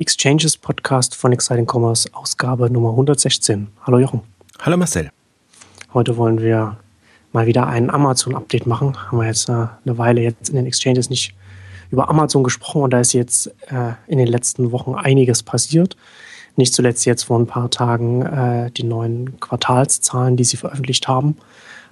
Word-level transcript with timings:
Exchanges 0.00 0.56
Podcast 0.56 1.14
von 1.14 1.30
Exciting 1.30 1.66
Commerce, 1.70 2.08
Ausgabe 2.14 2.70
Nummer 2.70 2.88
116. 2.88 3.68
Hallo 3.82 3.98
Jochen. 3.98 4.22
Hallo 4.60 4.78
Marcel. 4.78 5.10
Heute 5.92 6.16
wollen 6.16 6.40
wir 6.40 6.78
mal 7.32 7.44
wieder 7.44 7.66
ein 7.66 7.90
Amazon-Update 7.90 8.66
machen. 8.66 8.96
Haben 8.96 9.18
wir 9.18 9.26
jetzt 9.26 9.50
äh, 9.50 9.52
eine 9.52 9.98
Weile 9.98 10.22
jetzt 10.22 10.48
in 10.48 10.56
den 10.56 10.64
Exchanges 10.64 11.10
nicht 11.10 11.34
über 11.90 12.08
Amazon 12.08 12.42
gesprochen 12.42 12.80
und 12.80 12.94
da 12.94 13.00
ist 13.00 13.12
jetzt 13.12 13.48
äh, 13.68 13.92
in 14.06 14.16
den 14.16 14.26
letzten 14.26 14.72
Wochen 14.72 14.94
einiges 14.94 15.42
passiert. 15.42 15.98
Nicht 16.56 16.72
zuletzt 16.72 17.04
jetzt 17.04 17.24
vor 17.24 17.38
ein 17.38 17.46
paar 17.46 17.70
Tagen 17.70 18.22
äh, 18.22 18.70
die 18.70 18.84
neuen 18.84 19.38
Quartalszahlen, 19.38 20.38
die 20.38 20.44
sie 20.44 20.56
veröffentlicht 20.56 21.08
haben. 21.08 21.36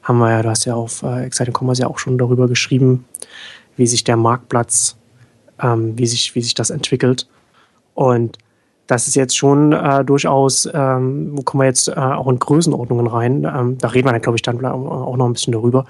Haben 0.02 0.16
wir 0.16 0.30
ja, 0.30 0.42
du 0.42 0.48
hast 0.48 0.64
ja 0.64 0.74
auf 0.74 1.02
Exciting 1.02 1.54
Commerce 1.54 1.82
ja 1.82 1.88
auch 1.88 1.98
schon 1.98 2.16
darüber 2.16 2.48
geschrieben, 2.48 3.04
wie 3.76 3.86
sich 3.86 4.02
der 4.02 4.16
Marktplatz, 4.16 4.96
ähm, 5.60 5.98
wie, 5.98 6.06
sich, 6.06 6.34
wie 6.34 6.40
sich 6.40 6.54
das 6.54 6.70
entwickelt. 6.70 7.28
Und 7.98 8.38
das 8.86 9.08
ist 9.08 9.16
jetzt 9.16 9.36
schon 9.36 9.72
äh, 9.72 10.04
durchaus, 10.04 10.68
ähm, 10.72 11.44
kommen 11.44 11.62
wir 11.62 11.66
jetzt 11.66 11.88
äh, 11.88 11.94
auch 11.96 12.28
in 12.28 12.38
Größenordnungen 12.38 13.08
rein? 13.08 13.44
Ähm, 13.44 13.76
da 13.76 13.88
reden 13.88 14.06
wir 14.06 14.12
dann, 14.12 14.22
glaube 14.22 14.36
ich, 14.36 14.42
dann 14.42 14.64
auch 14.64 15.16
noch 15.16 15.26
ein 15.26 15.32
bisschen 15.32 15.52
darüber, 15.52 15.84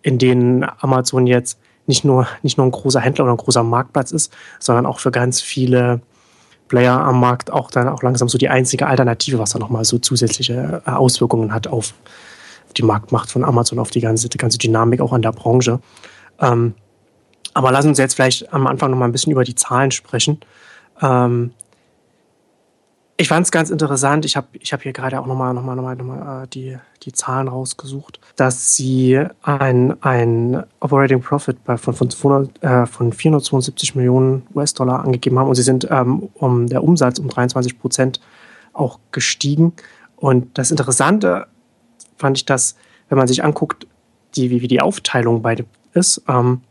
in 0.00 0.16
denen 0.16 0.64
Amazon 0.80 1.26
jetzt 1.26 1.58
nicht 1.86 2.06
nur, 2.06 2.26
nicht 2.42 2.56
nur 2.56 2.66
ein 2.66 2.70
großer 2.70 3.00
Händler 3.00 3.24
oder 3.24 3.34
ein 3.34 3.36
großer 3.36 3.62
Marktplatz 3.62 4.12
ist, 4.12 4.32
sondern 4.60 4.86
auch 4.86 4.98
für 4.98 5.10
ganz 5.10 5.42
viele 5.42 6.00
Player 6.68 6.98
am 6.98 7.20
Markt 7.20 7.52
auch 7.52 7.70
dann 7.70 7.86
auch 7.86 8.02
langsam 8.02 8.30
so 8.30 8.38
die 8.38 8.48
einzige 8.48 8.86
Alternative, 8.86 9.38
was 9.38 9.50
da 9.50 9.58
nochmal 9.58 9.84
so 9.84 9.98
zusätzliche 9.98 10.80
äh, 10.86 10.90
Auswirkungen 10.90 11.52
hat 11.52 11.66
auf 11.66 11.92
die 12.78 12.82
Marktmacht 12.82 13.30
von 13.30 13.44
Amazon, 13.44 13.78
auf 13.78 13.90
die 13.90 14.00
ganze, 14.00 14.30
die 14.30 14.38
ganze 14.38 14.56
Dynamik 14.56 15.02
auch 15.02 15.12
an 15.12 15.20
der 15.20 15.32
Branche. 15.32 15.80
Ähm, 16.40 16.72
aber 17.52 17.72
lass 17.72 17.84
uns 17.84 17.98
jetzt 17.98 18.14
vielleicht 18.14 18.50
am 18.54 18.66
Anfang 18.66 18.90
nochmal 18.90 19.10
ein 19.10 19.12
bisschen 19.12 19.32
über 19.32 19.44
die 19.44 19.54
Zahlen 19.54 19.90
sprechen. 19.90 20.40
Ähm, 21.00 21.52
ich 23.22 23.28
fand 23.28 23.44
es 23.44 23.52
ganz 23.52 23.70
interessant. 23.70 24.24
Ich 24.24 24.36
habe 24.36 24.48
ich 24.52 24.72
hab 24.72 24.82
hier 24.82 24.92
gerade 24.92 25.20
auch 25.20 25.26
nochmal 25.26 25.54
noch 25.54 25.62
mal, 25.62 25.76
noch 25.76 25.82
mal, 25.84 25.94
noch 25.94 26.04
mal, 26.04 26.42
äh, 26.42 26.48
die, 26.48 26.76
die 27.04 27.12
Zahlen 27.12 27.46
rausgesucht, 27.46 28.18
dass 28.34 28.74
sie 28.74 29.24
ein, 29.42 30.02
ein 30.02 30.64
Operating 30.80 31.20
Profit 31.20 31.56
von, 31.64 31.94
von, 31.94 32.10
200, 32.10 32.62
äh, 32.64 32.86
von 32.86 33.12
472 33.12 33.94
Millionen 33.94 34.46
US-Dollar 34.54 35.04
angegeben 35.04 35.38
haben 35.38 35.48
und 35.48 35.54
sie 35.54 35.62
sind 35.62 35.86
ähm, 35.90 36.30
um 36.34 36.66
der 36.66 36.82
Umsatz 36.82 37.20
um 37.20 37.28
23 37.28 37.78
Prozent 37.78 38.20
auch 38.72 38.98
gestiegen. 39.12 39.72
Und 40.16 40.58
das 40.58 40.72
Interessante 40.72 41.46
fand 42.16 42.38
ich, 42.38 42.44
dass, 42.44 42.76
wenn 43.08 43.18
man 43.18 43.28
sich 43.28 43.44
anguckt, 43.44 43.86
die, 44.34 44.50
wie, 44.50 44.62
wie 44.62 44.68
die 44.68 44.80
Aufteilung 44.80 45.42
bei 45.42 45.64
ist, 45.94 46.22
ähm, 46.28 46.62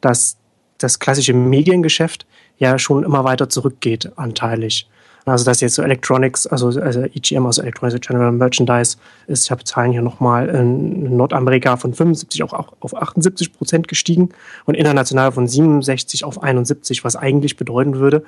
dass 0.00 0.36
das 0.78 0.98
klassische 0.98 1.32
Mediengeschäft 1.32 2.26
ja 2.64 2.78
schon 2.78 3.04
immer 3.04 3.24
weiter 3.24 3.48
zurückgeht, 3.48 4.12
anteilig. 4.16 4.88
Also 5.26 5.46
dass 5.46 5.62
jetzt 5.62 5.74
so 5.74 5.82
Electronics, 5.82 6.46
also, 6.46 6.66
also 6.80 7.02
EGM, 7.02 7.46
also 7.46 7.62
Electronics 7.62 8.06
General 8.06 8.30
Merchandise 8.30 8.98
ist, 9.26 9.44
ich 9.44 9.50
habe 9.50 9.64
Zahlen 9.64 9.92
hier 9.92 10.02
nochmal, 10.02 10.50
in 10.50 11.16
Nordamerika 11.16 11.78
von 11.78 11.94
75 11.94 12.42
auf, 12.42 12.52
auf 12.52 12.94
78 12.94 13.54
Prozent 13.54 13.88
gestiegen 13.88 14.28
und 14.66 14.74
international 14.74 15.32
von 15.32 15.48
67 15.48 16.24
auf 16.24 16.42
71, 16.42 17.04
was 17.04 17.16
eigentlich 17.16 17.56
bedeuten 17.56 17.96
würde, 17.96 18.22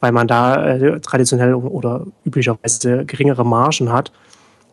weil 0.00 0.12
man 0.12 0.26
da 0.26 0.64
äh, 0.64 1.00
traditionell 1.00 1.52
oder 1.54 2.06
üblicherweise 2.24 3.04
geringere 3.04 3.44
Margen 3.44 3.92
hat, 3.92 4.10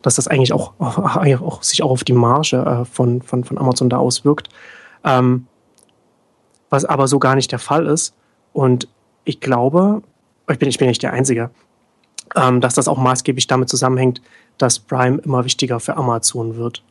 dass 0.00 0.14
das 0.14 0.26
eigentlich 0.26 0.54
auch, 0.54 0.72
auch, 0.78 1.16
auch 1.42 1.62
sich 1.62 1.82
auch 1.82 1.90
auf 1.90 2.04
die 2.04 2.14
Marge 2.14 2.56
äh, 2.56 2.84
von, 2.86 3.20
von, 3.20 3.44
von 3.44 3.58
Amazon 3.58 3.90
da 3.90 3.98
auswirkt. 3.98 4.48
Ähm, 5.04 5.46
was 6.70 6.84
aber 6.84 7.08
so 7.08 7.18
gar 7.18 7.34
nicht 7.34 7.52
der 7.52 7.58
Fall 7.58 7.86
ist. 7.86 8.14
Und 8.52 8.88
ich 9.28 9.40
glaube, 9.40 10.02
ich 10.50 10.58
bin, 10.58 10.68
ich 10.68 10.78
bin 10.78 10.88
nicht 10.88 11.02
der 11.02 11.12
Einzige, 11.12 11.50
ähm, 12.34 12.60
dass 12.60 12.74
das 12.74 12.88
auch 12.88 12.98
maßgeblich 12.98 13.46
damit 13.46 13.68
zusammenhängt, 13.68 14.22
dass 14.56 14.78
Prime 14.78 15.18
immer 15.18 15.44
wichtiger 15.44 15.80
für 15.80 15.96
Amazon 15.96 16.56
wird. 16.56 16.82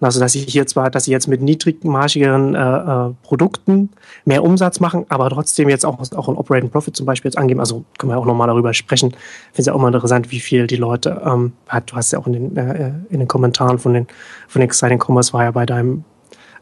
Also, 0.00 0.20
dass 0.20 0.32
sie 0.32 0.40
hier 0.40 0.66
zwar, 0.66 0.90
dass 0.90 1.04
sie 1.04 1.12
jetzt 1.12 1.26
mit 1.26 1.40
niedrigmargigeren 1.40 2.54
äh, 2.54 2.58
äh, 2.58 3.14
Produkten 3.22 3.90
mehr 4.26 4.44
Umsatz 4.44 4.78
machen, 4.78 5.06
aber 5.08 5.30
trotzdem 5.30 5.70
jetzt 5.70 5.86
auch, 5.86 5.98
auch 5.98 6.28
ein 6.28 6.36
Operating 6.36 6.68
Profit 6.68 6.94
zum 6.94 7.06
Beispiel 7.06 7.30
jetzt 7.30 7.38
angeben. 7.38 7.60
Also, 7.60 7.84
können 7.96 8.12
wir 8.12 8.18
auch 8.18 8.26
nochmal 8.26 8.48
darüber 8.48 8.74
sprechen. 8.74 9.12
Finde 9.12 9.20
es 9.56 9.66
ja 9.66 9.72
auch 9.72 9.78
immer 9.78 9.88
interessant, 9.88 10.30
wie 10.32 10.40
viel 10.40 10.66
die 10.66 10.76
Leute, 10.76 11.22
ähm, 11.24 11.52
du 11.86 11.96
hast 11.96 12.12
ja 12.12 12.18
auch 12.18 12.26
in 12.26 12.32
den, 12.34 12.56
äh, 12.56 12.92
in 13.08 13.20
den 13.20 13.28
Kommentaren 13.28 13.78
von 13.78 13.94
den, 13.94 14.06
von 14.48 14.60
Exciting 14.60 15.02
Commerce 15.02 15.32
war 15.32 15.44
ja 15.44 15.50
bei 15.52 15.64
deinem 15.64 16.04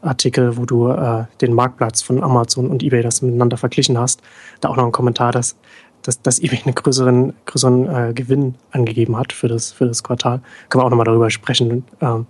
Artikel, 0.05 0.57
wo 0.57 0.65
du 0.65 0.89
äh, 0.89 1.25
den 1.41 1.53
Marktplatz 1.53 2.01
von 2.01 2.23
Amazon 2.23 2.67
und 2.67 2.83
eBay 2.83 3.01
das 3.01 3.21
miteinander 3.21 3.57
verglichen 3.57 3.97
hast, 3.97 4.21
da 4.61 4.69
auch 4.69 4.77
noch 4.77 4.85
ein 4.85 4.91
Kommentar, 4.91 5.31
dass, 5.31 5.55
dass, 6.01 6.21
dass 6.21 6.39
eBay 6.39 6.61
einen 6.65 6.75
größeren, 6.75 7.33
größeren 7.45 8.09
äh, 8.09 8.13
Gewinn 8.13 8.55
angegeben 8.71 9.17
hat 9.17 9.33
für 9.33 9.47
das, 9.47 9.71
für 9.71 9.85
das 9.85 10.03
Quartal. 10.03 10.41
Können 10.69 10.81
wir 10.81 10.85
auch 10.85 10.89
nochmal 10.89 11.05
darüber 11.05 11.29
sprechen, 11.29 11.83
ähm, 12.01 12.25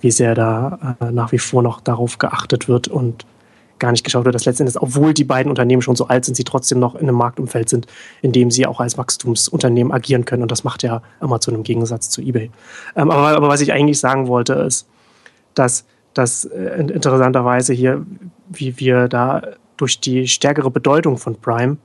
wie 0.00 0.10
sehr 0.10 0.34
da 0.34 0.96
äh, 1.00 1.10
nach 1.10 1.32
wie 1.32 1.38
vor 1.38 1.62
noch 1.62 1.80
darauf 1.80 2.18
geachtet 2.18 2.68
wird 2.68 2.88
und 2.88 3.26
gar 3.78 3.92
nicht 3.92 4.04
geschaut 4.04 4.24
wird, 4.24 4.34
dass 4.34 4.44
letztendlich, 4.44 4.80
obwohl 4.80 5.14
die 5.14 5.24
beiden 5.24 5.50
Unternehmen 5.50 5.82
schon 5.82 5.96
so 5.96 6.08
alt 6.08 6.24
sind, 6.24 6.34
sie 6.34 6.44
trotzdem 6.44 6.78
noch 6.78 6.94
in 6.94 7.02
einem 7.02 7.16
Marktumfeld 7.16 7.68
sind, 7.68 7.86
in 8.22 8.32
dem 8.32 8.50
sie 8.50 8.66
auch 8.66 8.80
als 8.80 8.98
Wachstumsunternehmen 8.98 9.92
agieren 9.92 10.24
können. 10.24 10.42
Und 10.42 10.50
das 10.50 10.64
macht 10.64 10.82
ja 10.82 11.02
Amazon 11.20 11.54
im 11.54 11.62
Gegensatz 11.62 12.10
zu 12.10 12.20
eBay. 12.20 12.50
Ähm, 12.96 13.10
aber, 13.10 13.36
aber 13.36 13.48
was 13.48 13.60
ich 13.60 13.72
eigentlich 13.72 14.00
sagen 14.00 14.26
wollte, 14.26 14.54
ist, 14.54 14.88
dass 15.54 15.84
dass 16.14 16.44
äh, 16.44 16.80
interessanterweise 16.80 17.72
hier, 17.72 18.04
wie 18.48 18.78
wir 18.78 19.08
da 19.08 19.42
durch 19.76 20.00
die 20.00 20.26
stärkere 20.26 20.70
Bedeutung 20.70 21.18
von 21.18 21.36
Prime, 21.36 21.76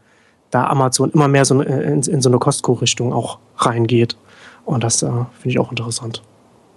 da 0.50 0.68
Amazon 0.68 1.12
immer 1.12 1.28
mehr 1.28 1.46
so 1.46 1.62
in, 1.62 2.02
in 2.02 2.22
so 2.22 2.30
eine 2.30 2.40
Costco-Richtung 2.40 3.14
auch 3.14 3.40
reingeht. 3.58 4.18
Und 4.66 4.84
das 4.84 5.02
äh, 5.04 5.08
finde 5.08 5.50
ich 5.50 5.60
auch 5.60 5.72
interessant 5.72 6.22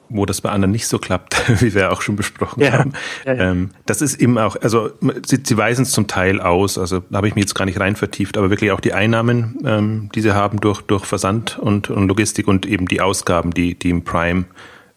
wo 0.09 0.27
das 0.27 0.41
bei 0.41 0.51
anderen 0.51 0.73
nicht 0.73 0.87
so 0.87 0.99
klappt, 0.99 1.61
wie 1.61 1.75
wir 1.75 1.93
auch 1.93 2.03
schon 2.03 2.17
besprochen 2.17 2.63
ja. 2.63 2.73
haben. 2.73 2.93
Ja, 3.25 3.35
ja. 3.35 3.51
Ähm, 3.51 3.71
das 3.87 4.03
ist 4.03 4.21
eben 4.21 4.39
auch, 4.39 4.57
also 4.61 4.91
sie, 5.25 5.39
sie 5.43 5.57
weisen 5.57 5.83
es 5.83 5.93
zum 5.93 6.07
Teil 6.07 6.41
aus, 6.41 6.79
also 6.79 7.01
da 7.11 7.19
habe 7.19 7.29
ich 7.29 7.35
mich 7.35 7.43
jetzt 7.43 7.55
gar 7.55 7.65
nicht 7.65 7.81
rein 7.81 7.97
vertieft, 7.97 8.37
aber 8.37 8.51
wirklich 8.51 8.71
auch 8.73 8.81
die 8.81 8.93
Einnahmen, 8.93 9.59
ähm, 9.65 10.11
die 10.15 10.21
sie 10.21 10.35
haben 10.35 10.61
durch, 10.61 10.83
durch 10.83 11.05
Versand 11.05 11.59
und, 11.59 11.91
und 11.91 12.09
Logistik 12.09 12.49
und 12.49 12.67
eben 12.67 12.87
die 12.87 13.01
Ausgaben, 13.01 13.53
die, 13.53 13.79
die 13.79 13.91
im 13.91 14.05
Prime 14.05 14.45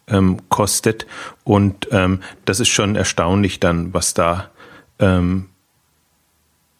ähm, 0.09 0.37
kostet. 0.49 1.07
Und 1.43 1.87
ähm, 1.91 2.19
das 2.45 2.59
ist 2.59 2.69
schon 2.69 2.95
erstaunlich 2.95 3.59
dann, 3.59 3.93
was 3.93 4.13
da, 4.13 4.49
ähm, 4.99 5.45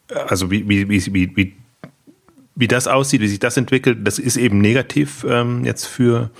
also 0.08 0.50
wie, 0.50 0.68
wie, 0.68 0.88
wie, 0.88 1.14
wie, 1.14 1.36
wie, 1.36 1.56
wie 2.54 2.68
das 2.68 2.86
aussieht, 2.86 3.20
wie 3.20 3.28
sich 3.28 3.38
das 3.38 3.56
entwickelt. 3.56 3.98
Das 4.02 4.18
ist 4.18 4.36
eben 4.36 4.58
negativ 4.60 5.24
ähm, 5.28 5.64
jetzt 5.64 5.86
für 5.86 6.30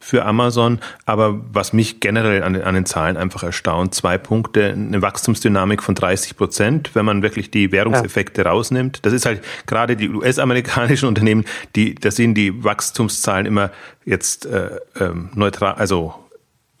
für 0.00 0.24
Amazon. 0.24 0.78
Aber 1.06 1.40
was 1.52 1.72
mich 1.72 2.00
generell 2.00 2.42
an 2.42 2.54
den, 2.54 2.62
an 2.62 2.74
den 2.74 2.86
Zahlen 2.86 3.16
einfach 3.16 3.42
erstaunt, 3.42 3.94
zwei 3.94 4.18
Punkte, 4.18 4.72
eine 4.72 5.02
Wachstumsdynamik 5.02 5.82
von 5.82 5.94
30 5.94 6.36
Prozent, 6.36 6.90
wenn 6.94 7.04
man 7.04 7.22
wirklich 7.22 7.50
die 7.50 7.72
Währungseffekte 7.72 8.42
ja. 8.42 8.50
rausnimmt. 8.50 9.04
Das 9.04 9.12
ist 9.12 9.26
halt 9.26 9.42
gerade 9.66 9.96
die 9.96 10.08
US-amerikanischen 10.08 11.08
Unternehmen, 11.08 11.44
die, 11.74 11.94
da 11.94 12.10
sehen 12.10 12.34
die 12.34 12.64
Wachstumszahlen 12.64 13.46
immer 13.46 13.70
jetzt 14.04 14.46
äh, 14.46 14.78
ähm, 14.98 15.30
neutral, 15.34 15.74
also 15.74 16.14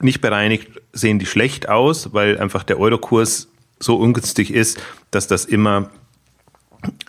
nicht 0.00 0.20
bereinigt 0.20 0.68
sehen 0.92 1.18
die 1.18 1.26
schlecht 1.26 1.68
aus, 1.68 2.12
weil 2.14 2.38
einfach 2.38 2.62
der 2.62 2.78
Eurokurs 2.78 3.48
so 3.80 3.96
ungünstig 3.96 4.52
ist, 4.52 4.80
dass 5.10 5.26
das 5.26 5.44
immer 5.44 5.90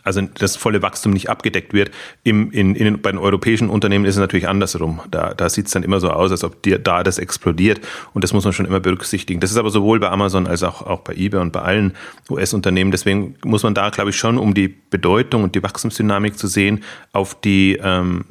also 0.04 0.22
das 0.22 0.56
volle 0.56 0.82
Wachstum 0.82 1.14
nicht 1.14 1.30
abgedeckt 1.30 1.74
wird. 1.74 1.92
Im, 2.24 2.52
in, 2.52 2.76
in, 2.76 3.02
bei 3.02 3.12
den 3.12 3.20
europäischen 3.20 3.70
Unternehmen 3.70 4.06
ist 4.06 4.16
es 4.16 4.20
natürlich 4.20 4.48
andersrum. 4.48 5.02
Da, 5.12 5.34
da 5.34 5.50
sieht 5.50 5.68
es 5.68 5.74
dann 5.74 5.84
immer 5.84 6.00
so 6.00 6.10
aus, 6.10 6.32
als 6.32 6.44
ob 6.44 6.64
dir 6.64 6.80
da 6.80 7.04
das 7.04 7.20
explodiert. 7.20 7.80
Und 8.14 8.24
das 8.24 8.34
muss 8.34 8.44
man 8.44 8.54
schon 8.54 8.66
immer 8.66 8.80
berücksichtigen. 8.80 9.40
Das 9.40 9.52
ist 9.52 9.58
aber 9.58 9.70
sowohl 9.70 10.00
bei 10.00 10.10
Amazon 10.10 10.48
als 10.48 10.64
auch, 10.64 10.82
auch 10.82 11.02
bei 11.02 11.14
eBay 11.14 11.40
und 11.42 11.54
bei 11.54 11.62
allen 11.62 11.94
US-Unternehmen. 12.30 12.92
Deswegen 12.92 13.36
muss 13.46 13.64
man 13.64 13.76
da, 13.76 13.90
glaube 13.90 14.10
ich, 14.10 14.18
schon, 14.18 14.38
um 14.38 14.54
die 14.54 14.68
Bedeutung 14.68 15.44
und 15.44 15.56
die 15.56 15.62
Wachstumsdynamik 15.62 16.38
zu 16.38 16.48
sehen, 16.48 16.84
auf 17.14 17.40
die 17.40 17.80
ähm, 17.82 18.26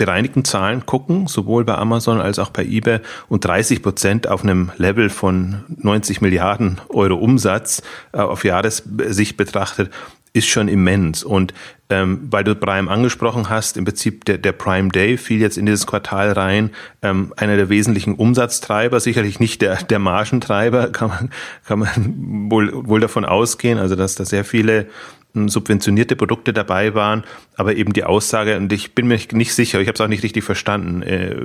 bereinigten 0.00 0.46
Zahlen 0.46 0.86
gucken, 0.86 1.26
sowohl 1.26 1.66
bei 1.66 1.74
Amazon 1.74 2.22
als 2.22 2.38
auch 2.38 2.48
bei 2.48 2.64
eBay 2.64 3.00
und 3.28 3.44
30 3.44 3.82
Prozent 3.82 4.28
auf 4.28 4.42
einem 4.42 4.72
Level 4.78 5.10
von 5.10 5.64
90 5.76 6.22
Milliarden 6.22 6.80
Euro 6.88 7.16
Umsatz 7.16 7.82
äh, 8.12 8.16
auf 8.16 8.42
Jahressicht 8.42 9.36
betrachtet, 9.36 9.90
ist 10.32 10.48
schon 10.48 10.68
immens. 10.68 11.22
Und 11.22 11.52
ähm, 11.90 12.28
weil 12.30 12.44
du 12.44 12.54
Prime 12.54 12.90
angesprochen 12.90 13.50
hast, 13.50 13.76
im 13.76 13.84
Prinzip 13.84 14.24
der, 14.24 14.38
der 14.38 14.52
Prime 14.52 14.88
Day 14.88 15.18
fiel 15.18 15.42
jetzt 15.42 15.58
in 15.58 15.66
dieses 15.66 15.86
Quartal 15.86 16.32
rein. 16.32 16.70
Ähm, 17.02 17.34
einer 17.36 17.56
der 17.56 17.68
wesentlichen 17.68 18.14
Umsatztreiber, 18.14 19.00
sicherlich 19.00 19.38
nicht 19.38 19.60
der, 19.60 19.76
der 19.82 19.98
Margentreiber, 19.98 20.88
kann 20.92 21.08
man, 21.08 21.30
kann 21.66 21.78
man 21.80 22.50
wohl, 22.50 22.70
wohl 22.88 23.00
davon 23.00 23.26
ausgehen. 23.26 23.78
Also 23.78 23.96
dass 23.96 24.14
da 24.14 24.24
sehr 24.24 24.46
viele 24.46 24.86
subventionierte 25.34 26.16
Produkte 26.16 26.52
dabei 26.52 26.94
waren, 26.94 27.24
aber 27.56 27.76
eben 27.76 27.92
die 27.92 28.04
Aussage, 28.04 28.56
und 28.56 28.72
ich 28.72 28.94
bin 28.94 29.06
mir 29.06 29.18
nicht 29.32 29.54
sicher, 29.54 29.80
ich 29.80 29.88
habe 29.88 29.94
es 29.94 30.00
auch 30.00 30.08
nicht 30.08 30.22
richtig 30.22 30.44
verstanden, 30.44 31.02
äh, 31.02 31.36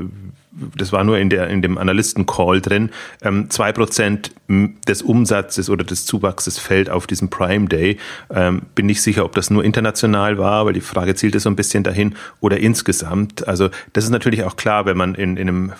das 0.75 0.91
war 0.91 1.03
nur 1.03 1.17
in, 1.17 1.29
der, 1.29 1.47
in 1.49 1.61
dem 1.61 1.77
Analysten-Call 1.77 2.61
drin, 2.61 2.89
ähm, 3.21 3.49
zwei 3.49 3.71
Prozent 3.73 4.31
des 4.47 5.01
Umsatzes 5.01 5.69
oder 5.69 5.83
des 5.83 6.05
Zuwachses 6.05 6.57
fällt 6.59 6.89
auf 6.89 7.07
diesen 7.07 7.29
Prime 7.29 7.67
Day. 7.67 7.97
Ähm, 8.33 8.61
bin 8.73 8.85
nicht 8.85 9.01
sicher, 9.01 9.25
ob 9.25 9.35
das 9.35 9.49
nur 9.49 9.63
international 9.63 10.37
war, 10.37 10.65
weil 10.65 10.73
die 10.73 10.81
Frage 10.81 11.15
zielte 11.15 11.39
so 11.39 11.49
ein 11.49 11.55
bisschen 11.55 11.83
dahin, 11.83 12.15
oder 12.39 12.57
insgesamt. 12.59 13.47
Also 13.47 13.69
das 13.93 14.05
ist 14.05 14.11
natürlich 14.11 14.43
auch 14.43 14.55
klar, 14.55 14.85
wenn 14.85 14.97
man 14.97 15.15
in, 15.15 15.35
in 15.37 15.49
einem 15.49 15.73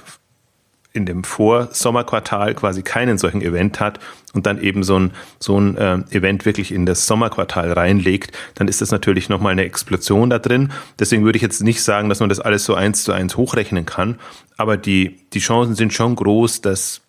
in 0.96 1.06
dem 1.06 1.24
Vorsommerquartal 1.24 2.56
quasi 2.56 2.82
keinen 2.82 3.18
solchen 3.18 3.42
Event 3.42 3.80
hat 3.80 4.00
und 4.34 4.46
dann 4.46 4.62
eben 4.62 4.84
so 4.84 4.98
ein, 4.98 5.12
so 5.40 5.60
ein 5.60 5.78
äh, 5.78 5.98
Event 6.12 6.46
wirklich 6.46 6.72
in 6.72 6.86
das 6.86 7.06
Sommerquartal 7.06 7.74
reinlegt, 7.74 8.32
dann 8.56 8.68
ist 8.68 8.82
das 8.82 8.92
natürlich 8.92 9.30
nochmal 9.30 9.52
eine 9.52 9.64
Explosion 9.64 10.30
da 10.30 10.40
drin. 10.40 10.72
Deswegen 11.00 11.24
würde 11.24 11.38
ich 11.38 11.44
jetzt 11.44 11.62
nicht 11.62 11.84
sagen, 11.84 12.10
dass 12.10 12.20
man 12.20 12.30
das 12.30 12.40
alles 12.40 12.66
so 12.66 12.74
eins 12.74 13.04
zu 13.04 13.12
eins 13.12 13.38
hochrechnen 13.38 13.86
kann, 13.86 14.18
aber 14.58 14.78
die, 14.78 15.18
die 15.34 15.40
Chancen 15.40 15.76
sind 15.76 15.94
schon 15.94 16.16
groß, 16.16 16.62
dass 16.62 17.02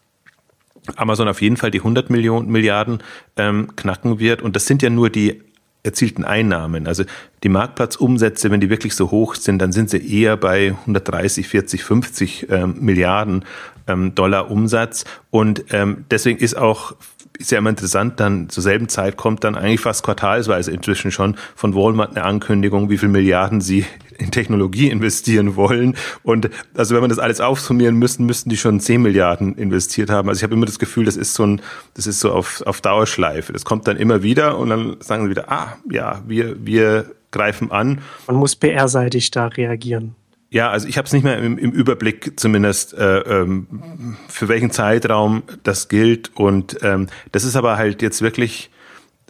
Amazon 0.95 1.29
auf 1.29 1.43
jeden 1.43 1.57
Fall 1.57 1.71
die 1.71 1.79
100 1.79 2.11
Millionen 2.11 2.49
Milliarden 2.49 3.03
ähm, 3.37 3.75
knacken 3.77 4.19
wird. 4.19 4.43
Und 4.43 4.55
das 4.55 4.67
sind 4.67 4.83
ja 4.83 4.91
nur 4.91 5.11
die 5.11 5.43
erzielten 5.87 6.25
Einnahmen. 6.25 6.87
Also 6.87 7.05
die 7.43 7.49
Marktplatzumsätze, 7.49 8.51
wenn 8.51 8.61
die 8.61 8.71
wirklich 8.71 8.95
so 8.95 9.11
hoch 9.11 9.35
sind, 9.37 9.61
dann 9.61 9.73
sind 9.73 9.89
sie 9.89 9.99
eher 9.99 10.37
bei 10.37 10.75
130, 10.81 11.49
40, 11.49 11.85
50 11.85 12.51
ähm, 12.51 12.77
Milliarden 12.81 13.45
ähm, 13.87 14.15
Dollar 14.15 14.51
Umsatz. 14.51 15.05
Und 15.31 15.65
ähm, 15.71 16.05
deswegen 16.11 16.39
ist 16.39 16.57
auch 16.57 16.95
ist 17.39 17.51
ja 17.51 17.59
immer 17.59 17.71
interessant, 17.71 18.21
dann 18.21 18.49
zur 18.49 18.63
selben 18.63 18.89
Zeit 18.89 19.17
kommt 19.17 19.45
dann 19.45 19.57
eigentlich 19.57 19.81
fast 19.81 20.03
quartalsweise 20.05 20.71
inzwischen 20.71 21.11
schon 21.11 21.37
von 21.55 21.75
Walmart 21.75 22.17
eine 22.17 22.25
Ankündigung, 22.25 22.91
wie 22.91 22.99
viel 22.99 23.09
Milliarden 23.09 23.61
sie 23.61 23.85
in 24.19 24.31
Technologie 24.31 24.89
investieren 24.89 25.57
wollen. 25.57 25.95
Und 26.23 26.49
also 26.75 26.95
wenn 26.95 27.03
man 27.03 27.11
das 27.11 27.19
alles 27.19 27.41
aufsummieren 27.41 27.97
müssten, 27.97 28.25
müssten 28.25 28.49
die 28.49 28.57
schon 28.57 28.81
10 28.81 29.03
Milliarden 29.03 29.55
investiert 29.57 30.09
haben. 30.09 30.29
Also 30.29 30.39
ich 30.39 30.43
habe 30.43 30.55
immer 30.55 30.67
das 30.67 30.79
Gefühl, 30.79 31.05
das 31.05 31.17
ist 31.17 31.35
so 31.35 31.45
ein, 31.45 31.61
das 31.95 32.07
ist 32.07 32.21
so 32.21 32.33
auf, 32.33 32.63
auf 32.65 32.81
Dauerschleife. 32.81 33.53
Das 33.53 33.65
kommt 33.65 33.87
dann 33.87 33.99
immer 33.99 34.23
wieder 34.23 34.59
und 34.59 34.71
dann 34.71 34.97
sagen 35.01 35.25
sie 35.25 35.31
wieder, 35.31 35.51
ah, 35.53 35.77
ja, 35.91 36.23
wir, 36.27 36.57
wir 36.65 37.11
greifen 37.31 37.71
an. 37.71 38.01
Man 38.27 38.37
muss 38.37 38.57
PR-seitig 38.57 39.31
da 39.31 39.49
reagieren. 39.49 40.15
Ja, 40.57 40.71
also 40.71 40.89
ich 40.89 40.97
habe 40.97 41.05
es 41.05 41.13
nicht 41.13 41.23
mehr 41.23 41.37
im, 41.37 41.59
im 41.59 41.71
Überblick 41.71 42.41
zumindest, 42.41 42.95
äh, 42.95 43.19
ähm, 43.19 44.17
für 44.27 44.49
welchen 44.49 44.71
Zeitraum 44.71 45.43
das 45.65 45.89
gilt. 45.89 46.31
Und 46.35 46.79
ähm, 46.81 47.09
das 47.31 47.45
ist 47.45 47.57
aber 47.57 47.77
halt 47.77 48.01
jetzt 48.01 48.23
wirklich 48.23 48.71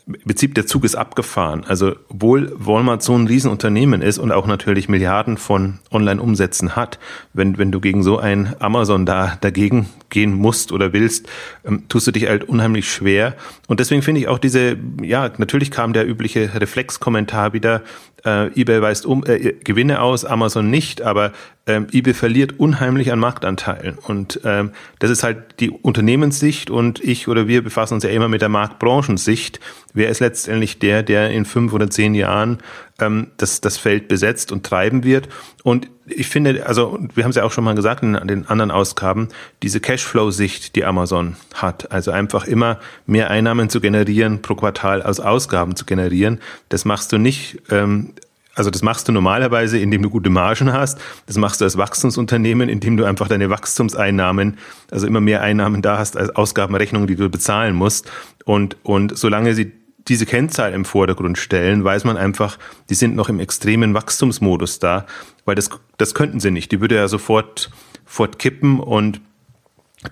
im 0.07 0.15
Prinzip 0.21 0.55
der 0.55 0.69
Zug 0.69 0.85
ist 0.85 0.95
abgefahren. 0.95 1.65
Also 1.67 1.97
obwohl 2.09 2.53
Walmart 2.57 3.03
so 3.03 3.13
ein 3.13 3.27
Riesenunternehmen 3.27 4.03
ist 4.03 4.19
und 4.19 4.31
auch 4.31 4.47
natürlich 4.47 4.89
Milliarden 4.89 5.37
von 5.37 5.81
Online-Umsätzen 5.91 6.77
hat, 6.77 7.01
wenn, 7.33 7.59
wenn 7.59 7.73
du 7.73 7.81
gegen 7.81 8.05
so 8.05 8.19
ein 8.19 8.55
Amazon 8.61 9.05
da 9.05 9.37
dagegen 9.41 9.89
gehen 10.09 10.33
musst 10.33 10.71
oder 10.71 10.93
willst, 10.93 11.29
ähm, 11.65 11.89
tust 11.89 12.07
du 12.07 12.13
dich 12.13 12.29
halt 12.29 12.45
unheimlich 12.45 12.89
schwer. 12.89 13.35
Und 13.67 13.81
deswegen 13.81 14.03
finde 14.03 14.21
ich 14.21 14.29
auch 14.29 14.39
diese, 14.39 14.77
ja, 15.03 15.29
natürlich 15.39 15.73
kam 15.73 15.93
der 15.93 16.09
übliche 16.09 16.55
Reflexkommentar 16.55 17.53
wieder, 17.53 17.83
äh, 18.27 18.49
eBay 18.61 18.83
weist 18.83 19.07
um, 19.07 19.25
äh, 19.25 19.55
Gewinne 19.65 20.03
aus, 20.03 20.25
Amazon 20.25 20.69
nicht, 20.69 21.01
aber 21.01 21.33
ähm, 21.67 21.87
eBay 21.93 22.13
verliert 22.13 22.59
unheimlich 22.59 23.13
an 23.13 23.19
Marktanteilen. 23.19 23.97
Und 23.99 24.41
ähm, 24.45 24.73
das 24.99 25.11
ist 25.11 25.23
halt 25.23 25.61
die 25.61 25.71
Unternehmenssicht 25.71 26.69
und 26.69 27.03
ich 27.03 27.29
oder 27.29 27.49
wir 27.49 27.63
befassen 27.63 27.95
uns 27.95 28.05
ja 28.05 28.11
immer 28.11 28.29
mit 28.29 28.43
der 28.43 28.49
Marktbranchensicht. 28.49 29.61
Wer 29.95 30.11
ist 30.11 30.21
letztendlich 30.21 30.79
der, 30.79 31.03
der 31.03 31.31
in 31.31 31.45
fünf 31.45 31.73
oder 31.73 31.89
zehn 31.89 32.15
Jahren 32.15 32.59
ähm, 33.01 33.29
das, 33.37 33.61
das 33.61 33.77
Feld 33.77 34.09
besetzt 34.09 34.53
und 34.53 34.65
treiben 34.65 35.05
wird? 35.05 35.29
Und 35.63 35.89
ich 36.07 36.29
finde, 36.29 36.67
also 36.67 36.99
wir 37.15 37.25
haben 37.25 37.31
es 37.31 37.37
ja 37.37 37.45
auch 37.45 37.53
schon 37.53 37.65
mal 37.65 37.75
gesagt 37.75 38.03
in 38.03 38.15
den 38.15 38.47
anderen 38.47 38.71
Ausgaben, 38.71 39.29
diese 39.63 39.81
Cashflow-Sicht, 39.81 40.77
die 40.77 40.85
Amazon 40.85 41.37
hat, 41.55 41.91
also 41.93 42.11
einfach 42.11 42.47
immer 42.47 42.79
mehr 43.07 43.31
Einnahmen 43.31 43.71
zu 43.71 43.81
generieren 43.81 44.43
pro 44.43 44.55
Quartal 44.55 45.03
aus 45.03 45.21
Ausgaben 45.21 45.77
zu 45.77 45.85
generieren, 45.85 46.41
das 46.69 46.85
machst 46.85 47.13
du 47.13 47.19
nicht 47.19 47.63
ähm, 47.71 48.13
also 48.57 48.71
das 48.71 48.83
machst 48.83 49.07
du 49.07 49.13
normalerweise, 49.13 49.79
indem 49.79 50.03
du 50.03 50.09
gute 50.09 50.31
Margen 50.31 50.73
hast. 50.73 50.99
Das 51.27 51.37
machst 51.37 51.61
du 51.61 51.67
als 51.67 51.77
Wachstumsunternehmen, 51.77 52.71
indem 52.71 52.97
du 52.97 53.05
einfach 53.05 53.29
deine 53.29 53.51
Wachstumseinnahmen, 53.51 54.57
also 54.91 55.07
immer 55.07 55.21
mehr 55.21 55.43
Einnahmen 55.43 55.83
da 55.83 55.99
hast 55.99 56.17
als 56.17 56.35
Ausgabenrechnungen, 56.35 57.07
die 57.07 57.17
du 57.17 57.29
bezahlen 57.29 57.77
musst. 57.77 58.11
Und, 58.47 58.79
und 58.83 59.17
solange 59.17 59.55
sie 59.55 59.73
diese 60.09 60.27
Kennzahl 60.27 60.73
im 60.73 60.85
Vordergrund 60.85 61.39
stellen, 61.39 61.85
weiß 61.85 62.05
man 62.05 62.17
einfach, 62.17 62.59
die 62.91 62.95
sind 62.95 63.17
noch 63.17 63.29
im 63.29 63.41
extremen 63.41 63.95
Wachstumsmodus 63.95 64.79
da, 64.79 65.07
weil 65.45 65.55
das, 65.55 65.71
das 65.97 66.15
könnten 66.15 66.41
sie 66.41 66.51
nicht. 66.51 66.73
Die 66.73 66.81
würde 66.81 66.95
ja 66.95 67.09
sofort, 67.09 67.71
sofort 68.05 68.39
kippen 68.39 68.81
und 68.81 69.21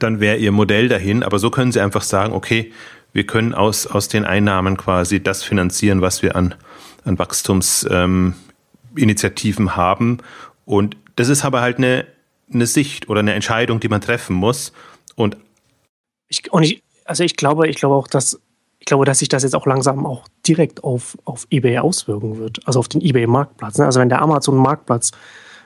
dann 0.01 0.21
wäre 0.21 0.37
ihr 0.37 0.53
Modell 0.53 0.89
dahin. 0.89 1.23
Aber 1.23 1.39
so 1.39 1.51
können 1.51 1.73
sie 1.73 1.81
einfach 1.81 2.03
sagen, 2.03 2.33
okay, 2.33 2.73
wir 3.13 3.25
können 3.25 3.55
aus, 3.55 3.87
aus 3.87 4.09
den 4.09 4.25
Einnahmen 4.25 4.77
quasi 4.77 5.23
das 5.23 5.45
finanzieren, 5.45 6.01
was 6.01 6.23
wir 6.23 6.35
an 6.35 6.55
an 7.05 7.19
Wachstumsinitiativen 7.19 9.67
ähm, 9.67 9.77
haben. 9.77 10.19
Und 10.65 10.97
das 11.17 11.29
ist 11.29 11.45
aber 11.45 11.61
halt 11.61 11.77
eine, 11.79 12.07
eine 12.53 12.67
Sicht 12.67 13.09
oder 13.09 13.21
eine 13.21 13.35
Entscheidung, 13.35 13.79
die 13.81 13.89
man 13.89 14.01
treffen 14.01 14.35
muss. 14.35 14.73
Und 15.15 15.37
ich, 16.29 16.53
und 16.53 16.65
ich, 16.65 16.83
also 17.05 17.23
ich 17.23 17.37
glaube, 17.37 17.69
ich 17.69 17.77
glaube 17.77 17.95
auch, 17.95 18.09
dass 18.09 18.41
ich 18.85 18.87
glaube, 18.87 19.07
dass 19.07 19.21
sich 19.21 19.31
das 19.31 19.45
jetzt 19.45 19.57
auch 19.57 19.65
langsam 19.65 20.05
auch 20.05 20.29
direkt 20.47 20.85
auf, 20.85 21.17
auf 21.25 21.47
eBay 21.49 21.79
auswirken 21.79 22.37
wird, 22.37 22.61
also 22.67 22.81
auf 22.81 22.89
den 22.89 23.01
eBay-Marktplatz. 23.01 23.79
Ne? 23.79 23.87
Also 23.87 23.99
wenn 23.99 24.11
der 24.11 24.21
Amazon-Marktplatz, 24.21 25.13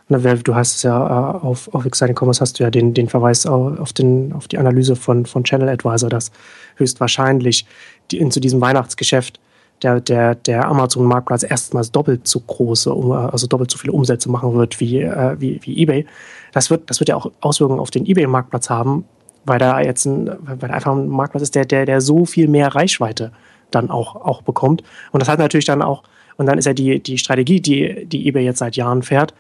ne, 0.07 0.21
du 0.21 0.55
hast 0.55 0.77
es 0.77 0.83
ja 0.85 0.97
äh, 1.05 1.39
auf, 1.41 1.75
auf 1.75 1.85
Exciting 1.85 2.15
Commerce 2.17 2.41
hast 2.41 2.61
du 2.61 2.63
ja 2.63 2.71
den, 2.71 2.95
den 2.95 3.09
Verweis 3.09 3.45
auf, 3.45 3.93
den, 3.93 4.33
auf 4.35 4.47
die 4.47 4.57
Analyse 4.57 4.95
von, 4.95 5.27
von 5.27 5.43
Channel 5.43 5.69
Advisor, 5.69 6.09
dass 6.09 6.31
höchstwahrscheinlich 6.77 7.67
die, 8.13 8.19
in, 8.19 8.31
zu 8.31 8.39
diesem 8.39 8.61
Weihnachtsgeschäft 8.61 9.41
der, 9.83 10.01
der, 10.01 10.37
der 10.37 10.69
Amazon-Marktplatz 10.69 11.43
erstmals 11.43 11.91
doppelt 11.91 12.29
so 12.29 12.39
große, 12.39 12.89
also 12.89 13.49
doppelt 13.49 13.73
so 13.73 13.79
viele 13.79 13.95
Umsätze 13.95 14.31
machen 14.31 14.55
wird 14.55 14.79
wie, 14.79 15.01
äh, 15.01 15.35
wie, 15.41 15.59
wie 15.65 15.83
eBay. 15.83 16.07
Das 16.53 16.71
wird, 16.71 16.89
das 16.89 17.01
wird 17.01 17.09
ja 17.09 17.17
auch 17.17 17.33
Auswirkungen 17.41 17.81
auf 17.81 17.91
den 17.91 18.07
eBay-Marktplatz 18.07 18.71
haben, 18.71 19.07
weil 19.49 19.59
da 19.59 19.81
jetzt 19.81 20.05
ein, 20.05 20.31
weil 20.41 20.71
einfach 20.71 20.93
ein 20.93 21.09
Marktplatz 21.09 21.43
ist, 21.43 21.55
der, 21.55 21.65
der, 21.65 21.87
der 21.87 22.01
so 22.01 22.25
viel 22.25 22.49
mehr 22.49 22.75
Reichweite 22.75 23.33
dann 23.71 23.91
auch, 23.91 24.17
auch 24.17 24.43
bekommt. 24.43 24.83
Und 25.13 25.21
das 25.21 25.29
hat 25.29 25.39
natürlich 25.39 25.67
dann 25.67 25.83
auch, 25.83 26.03
und 26.37 26.47
dann 26.47 26.59
ist 26.59 26.67
ja 26.67 26.73
die, 26.73 27.03
die 27.03 27.19
Strategie, 27.19 27.61
die, 27.61 28.07
die 28.07 28.29
eBay 28.29 28.45
jetzt 28.45 28.59
seit 28.59 28.77
Jahren 28.77 29.03
fährt, 29.03 29.35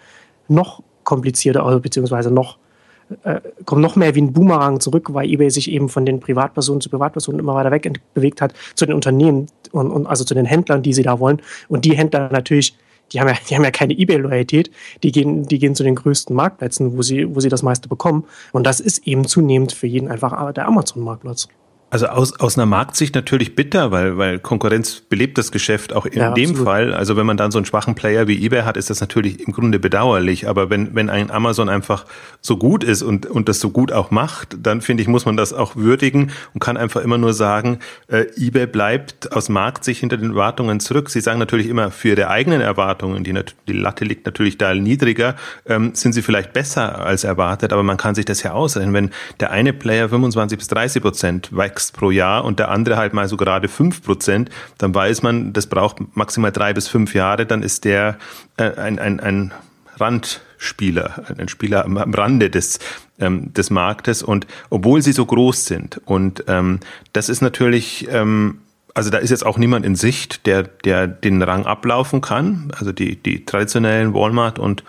noch 0.49 0.83
komplizierter, 1.05 1.65
also 1.65 1.81
beziehungsweise 1.81 2.31
noch 2.31 2.59
äh, 3.25 3.41
kommt 3.65 3.81
noch 3.81 3.97
mehr 3.97 4.15
wie 4.15 4.21
ein 4.21 4.33
Boomerang 4.33 4.81
zurück, 4.81 5.15
weil 5.15 5.31
eBay 5.31 5.51
sich 5.51 5.71
eben 5.71 5.89
von 5.89 6.05
den 6.05 6.21
Privatpersonen 6.21 6.81
zu 6.81 6.91
Privatpersonen 6.91 7.41
immer 7.41 7.55
weiter 7.55 7.71
weg 7.71 7.91
bewegt 8.13 8.43
hat 8.43 8.53
zu 8.75 8.85
den 8.85 8.95
Unternehmen 8.95 9.47
und, 9.73 9.91
und 9.91 10.07
also 10.07 10.25
zu 10.25 10.35
den 10.35 10.45
Händlern, 10.45 10.83
die 10.83 10.93
sie 10.93 11.03
da 11.03 11.19
wollen. 11.19 11.41
Und 11.69 11.85
die 11.85 11.97
Händler 11.97 12.29
natürlich, 12.31 12.77
die 13.13 13.21
haben 13.21 13.29
ja, 13.29 13.35
die 13.49 13.55
haben 13.55 13.65
ja 13.65 13.71
keine 13.71 13.99
eBay-Loyalität, 13.99 14.71
die 15.03 15.13
gehen, 15.13 15.45
die 15.45 15.59
gehen 15.59 15.75
zu 15.75 15.83
den 15.83 15.95
größten 15.95 16.35
Marktplätzen, 16.35 16.97
wo 16.97 17.03
sie, 17.03 17.35
wo 17.35 17.41
sie 17.41 17.49
das 17.49 17.62
meiste 17.62 17.88
bekommen. 17.88 18.25
Und 18.53 18.67
das 18.67 18.81
ist 18.81 19.07
eben 19.07 19.27
zunehmend 19.27 19.73
für 19.73 19.87
jeden 19.87 20.09
einfach 20.09 20.53
der 20.53 20.67
Amazon-Marktplatz. 20.67 21.49
Also 21.90 22.07
aus, 22.07 22.38
aus 22.38 22.59
einer 22.59 22.66
Marktsicht 22.66 23.14
natürlich 23.14 23.54
bitter, 23.54 23.90
weil, 23.90 24.18
weil 24.18 24.38
Konkurrenz 24.38 25.00
belebt 25.00 25.38
das 25.38 25.50
Geschäft 25.52 25.95
auch 25.95 26.04
in 26.04 26.18
ja, 26.18 26.33
dem 26.33 26.50
absolut. 26.50 26.66
Fall. 26.66 26.92
Also 26.92 27.16
wenn 27.16 27.25
man 27.25 27.38
dann 27.38 27.50
so 27.50 27.59
einen 27.59 27.64
schwachen 27.64 27.95
Player 27.95 28.28
wie 28.28 28.45
eBay 28.45 28.62
hat, 28.62 28.76
ist 28.76 28.90
das 28.90 29.00
natürlich 29.00 29.40
im 29.47 29.54
Grunde 29.54 29.78
bedauerlich. 29.78 30.49
Aber 30.49 30.68
wenn, 30.68 30.95
wenn 30.95 31.09
ein 31.09 31.30
Amazon 31.30 31.71
einfach 31.71 32.04
so 32.42 32.59
gut 32.59 32.85
ist 32.85 33.02
und, 33.02 33.25
und 33.25 33.49
das 33.49 33.61
so 33.61 33.71
gut 33.71 33.90
auch 33.90 34.11
macht, 34.11 34.59
dann 34.61 34.83
finde 34.83 35.02
ich, 35.02 35.09
muss 35.09 35.25
man 35.25 35.38
das 35.38 35.54
auch 35.54 35.76
würdigen 35.76 36.30
und 36.52 36.61
kann 36.61 36.76
einfach 36.76 37.00
immer 37.00 37.16
nur 37.16 37.33
sagen, 37.33 37.78
äh, 38.09 38.26
eBay 38.37 38.66
bleibt 38.66 39.33
aus 39.33 39.49
Marktsicht 39.49 40.00
hinter 40.00 40.18
den 40.18 40.30
Erwartungen 40.30 40.80
zurück. 40.80 41.09
Sie 41.09 41.23
sagen 41.23 41.38
natürlich 41.38 41.68
immer, 41.68 41.90
für 41.90 42.09
ihre 42.09 42.28
eigenen 42.28 42.61
Erwartungen, 42.61 43.25
die, 43.25 43.35
die 43.66 43.73
Latte 43.73 44.04
liegt 44.04 44.26
natürlich 44.26 44.59
da 44.59 44.75
niedriger, 44.75 45.37
ähm, 45.64 45.95
sind 45.95 46.12
sie 46.12 46.21
vielleicht 46.21 46.52
besser 46.52 46.99
als 46.99 47.25
erwartet, 47.25 47.73
aber 47.73 47.83
man 47.83 47.97
kann 47.97 48.14
sich 48.14 48.26
das 48.26 48.42
ja 48.42 48.52
ausrechnen. 48.52 48.92
Wenn 48.92 49.11
der 49.40 49.52
eine 49.52 49.73
Player 49.73 50.11
25 50.11 50.59
bis 50.59 50.68
30 50.68 51.00
Prozent 51.00 51.57
wächst, 51.57 51.77
wächst 51.78 51.97
pro 51.97 52.11
Jahr 52.11 52.44
und 52.44 52.58
der 52.58 52.70
andere 52.70 52.97
halt 52.97 53.14
mal 53.14 53.28
so 53.28 53.37
gerade 53.37 53.68
fünf 53.68 54.02
Prozent, 54.02 54.50
dann 54.78 54.92
weiß 54.92 55.23
man, 55.23 55.52
das 55.52 55.68
braucht 55.68 56.16
maximal 56.16 56.50
drei 56.50 56.75
bis 56.75 56.88
fünf 56.88 57.14
Jahre, 57.14 57.47
dann 57.47 57.62
ist 57.62 57.85
der 57.85 58.18
äh, 58.56 58.75
ein, 58.75 58.99
ein, 58.99 59.20
ein 59.20 59.52
Randspieler, 59.97 61.25
ein 61.38 61.49
Spieler 61.49 61.85
am, 61.85 61.97
am 61.97 62.12
Rande 62.12 62.50
des, 62.50 62.80
ähm, 63.20 63.54
des 63.54 63.70
Marktes 63.70 64.25
und 64.25 64.49
obwohl 64.70 65.02
sie 65.02 65.12
so 65.12 65.25
groß 65.25 65.66
sind 65.66 66.00
und 66.04 66.42
ähm, 66.49 66.80
das 67.12 67.28
ist 67.28 67.42
natürlich 67.42 68.08
ähm, 68.11 68.58
also 68.94 69.11
da 69.11 69.18
ist 69.18 69.30
jetzt 69.30 69.47
auch 69.47 69.58
niemand 69.58 69.87
in 69.87 69.94
Sicht, 69.94 70.44
der, 70.47 70.64
der 70.64 71.06
den 71.06 71.40
Rang 71.40 71.66
ablaufen 71.66 72.20
kann. 72.20 72.73
Also 72.76 72.90
die, 72.90 73.14
die 73.14 73.44
traditionellen 73.44 74.12
Walmart 74.12 74.58
und 74.58 74.82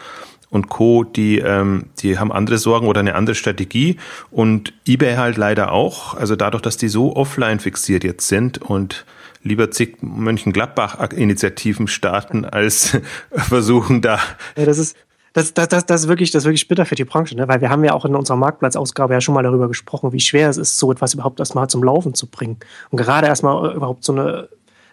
und 0.50 0.70
Co., 0.70 1.04
die, 1.04 1.40
ähm, 1.40 1.86
die 2.00 2.18
haben 2.18 2.32
andere 2.32 2.58
Sorgen 2.58 2.88
oder 2.88 3.00
eine 3.00 3.16
andere 3.16 3.36
Strategie 3.36 3.98
und 4.32 4.74
eBay 4.88 5.16
halt 5.16 5.38
leider 5.38 5.72
auch. 5.72 6.16
Also 6.16 6.36
dadurch, 6.36 6.62
dass 6.62 6.78
die 6.78 6.90
so 6.90 7.16
offline 7.16 7.60
fixiert 7.60 8.04
jetzt 8.04 8.28
sind 8.28 8.60
und 8.60 9.06
lieber 9.44 9.72
zig 9.72 9.98
Mönchengladbach-Initiativen 10.02 11.88
starten, 11.88 12.46
als 12.46 12.98
versuchen 13.32 14.02
da. 14.02 14.20
Ja, 14.58 14.66
das 14.66 14.78
ist, 14.78 14.98
das, 15.34 15.54
das, 15.54 15.68
das, 15.68 15.86
das, 15.86 16.02
ist 16.02 16.08
wirklich, 16.08 16.32
das 16.32 16.44
ist 16.44 16.48
wirklich 16.48 16.68
bitter 16.68 16.86
für 16.86 16.96
die 16.96 17.06
Branche, 17.06 17.36
ne? 17.36 17.48
weil 17.48 17.62
wir 17.62 17.70
haben 17.70 17.84
ja 17.84 17.94
auch 17.94 18.06
in 18.06 18.16
unserer 18.16 18.38
Marktplatzausgabe 18.38 19.14
ja 19.14 19.22
schon 19.22 19.36
mal 19.36 19.44
darüber 19.44 19.68
gesprochen, 19.68 20.12
wie 20.12 20.20
schwer 20.20 20.50
es 20.50 20.58
ist, 20.58 20.78
so 20.78 20.92
etwas 20.92 21.14
überhaupt 21.14 21.40
erstmal 21.40 21.70
zum 21.70 21.84
Laufen 21.84 22.14
zu 22.14 22.28
bringen. 22.28 22.58
Und 22.90 22.98
gerade 22.98 23.28
erstmal 23.28 23.76
überhaupt 23.76 24.04
so 24.04 24.14
eine, 24.14 24.50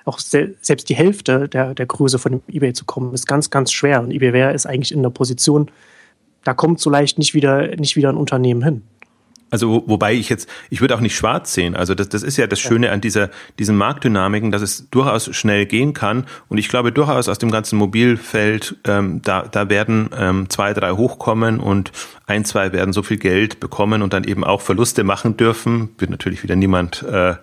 auch 0.06 0.20
selbst 0.20 0.88
die 0.88 0.94
Hälfte 0.94 1.48
der, 1.48 1.74
der 1.74 1.86
Größe 1.86 2.18
von 2.18 2.32
dem 2.32 2.42
eBay 2.48 2.72
zu 2.72 2.84
kommen, 2.84 3.12
ist 3.12 3.26
ganz, 3.26 3.50
ganz 3.50 3.72
schwer. 3.72 4.00
Und 4.00 4.12
eBay 4.12 4.54
ist 4.54 4.64
eigentlich 4.64 4.92
in 4.92 5.02
der 5.02 5.10
Position, 5.10 5.70
da 6.44 6.54
kommt 6.54 6.80
so 6.80 6.88
leicht 6.88 7.18
nicht 7.18 7.34
wieder, 7.34 7.74
nicht 7.76 7.96
wieder 7.96 8.08
ein 8.08 8.16
Unternehmen 8.16 8.62
hin. 8.62 8.82
Also 9.48 9.84
wobei 9.86 10.14
ich 10.14 10.28
jetzt, 10.28 10.48
ich 10.70 10.80
würde 10.80 10.96
auch 10.96 11.00
nicht 11.00 11.14
schwarz 11.14 11.54
sehen. 11.54 11.76
Also 11.76 11.94
das, 11.94 12.08
das 12.08 12.22
ist 12.24 12.36
ja 12.36 12.48
das 12.48 12.58
Schöne 12.58 12.90
an 12.90 13.00
dieser 13.00 13.30
diesen 13.60 13.76
Marktdynamiken, 13.76 14.50
dass 14.50 14.60
es 14.60 14.90
durchaus 14.90 15.34
schnell 15.36 15.66
gehen 15.66 15.92
kann. 15.92 16.26
Und 16.48 16.58
ich 16.58 16.68
glaube 16.68 16.90
durchaus 16.90 17.28
aus 17.28 17.38
dem 17.38 17.52
ganzen 17.52 17.78
Mobilfeld, 17.78 18.76
ähm, 18.84 19.22
da, 19.22 19.42
da 19.42 19.68
werden 19.68 20.10
ähm, 20.18 20.50
zwei, 20.50 20.74
drei 20.74 20.92
hochkommen 20.92 21.60
und 21.60 21.92
ein, 22.26 22.44
zwei 22.44 22.72
werden 22.72 22.92
so 22.92 23.04
viel 23.04 23.18
Geld 23.18 23.60
bekommen 23.60 24.02
und 24.02 24.12
dann 24.12 24.24
eben 24.24 24.42
auch 24.42 24.60
Verluste 24.60 25.04
machen 25.04 25.36
dürfen. 25.36 25.90
Wird 25.98 26.10
natürlich 26.10 26.42
wieder 26.42 26.56
niemand 26.56 27.04
äh, 27.04 27.34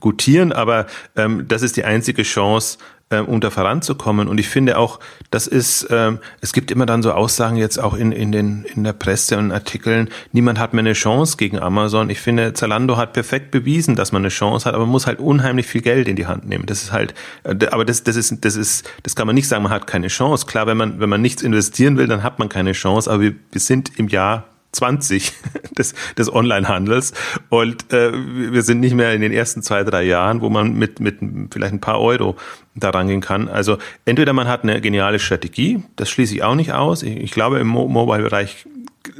gutieren, 0.00 0.52
aber 0.52 0.86
ähm, 1.16 1.46
das 1.48 1.62
ist 1.62 1.76
die 1.76 1.84
einzige 1.84 2.22
Chance, 2.22 2.78
ähm, 3.10 3.24
um 3.24 3.40
da 3.40 3.50
voranzukommen. 3.50 4.28
Und 4.28 4.38
ich 4.38 4.48
finde 4.48 4.76
auch, 4.76 5.00
das 5.30 5.46
ist, 5.46 5.86
ähm, 5.90 6.18
es 6.42 6.52
gibt 6.52 6.70
immer 6.70 6.84
dann 6.84 7.02
so 7.02 7.12
Aussagen 7.12 7.56
jetzt 7.56 7.78
auch 7.78 7.94
in, 7.94 8.12
in, 8.12 8.32
den, 8.32 8.64
in 8.64 8.84
der 8.84 8.92
Presse 8.92 9.38
und 9.38 9.50
Artikeln, 9.50 10.10
niemand 10.32 10.58
hat 10.58 10.74
mehr 10.74 10.80
eine 10.80 10.92
Chance 10.92 11.38
gegen 11.38 11.58
Amazon. 11.58 12.10
Ich 12.10 12.20
finde, 12.20 12.52
Zalando 12.52 12.98
hat 12.98 13.14
perfekt 13.14 13.50
bewiesen, 13.50 13.96
dass 13.96 14.12
man 14.12 14.22
eine 14.22 14.28
Chance 14.28 14.66
hat, 14.66 14.74
aber 14.74 14.84
man 14.84 14.92
muss 14.92 15.06
halt 15.06 15.20
unheimlich 15.20 15.66
viel 15.66 15.80
Geld 15.80 16.06
in 16.06 16.16
die 16.16 16.26
Hand 16.26 16.46
nehmen. 16.46 16.66
Das 16.66 16.82
ist 16.82 16.92
halt, 16.92 17.14
äh, 17.44 17.54
aber 17.70 17.86
das, 17.86 18.04
das 18.04 18.16
ist, 18.16 18.44
das 18.44 18.56
ist, 18.56 18.86
das 19.04 19.16
kann 19.16 19.26
man 19.26 19.34
nicht 19.34 19.48
sagen, 19.48 19.62
man 19.62 19.72
hat 19.72 19.86
keine 19.86 20.08
Chance. 20.08 20.44
Klar, 20.46 20.66
wenn 20.66 20.76
man, 20.76 21.00
wenn 21.00 21.08
man 21.08 21.22
nichts 21.22 21.42
investieren 21.42 21.96
will, 21.96 22.08
dann 22.08 22.22
hat 22.22 22.38
man 22.38 22.50
keine 22.50 22.72
Chance, 22.72 23.10
aber 23.10 23.22
wir, 23.22 23.34
wir 23.52 23.60
sind 23.60 23.98
im 23.98 24.08
Jahr 24.08 24.44
20 24.72 25.32
des, 25.78 25.94
des 26.16 26.32
Onlinehandels 26.32 27.12
und 27.48 27.92
äh, 27.92 28.12
wir 28.12 28.62
sind 28.62 28.80
nicht 28.80 28.94
mehr 28.94 29.12
in 29.14 29.20
den 29.20 29.32
ersten 29.32 29.62
zwei, 29.62 29.84
drei 29.84 30.04
Jahren, 30.04 30.40
wo 30.40 30.50
man 30.50 30.74
mit, 30.74 31.00
mit 31.00 31.18
vielleicht 31.50 31.72
ein 31.72 31.80
paar 31.80 32.00
Euro 32.00 32.36
da 32.74 32.90
rangehen 32.90 33.20
kann. 33.20 33.48
Also 33.48 33.78
entweder 34.04 34.32
man 34.32 34.46
hat 34.46 34.62
eine 34.62 34.80
geniale 34.80 35.18
Strategie, 35.18 35.82
das 35.96 36.10
schließe 36.10 36.34
ich 36.34 36.42
auch 36.42 36.54
nicht 36.54 36.72
aus. 36.72 37.02
Ich, 37.02 37.16
ich 37.16 37.30
glaube, 37.30 37.58
im 37.58 37.66
Mo 37.66 37.88
Mobile-Bereich, 37.88 38.66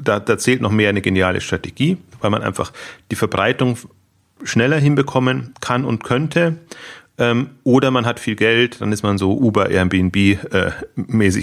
da, 0.01 0.21
da 0.21 0.39
zählt 0.39 0.61
noch 0.61 0.71
mehr 0.71 0.91
eine 0.91 1.01
geniale 1.01 1.41
Strategie, 1.41 1.97
weil 2.21 2.31
man 2.31 2.43
einfach 2.43 2.73
die 3.11 3.17
Verbreitung 3.17 3.79
schneller 4.45 4.79
hinbekommen 4.79 5.55
kann 5.61 5.85
und 5.85 6.05
könnte. 6.05 6.59
Ähm, 7.19 7.51
oder 7.65 7.91
man 7.91 8.07
hat 8.07 8.21
viel 8.21 8.37
Geld, 8.37 8.81
dann 8.81 8.93
ist 8.93 9.03
man 9.03 9.19
so 9.19 9.37
Uber, 9.37 9.71
Airbnb 9.71 10.17
äh, 10.17 10.71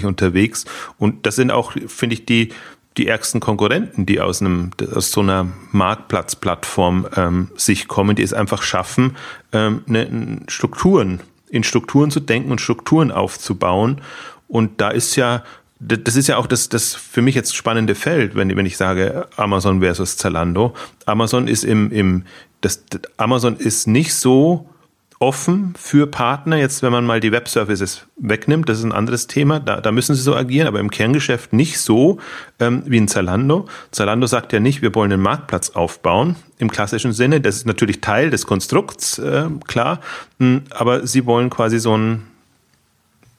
unterwegs. 0.04 0.64
Und 0.96 1.26
das 1.26 1.36
sind 1.36 1.50
auch, 1.50 1.72
finde 1.86 2.14
ich, 2.14 2.24
die 2.24 2.48
die 2.96 3.06
ärgsten 3.06 3.40
Konkurrenten, 3.40 4.06
die 4.06 4.20
aus, 4.20 4.40
einem, 4.40 4.70
aus 4.94 5.10
so 5.10 5.20
einer 5.20 5.46
Marktplatzplattform 5.72 7.06
ähm, 7.16 7.50
sich 7.56 7.88
kommen, 7.88 8.16
die 8.16 8.22
es 8.22 8.32
einfach 8.32 8.62
schaffen, 8.62 9.16
ähm, 9.52 9.82
ne, 9.86 10.40
Strukturen, 10.48 11.20
in 11.50 11.62
Strukturen 11.62 12.10
zu 12.10 12.20
denken 12.20 12.50
und 12.50 12.60
Strukturen 12.60 13.12
aufzubauen. 13.12 14.00
Und 14.48 14.80
da 14.80 14.90
ist 14.90 15.16
ja, 15.16 15.44
das 15.78 16.16
ist 16.16 16.26
ja 16.26 16.38
auch 16.38 16.46
das, 16.46 16.68
das 16.68 16.94
für 16.94 17.20
mich 17.20 17.34
jetzt 17.34 17.54
spannende 17.54 17.94
Feld, 17.94 18.34
wenn, 18.34 18.54
wenn 18.56 18.66
ich 18.66 18.76
sage 18.76 19.28
Amazon 19.36 19.80
versus 19.80 20.16
Zalando. 20.16 20.74
Amazon 21.04 21.48
ist 21.48 21.64
im, 21.64 21.90
im 21.92 22.24
das, 22.62 22.84
Amazon 23.18 23.56
ist 23.56 23.86
nicht 23.86 24.14
so 24.14 24.68
offen 25.18 25.74
für 25.78 26.06
Partner, 26.06 26.56
jetzt 26.56 26.82
wenn 26.82 26.92
man 26.92 27.06
mal 27.06 27.20
die 27.20 27.32
Webservices 27.32 28.06
wegnimmt, 28.16 28.68
das 28.68 28.78
ist 28.78 28.84
ein 28.84 28.92
anderes 28.92 29.26
Thema, 29.26 29.60
da, 29.60 29.80
da 29.80 29.92
müssen 29.92 30.14
sie 30.14 30.20
so 30.20 30.34
agieren, 30.34 30.68
aber 30.68 30.80
im 30.80 30.90
Kerngeschäft 30.90 31.52
nicht 31.52 31.78
so 31.80 32.18
ähm, 32.60 32.82
wie 32.86 32.98
in 32.98 33.08
Zalando. 33.08 33.66
Zalando 33.92 34.26
sagt 34.26 34.52
ja 34.52 34.60
nicht, 34.60 34.82
wir 34.82 34.94
wollen 34.94 35.12
einen 35.12 35.22
Marktplatz 35.22 35.70
aufbauen 35.70 36.36
im 36.58 36.70
klassischen 36.70 37.12
Sinne, 37.12 37.40
das 37.40 37.56
ist 37.56 37.66
natürlich 37.66 38.00
Teil 38.00 38.30
des 38.30 38.46
Konstrukts, 38.46 39.18
äh, 39.18 39.46
klar, 39.66 40.00
hm, 40.38 40.62
aber 40.70 41.06
sie 41.06 41.24
wollen 41.24 41.48
quasi 41.48 41.78
so 41.78 41.96
ein 41.96 42.24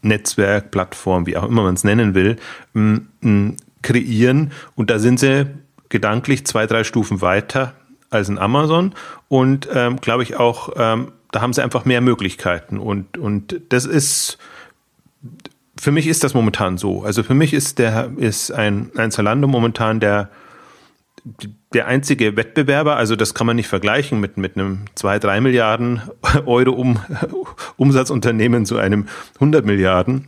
Netzwerk, 0.01 0.72
Plattform, 0.72 1.25
wie 1.25 1.38
auch 1.38 1.48
immer 1.48 1.63
man 1.63 1.75
es 1.75 1.84
nennen 1.84 2.15
will, 2.15 2.38
hm, 2.74 3.07
hm, 3.22 3.57
kreieren. 3.81 4.51
Und 4.75 4.89
da 4.89 5.00
sind 5.00 5.19
sie 5.19 5.48
gedanklich 5.89 6.46
zwei, 6.46 6.65
drei 6.65 6.84
Stufen 6.84 7.22
weiter 7.22 7.74
als 8.10 8.29
in 8.29 8.38
Amazon. 8.38 8.93
Und 9.27 9.67
ähm, 9.74 10.00
glaube 10.01 10.24
ich 10.24 10.38
auch 10.38 10.69
ähm, 10.77 11.12
da 11.31 11.41
haben 11.41 11.53
sie 11.53 11.63
einfach 11.63 11.86
mehr 11.86 12.01
Möglichkeiten. 12.01 12.79
Und, 12.79 13.17
und 13.17 13.62
das 13.69 13.86
ist, 13.86 14.38
für 15.77 15.91
mich 15.91 16.07
ist 16.07 16.24
das 16.24 16.34
momentan 16.34 16.77
so. 16.77 17.03
Also 17.03 17.24
für 17.24 17.34
mich 17.34 17.53
ist 17.53 17.79
der, 17.79 18.12
ist 18.17 18.51
ein, 18.51 18.91
ein 18.96 19.12
Zalando 19.12 19.48
momentan 19.48 20.00
der, 20.00 20.29
der 21.74 21.88
einzige 21.88 22.38
Wettbewerber, 22.38 22.96
also 22.96 23.15
das 23.15 23.34
kann 23.34 23.48
man 23.48 23.57
nicht 23.57 23.67
vergleichen 23.67 24.19
mit, 24.19 24.38
mit 24.38 24.55
einem 24.55 24.86
2, 24.96 25.19
3 25.19 25.41
Milliarden 25.41 26.01
Euro 26.46 26.72
um, 26.72 27.00
Umsatzunternehmen 27.77 28.65
zu 28.65 28.77
einem 28.77 29.07
100 29.36 29.65
Milliarden 29.65 30.27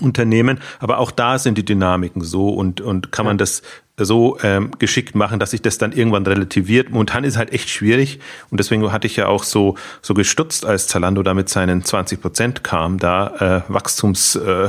Unternehmen. 0.00 0.60
Aber 0.78 0.98
auch 0.98 1.10
da 1.10 1.38
sind 1.38 1.58
die 1.58 1.64
Dynamiken 1.64 2.22
so 2.22 2.48
und, 2.48 2.80
und 2.80 3.12
kann 3.12 3.26
man 3.26 3.38
das 3.38 3.62
so 3.98 4.38
ähm, 4.42 4.70
geschickt 4.78 5.14
machen, 5.14 5.38
dass 5.38 5.52
sich 5.52 5.62
das 5.62 5.78
dann 5.78 5.92
irgendwann 5.92 6.26
relativiert. 6.26 6.90
Momentan 6.90 7.24
ist 7.24 7.36
halt 7.36 7.52
echt 7.52 7.70
schwierig 7.70 8.20
und 8.50 8.58
deswegen 8.58 8.92
hatte 8.92 9.06
ich 9.06 9.16
ja 9.16 9.26
auch 9.26 9.42
so, 9.42 9.76
so 10.02 10.14
gestutzt, 10.14 10.66
als 10.66 10.86
Zalando 10.86 11.22
da 11.22 11.34
mit 11.34 11.48
seinen 11.48 11.84
20 11.84 12.20
Prozent 12.20 12.64
kam, 12.64 12.98
da 12.98 13.62
äh, 13.68 13.72
Wachstums... 13.72 14.36
Äh, 14.36 14.68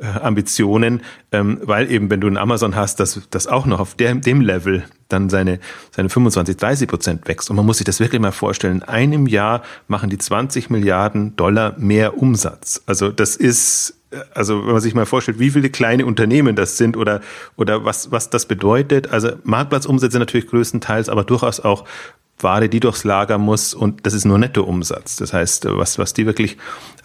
Ambitionen, 0.00 1.02
ähm, 1.30 1.60
weil 1.62 1.90
eben, 1.90 2.08
wenn 2.10 2.20
du 2.20 2.26
ein 2.26 2.38
Amazon 2.38 2.74
hast, 2.74 3.00
das, 3.00 3.20
das 3.30 3.46
auch 3.46 3.66
noch 3.66 3.80
auf 3.80 3.94
der, 3.94 4.14
dem 4.14 4.40
Level 4.40 4.84
dann 5.08 5.28
seine, 5.28 5.60
seine 5.90 6.08
25, 6.08 6.56
30 6.56 6.88
Prozent 6.88 7.28
wächst. 7.28 7.50
Und 7.50 7.56
man 7.56 7.66
muss 7.66 7.78
sich 7.78 7.84
das 7.84 8.00
wirklich 8.00 8.20
mal 8.20 8.32
vorstellen. 8.32 8.76
In 8.76 8.82
einem 8.84 9.26
Jahr 9.26 9.62
machen 9.88 10.08
die 10.08 10.18
20 10.18 10.70
Milliarden 10.70 11.36
Dollar 11.36 11.74
mehr 11.78 12.16
Umsatz. 12.16 12.82
Also 12.86 13.10
das 13.10 13.36
ist 13.36 13.99
also 14.34 14.66
wenn 14.66 14.72
man 14.72 14.80
sich 14.80 14.94
mal 14.94 15.06
vorstellt, 15.06 15.38
wie 15.38 15.50
viele 15.50 15.70
kleine 15.70 16.06
Unternehmen 16.06 16.56
das 16.56 16.76
sind 16.76 16.96
oder, 16.96 17.20
oder 17.56 17.84
was, 17.84 18.10
was 18.10 18.30
das 18.30 18.46
bedeutet. 18.46 19.10
Also 19.10 19.32
Marktplatzumsätze 19.44 20.18
natürlich 20.18 20.48
größtenteils, 20.48 21.08
aber 21.08 21.24
durchaus 21.24 21.60
auch 21.60 21.84
Ware, 22.42 22.68
die 22.68 22.80
durchs 22.80 23.04
Lager 23.04 23.38
muss 23.38 23.74
und 23.74 24.06
das 24.06 24.14
ist 24.14 24.24
nur 24.24 24.38
Nettoumsatz. 24.38 25.16
Das 25.16 25.32
heißt, 25.32 25.66
was, 25.68 25.98
was 25.98 26.14
die 26.14 26.26
wirklich 26.26 26.56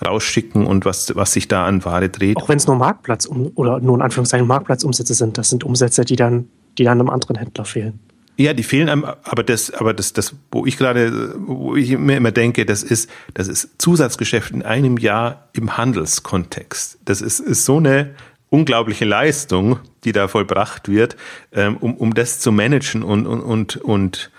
rausschicken 0.04 0.66
und 0.66 0.86
was, 0.86 1.16
was 1.16 1.34
sich 1.34 1.48
da 1.48 1.66
an 1.66 1.84
Ware 1.84 2.10
dreht. 2.10 2.38
Auch 2.38 2.50
wenn 2.50 2.58
es 2.58 2.68
nur 2.68 2.78
Marktplatz 2.78 3.28
oder 3.28 3.80
nur 3.80 3.96
in 3.96 4.02
Anführungszeichen 4.02 4.48
Marktplatzumsätze 4.48 5.14
sind, 5.14 5.38
das 5.38 5.50
sind 5.50 5.64
Umsätze, 5.64 6.06
die 6.06 6.16
dann, 6.16 6.48
die 6.78 6.84
dann 6.84 7.00
einem 7.00 7.10
anderen 7.10 7.36
Händler 7.36 7.66
fehlen. 7.66 8.00
Ja, 8.38 8.54
die 8.54 8.64
fehlen 8.64 8.90
einem, 8.90 9.06
aber 9.06 9.44
das, 9.44 9.72
aber 9.72 9.94
das, 9.94 10.12
das, 10.12 10.36
wo 10.52 10.66
ich 10.66 10.78
gerade, 10.78 11.36
wo 11.38 11.76
ich 11.76 11.98
mir 11.98 12.18
immer 12.18 12.32
denke, 12.32 12.66
das 12.66 12.84
ist, 12.84 13.10
das 13.34 13.48
ist 13.48 13.70
Zusatzgeschäft 13.78 14.52
in 14.52 14.62
einem 14.62 14.98
Jahr 14.98 15.48
im 15.54 15.78
Handelskontext. 15.78 17.00
Das 17.06 17.22
ist, 17.22 17.40
ist 17.40 17.64
so 17.64 17.78
eine 17.78 18.14
unglaubliche 18.50 19.06
Leistung, 19.06 19.80
die 20.04 20.12
da 20.12 20.28
vollbracht 20.28 20.90
wird, 20.90 21.16
ähm, 21.54 21.78
um, 21.78 21.96
um 21.96 22.14
das 22.14 22.40
zu 22.40 22.52
managen 22.52 23.04
und, 23.04 23.26
und, 23.26 23.42
und, 23.42 23.78
und 23.78 24.32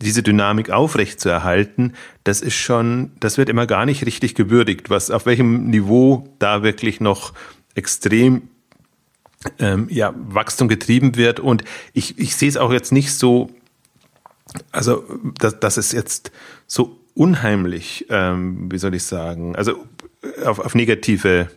diese 0.00 0.22
Dynamik 0.22 0.70
aufrechtzuerhalten, 0.70 1.94
das 2.24 2.40
ist 2.40 2.54
schon, 2.54 3.12
das 3.18 3.36
wird 3.36 3.48
immer 3.48 3.66
gar 3.66 3.84
nicht 3.84 4.06
richtig 4.06 4.34
gewürdigt, 4.34 4.90
was, 4.90 5.10
auf 5.10 5.26
welchem 5.26 5.70
Niveau 5.70 6.28
da 6.38 6.62
wirklich 6.62 7.00
noch 7.00 7.32
extrem 7.74 8.42
ähm, 9.58 9.88
ja, 9.90 10.14
Wachstum 10.16 10.68
getrieben 10.68 11.16
wird. 11.16 11.40
Und 11.40 11.64
ich, 11.92 12.18
ich 12.18 12.36
sehe 12.36 12.48
es 12.48 12.56
auch 12.56 12.72
jetzt 12.72 12.92
nicht 12.92 13.12
so, 13.12 13.50
also 14.72 15.04
dass, 15.38 15.60
dass 15.60 15.76
es 15.76 15.92
jetzt 15.92 16.32
so 16.66 16.98
unheimlich, 17.14 18.06
ähm, 18.10 18.70
wie 18.70 18.78
soll 18.78 18.94
ich 18.94 19.04
sagen, 19.04 19.56
also 19.56 19.84
auf, 20.44 20.58
auf 20.58 20.74
negative 20.74 21.48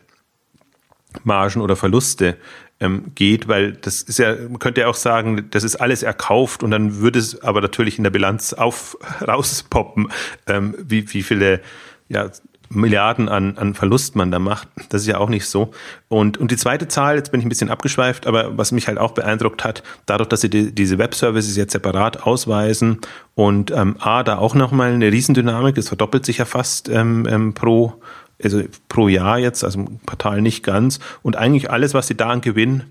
Margen 1.24 1.62
oder 1.62 1.76
Verluste 1.76 2.38
ähm, 2.80 3.12
geht, 3.16 3.48
weil 3.48 3.74
das 3.74 4.02
ist 4.02 4.20
ja, 4.20 4.36
man 4.36 4.60
könnte 4.60 4.82
ja 4.82 4.88
auch 4.88 4.96
sagen, 4.96 5.48
das 5.52 5.64
ist 5.64 5.76
alles 5.76 6.04
erkauft 6.04 6.64
und 6.64 6.72
dann 6.72 6.98
würde 6.98 7.20
es 7.20 7.42
aber 7.42 7.62
natürlich 7.62 7.98
in 7.98 8.04
der 8.04 8.12
Bilanz 8.12 8.54
auf 8.54 8.98
rauspoppen, 9.28 10.12
ähm, 10.48 10.76
wie, 10.80 11.14
wie 11.14 11.24
viele 11.24 11.62
ja, 12.10 12.30
Milliarden 12.74 13.30
an, 13.30 13.58
an 13.58 13.74
Verlust 13.74 14.16
man 14.16 14.32
da 14.32 14.40
macht. 14.40 14.68
Das 14.90 15.02
ist 15.02 15.08
ja 15.08 15.18
auch 15.18 15.30
nicht 15.30 15.46
so. 15.46 15.72
Und, 16.08 16.38
und 16.38 16.52
die 16.52 16.58
zweite 16.58 16.88
Zahl, 16.88 17.16
jetzt 17.16 17.32
bin 17.32 17.40
ich 17.40 17.46
ein 17.46 17.50
bisschen 17.50 17.70
abgeschweift, 17.70 18.28
aber 18.28 18.58
was 18.58 18.72
mich 18.72 18.88
halt 18.88 18.98
auch 18.98 19.12
beeindruckt 19.12 19.64
hat, 19.64 19.84
dadurch, 20.06 20.30
dass 20.30 20.42
sie 20.42 20.50
die, 20.50 20.74
diese 20.74 20.98
Web-Services 20.98 21.56
jetzt 21.58 21.74
separat 21.74 22.24
ausweisen 22.24 23.00
und 23.36 23.72
ähm, 23.72 23.96
A, 24.00 24.24
da 24.24 24.38
auch 24.38 24.56
nochmal 24.56 24.94
eine 24.94 25.12
Riesendynamik, 25.12 25.78
es 25.78 25.90
verdoppelt 25.90 26.26
sich 26.26 26.38
ja 26.38 26.46
fast 26.46 26.90
ähm, 26.90 27.28
ähm, 27.30 27.54
pro, 27.54 27.96
also 28.42 28.62
pro 28.90 29.08
Jahr 29.08 29.38
jetzt, 29.38 29.64
also 29.64 29.80
im 29.80 30.06
Quartal 30.06 30.42
nicht 30.42 30.64
ganz. 30.64 31.00
Und 31.22 31.36
eigentlich 31.36 31.70
alles, 31.70 31.94
was 31.94 32.08
sie 32.08 32.16
da 32.16 32.30
an 32.30 32.42
Gewinn 32.42 32.84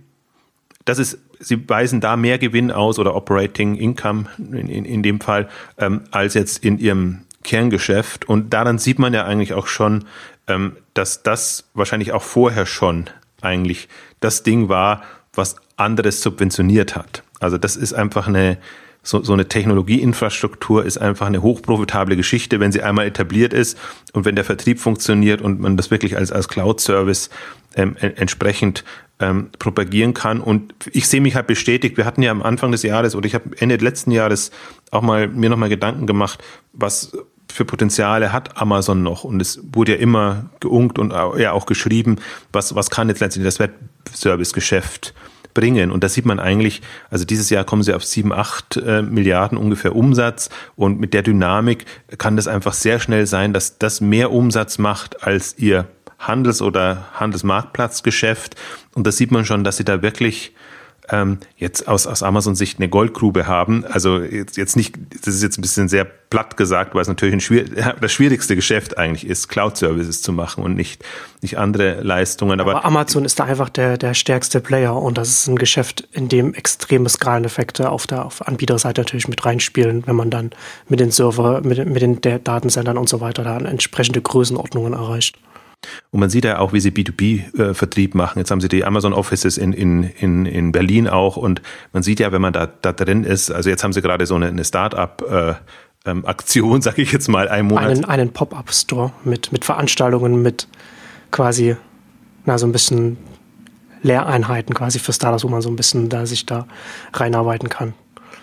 das 0.84 0.98
ist, 0.98 1.18
sie 1.38 1.68
weisen 1.68 2.00
da 2.00 2.16
mehr 2.16 2.38
Gewinn 2.38 2.70
aus 2.70 2.98
oder 2.98 3.14
Operating 3.14 3.76
Income 3.76 4.26
in, 4.38 4.68
in, 4.68 4.84
in 4.84 5.02
dem 5.02 5.20
Fall, 5.20 5.48
ähm, 5.78 6.02
als 6.10 6.34
jetzt 6.34 6.64
in 6.64 6.78
ihrem 6.78 7.20
Kerngeschäft. 7.44 8.28
Und 8.28 8.52
daran 8.52 8.78
sieht 8.78 8.98
man 8.98 9.14
ja 9.14 9.24
eigentlich 9.24 9.54
auch 9.54 9.66
schon, 9.66 10.04
ähm, 10.46 10.76
dass 10.94 11.22
das 11.22 11.70
wahrscheinlich 11.74 12.12
auch 12.12 12.22
vorher 12.22 12.66
schon 12.66 13.08
eigentlich 13.40 13.88
das 14.20 14.42
Ding 14.42 14.68
war, 14.68 15.02
was 15.32 15.56
anderes 15.76 16.20
subventioniert 16.22 16.96
hat. 16.96 17.22
Also 17.38 17.56
das 17.56 17.76
ist 17.76 17.94
einfach 17.94 18.28
eine, 18.28 18.58
so, 19.02 19.22
so 19.22 19.32
eine 19.32 19.48
Technologieinfrastruktur 19.48 20.84
ist 20.84 20.98
einfach 20.98 21.26
eine 21.26 21.40
hochprofitable 21.40 22.16
Geschichte, 22.16 22.60
wenn 22.60 22.72
sie 22.72 22.82
einmal 22.82 23.06
etabliert 23.06 23.54
ist 23.54 23.78
und 24.12 24.26
wenn 24.26 24.36
der 24.36 24.44
Vertrieb 24.44 24.78
funktioniert 24.78 25.40
und 25.40 25.60
man 25.60 25.76
das 25.78 25.90
wirklich 25.90 26.16
als, 26.16 26.30
als 26.32 26.48
Cloud-Service 26.48 27.30
ähm, 27.76 27.96
entsprechend 27.98 28.84
ähm, 29.20 29.50
propagieren 29.58 30.12
kann. 30.12 30.40
Und 30.40 30.74
ich 30.92 31.08
sehe 31.08 31.20
mich 31.20 31.34
halt 31.34 31.46
bestätigt. 31.46 31.96
Wir 31.96 32.04
hatten 32.04 32.22
ja 32.22 32.30
am 32.30 32.42
Anfang 32.42 32.72
des 32.72 32.82
Jahres 32.82 33.14
oder 33.14 33.26
ich 33.26 33.34
habe 33.34 33.50
Ende 33.58 33.76
letzten 33.76 34.10
Jahres 34.10 34.50
auch 34.90 35.02
mal 35.02 35.28
mir 35.28 35.48
nochmal 35.48 35.68
Gedanken 35.68 36.06
gemacht, 36.06 36.42
was 36.72 37.12
für 37.50 37.64
Potenziale 37.64 38.32
hat 38.32 38.56
Amazon 38.60 39.02
noch? 39.02 39.24
Und 39.24 39.40
es 39.40 39.60
wurde 39.72 39.92
ja 39.92 39.98
immer 39.98 40.46
geungt 40.60 40.98
und 40.98 41.12
ja 41.38 41.52
auch 41.52 41.66
geschrieben, 41.66 42.16
was, 42.52 42.74
was 42.74 42.90
kann 42.90 43.08
jetzt 43.08 43.20
letztendlich 43.20 43.54
das 43.54 43.60
Web-Service-Geschäft 43.60 45.14
bringen. 45.54 45.90
Und 45.90 46.04
da 46.04 46.08
sieht 46.08 46.26
man 46.26 46.38
eigentlich, 46.38 46.82
also 47.10 47.24
dieses 47.24 47.50
Jahr 47.50 47.64
kommen 47.64 47.82
sie 47.82 47.94
auf 47.94 48.04
sieben, 48.04 48.32
acht 48.32 48.76
äh, 48.76 49.02
Milliarden 49.02 49.58
ungefähr 49.58 49.94
Umsatz. 49.94 50.50
Und 50.76 51.00
mit 51.00 51.14
der 51.14 51.22
Dynamik 51.22 51.86
kann 52.18 52.36
das 52.36 52.48
einfach 52.48 52.72
sehr 52.72 53.00
schnell 53.00 53.26
sein, 53.26 53.52
dass 53.52 53.78
das 53.78 54.00
mehr 54.00 54.30
Umsatz 54.32 54.78
macht 54.78 55.24
als 55.24 55.58
ihr 55.58 55.86
Handels- 56.18 56.62
oder 56.62 57.06
Handelsmarktplatzgeschäft. 57.14 58.56
Und 58.94 59.06
da 59.06 59.12
sieht 59.12 59.32
man 59.32 59.44
schon, 59.44 59.64
dass 59.64 59.76
sie 59.76 59.84
da 59.84 60.02
wirklich 60.02 60.54
ähm, 61.10 61.38
jetzt 61.56 61.88
aus, 61.88 62.06
aus 62.06 62.22
Amazon-Sicht 62.22 62.78
eine 62.78 62.88
Goldgrube 62.88 63.46
haben. 63.46 63.84
Also 63.84 64.20
jetzt, 64.20 64.56
jetzt 64.56 64.76
nicht, 64.76 64.94
das 65.24 65.34
ist 65.34 65.42
jetzt 65.42 65.58
ein 65.58 65.62
bisschen 65.62 65.88
sehr 65.88 66.04
platt 66.04 66.56
gesagt, 66.56 66.94
weil 66.94 67.02
es 67.02 67.08
natürlich 67.08 67.34
ein 67.34 67.40
schwier 67.40 67.64
das 68.00 68.12
schwierigste 68.12 68.54
Geschäft 68.54 68.96
eigentlich 68.96 69.26
ist, 69.26 69.48
Cloud-Services 69.48 70.22
zu 70.22 70.32
machen 70.32 70.62
und 70.62 70.74
nicht, 70.74 71.04
nicht 71.42 71.58
andere 71.58 72.02
Leistungen. 72.02 72.60
Aber, 72.60 72.76
Aber, 72.76 72.84
Amazon 72.84 73.24
ist 73.24 73.38
da 73.40 73.44
einfach 73.44 73.68
der, 73.68 73.98
der 73.98 74.14
stärkste 74.14 74.60
Player 74.60 74.94
und 74.96 75.18
das 75.18 75.28
ist 75.28 75.48
ein 75.48 75.56
Geschäft, 75.56 76.08
in 76.12 76.28
dem 76.28 76.54
extreme 76.54 77.08
Skaleneffekte 77.08 77.90
auf 77.90 78.06
der 78.06 78.24
auf 78.24 78.46
Anbieterseite 78.46 79.00
natürlich 79.00 79.28
mit 79.28 79.44
reinspielen, 79.44 80.06
wenn 80.06 80.16
man 80.16 80.30
dann 80.30 80.50
mit 80.88 81.00
den 81.00 81.10
Server, 81.10 81.60
mit, 81.62 81.84
mit 81.86 82.02
den 82.02 82.20
Datensendern 82.44 82.96
und 82.96 83.08
so 83.08 83.20
weiter 83.20 83.42
da 83.42 83.58
entsprechende 83.58 84.22
Größenordnungen 84.22 84.92
erreicht. 84.92 85.36
Und 86.10 86.20
man 86.20 86.30
sieht 86.30 86.44
ja 86.44 86.58
auch, 86.58 86.72
wie 86.72 86.80
sie 86.80 86.90
B2B-Vertrieb 86.90 88.14
machen. 88.14 88.38
Jetzt 88.38 88.50
haben 88.50 88.60
sie 88.60 88.68
die 88.68 88.84
Amazon 88.84 89.12
Offices 89.12 89.56
in, 89.56 89.72
in, 89.72 90.02
in, 90.04 90.46
in 90.46 90.72
Berlin 90.72 91.08
auch 91.08 91.36
und 91.36 91.62
man 91.92 92.02
sieht 92.02 92.20
ja, 92.20 92.32
wenn 92.32 92.42
man 92.42 92.52
da, 92.52 92.66
da 92.66 92.92
drin 92.92 93.24
ist, 93.24 93.50
also 93.50 93.70
jetzt 93.70 93.82
haben 93.82 93.92
sie 93.92 94.02
gerade 94.02 94.26
so 94.26 94.34
eine, 94.34 94.48
eine 94.48 94.64
Start-up- 94.64 95.24
äh, 95.30 95.54
ähm, 96.06 96.24
sage 96.80 97.02
ich 97.02 97.12
jetzt 97.12 97.28
mal, 97.28 97.48
einen 97.48 97.68
Monat. 97.68 97.84
Einen, 97.84 98.04
einen 98.04 98.32
Pop-up-Store 98.32 99.12
mit, 99.24 99.52
mit 99.52 99.64
Veranstaltungen, 99.64 100.42
mit 100.42 100.66
quasi, 101.30 101.76
na, 102.44 102.58
so 102.58 102.66
ein 102.66 102.72
bisschen 102.72 103.18
Lehreinheiten 104.02 104.74
quasi 104.74 104.98
für 104.98 105.12
Startups, 105.12 105.44
wo 105.44 105.48
man 105.48 105.60
so 105.60 105.68
ein 105.68 105.76
bisschen 105.76 106.08
da 106.08 106.26
sich 106.26 106.46
da 106.46 106.66
reinarbeiten 107.12 107.68
kann. 107.68 107.94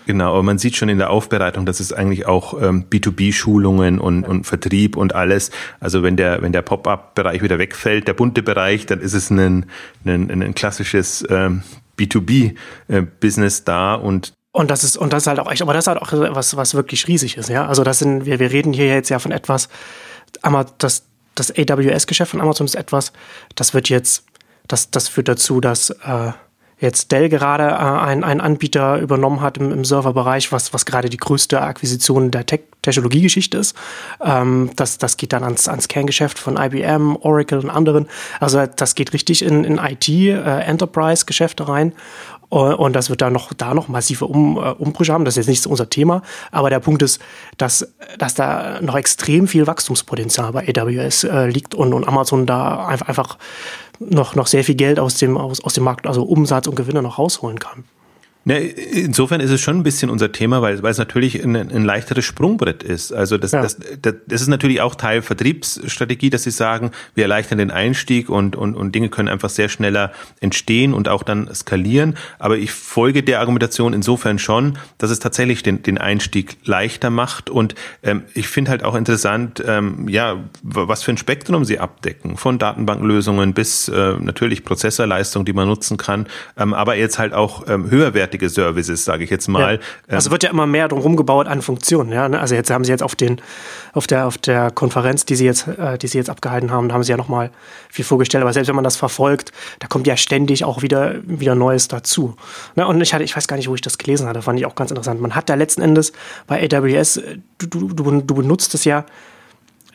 Genau, 0.08 0.32
aber 0.32 0.42
man 0.42 0.56
sieht 0.56 0.74
schon 0.74 0.88
in 0.88 0.96
der 0.96 1.10
Aufbereitung, 1.10 1.66
dass 1.66 1.80
es 1.80 1.92
eigentlich 1.92 2.24
auch 2.24 2.58
ähm, 2.62 2.86
B2B-Schulungen 2.88 3.98
und, 3.98 4.24
und 4.24 4.44
Vertrieb 4.44 4.96
und 4.96 5.14
alles. 5.14 5.50
Also 5.80 6.02
wenn 6.02 6.16
der, 6.16 6.40
wenn 6.40 6.50
der 6.50 6.62
Pop-up-Bereich 6.62 7.42
wieder 7.42 7.58
wegfällt, 7.58 8.08
der 8.08 8.14
bunte 8.14 8.42
Bereich, 8.42 8.86
dann 8.86 9.00
ist 9.00 9.12
es 9.12 9.28
ein, 9.28 9.66
ein, 10.06 10.30
ein 10.30 10.54
klassisches 10.54 11.26
ähm, 11.28 11.62
B2B-Business 11.98 13.60
äh, 13.60 13.62
da 13.66 13.96
und 13.96 14.32
und 14.52 14.70
das 14.70 14.82
ist, 14.82 14.96
und 14.96 15.12
das 15.12 15.24
ist 15.24 15.26
halt 15.26 15.40
auch 15.40 15.52
echt, 15.52 15.60
aber 15.60 15.74
das 15.74 15.84
ist 15.84 15.88
halt 15.88 16.00
auch 16.00 16.10
was, 16.34 16.56
was 16.56 16.74
wirklich 16.74 17.06
riesig 17.06 17.36
ist, 17.36 17.50
ja. 17.50 17.66
Also 17.66 17.84
das 17.84 17.98
sind, 17.98 18.24
wir, 18.24 18.38
wir 18.38 18.50
reden 18.50 18.72
hier 18.72 18.86
jetzt 18.86 19.10
ja 19.10 19.18
von 19.18 19.30
etwas, 19.30 19.68
das, 20.78 21.04
das 21.34 21.54
AWS-Geschäft 21.54 22.30
von 22.30 22.40
Amazon 22.40 22.64
ist 22.64 22.76
etwas, 22.76 23.12
das 23.56 23.74
wird 23.74 23.90
jetzt, 23.90 24.24
das, 24.68 24.90
das 24.90 25.06
führt 25.08 25.28
dazu, 25.28 25.60
dass 25.60 25.90
äh, 25.90 26.32
jetzt 26.80 27.12
Dell 27.12 27.28
gerade 27.28 27.64
äh, 27.64 28.22
einen, 28.22 28.40
Anbieter 28.40 28.98
übernommen 28.98 29.40
hat 29.40 29.58
im, 29.58 29.72
im 29.72 29.84
Serverbereich, 29.84 30.52
was, 30.52 30.72
was 30.72 30.86
gerade 30.86 31.08
die 31.08 31.16
größte 31.16 31.60
Akquisition 31.60 32.30
der 32.30 32.46
Tech 32.46 32.60
Technologiegeschichte 32.82 33.58
ist. 33.58 33.76
Ähm, 34.24 34.70
das, 34.76 34.98
das 34.98 35.16
geht 35.16 35.32
dann 35.32 35.42
ans, 35.42 35.68
ans 35.68 35.88
Kerngeschäft 35.88 36.38
von 36.38 36.56
IBM, 36.56 37.16
Oracle 37.16 37.58
und 37.58 37.70
anderen. 37.70 38.06
Also 38.40 38.64
das 38.66 38.94
geht 38.94 39.12
richtig 39.12 39.42
in, 39.42 39.64
in 39.64 39.78
IT, 39.78 40.08
äh, 40.08 40.60
Enterprise-Geschäfte 40.60 41.68
rein. 41.68 41.92
Und 42.50 42.96
das 42.96 43.10
wird 43.10 43.20
da 43.20 43.28
noch, 43.28 43.52
da 43.52 43.74
noch 43.74 43.88
massive 43.88 44.24
um, 44.24 44.56
äh, 44.56 44.70
Umbrüche 44.70 45.12
haben. 45.12 45.26
Das 45.26 45.32
ist 45.32 45.46
jetzt 45.46 45.48
nicht 45.48 45.66
unser 45.66 45.90
Thema. 45.90 46.22
Aber 46.50 46.70
der 46.70 46.80
Punkt 46.80 47.02
ist, 47.02 47.20
dass, 47.58 47.92
dass 48.16 48.34
da 48.34 48.80
noch 48.80 48.96
extrem 48.96 49.48
viel 49.48 49.66
Wachstumspotenzial 49.66 50.52
bei 50.52 50.66
AWS 50.66 51.24
äh, 51.24 51.46
liegt 51.48 51.74
und, 51.74 51.92
und 51.92 52.08
Amazon 52.08 52.46
da 52.46 52.86
einfach, 52.86 53.08
einfach 53.08 53.38
noch, 53.98 54.34
noch 54.34 54.46
sehr 54.46 54.64
viel 54.64 54.74
Geld 54.74 54.98
aus 54.98 55.16
dem, 55.16 55.36
aus, 55.36 55.62
aus 55.62 55.74
dem 55.74 55.84
Markt, 55.84 56.06
also 56.06 56.22
Umsatz 56.22 56.66
und 56.66 56.74
Gewinne 56.74 57.02
noch 57.02 57.18
rausholen 57.18 57.58
kann. 57.58 57.84
Ne, 58.48 58.60
insofern 58.60 59.42
ist 59.42 59.50
es 59.50 59.60
schon 59.60 59.76
ein 59.76 59.82
bisschen 59.82 60.08
unser 60.08 60.32
Thema, 60.32 60.62
weil, 60.62 60.82
weil 60.82 60.90
es 60.90 60.96
natürlich 60.96 61.44
ein, 61.44 61.54
ein 61.54 61.84
leichteres 61.84 62.24
Sprungbrett 62.24 62.82
ist. 62.82 63.12
Also 63.12 63.36
das, 63.36 63.52
ja. 63.52 63.60
das, 63.60 63.76
das, 64.00 64.14
das 64.26 64.40
ist 64.40 64.48
natürlich 64.48 64.80
auch 64.80 64.94
Teil 64.94 65.20
Vertriebsstrategie, 65.20 66.30
dass 66.30 66.44
sie 66.44 66.50
sagen, 66.50 66.92
wir 67.14 67.24
erleichtern 67.24 67.58
den 67.58 67.70
Einstieg 67.70 68.30
und, 68.30 68.56
und, 68.56 68.74
und 68.74 68.94
Dinge 68.94 69.10
können 69.10 69.28
einfach 69.28 69.50
sehr 69.50 69.68
schneller 69.68 70.12
entstehen 70.40 70.94
und 70.94 71.10
auch 71.10 71.24
dann 71.24 71.54
skalieren. 71.54 72.16
Aber 72.38 72.56
ich 72.56 72.70
folge 72.70 73.22
der 73.22 73.40
Argumentation 73.40 73.92
insofern 73.92 74.38
schon, 74.38 74.78
dass 74.96 75.10
es 75.10 75.18
tatsächlich 75.18 75.62
den, 75.62 75.82
den 75.82 75.98
Einstieg 75.98 76.56
leichter 76.64 77.10
macht. 77.10 77.50
Und 77.50 77.74
ähm, 78.02 78.22
ich 78.32 78.48
finde 78.48 78.70
halt 78.70 78.82
auch 78.82 78.94
interessant, 78.94 79.62
ähm, 79.66 80.08
ja, 80.08 80.42
was 80.62 81.02
für 81.02 81.10
ein 81.10 81.18
Spektrum 81.18 81.66
sie 81.66 81.80
abdecken, 81.80 82.38
von 82.38 82.58
Datenbanklösungen 82.58 83.52
bis 83.52 83.88
äh, 83.88 84.14
natürlich 84.18 84.64
Prozessorleistung, 84.64 85.44
die 85.44 85.52
man 85.52 85.68
nutzen 85.68 85.98
kann, 85.98 86.26
ähm, 86.56 86.72
aber 86.72 86.96
jetzt 86.96 87.18
halt 87.18 87.34
auch 87.34 87.68
ähm, 87.68 87.90
höherwertige 87.90 88.37
hochwertige 88.38 88.48
Services, 88.48 89.04
sage 89.04 89.24
ich 89.24 89.30
jetzt 89.30 89.48
mal. 89.48 89.74
Ja. 89.74 90.14
Also 90.14 90.30
wird 90.30 90.42
ja 90.42 90.50
immer 90.50 90.66
mehr 90.66 90.88
drum 90.88 91.16
gebaut 91.16 91.46
an 91.46 91.62
Funktionen. 91.62 92.12
Ja? 92.12 92.26
Also 92.26 92.54
jetzt 92.54 92.70
haben 92.70 92.84
sie 92.84 92.92
jetzt 92.92 93.02
auf 93.02 93.14
den 93.14 93.40
auf 93.92 94.06
der 94.06 94.26
auf 94.26 94.38
der 94.38 94.70
Konferenz, 94.70 95.24
die 95.24 95.36
sie 95.36 95.44
jetzt 95.44 95.66
äh, 95.66 95.98
die 95.98 96.06
sie 96.06 96.18
jetzt 96.18 96.30
abgehalten 96.30 96.70
haben, 96.70 96.88
da 96.88 96.94
haben 96.94 97.02
sie 97.02 97.10
ja 97.10 97.16
noch 97.16 97.28
mal 97.28 97.50
viel 97.90 98.04
vorgestellt. 98.04 98.42
Aber 98.42 98.52
selbst 98.52 98.68
wenn 98.68 98.76
man 98.76 98.84
das 98.84 98.96
verfolgt, 98.96 99.52
da 99.80 99.88
kommt 99.88 100.06
ja 100.06 100.16
ständig 100.16 100.64
auch 100.64 100.82
wieder 100.82 101.16
wieder 101.24 101.54
Neues 101.54 101.88
dazu. 101.88 102.36
Ne? 102.76 102.86
Und 102.86 103.00
ich 103.00 103.12
hatte 103.12 103.24
ich 103.24 103.36
weiß 103.36 103.48
gar 103.48 103.56
nicht, 103.56 103.68
wo 103.68 103.74
ich 103.74 103.80
das 103.80 103.98
gelesen 103.98 104.26
hatte, 104.28 104.42
fand 104.42 104.58
ich 104.58 104.66
auch 104.66 104.74
ganz 104.74 104.90
interessant. 104.90 105.20
Man 105.20 105.34
hat 105.34 105.48
da 105.48 105.54
letzten 105.54 105.82
Endes 105.82 106.12
bei 106.46 106.62
AWS 106.62 107.20
du, 107.58 107.66
du, 107.66 107.88
du, 107.88 108.20
du 108.20 108.34
benutzt 108.34 108.74
es 108.74 108.84
ja 108.84 109.04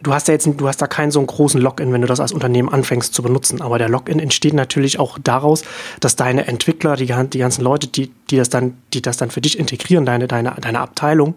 du 0.03 0.13
hast 0.13 0.27
ja 0.27 0.33
jetzt, 0.33 0.47
du 0.47 0.67
hast 0.67 0.81
da 0.81 0.87
keinen 0.87 1.11
so 1.11 1.19
einen 1.19 1.27
großen 1.27 1.59
Login, 1.59 1.91
wenn 1.93 2.01
du 2.01 2.07
das 2.07 2.19
als 2.19 2.31
Unternehmen 2.31 2.69
anfängst 2.69 3.13
zu 3.13 3.23
benutzen. 3.23 3.61
Aber 3.61 3.77
der 3.77 3.89
Login 3.89 4.19
entsteht 4.19 4.53
natürlich 4.53 4.99
auch 4.99 5.17
daraus, 5.23 5.63
dass 5.99 6.15
deine 6.15 6.47
Entwickler, 6.47 6.95
die, 6.95 7.05
die 7.05 7.39
ganzen 7.39 7.63
Leute, 7.63 7.87
die, 7.87 8.11
die 8.29 8.37
das 8.37 8.49
dann, 8.49 8.77
die 8.93 9.01
das 9.01 9.17
dann 9.17 9.31
für 9.31 9.41
dich 9.41 9.57
integrieren, 9.57 10.05
deine, 10.05 10.27
deine, 10.27 10.53
deine 10.59 10.79
Abteilung, 10.79 11.35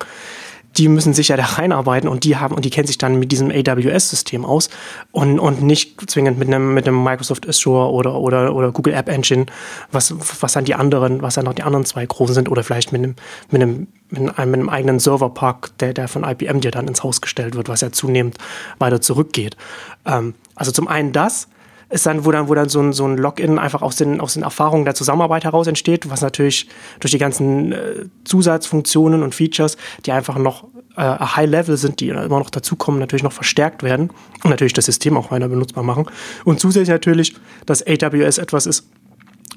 die 0.78 0.88
müssen 0.88 1.14
sich 1.14 1.28
ja 1.28 1.36
da 1.36 1.44
reinarbeiten 1.44 2.08
und 2.08 2.24
die 2.24 2.36
haben 2.36 2.54
und 2.54 2.64
die 2.64 2.70
kennen 2.70 2.86
sich 2.86 2.98
dann 2.98 3.18
mit 3.18 3.32
diesem 3.32 3.50
AWS-System 3.50 4.44
aus 4.44 4.68
und, 5.12 5.38
und 5.38 5.62
nicht 5.62 6.10
zwingend 6.10 6.38
mit 6.38 6.48
einem, 6.48 6.74
mit 6.74 6.86
einem 6.86 7.02
Microsoft 7.02 7.48
Azure 7.48 7.90
oder, 7.90 8.14
oder, 8.14 8.54
oder 8.54 8.72
Google 8.72 8.94
App 8.94 9.08
Engine, 9.08 9.46
was, 9.90 10.14
was 10.40 10.52
dann 10.52 10.64
die 10.64 10.74
anderen, 10.74 11.22
was 11.22 11.34
dann 11.34 11.44
noch 11.44 11.54
die 11.54 11.62
anderen 11.62 11.84
zwei 11.84 12.04
großen 12.04 12.34
sind 12.34 12.50
oder 12.50 12.62
vielleicht 12.62 12.92
mit 12.92 13.02
einem, 13.02 13.16
mit 13.50 13.62
einem, 13.62 13.86
mit 14.10 14.38
einem, 14.38 14.50
mit 14.50 14.60
einem 14.60 14.68
eigenen 14.68 14.98
Serverpark, 14.98 15.76
der, 15.78 15.94
der 15.94 16.08
von 16.08 16.24
IBM 16.24 16.60
dir 16.60 16.70
dann 16.70 16.88
ins 16.88 17.02
Haus 17.02 17.20
gestellt 17.20 17.54
wird, 17.54 17.68
was 17.68 17.80
ja 17.80 17.90
zunehmend 17.92 18.36
weiter 18.78 19.00
zurückgeht. 19.00 19.56
Ähm, 20.04 20.34
also 20.54 20.72
zum 20.72 20.88
einen 20.88 21.12
das, 21.12 21.48
ist 21.88 22.04
dann, 22.06 22.24
wo 22.24 22.32
dann, 22.32 22.48
wo 22.48 22.54
dann 22.54 22.68
so 22.68 22.80
ein, 22.80 22.92
so 22.92 23.06
ein 23.06 23.16
Login 23.16 23.58
einfach 23.58 23.82
aus 23.82 23.96
den, 23.96 24.20
aus 24.20 24.34
den 24.34 24.42
Erfahrungen 24.42 24.84
der 24.84 24.94
Zusammenarbeit 24.94 25.44
heraus 25.44 25.66
entsteht, 25.68 26.10
was 26.10 26.20
natürlich 26.20 26.68
durch 26.98 27.12
die 27.12 27.18
ganzen 27.18 27.72
äh, 27.72 28.06
Zusatzfunktionen 28.24 29.22
und 29.22 29.34
Features, 29.34 29.76
die 30.04 30.12
einfach 30.12 30.36
noch 30.36 30.64
äh, 30.96 31.02
High-Level 31.02 31.76
sind, 31.76 32.00
die 32.00 32.08
immer 32.08 32.40
noch 32.40 32.50
dazukommen, 32.50 32.98
natürlich 32.98 33.22
noch 33.22 33.32
verstärkt 33.32 33.84
werden 33.84 34.10
und 34.42 34.50
natürlich 34.50 34.72
das 34.72 34.86
System 34.86 35.16
auch 35.16 35.30
weiter 35.30 35.48
benutzbar 35.48 35.84
machen. 35.84 36.06
Und 36.44 36.58
zusätzlich 36.58 36.88
natürlich, 36.88 37.36
dass 37.66 37.86
AWS 37.86 38.38
etwas 38.38 38.66
ist, 38.66 38.88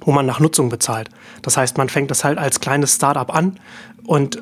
wo 0.01 0.11
man 0.11 0.25
nach 0.25 0.39
Nutzung 0.39 0.69
bezahlt. 0.69 1.09
Das 1.41 1.57
heißt, 1.57 1.77
man 1.77 1.89
fängt 1.89 2.11
das 2.11 2.23
halt 2.23 2.37
als 2.37 2.59
kleines 2.59 2.95
Startup 2.95 3.33
an 3.33 3.59
und 4.05 4.41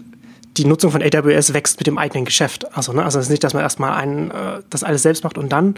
die 0.58 0.66
Nutzung 0.66 0.92
von 0.92 1.02
AWS 1.02 1.54
wächst 1.54 1.80
mit 1.80 1.88
dem 1.88 1.98
eigenen 1.98 2.26
Geschäft. 2.26 2.76
Also, 2.76 2.92
ne, 2.92 3.04
also 3.04 3.20
es 3.20 3.26
ist 3.26 3.30
nicht, 3.30 3.44
dass 3.44 3.54
man 3.54 3.64
erstmal 3.64 3.94
ein, 3.94 4.32
äh, 4.32 4.62
das 4.70 4.84
alles 4.84 5.04
selbst 5.04 5.24
macht 5.24 5.38
und 5.38 5.50
dann 5.50 5.76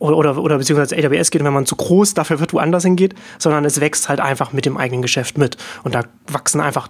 oder, 0.00 0.16
oder, 0.16 0.38
oder 0.38 0.58
beziehungsweise 0.58 0.96
AWS 0.96 1.30
geht, 1.30 1.44
wenn 1.44 1.52
man 1.52 1.66
zu 1.66 1.76
groß 1.76 2.14
dafür 2.14 2.40
wird, 2.40 2.52
woanders 2.52 2.82
hingeht, 2.82 3.14
sondern 3.38 3.64
es 3.64 3.80
wächst 3.80 4.08
halt 4.08 4.18
einfach 4.18 4.52
mit 4.52 4.66
dem 4.66 4.76
eigenen 4.76 5.02
Geschäft 5.02 5.38
mit. 5.38 5.56
Und 5.84 5.94
da 5.94 6.04
wachsen 6.26 6.60
einfach 6.60 6.88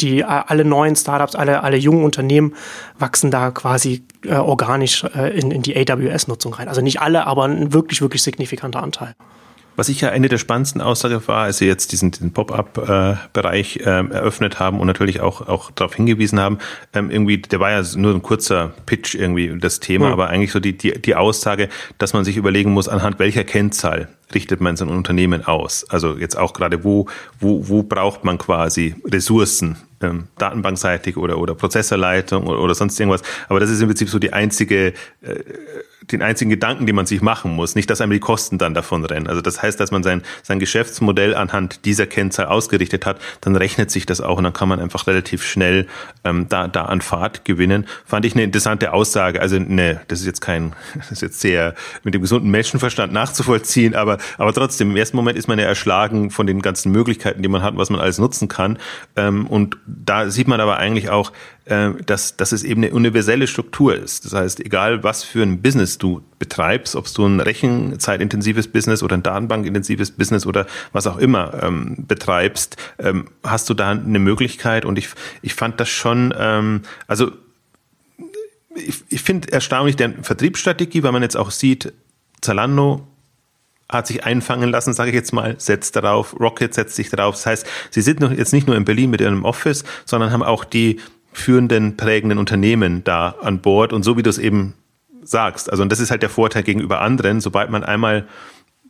die 0.00 0.24
alle 0.24 0.64
neuen 0.64 0.94
Startups, 0.94 1.34
alle, 1.34 1.62
alle 1.62 1.78
jungen 1.78 2.04
Unternehmen 2.04 2.54
wachsen 2.98 3.30
da 3.30 3.50
quasi 3.50 4.04
äh, 4.26 4.34
organisch 4.34 5.04
äh, 5.04 5.38
in, 5.38 5.50
in 5.50 5.62
die 5.62 5.74
AWS-Nutzung 5.74 6.52
rein. 6.52 6.68
Also 6.68 6.82
nicht 6.82 7.00
alle, 7.00 7.26
aber 7.26 7.44
ein 7.44 7.72
wirklich, 7.72 8.02
wirklich 8.02 8.22
signifikanter 8.22 8.82
Anteil. 8.82 9.14
Was 9.76 9.88
ich 9.88 10.00
ja 10.00 10.08
eine 10.08 10.28
der 10.28 10.38
spannendsten 10.38 10.80
Aussagen 10.80 11.20
war, 11.26 11.44
als 11.44 11.58
Sie 11.58 11.66
jetzt 11.66 11.92
diesen, 11.92 12.10
diesen 12.10 12.32
Pop-up-Bereich 12.32 13.76
äh, 13.78 13.82
eröffnet 13.82 14.58
haben 14.58 14.80
und 14.80 14.86
natürlich 14.86 15.20
auch, 15.20 15.46
auch 15.46 15.70
darauf 15.70 15.94
hingewiesen 15.94 16.40
haben, 16.40 16.58
ähm, 16.94 17.10
irgendwie, 17.10 17.38
der 17.38 17.60
war 17.60 17.70
ja 17.70 17.82
nur 17.94 18.14
ein 18.14 18.22
kurzer 18.22 18.72
Pitch 18.86 19.14
irgendwie 19.14 19.58
das 19.58 19.80
Thema, 19.80 20.06
mhm. 20.06 20.12
aber 20.12 20.28
eigentlich 20.28 20.52
so 20.52 20.60
die, 20.60 20.76
die, 20.76 21.00
die 21.00 21.14
Aussage, 21.14 21.68
dass 21.98 22.14
man 22.14 22.24
sich 22.24 22.36
überlegen 22.36 22.72
muss, 22.72 22.88
anhand 22.88 23.18
welcher 23.18 23.44
Kennzahl 23.44 24.08
richtet 24.34 24.60
man 24.60 24.76
sein 24.76 24.88
Unternehmen 24.88 25.44
aus? 25.44 25.84
Also 25.88 26.16
jetzt 26.16 26.36
auch 26.36 26.52
gerade, 26.52 26.82
wo, 26.82 27.06
wo, 27.38 27.68
wo 27.68 27.82
braucht 27.82 28.24
man 28.24 28.38
quasi 28.38 28.94
Ressourcen, 29.04 29.76
ähm, 30.00 30.28
datenbankseitig 30.38 31.16
oder, 31.16 31.38
oder 31.38 31.54
Prozessorleitung 31.54 32.46
oder, 32.46 32.60
oder 32.60 32.74
sonst 32.74 32.98
irgendwas. 32.98 33.22
Aber 33.48 33.60
das 33.60 33.70
ist 33.70 33.80
im 33.80 33.88
Prinzip 33.88 34.08
so 34.08 34.18
die 34.18 34.32
einzige 34.32 34.88
äh, 35.22 35.42
den 36.12 36.22
einzigen 36.22 36.50
Gedanken, 36.50 36.86
den 36.86 36.94
man 36.94 37.06
sich 37.06 37.22
machen 37.22 37.52
muss, 37.52 37.74
nicht, 37.74 37.90
dass 37.90 38.00
einem 38.00 38.12
die 38.12 38.20
Kosten 38.20 38.58
dann 38.58 38.74
davon 38.74 39.04
rennen. 39.04 39.26
Also 39.26 39.40
das 39.40 39.62
heißt, 39.62 39.78
dass 39.80 39.90
man 39.90 40.02
sein, 40.02 40.22
sein 40.42 40.58
Geschäftsmodell 40.58 41.34
anhand 41.34 41.84
dieser 41.84 42.06
Kennzahl 42.06 42.46
ausgerichtet 42.46 43.06
hat, 43.06 43.20
dann 43.40 43.56
rechnet 43.56 43.90
sich 43.90 44.06
das 44.06 44.20
auch 44.20 44.38
und 44.38 44.44
dann 44.44 44.52
kann 44.52 44.68
man 44.68 44.80
einfach 44.80 45.06
relativ 45.06 45.44
schnell 45.44 45.86
ähm, 46.24 46.48
da, 46.48 46.68
da 46.68 46.84
an 46.84 47.00
Fahrt 47.00 47.44
gewinnen. 47.44 47.86
Fand 48.04 48.24
ich 48.24 48.34
eine 48.34 48.44
interessante 48.44 48.92
Aussage. 48.92 49.40
Also 49.40 49.58
ne, 49.58 50.00
das 50.08 50.20
ist 50.20 50.26
jetzt 50.26 50.40
kein, 50.40 50.74
das 50.94 51.10
ist 51.10 51.22
jetzt 51.22 51.40
sehr 51.40 51.74
mit 52.02 52.14
dem 52.14 52.22
gesunden 52.22 52.50
Menschenverstand 52.50 53.12
nachzuvollziehen, 53.12 53.94
aber, 53.94 54.18
aber 54.38 54.52
trotzdem, 54.52 54.90
im 54.90 54.96
ersten 54.96 55.16
Moment 55.16 55.36
ist 55.36 55.48
man 55.48 55.58
ja 55.58 55.64
erschlagen 55.64 56.30
von 56.30 56.46
den 56.46 56.62
ganzen 56.62 56.92
Möglichkeiten, 56.92 57.42
die 57.42 57.48
man 57.48 57.62
hat, 57.62 57.76
was 57.76 57.90
man 57.90 58.00
alles 58.00 58.18
nutzen 58.18 58.48
kann. 58.48 58.78
Ähm, 59.16 59.46
und 59.46 59.76
da 59.86 60.30
sieht 60.30 60.48
man 60.48 60.60
aber 60.60 60.78
eigentlich 60.78 61.10
auch, 61.10 61.32
äh, 61.64 61.90
dass, 62.04 62.36
dass 62.36 62.52
es 62.52 62.62
eben 62.62 62.82
eine 62.82 62.92
universelle 62.92 63.46
Struktur 63.46 63.94
ist. 63.94 64.24
Das 64.24 64.32
heißt, 64.32 64.60
egal 64.60 65.02
was 65.04 65.24
für 65.24 65.42
ein 65.42 65.62
Business 65.62 65.98
du 65.98 66.22
betreibst, 66.38 66.96
ob 66.96 67.12
du 67.12 67.26
ein 67.26 67.40
rechenzeitintensives 67.40 68.68
Business 68.68 69.02
oder 69.02 69.16
ein 69.16 69.22
datenbankintensives 69.22 70.10
Business 70.10 70.46
oder 70.46 70.66
was 70.92 71.06
auch 71.06 71.18
immer 71.18 71.62
ähm, 71.62 72.04
betreibst, 72.06 72.76
ähm, 72.98 73.28
hast 73.42 73.70
du 73.70 73.74
da 73.74 73.90
eine 73.90 74.18
Möglichkeit. 74.18 74.84
Und 74.84 74.98
ich, 74.98 75.08
ich 75.42 75.54
fand 75.54 75.80
das 75.80 75.88
schon, 75.88 76.34
ähm, 76.36 76.82
also 77.06 77.30
ich, 78.74 79.04
ich 79.08 79.22
finde 79.22 79.52
erstaunlich 79.52 79.96
der 79.96 80.12
Vertriebsstrategie, 80.22 81.02
weil 81.02 81.12
man 81.12 81.22
jetzt 81.22 81.36
auch 81.36 81.50
sieht, 81.50 81.92
Zalando 82.40 83.06
hat 83.88 84.06
sich 84.06 84.24
einfangen 84.24 84.70
lassen, 84.70 84.92
sage 84.92 85.10
ich 85.10 85.14
jetzt 85.14 85.32
mal, 85.32 85.54
setzt 85.58 85.96
darauf, 85.96 86.38
Rocket 86.40 86.74
setzt 86.74 86.96
sich 86.96 87.10
darauf. 87.10 87.36
Das 87.36 87.46
heißt, 87.46 87.66
sie 87.90 88.00
sind 88.00 88.20
noch 88.20 88.32
jetzt 88.32 88.52
nicht 88.52 88.66
nur 88.66 88.76
in 88.76 88.84
Berlin 88.84 89.10
mit 89.10 89.20
ihrem 89.20 89.44
Office, 89.44 89.84
sondern 90.04 90.32
haben 90.32 90.42
auch 90.42 90.64
die 90.64 91.00
führenden, 91.32 91.96
prägenden 91.96 92.38
Unternehmen 92.38 93.04
da 93.04 93.36
an 93.42 93.60
Bord. 93.60 93.92
Und 93.92 94.02
so 94.02 94.16
wie 94.16 94.22
du 94.22 94.30
es 94.30 94.38
eben 94.38 94.74
sagst, 95.22 95.70
also 95.70 95.82
und 95.82 95.92
das 95.92 96.00
ist 96.00 96.10
halt 96.10 96.22
der 96.22 96.30
Vorteil 96.30 96.62
gegenüber 96.62 97.00
anderen, 97.00 97.40
sobald 97.40 97.70
man 97.70 97.84
einmal 97.84 98.26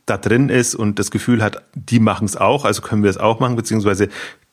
da 0.05 0.17
drin 0.17 0.49
ist 0.49 0.73
und 0.73 0.99
das 0.99 1.11
Gefühl 1.11 1.43
hat, 1.43 1.63
die 1.75 1.99
machen 1.99 2.25
es 2.25 2.37
auch, 2.37 2.63
also 2.63 2.81
können 2.81 3.03
wir 3.03 3.09
es 3.09 3.17
auch 3.17 3.39
machen, 3.39 3.57
beziehungsweise 3.57 4.07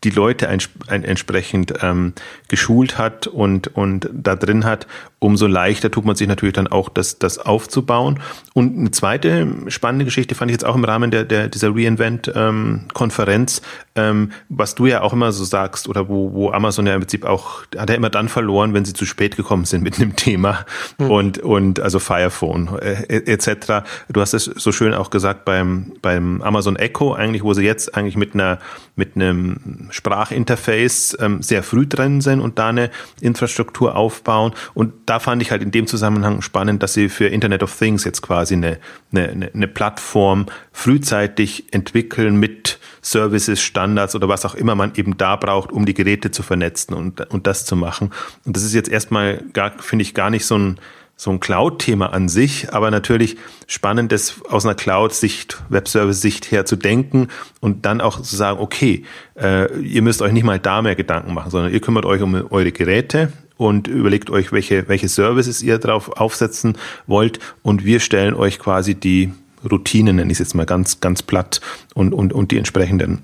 die 0.04 0.10
Leute 0.10 0.48
ein, 0.48 0.60
ein 0.86 1.04
entsprechend 1.04 1.74
ähm, 1.82 2.12
geschult 2.48 2.98
hat 2.98 3.26
und, 3.26 3.74
und 3.76 4.08
da 4.12 4.36
drin 4.36 4.64
hat, 4.64 4.86
umso 5.18 5.46
leichter 5.46 5.90
tut 5.90 6.04
man 6.04 6.16
sich 6.16 6.28
natürlich 6.28 6.52
dann 6.52 6.66
auch, 6.66 6.90
das, 6.90 7.18
das 7.18 7.38
aufzubauen. 7.38 8.20
Und 8.52 8.76
eine 8.76 8.90
zweite 8.90 9.48
spannende 9.68 10.04
Geschichte 10.04 10.34
fand 10.34 10.50
ich 10.50 10.54
jetzt 10.54 10.64
auch 10.64 10.74
im 10.74 10.84
Rahmen 10.84 11.10
der, 11.10 11.24
der 11.24 11.48
dieser 11.48 11.74
Reinvent-Konferenz, 11.74 13.62
ähm, 13.96 14.04
ähm, 14.14 14.32
was 14.48 14.74
du 14.74 14.86
ja 14.86 15.00
auch 15.00 15.12
immer 15.12 15.32
so 15.32 15.44
sagst 15.44 15.88
oder 15.88 16.08
wo, 16.08 16.32
wo 16.32 16.50
Amazon 16.50 16.86
ja 16.86 16.94
im 16.94 17.00
Prinzip 17.00 17.24
auch, 17.24 17.62
hat 17.76 17.88
er 17.88 17.96
immer 17.96 18.10
dann 18.10 18.28
verloren, 18.28 18.74
wenn 18.74 18.84
sie 18.84 18.92
zu 18.92 19.06
spät 19.06 19.36
gekommen 19.36 19.64
sind 19.64 19.82
mit 19.82 19.98
einem 19.98 20.14
Thema 20.16 20.66
mhm. 20.98 21.10
und, 21.10 21.38
und 21.38 21.80
also 21.80 21.98
Firephone 21.98 22.78
äh, 22.80 23.32
etc. 23.32 23.86
Du 24.12 24.20
hast 24.20 24.34
es 24.34 24.44
so 24.44 24.72
schön 24.72 24.92
auch 24.92 25.10
gesagt 25.10 25.44
beim, 25.44 25.92
beim 26.02 26.42
Amazon 26.42 26.76
Echo 26.76 27.14
eigentlich, 27.14 27.42
wo 27.42 27.54
sie 27.54 27.64
jetzt 27.64 27.94
eigentlich 27.94 28.16
mit 28.16 28.34
einer, 28.34 28.58
mit 28.96 29.16
einem 29.16 29.88
Sprachinterface 29.90 31.16
ähm, 31.20 31.42
sehr 31.42 31.62
früh 31.62 31.86
drin 31.86 32.20
sind 32.20 32.40
und 32.40 32.58
da 32.58 32.68
eine 32.68 32.90
Infrastruktur 33.20 33.96
aufbauen. 33.96 34.52
Und 34.72 34.92
da 35.06 35.18
fand 35.18 35.42
ich 35.42 35.50
halt 35.50 35.62
in 35.62 35.70
dem 35.70 35.86
Zusammenhang 35.86 36.42
spannend, 36.42 36.82
dass 36.82 36.94
sie 36.94 37.08
für 37.08 37.26
Internet 37.26 37.62
of 37.62 37.76
Things 37.76 38.04
jetzt 38.04 38.22
quasi 38.22 38.54
eine, 38.54 38.78
eine, 39.12 39.50
eine 39.52 39.68
Plattform 39.68 40.46
frühzeitig 40.72 41.72
entwickeln 41.72 42.36
mit 42.36 42.78
Services, 43.02 43.60
Standards 43.60 44.14
oder 44.14 44.28
was 44.28 44.44
auch 44.44 44.54
immer 44.54 44.74
man 44.74 44.92
eben 44.94 45.16
da 45.16 45.36
braucht, 45.36 45.72
um 45.72 45.86
die 45.86 45.94
Geräte 45.94 46.30
zu 46.30 46.42
vernetzen 46.42 46.94
und, 46.94 47.20
und 47.30 47.46
das 47.46 47.66
zu 47.66 47.76
machen. 47.76 48.10
Und 48.44 48.56
das 48.56 48.62
ist 48.62 48.74
jetzt 48.74 48.88
erstmal 48.88 49.42
gar, 49.52 49.72
finde 49.78 50.02
ich, 50.02 50.14
gar 50.14 50.30
nicht 50.30 50.46
so 50.46 50.56
ein 50.56 50.78
so 51.16 51.30
ein 51.30 51.40
Cloud-Thema 51.40 52.12
an 52.12 52.28
sich, 52.28 52.72
aber 52.72 52.90
natürlich 52.90 53.36
spannend, 53.66 54.10
das 54.12 54.42
aus 54.48 54.64
einer 54.64 54.74
Cloud-Sicht, 54.74 55.62
Webservice-Sicht 55.68 56.50
her 56.50 56.66
zu 56.66 56.76
denken 56.76 57.28
und 57.60 57.86
dann 57.86 58.00
auch 58.00 58.20
zu 58.20 58.36
sagen, 58.36 58.58
okay, 58.60 59.04
äh, 59.40 59.72
ihr 59.80 60.02
müsst 60.02 60.22
euch 60.22 60.32
nicht 60.32 60.44
mal 60.44 60.58
da 60.58 60.82
mehr 60.82 60.96
Gedanken 60.96 61.32
machen, 61.32 61.50
sondern 61.50 61.72
ihr 61.72 61.80
kümmert 61.80 62.04
euch 62.04 62.20
um 62.20 62.34
eure 62.50 62.72
Geräte 62.72 63.32
und 63.56 63.86
überlegt 63.86 64.30
euch, 64.30 64.50
welche, 64.52 64.88
welche 64.88 65.08
Services 65.08 65.62
ihr 65.62 65.78
drauf 65.78 66.08
aufsetzen 66.16 66.76
wollt 67.06 67.38
und 67.62 67.84
wir 67.84 68.00
stellen 68.00 68.34
euch 68.34 68.58
quasi 68.58 68.94
die 68.94 69.32
Routinen, 69.70 70.16
nenne 70.16 70.30
ich 70.30 70.36
es 70.36 70.40
jetzt 70.40 70.54
mal 70.54 70.66
ganz, 70.66 71.00
ganz 71.00 71.22
platt 71.22 71.60
und, 71.94 72.12
und, 72.12 72.32
und 72.32 72.50
die 72.50 72.58
entsprechenden 72.58 73.22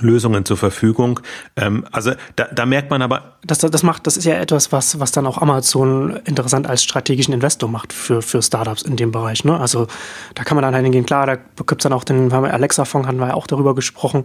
Lösungen 0.00 0.44
zur 0.44 0.56
Verfügung. 0.56 1.20
Ähm, 1.56 1.84
also 1.90 2.12
da, 2.36 2.46
da 2.52 2.66
merkt 2.66 2.90
man 2.90 3.02
aber. 3.02 3.36
Das, 3.44 3.58
das 3.58 3.82
macht, 3.82 4.06
das 4.06 4.16
ist 4.16 4.24
ja 4.24 4.34
etwas, 4.34 4.70
was, 4.72 5.00
was 5.00 5.12
dann 5.12 5.26
auch 5.26 5.38
Amazon 5.38 6.20
interessant 6.24 6.66
als 6.66 6.82
strategischen 6.82 7.34
Investor 7.34 7.68
macht 7.68 7.92
für, 7.92 8.22
für 8.22 8.42
Startups 8.42 8.82
in 8.82 8.96
dem 8.96 9.12
Bereich. 9.12 9.44
Ne? 9.44 9.58
Also 9.58 9.86
da 10.34 10.44
kann 10.44 10.56
man 10.56 10.62
dann 10.62 10.82
hingehen, 10.82 11.06
klar, 11.06 11.26
da 11.26 11.36
gibt 11.36 11.80
es 11.80 11.82
dann 11.82 11.92
auch 11.92 12.04
den 12.04 12.32
Alexa-Fonds, 12.32 13.08
hatten 13.08 13.18
wir 13.18 13.28
ja 13.28 13.34
auch 13.34 13.46
darüber 13.46 13.74
gesprochen. 13.74 14.24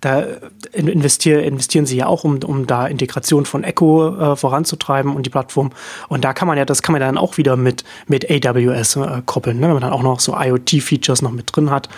Da 0.00 0.24
investier, 0.72 1.42
investieren 1.42 1.86
sie 1.86 1.96
ja 1.96 2.06
auch, 2.06 2.24
um, 2.24 2.42
um 2.42 2.66
da 2.66 2.86
Integration 2.86 3.44
von 3.46 3.64
Echo 3.64 4.32
äh, 4.32 4.36
voranzutreiben 4.36 5.14
und 5.14 5.26
die 5.26 5.30
Plattform. 5.30 5.70
Und 6.08 6.24
da 6.24 6.32
kann 6.32 6.48
man 6.48 6.58
ja, 6.58 6.64
das 6.64 6.82
kann 6.82 6.92
man 6.92 7.00
dann 7.00 7.18
auch 7.18 7.36
wieder 7.36 7.56
mit, 7.56 7.84
mit 8.06 8.30
AWS 8.30 8.96
äh, 8.96 9.22
koppeln, 9.26 9.58
ne? 9.58 9.66
wenn 9.66 9.74
man 9.74 9.82
dann 9.82 9.92
auch 9.92 10.02
noch 10.02 10.20
so 10.20 10.36
IoT-Features 10.36 11.22
noch 11.22 11.32
mit 11.32 11.54
drin 11.54 11.70
hat. 11.70 11.88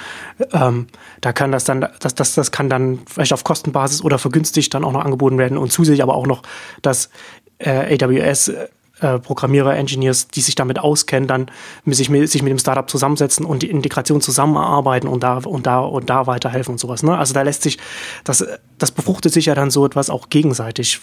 Ähm, 0.52 0.86
da 1.20 1.32
kann 1.32 1.52
das 1.52 1.64
dann, 1.64 1.86
das, 2.00 2.14
das, 2.14 2.34
das 2.34 2.50
kann 2.50 2.68
dann 2.68 3.00
vielleicht 3.14 3.32
auf 3.32 3.44
Kostenbasis 3.44 4.02
oder 4.02 4.18
vergünstigt 4.18 4.74
dann 4.74 4.84
auch 4.84 4.92
noch 4.92 5.04
angeboten 5.04 5.38
werden 5.38 5.56
und 5.56 5.72
zusätzlich 5.72 6.02
aber 6.02 6.14
auch 6.14 6.26
noch, 6.26 6.42
dass 6.82 7.10
äh, 7.58 7.96
AWS 8.02 8.52
äh, 9.00 9.18
Programmierer, 9.18 9.76
Engineers, 9.76 10.28
die 10.28 10.40
sich 10.40 10.54
damit 10.54 10.78
auskennen, 10.78 11.28
dann 11.28 11.50
sich 11.86 12.10
mit, 12.10 12.28
sich 12.30 12.42
mit 12.42 12.50
dem 12.50 12.58
Startup 12.58 12.88
zusammensetzen 12.88 13.44
und 13.44 13.62
die 13.62 13.70
Integration 13.70 14.20
zusammenarbeiten 14.20 15.08
und 15.08 15.22
da 15.22 15.38
und 15.38 15.66
da 15.66 15.80
und 15.80 16.10
da 16.10 16.26
weiterhelfen 16.26 16.72
und 16.72 16.78
sowas. 16.78 17.02
Ne? 17.02 17.16
Also 17.16 17.34
da 17.34 17.42
lässt 17.42 17.62
sich, 17.62 17.78
das, 18.24 18.44
das 18.78 18.92
befruchtet 18.92 19.32
sich 19.32 19.46
ja 19.46 19.54
dann 19.54 19.70
so 19.70 19.84
etwas 19.84 20.10
auch 20.10 20.28
gegenseitig. 20.30 21.00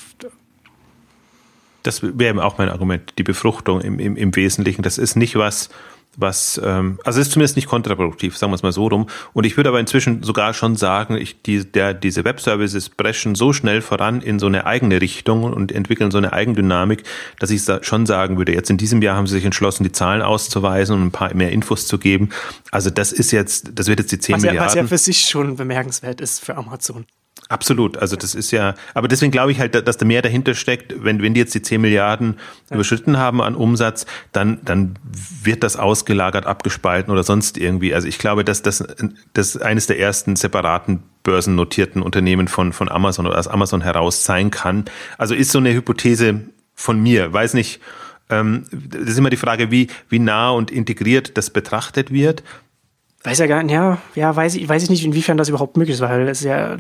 Das 1.84 2.02
wäre 2.02 2.44
auch 2.46 2.58
mein 2.58 2.70
Argument, 2.70 3.14
die 3.18 3.24
Befruchtung 3.24 3.82
im, 3.82 4.00
im, 4.00 4.16
im 4.16 4.36
Wesentlichen. 4.36 4.84
Das 4.84 4.98
ist 4.98 5.16
nicht 5.16 5.36
was, 5.36 5.70
was, 6.18 6.60
ähm, 6.64 7.00
also 7.04 7.22
ist 7.22 7.32
zumindest 7.32 7.56
nicht 7.56 7.68
kontraproduktiv, 7.68 8.38
sagen 8.38 8.52
wir 8.52 8.56
es 8.56 8.64
mal 8.64 8.72
so 8.72 8.88
rum. 8.88 9.08
Und 9.34 9.46
ich 9.46 9.56
würde 9.56 9.70
aber 9.70 9.80
inzwischen 9.80 10.24
sogar 10.24 10.54
schon 10.54 10.76
sagen, 10.76 11.16
ich, 11.16 11.42
die, 11.42 11.64
der, 11.64 11.94
diese 11.94 12.26
Webservices 12.26 12.90
brechen 12.90 13.36
so 13.36 13.54
schnell 13.54 13.82
voran 13.82 14.22
in 14.22 14.38
so 14.38 14.48
eine 14.48 14.66
eigene 14.66 15.00
Richtung 15.00 15.44
und 15.44 15.72
entwickeln 15.72 16.12
so 16.12 16.18
eine 16.18 16.34
Eigendynamik, 16.34 17.04
dass 17.40 17.50
ich 17.50 17.64
schon 17.82 18.06
sagen 18.06 18.38
würde, 18.38 18.54
jetzt 18.54 18.70
in 18.70 18.78
diesem 18.78 19.02
Jahr 19.02 19.16
haben 19.16 19.28
sie 19.28 19.36
sich 19.36 19.46
entschlossen, 19.46 19.84
die 19.84 19.92
Zahlen 19.92 20.22
auszuweisen 20.22 20.96
und 20.96 21.04
ein 21.04 21.12
paar 21.12 21.34
mehr 21.34 21.52
Infos 21.52 21.88
zu 21.88 21.98
geben. 21.98 22.30
Also 22.72 22.90
das 22.90 23.14
ist 23.14 23.32
jetzt, 23.32 23.72
das 23.76 23.88
wird 23.88 24.00
jetzt 24.00 24.12
die 24.12 24.20
10 24.20 24.36
was 24.36 24.42
Milliarden. 24.42 24.66
was 24.66 24.76
ja 24.76 24.88
für 24.88 24.98
sich 24.98 25.22
schon 25.22 25.56
bemerkenswert 25.56 26.20
ist 26.20 26.44
für 26.44 26.58
Amazon. 26.58 27.06
Absolut. 27.52 27.98
Also 27.98 28.16
das 28.16 28.34
ist 28.34 28.52
ja, 28.52 28.76
aber 28.94 29.10
deswegen 29.10 29.30
glaube 29.30 29.52
ich 29.52 29.60
halt, 29.60 29.76
dass 29.86 29.98
da 29.98 30.06
mehr 30.06 30.22
dahinter 30.22 30.54
steckt. 30.54 31.04
Wenn, 31.04 31.22
wenn 31.22 31.34
die 31.34 31.42
jetzt 31.42 31.54
die 31.54 31.62
10 31.62 31.82
Milliarden 31.82 32.38
ja. 32.70 32.76
überschritten 32.76 33.18
haben 33.18 33.42
an 33.42 33.56
Umsatz, 33.56 34.06
dann, 34.32 34.60
dann 34.64 34.96
wird 35.44 35.62
das 35.62 35.76
ausgelagert, 35.76 36.46
abgespalten 36.46 37.12
oder 37.12 37.24
sonst 37.24 37.58
irgendwie. 37.58 37.94
Also 37.94 38.08
ich 38.08 38.20
glaube, 38.20 38.46
dass 38.46 38.62
das, 38.62 38.86
das 39.34 39.58
eines 39.58 39.88
der 39.88 40.00
ersten 40.00 40.38
separaten 40.38 41.04
börsennotierten 41.24 42.02
Unternehmen 42.02 42.48
von, 42.48 42.72
von 42.72 42.88
Amazon 42.88 43.28
oder 43.28 43.38
aus 43.38 43.50
Amazon 43.50 43.82
heraus 43.82 44.24
sein 44.24 44.50
kann. 44.50 44.86
Also 45.18 45.36
ist 45.36 45.52
so 45.52 45.60
eine 45.60 45.74
Hypothese 45.74 46.40
von 46.74 47.04
mir. 47.04 47.34
Weiß 47.34 47.54
nicht, 47.54 47.82
ähm, 48.30 48.64
das 48.72 49.10
ist 49.10 49.18
immer 49.18 49.30
die 49.30 49.36
Frage, 49.36 49.72
wie, 49.72 49.88
wie 50.08 50.20
nah 50.20 50.52
und 50.52 50.72
integriert 50.72 51.38
das 51.38 51.50
betrachtet 51.50 52.14
wird. 52.14 52.44
Weiß 53.24 53.38
ja 53.38 53.46
gar 53.46 53.62
nicht, 53.62 53.74
ja, 53.74 54.00
ja, 54.16 54.36
weiß 54.36 54.56
ich, 54.56 54.68
weiß 54.68 54.84
ich 54.84 54.90
nicht, 54.90 55.06
inwiefern 55.06 55.38
das 55.38 55.50
überhaupt 55.50 55.78
möglich 55.78 55.96
ist, 55.96 56.02
weil 56.02 56.28
es 56.28 56.42
ja, 56.42 56.76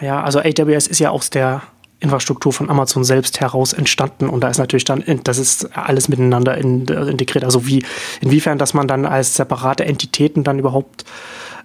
ja, 0.00 0.22
also 0.22 0.38
AWS 0.38 0.86
ist 0.86 1.00
ja 1.00 1.10
aus 1.10 1.30
der 1.30 1.62
Infrastruktur 1.98 2.52
von 2.52 2.70
Amazon 2.70 3.02
selbst 3.02 3.40
heraus 3.40 3.72
entstanden 3.72 4.28
und 4.28 4.42
da 4.42 4.48
ist 4.48 4.58
natürlich 4.58 4.84
dann, 4.84 5.02
das 5.24 5.38
ist 5.38 5.76
alles 5.76 6.08
miteinander 6.08 6.56
in, 6.56 6.86
integriert. 6.86 7.44
Also 7.44 7.66
wie, 7.66 7.84
inwiefern, 8.20 8.58
dass 8.58 8.74
man 8.74 8.86
dann 8.86 9.06
als 9.06 9.34
separate 9.34 9.84
Entitäten 9.84 10.44
dann 10.44 10.58
überhaupt 10.58 11.04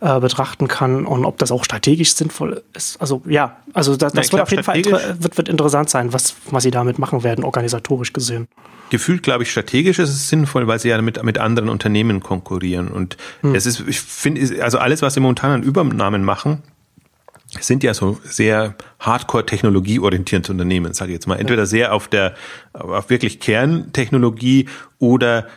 äh, 0.02 0.20
betrachten 0.20 0.68
kann 0.68 1.06
und 1.06 1.26
ob 1.26 1.38
das 1.38 1.52
auch 1.52 1.64
strategisch 1.64 2.14
sinnvoll 2.14 2.64
ist. 2.74 3.02
Also 3.02 3.22
ja, 3.28 3.58
also 3.74 3.96
das, 3.96 4.14
das 4.14 4.28
ja, 4.28 4.34
wird 4.34 4.42
auf 4.44 4.52
jeden 4.52 4.64
Fall 4.64 4.84
wird, 5.20 5.38
wird 5.38 5.50
interessant 5.50 5.90
sein, 5.90 6.14
was, 6.14 6.36
was 6.50 6.64
sie 6.64 6.72
damit 6.72 7.00
machen 7.00 7.24
werden, 7.24 7.44
organisatorisch 7.44 8.14
gesehen. 8.14 8.48
Gefühlt, 8.90 9.24
glaube 9.24 9.44
ich, 9.44 9.52
strategisch 9.52 10.00
ist 10.00 10.10
es 10.10 10.30
sinnvoll, 10.30 10.68
weil 10.68 10.80
sie 10.80 10.90
ja 10.90 11.02
mit, 11.02 11.22
mit 11.24 11.38
anderen 11.38 11.70
Unternehmen 11.70 12.22
konkurrieren. 12.22 12.88
Und 12.88 13.18
hm. 13.42 13.54
es 13.54 13.66
ist, 13.66 13.84
ich 13.88 14.00
finde, 14.00 14.64
also 14.64 14.80
alles, 14.80 15.02
was 15.02 15.14
sie 15.14 15.20
momentan 15.20 15.52
an 15.52 15.64
Übernahmen 15.64 16.24
machen, 16.24 16.64
sind 17.60 17.84
ja 17.84 17.94
so 17.94 18.20
sehr 18.24 18.76
hardcore-technologieorientierte 19.00 20.52
Unternehmen, 20.52 20.94
sage 20.94 21.12
ich 21.12 21.16
jetzt 21.16 21.28
mal. 21.28 21.40
Entweder 21.40 21.66
sehr 21.66 21.94
auf 21.94 22.08
der, 22.08 22.36
auf 22.74 23.10
wirklich 23.10 23.40
Kerntechnologie 23.40 24.70
oder 25.00 25.48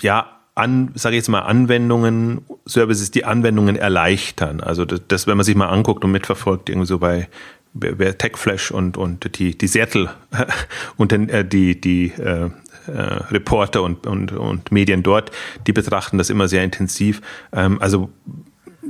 ja, 0.00 0.39
an, 0.60 0.90
sage 0.94 1.16
ich 1.16 1.20
jetzt 1.20 1.28
mal, 1.28 1.40
Anwendungen, 1.40 2.42
Services, 2.66 3.10
die 3.10 3.24
Anwendungen 3.24 3.76
erleichtern. 3.76 4.60
Also 4.60 4.84
das, 4.84 5.00
das, 5.08 5.26
wenn 5.26 5.36
man 5.36 5.44
sich 5.44 5.56
mal 5.56 5.68
anguckt 5.68 6.04
und 6.04 6.12
mitverfolgt, 6.12 6.68
irgendwie 6.68 6.86
so 6.86 6.98
bei 6.98 7.28
TechFlash 7.72 8.70
und, 8.70 8.96
und 8.96 9.38
die, 9.38 9.56
die 9.56 9.66
Seattle 9.66 10.10
und 10.96 11.12
äh, 11.12 11.44
die, 11.44 11.80
die 11.80 12.12
äh, 12.12 12.50
äh, 12.86 12.90
Reporter 12.90 13.82
und, 13.82 14.06
und, 14.06 14.32
und 14.32 14.70
Medien 14.70 15.02
dort, 15.02 15.30
die 15.66 15.72
betrachten 15.72 16.18
das 16.18 16.30
immer 16.30 16.46
sehr 16.48 16.62
intensiv. 16.64 17.22
Ähm, 17.52 17.80
also 17.80 18.10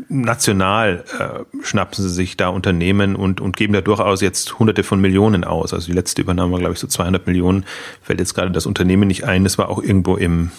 national 0.09 1.05
äh, 1.19 1.65
schnappen 1.65 2.03
sie 2.03 2.11
sich 2.11 2.37
da 2.37 2.49
Unternehmen 2.49 3.15
und, 3.15 3.41
und 3.41 3.57
geben 3.57 3.75
da 3.75 3.81
durchaus 3.81 4.21
jetzt 4.23 4.59
hunderte 4.59 4.83
von 4.83 5.01
Millionen 5.01 5.45
aus. 5.45 5.73
Also 5.73 5.87
die 5.87 5.93
letzte 5.93 6.23
Übernahme 6.23 6.53
war, 6.53 6.59
glaube 6.59 6.75
ich, 6.75 6.81
so 6.81 6.87
200 6.87 7.27
Millionen. 7.27 7.65
Fällt 8.03 8.19
jetzt 8.19 8.35
gerade 8.35 8.51
das 8.51 8.67
Unternehmen 8.67 9.07
nicht 9.07 9.25
ein. 9.25 9.45
Das 9.45 9.59
war 9.59 9.69
auch 9.69 9.83
irgendwo 9.83 10.17
im, 10.17 10.51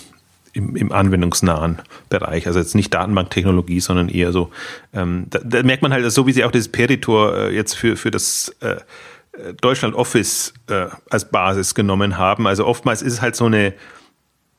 im, 0.54 0.76
im 0.76 0.92
anwendungsnahen 0.92 1.80
Bereich. 2.10 2.48
Also 2.48 2.60
jetzt 2.60 2.76
nicht 2.76 2.94
Datenbanktechnologie, 2.94 3.80
sondern 3.80 4.10
eher 4.10 4.32
so. 4.32 4.52
Ähm, 4.94 5.28
da, 5.30 5.40
da 5.44 5.64
merkt 5.64 5.82
man 5.82 5.94
halt, 5.94 6.10
so 6.12 6.28
wie 6.28 6.32
sie 6.32 6.44
auch 6.44 6.52
dieses 6.52 6.70
Peritor 6.70 7.36
äh, 7.36 7.56
jetzt 7.56 7.76
für, 7.76 7.96
für 7.96 8.12
das 8.12 8.56
äh, 8.60 8.78
Deutschland 9.62 9.96
Office 9.96 10.54
äh, 10.68 10.88
als 11.10 11.30
Basis 11.30 11.76
genommen 11.76 12.18
haben. 12.18 12.48
Also 12.48 12.66
oftmals 12.66 13.02
ist 13.02 13.14
es 13.14 13.22
halt 13.22 13.36
so 13.36 13.46
eine 13.46 13.74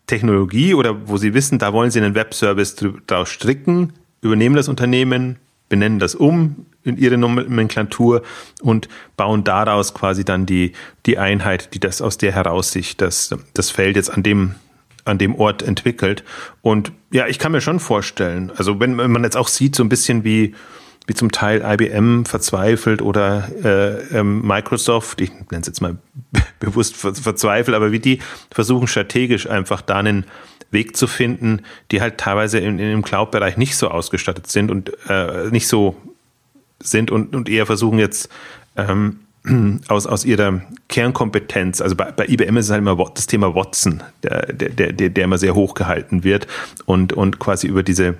Technologie 0.06 0.74
oder 0.74 1.08
wo 1.08 1.16
sie 1.16 1.34
wissen, 1.34 1.58
da 1.58 1.72
wollen 1.72 1.90
sie 1.90 2.00
einen 2.00 2.14
Webservice 2.14 2.76
draus 3.06 3.28
stricken, 3.28 3.92
übernehmen 4.20 4.56
das 4.56 4.68
Unternehmen, 4.68 5.38
benennen 5.68 5.98
das 5.98 6.14
um 6.14 6.66
in 6.84 6.96
ihre 6.96 7.16
Nomenklatur 7.16 8.22
und 8.60 8.88
bauen 9.16 9.44
daraus 9.44 9.94
quasi 9.94 10.24
dann 10.24 10.46
die, 10.46 10.72
die 11.06 11.18
Einheit, 11.18 11.74
die 11.74 11.80
das 11.80 12.02
aus 12.02 12.18
der 12.18 12.32
heraus 12.32 12.72
sich 12.72 12.96
das, 12.96 13.34
das 13.54 13.70
Feld 13.70 13.96
jetzt 13.96 14.10
an 14.10 14.22
dem 14.22 14.54
an 15.04 15.18
dem 15.18 15.34
Ort 15.34 15.62
entwickelt. 15.62 16.24
Und 16.60 16.92
ja, 17.10 17.26
ich 17.26 17.38
kann 17.38 17.52
mir 17.52 17.60
schon 17.60 17.80
vorstellen, 17.80 18.52
also 18.56 18.78
wenn, 18.80 18.98
wenn 18.98 19.10
man 19.10 19.24
jetzt 19.24 19.36
auch 19.36 19.48
sieht, 19.48 19.74
so 19.74 19.82
ein 19.82 19.88
bisschen 19.88 20.24
wie, 20.24 20.54
wie 21.06 21.14
zum 21.14 21.32
Teil 21.32 21.62
IBM 21.64 22.24
verzweifelt 22.24 23.02
oder 23.02 23.48
äh, 23.64 24.18
ähm, 24.18 24.46
Microsoft, 24.46 25.20
ich 25.20 25.30
nenne 25.30 25.60
es 25.60 25.66
jetzt 25.66 25.80
mal 25.80 25.96
bewusst 26.60 26.96
verzweifelt, 26.96 27.74
aber 27.74 27.92
wie 27.92 27.98
die 27.98 28.20
versuchen 28.50 28.86
strategisch 28.86 29.48
einfach 29.48 29.82
da 29.82 29.96
einen 29.98 30.26
Weg 30.70 30.96
zu 30.96 31.06
finden, 31.06 31.62
die 31.90 32.00
halt 32.00 32.18
teilweise 32.18 32.58
in, 32.58 32.78
in 32.78 32.90
dem 32.90 33.02
Cloud-Bereich 33.02 33.56
nicht 33.56 33.76
so 33.76 33.88
ausgestattet 33.88 34.46
sind 34.46 34.70
und 34.70 34.92
äh, 35.08 35.50
nicht 35.50 35.68
so 35.68 35.96
sind 36.80 37.10
und, 37.10 37.34
und 37.34 37.48
eher 37.48 37.66
versuchen 37.66 37.98
jetzt 37.98 38.28
ähm, 38.76 39.20
aus, 39.88 40.06
aus 40.06 40.24
ihrer 40.24 40.62
Kernkompetenz, 40.88 41.80
also 41.80 41.96
bei, 41.96 42.12
bei 42.12 42.26
IBM 42.26 42.56
ist 42.56 42.66
es 42.66 42.70
halt 42.70 42.80
immer 42.80 42.96
das 43.14 43.26
Thema 43.26 43.54
Watson, 43.54 44.02
der, 44.22 44.52
der, 44.52 44.92
der, 44.92 45.10
der 45.10 45.24
immer 45.24 45.38
sehr 45.38 45.54
hoch 45.54 45.74
gehalten 45.74 46.24
wird 46.24 46.46
und, 46.86 47.12
und 47.12 47.38
quasi 47.38 47.66
über 47.66 47.82
diese 47.82 48.14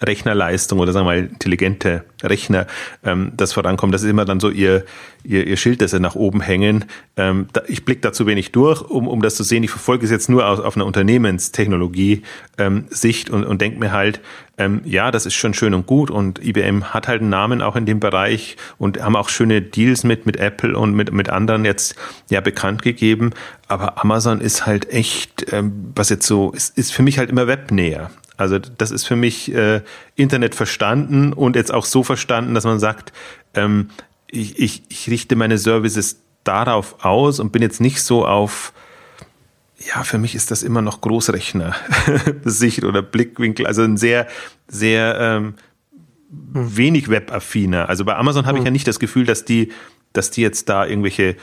Rechnerleistung 0.00 0.78
oder 0.78 0.92
sagen 0.92 1.06
wir 1.06 1.12
mal 1.12 1.18
intelligente 1.18 2.04
Rechner 2.22 2.66
ähm, 3.04 3.32
das 3.36 3.52
vorankommt. 3.52 3.92
Das 3.94 4.02
ist 4.02 4.10
immer 4.10 4.24
dann 4.24 4.40
so 4.40 4.50
ihr, 4.50 4.84
ihr, 5.24 5.46
ihr 5.46 5.56
Schild, 5.56 5.80
das 5.82 5.92
sie 5.92 6.00
nach 6.00 6.14
oben 6.14 6.40
hängen. 6.40 6.86
Ähm, 7.16 7.48
da, 7.52 7.62
ich 7.66 7.84
blicke 7.84 8.00
da 8.00 8.12
zu 8.12 8.26
wenig 8.26 8.52
durch, 8.52 8.82
um, 8.82 9.08
um 9.08 9.22
das 9.22 9.34
zu 9.34 9.42
sehen. 9.42 9.62
Ich 9.62 9.70
verfolge 9.70 10.04
es 10.04 10.10
jetzt 10.10 10.28
nur 10.28 10.46
aus, 10.46 10.60
auf 10.60 10.76
einer 10.76 10.84
Unternehmenstechnologie-Sicht 10.86 13.28
ähm, 13.28 13.34
und, 13.34 13.44
und 13.44 13.60
denke 13.60 13.78
mir 13.78 13.92
halt, 13.92 14.20
ähm, 14.58 14.82
ja, 14.84 15.10
das 15.10 15.26
ist 15.26 15.34
schon 15.34 15.54
schön 15.54 15.74
und 15.74 15.86
gut 15.86 16.10
und 16.10 16.44
IBM 16.44 16.92
hat 16.92 17.08
halt 17.08 17.22
einen 17.22 17.30
Namen 17.30 17.62
auch 17.62 17.74
in 17.74 17.86
dem 17.86 18.00
Bereich 18.00 18.56
und 18.78 19.02
haben 19.02 19.16
auch 19.16 19.28
schöne 19.28 19.62
Deals 19.62 20.04
mit, 20.04 20.26
mit 20.26 20.36
Apple 20.36 20.78
und 20.78 20.94
mit, 20.94 21.12
mit 21.12 21.30
anderen 21.30 21.64
jetzt 21.64 21.96
ja 22.30 22.40
bekannt 22.40 22.82
gegeben. 22.82 23.30
Aber 23.68 24.02
Amazon 24.02 24.40
ist 24.40 24.66
halt 24.66 24.90
echt, 24.90 25.52
ähm, 25.52 25.92
was 25.94 26.10
jetzt 26.10 26.26
so, 26.26 26.52
ist, 26.52 26.76
ist 26.76 26.92
für 26.92 27.02
mich 27.02 27.18
halt 27.18 27.30
immer 27.30 27.46
webnäher. 27.46 28.10
Also 28.36 28.58
das 28.58 28.90
ist 28.90 29.04
für 29.04 29.16
mich 29.16 29.52
äh, 29.54 29.82
Internet 30.16 30.54
verstanden 30.54 31.32
und 31.32 31.56
jetzt 31.56 31.72
auch 31.72 31.84
so 31.84 32.02
verstanden, 32.02 32.54
dass 32.54 32.64
man 32.64 32.78
sagt, 32.78 33.12
ähm, 33.54 33.90
ich, 34.26 34.58
ich, 34.58 34.82
ich 34.88 35.10
richte 35.10 35.36
meine 35.36 35.58
Services 35.58 36.22
darauf 36.44 37.04
aus 37.04 37.40
und 37.40 37.52
bin 37.52 37.62
jetzt 37.62 37.80
nicht 37.80 38.02
so 38.02 38.26
auf, 38.26 38.72
ja, 39.78 40.02
für 40.04 40.18
mich 40.18 40.34
ist 40.34 40.50
das 40.50 40.62
immer 40.62 40.82
noch 40.82 41.00
Großrechner 41.00 41.74
Sicht 42.44 42.84
oder 42.84 43.02
Blickwinkel, 43.02 43.66
also 43.66 43.82
ein 43.82 43.96
sehr, 43.96 44.26
sehr 44.68 45.18
ähm, 45.20 45.54
wenig 46.30 47.10
webaffiner. 47.10 47.88
Also 47.88 48.04
bei 48.04 48.16
Amazon 48.16 48.46
habe 48.46 48.58
ich 48.58 48.62
hm. 48.62 48.66
ja 48.66 48.70
nicht 48.70 48.88
das 48.88 48.98
Gefühl, 48.98 49.26
dass 49.26 49.44
die, 49.44 49.72
dass 50.12 50.30
die 50.30 50.40
jetzt 50.40 50.68
da 50.68 50.86
irgendwelche 50.86 51.36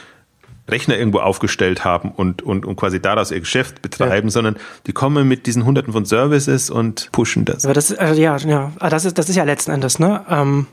Rechner 0.72 0.98
irgendwo 0.98 1.20
aufgestellt 1.20 1.84
haben 1.84 2.12
und, 2.12 2.42
und, 2.42 2.66
und 2.66 2.76
quasi 2.76 3.02
daraus 3.02 3.32
ihr 3.32 3.40
Geschäft 3.40 3.82
betreiben, 3.82 4.28
ja. 4.28 4.32
sondern 4.32 4.56
die 4.88 4.94
kommen 4.94 5.28
mit 5.28 5.46
diesen 5.46 5.66
hunderten 5.66 5.94
von 5.94 6.06
Services 6.06 6.70
und 6.70 7.10
pushen 7.12 7.46
das. 7.46 7.66
Aber 7.66 7.74
das, 7.74 7.92
äh, 7.92 8.14
ja, 8.14 8.38
ja, 8.38 8.72
ah, 8.80 8.90
das 8.90 9.06
ist, 9.06 9.18
das 9.18 9.30
ist 9.30 9.36
ja 9.36 9.44
letzten 9.44 9.72
Endes, 9.72 10.00
ne? 10.00 10.26
Ähm, 10.30 10.68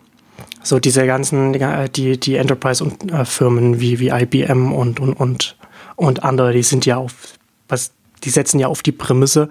so 0.62 0.78
diese 0.78 1.06
ganzen, 1.06 1.52
die, 1.94 2.20
die 2.20 2.37
Enterprise-Firmen 2.37 3.74
äh, 3.74 3.80
wie, 3.80 4.00
wie 4.00 4.09
IBM 4.09 4.72
und, 4.72 5.00
und, 5.00 5.14
und, 5.14 5.56
und 5.94 6.24
andere, 6.24 6.52
die 6.52 6.62
sind 6.62 6.85
ja 6.87 6.96
auf, 6.96 7.12
was, 7.68 7.92
die 8.24 8.30
setzen 8.30 8.59
ja 8.59 8.66
auf 8.66 8.82
die 8.82 8.92
Prämisse, 8.92 9.48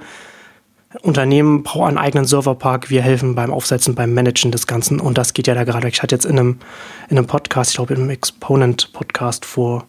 Unternehmen 1.01 1.63
brauchen 1.63 1.89
einen 1.89 1.97
eigenen 1.97 2.25
Serverpark, 2.25 2.89
wir 2.89 3.01
helfen 3.01 3.35
beim 3.35 3.51
Aufsetzen, 3.51 3.95
beim 3.95 4.13
Managen 4.13 4.51
des 4.51 4.67
Ganzen 4.67 4.99
und 4.99 5.17
das 5.17 5.33
geht 5.33 5.47
ja 5.47 5.53
da 5.53 5.63
gerade. 5.63 5.87
Ich 5.89 6.01
hatte 6.01 6.15
jetzt 6.15 6.25
in 6.25 6.39
einem, 6.39 6.59
in 7.09 7.17
einem 7.17 7.27
Podcast, 7.27 7.71
ich 7.71 7.77
glaube 7.77 7.93
in 7.93 8.01
einem 8.01 8.09
Exponent-Podcast 8.11 9.45
vor 9.45 9.87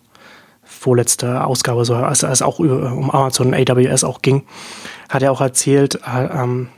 vorletzte 0.86 1.44
Ausgabe, 1.44 1.84
so 1.84 1.96
als 1.96 2.22
es 2.22 2.42
auch 2.42 2.60
über, 2.60 2.92
um 2.92 3.10
Amazon 3.10 3.52
AWS 3.52 4.04
auch 4.04 4.22
ging, 4.22 4.44
hat 5.08 5.20
er 5.20 5.32
auch 5.32 5.40
erzählt, 5.40 5.96
äh, 6.06 6.26
ähm, 6.26 6.68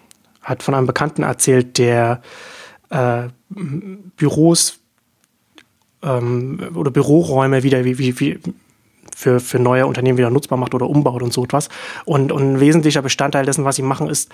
hat 0.41 0.63
von 0.63 0.75
einem 0.75 0.87
Bekannten 0.87 1.25
erzählt, 1.25 1.77
der 1.77 2.23
äh, 2.89 3.25
Büros 4.17 4.79
ähm, 6.03 6.71
oder 6.75 6.91
Büroräume 6.91 7.63
wieder 7.63 7.85
wie, 7.85 7.99
wie, 7.99 8.19
wie 8.19 8.41
für, 9.15 9.41
für 9.41 9.59
neue 9.59 9.87
Unternehmen 9.87 10.17
wieder 10.17 10.31
nutzbar 10.31 10.59
macht 10.59 10.75
oder 10.75 10.89
umbaut 10.89 11.23
und 11.23 11.35
so 11.35 11.45
etwas. 11.45 11.69
Und, 12.07 12.33
und 12.33 12.43
ein 12.43 12.61
wesentlicher 12.61 13.03
Bestandteil 13.03 13.45
dessen, 13.45 13.67
was 13.67 13.77
sie 13.77 13.83
machen, 13.83 14.09
ist 14.09 14.33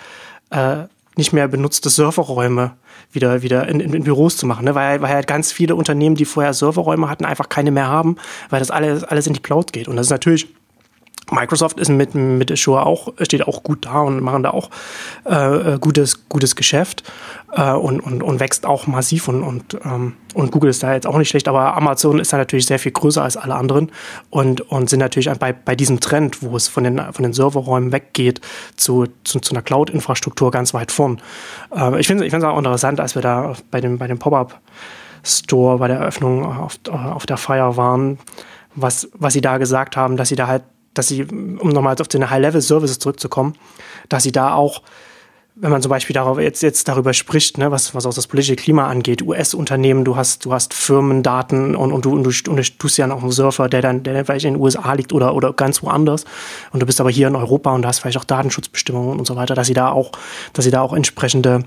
äh, 0.51 0.85
nicht 1.17 1.33
mehr 1.33 1.49
benutzte 1.49 1.91
Serverräume 1.91 2.77
wieder, 3.13 3.43
wieder 3.43 3.69
in, 3.69 3.81
in, 3.81 3.93
in 3.93 4.05
Büros 4.05 4.37
zu 4.37 4.47
machen, 4.47 4.65
ne? 4.65 4.75
weil, 4.75 5.01
weil 5.03 5.13
halt 5.13 5.27
ganz 5.27 5.53
viele 5.53 5.75
Unternehmen, 5.75 6.17
die 6.17 6.25
vorher 6.25 6.55
Serverräume 6.55 7.09
hatten, 7.09 7.25
einfach 7.25 7.49
keine 7.49 7.71
mehr 7.71 7.89
haben, 7.89 8.17
weil 8.51 8.61
das 8.61 8.71
alles, 8.71 9.05
alles 9.05 9.27
in 9.27 9.35
die 9.35 9.43
Cloud 9.43 9.73
geht. 9.73 9.89
Und 9.89 9.97
das 9.97 10.07
ist 10.07 10.11
natürlich 10.11 10.49
Microsoft 11.31 11.81
ist 11.81 11.89
mit, 11.89 12.15
mit 12.15 12.53
Azure 12.53 12.85
auch, 12.85 13.13
steht 13.21 13.47
auch 13.47 13.63
gut 13.63 13.87
da 13.87 14.01
und 14.01 14.21
machen 14.21 14.43
da 14.43 14.51
auch 14.51 14.71
äh, 15.25 15.79
gutes, 15.79 16.29
gutes 16.29 16.55
Geschäft 16.57 17.03
äh, 17.53 17.73
und, 17.73 18.01
und, 18.01 18.23
und 18.23 18.41
wächst 18.41 18.67
auch 18.67 18.87
massiv 18.87 19.29
und, 19.29 19.43
und, 19.43 19.79
ähm, 19.85 20.15
und 20.35 20.53
Google 20.53 20.71
ist 20.71 20.83
da 20.83 20.93
jetzt 20.93 21.07
auch 21.07 21.17
nicht 21.17 21.31
schlecht, 21.31 21.49
aber 21.49 21.77
Amazon 21.77 22.19
ist 22.19 22.33
da 22.33 22.37
natürlich 22.37 22.67
sehr 22.67 22.79
viel 22.79 22.93
größer 22.93 23.23
als 23.23 23.37
alle 23.37 23.55
anderen 23.55 23.91
und, 24.31 24.61
und 24.61 24.91
sind 24.91 25.01
natürlich 25.01 25.31
bei, 25.39 25.53
bei 25.53 25.75
diesem 25.75 26.01
Trend, 26.01 26.43
wo 26.43 26.57
es 26.57 26.69
von 26.69 26.85
den, 26.85 26.99
von 27.13 27.23
den 27.23 27.33
Serverräumen 27.33 27.93
weggeht 27.93 28.41
zu, 28.77 29.07
zu, 29.25 29.41
zu 29.41 29.53
einer 29.55 29.63
Cloud-Infrastruktur 29.63 30.51
ganz 30.51 30.75
weit 30.75 30.93
vorn. 30.93 31.21
Äh, 31.75 32.01
ich 32.01 32.07
finde 32.07 32.27
es 32.27 32.45
auch 32.45 32.59
interessant, 32.59 33.01
als 33.01 33.15
wir 33.15 33.23
da 33.23 33.55
bei 33.71 33.81
dem, 33.81 33.99
bei 33.99 34.07
dem 34.07 34.19
Pop-Up 34.19 34.61
Store 35.27 35.79
bei 35.79 35.89
der 35.89 35.99
Eröffnung 35.99 36.45
auf, 36.45 36.79
auf 36.91 37.25
der 37.25 37.39
Feier 37.39 37.77
waren, 37.77 38.19
was, 38.75 39.09
was 39.15 39.33
sie 39.33 39.41
da 39.41 39.59
gesagt 39.59 39.97
haben, 39.97 40.17
dass 40.17 40.29
sie 40.29 40.37
da 40.37 40.47
halt 40.47 40.63
dass 40.95 41.09
sie, 41.09 41.25
um 41.25 41.69
nochmal 41.69 41.97
auf 42.01 42.09
den 42.09 42.29
High-Level-Services 42.31 42.99
zurückzukommen, 42.99 43.55
dass 44.09 44.23
sie 44.23 44.33
da 44.33 44.55
auch, 44.55 44.83
wenn 45.57 45.71
man 45.71 45.83
zum 45.83 45.91
Beispiel 45.91 46.15
darauf 46.15 46.39
jetzt, 46.41 46.63
jetzt 46.63 46.89
darüber 46.89 47.13
spricht, 47.13 47.59
ne, 47.59 47.71
was, 47.71 47.95
was 47.95 48.07
auch 48.07 48.15
das 48.15 48.27
politische 48.27 48.57
Klima 48.57 48.89
angeht, 48.89 49.23
US-Unternehmen, 49.23 50.05
du 50.05 50.17
hast, 50.17 50.45
du 50.45 50.53
hast 50.53 50.75
Firmendaten 50.75 51.77
und, 51.77 51.93
und, 51.93 52.05
du, 52.05 52.13
und, 52.13 52.79
tust 52.79 52.99
ja 52.99 53.07
noch 53.07 53.23
einen 53.23 53.31
Surfer, 53.31 53.69
der 53.69 53.81
dann, 53.81 54.03
der 54.03 54.25
vielleicht 54.25 54.47
in 54.47 54.55
den 54.55 54.63
USA 54.63 54.93
liegt 54.95 55.13
oder, 55.13 55.35
oder 55.35 55.53
ganz 55.53 55.83
woanders. 55.83 56.25
Und 56.73 56.81
du 56.81 56.87
bist 56.87 57.01
aber 57.01 57.11
hier 57.11 57.29
in 57.29 57.37
Europa 57.37 57.73
und 57.73 57.87
hast 57.87 58.01
vielleicht 58.01 58.19
auch 58.19 58.25
Datenschutzbestimmungen 58.25 59.19
und 59.19 59.27
so 59.27 59.37
weiter, 59.37 59.55
dass 59.55 59.69
sie 59.69 59.75
da 59.75 59.91
auch, 59.91 60.13
dass 60.53 60.65
sie 60.65 60.71
da 60.73 60.81
auch 60.81 60.93
entsprechende 60.93 61.65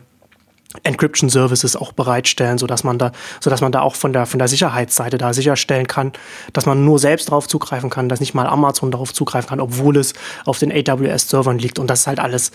Encryption 0.84 1.30
Services 1.30 1.75
auch 1.75 1.93
bereitstellen, 1.93 2.58
sodass 2.58 2.84
man 2.84 2.97
da, 2.97 3.12
sodass 3.39 3.62
man 3.62 3.71
da 3.71 3.82
auch 3.82 3.95
von 3.95 4.13
der, 4.13 4.25
von 4.25 4.38
der 4.38 4.47
Sicherheitsseite 4.47 5.17
da 5.17 5.34
sicherstellen 5.34 5.88
kann, 5.88 6.12
dass 6.53 6.65
man 6.65 6.84
nur 6.84 6.99
selbst 6.99 7.30
darauf 7.30 7.47
zugreifen 7.47 7.89
kann, 7.89 8.10
dass 8.10 8.19
nicht 8.19 8.34
mal 8.34 8.47
Amazon 8.47 8.91
darauf 8.91 9.13
zugreifen 9.13 9.49
kann, 9.49 9.60
obwohl 9.60 9.97
es 9.97 10.13
auf 10.45 10.60
den 10.60 10.71
AWS-Servern 10.71 11.58
liegt. 11.58 11.80
Und 11.80 11.89
das 11.89 12.01
ist 12.01 12.08
halt 12.08 12.19
alles, 12.19 12.51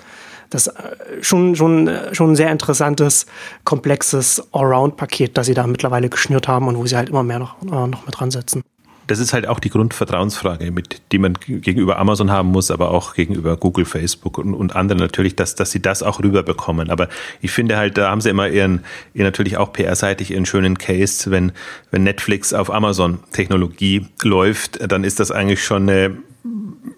das 0.51 0.67
äh, 0.67 0.73
schon, 1.23 1.57
schon, 1.57 1.89
äh, 1.89 2.15
schon 2.15 2.33
ein 2.33 2.37
sehr 2.37 2.51
interessantes, 2.51 3.27
komplexes 3.65 4.43
Allround-Paket, 4.53 5.39
das 5.39 5.47
sie 5.47 5.55
da 5.55 5.67
mittlerweile 5.67 6.09
geschnürt 6.09 6.49
haben 6.49 6.69
und 6.69 6.77
wo 6.77 6.87
sie 6.87 6.97
halt 6.97 7.09
immer 7.09 7.23
mehr 7.23 7.39
noch, 7.39 7.63
äh, 7.63 7.87
noch 7.87 8.05
mit 8.05 8.19
dran 8.19 8.31
setzen 8.31 8.63
das 9.07 9.19
ist 9.19 9.33
halt 9.33 9.47
auch 9.47 9.61
die 9.61 9.71
Grundvertrauensfrage, 9.71 10.71
mit 10.71 11.03
die 11.13 11.19
man 11.19 11.35
gegenüber 11.35 11.99
Amazon 11.99 12.31
haben 12.31 12.49
muss, 12.49 12.71
aber 12.71 12.91
auch 12.91 13.15
gegenüber 13.15 13.57
Google, 13.57 13.85
Facebook 13.85 14.39
und, 14.39 14.55
und 14.55 14.77
anderen 14.77 15.01
natürlich, 15.01 15.37
dass, 15.37 15.55
dass 15.55 15.71
sie 15.71 15.81
das 15.81 16.03
auch 16.03 16.21
rüberbekommen. 16.21 16.91
Aber 16.91 17.09
ich 17.41 17.51
finde 17.51 17.77
halt, 17.77 17.99
da 17.99 18.11
haben 18.11 18.21
sie 18.21 18.31
immer 18.31 18.49
ihren, 18.49 18.85
ihr 19.15 19.25
natürlich 19.25 19.57
auch 19.57 19.73
PR-seitig 19.73 20.31
ihren 20.31 20.47
schönen 20.47 20.79
Case, 20.79 21.31
wenn, 21.31 21.53
wenn 21.91 22.05
Netflix 22.05 22.53
auf 22.53 22.73
Amazon-Technologie 22.73 24.07
läuft, 24.23 24.91
dann 24.91 25.05
ist 25.05 25.21
das 25.21 25.31
eigentlich 25.31 25.65
schon 25.65 25.89
eine 25.89 26.17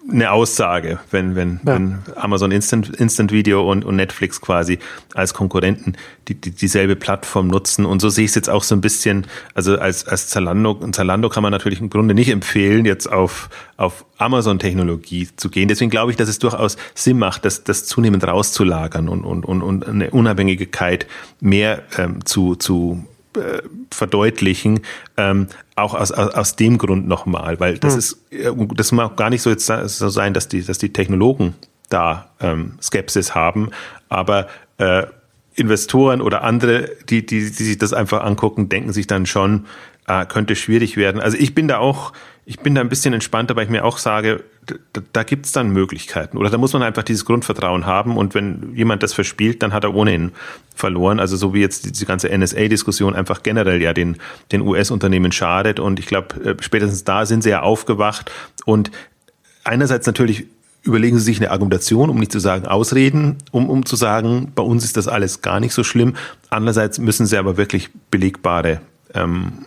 eine 0.09 0.31
Aussage, 0.31 0.99
wenn, 1.11 1.35
wenn, 1.35 1.59
ja. 1.65 1.75
wenn 1.75 1.99
Amazon 2.15 2.51
Instant, 2.51 2.89
Instant 2.95 3.31
Video 3.31 3.69
und, 3.69 3.85
und 3.85 3.95
Netflix 3.95 4.41
quasi 4.41 4.79
als 5.13 5.35
Konkurrenten 5.35 5.97
die, 6.27 6.33
die, 6.33 6.51
dieselbe 6.51 6.95
Plattform 6.95 7.47
nutzen. 7.47 7.85
Und 7.85 7.99
so 7.99 8.09
sehe 8.09 8.25
ich 8.25 8.31
es 8.31 8.35
jetzt 8.35 8.49
auch 8.49 8.63
so 8.63 8.75
ein 8.75 8.81
bisschen, 8.81 9.27
also 9.53 9.77
als, 9.77 10.07
als 10.07 10.29
Zalando, 10.29 10.79
Zalando 10.91 11.29
kann 11.29 11.43
man 11.43 11.51
natürlich 11.51 11.79
im 11.79 11.89
Grunde 11.91 12.15
nicht 12.15 12.29
empfehlen, 12.29 12.85
jetzt 12.85 13.11
auf, 13.11 13.49
auf 13.77 14.05
Amazon-Technologie 14.17 15.29
zu 15.35 15.49
gehen. 15.49 15.67
Deswegen 15.67 15.91
glaube 15.91 16.11
ich, 16.11 16.17
dass 16.17 16.29
es 16.29 16.39
durchaus 16.39 16.77
Sinn 16.95 17.19
macht, 17.19 17.45
das, 17.45 17.63
das 17.63 17.85
zunehmend 17.85 18.25
rauszulagern 18.25 19.07
und, 19.09 19.25
und, 19.25 19.45
und, 19.45 19.61
und 19.61 19.87
eine 19.87 20.09
Unabhängigkeit 20.09 21.05
mehr 21.39 21.83
ähm, 21.97 22.25
zu, 22.25 22.55
zu 22.55 23.05
äh, 23.35 23.61
verdeutlichen, 23.91 24.81
ähm, 25.17 25.47
auch 25.75 25.93
aus, 25.93 26.11
aus, 26.11 26.33
aus 26.33 26.55
dem 26.55 26.77
Grund 26.77 27.07
nochmal, 27.07 27.59
weil 27.59 27.77
das 27.77 27.93
hm. 27.93 27.99
ist, 27.99 28.31
äh, 28.31 28.51
das 28.75 28.91
mag 28.91 29.17
gar 29.17 29.29
nicht 29.29 29.41
so 29.41 29.49
jetzt 29.49 29.65
so 29.65 30.09
sein, 30.09 30.33
dass 30.33 30.47
die, 30.47 30.63
dass 30.63 30.77
die 30.77 30.93
Technologen 30.93 31.55
da 31.89 32.29
ähm, 32.39 32.77
Skepsis 32.81 33.35
haben, 33.35 33.69
aber 34.09 34.47
äh, 34.77 35.03
Investoren 35.55 36.21
oder 36.21 36.43
andere, 36.43 36.91
die, 37.09 37.25
die, 37.25 37.39
die 37.39 37.63
sich 37.63 37.77
das 37.77 37.93
einfach 37.93 38.23
angucken, 38.23 38.69
denken 38.69 38.91
sich 38.91 39.07
dann 39.07 39.25
schon, 39.25 39.65
äh, 40.07 40.25
könnte 40.25 40.55
schwierig 40.55 40.97
werden. 40.97 41.21
Also 41.21 41.37
ich 41.37 41.55
bin 41.55 41.67
da 41.67 41.77
auch, 41.77 42.11
ich 42.45 42.59
bin 42.59 42.75
da 42.75 42.81
ein 42.81 42.89
bisschen 42.89 43.13
entspannter, 43.13 43.55
weil 43.55 43.63
ich 43.63 43.69
mir 43.69 43.85
auch 43.85 43.97
sage, 43.97 44.43
da, 44.65 45.01
da 45.13 45.23
gibt 45.23 45.45
es 45.45 45.51
dann 45.51 45.69
Möglichkeiten. 45.69 46.37
Oder 46.37 46.49
da 46.49 46.57
muss 46.57 46.73
man 46.73 46.83
einfach 46.83 47.03
dieses 47.03 47.25
Grundvertrauen 47.25 47.85
haben 47.85 48.17
und 48.17 48.35
wenn 48.35 48.73
jemand 48.75 49.01
das 49.01 49.13
verspielt, 49.13 49.63
dann 49.63 49.73
hat 49.73 49.83
er 49.83 49.95
ohnehin 49.95 50.33
verloren. 50.75 51.19
Also 51.19 51.37
so 51.37 51.53
wie 51.53 51.61
jetzt 51.61 51.85
diese 51.85 52.05
ganze 52.05 52.35
NSA-Diskussion 52.37 53.15
einfach 53.15 53.41
generell 53.41 53.81
ja 53.81 53.93
den, 53.93 54.17
den 54.51 54.61
US-Unternehmen 54.61 55.31
schadet. 55.31 55.79
Und 55.79 55.99
ich 55.99 56.05
glaube, 56.05 56.35
äh, 56.43 56.55
spätestens 56.61 57.03
da 57.05 57.25
sind 57.25 57.43
sie 57.43 57.51
ja 57.51 57.61
aufgewacht 57.61 58.31
und 58.65 58.91
einerseits 59.63 60.05
natürlich 60.05 60.47
überlegen 60.85 61.17
Sie 61.17 61.25
sich 61.25 61.39
eine 61.39 61.51
Argumentation, 61.51 62.09
um 62.09 62.17
nicht 62.17 62.31
zu 62.31 62.39
sagen 62.39 62.65
Ausreden, 62.65 63.37
um, 63.51 63.69
um 63.69 63.85
zu 63.85 63.95
sagen, 63.95 64.51
bei 64.55 64.63
uns 64.63 64.83
ist 64.85 64.97
das 64.97 65.07
alles 65.07 65.41
gar 65.41 65.59
nicht 65.59 65.73
so 65.73 65.83
schlimm. 65.83 66.15
Andererseits 66.49 66.99
müssen 66.99 67.25
Sie 67.25 67.37
aber 67.37 67.57
wirklich 67.57 67.89
belegbare 68.11 68.81
ähm, 69.13 69.65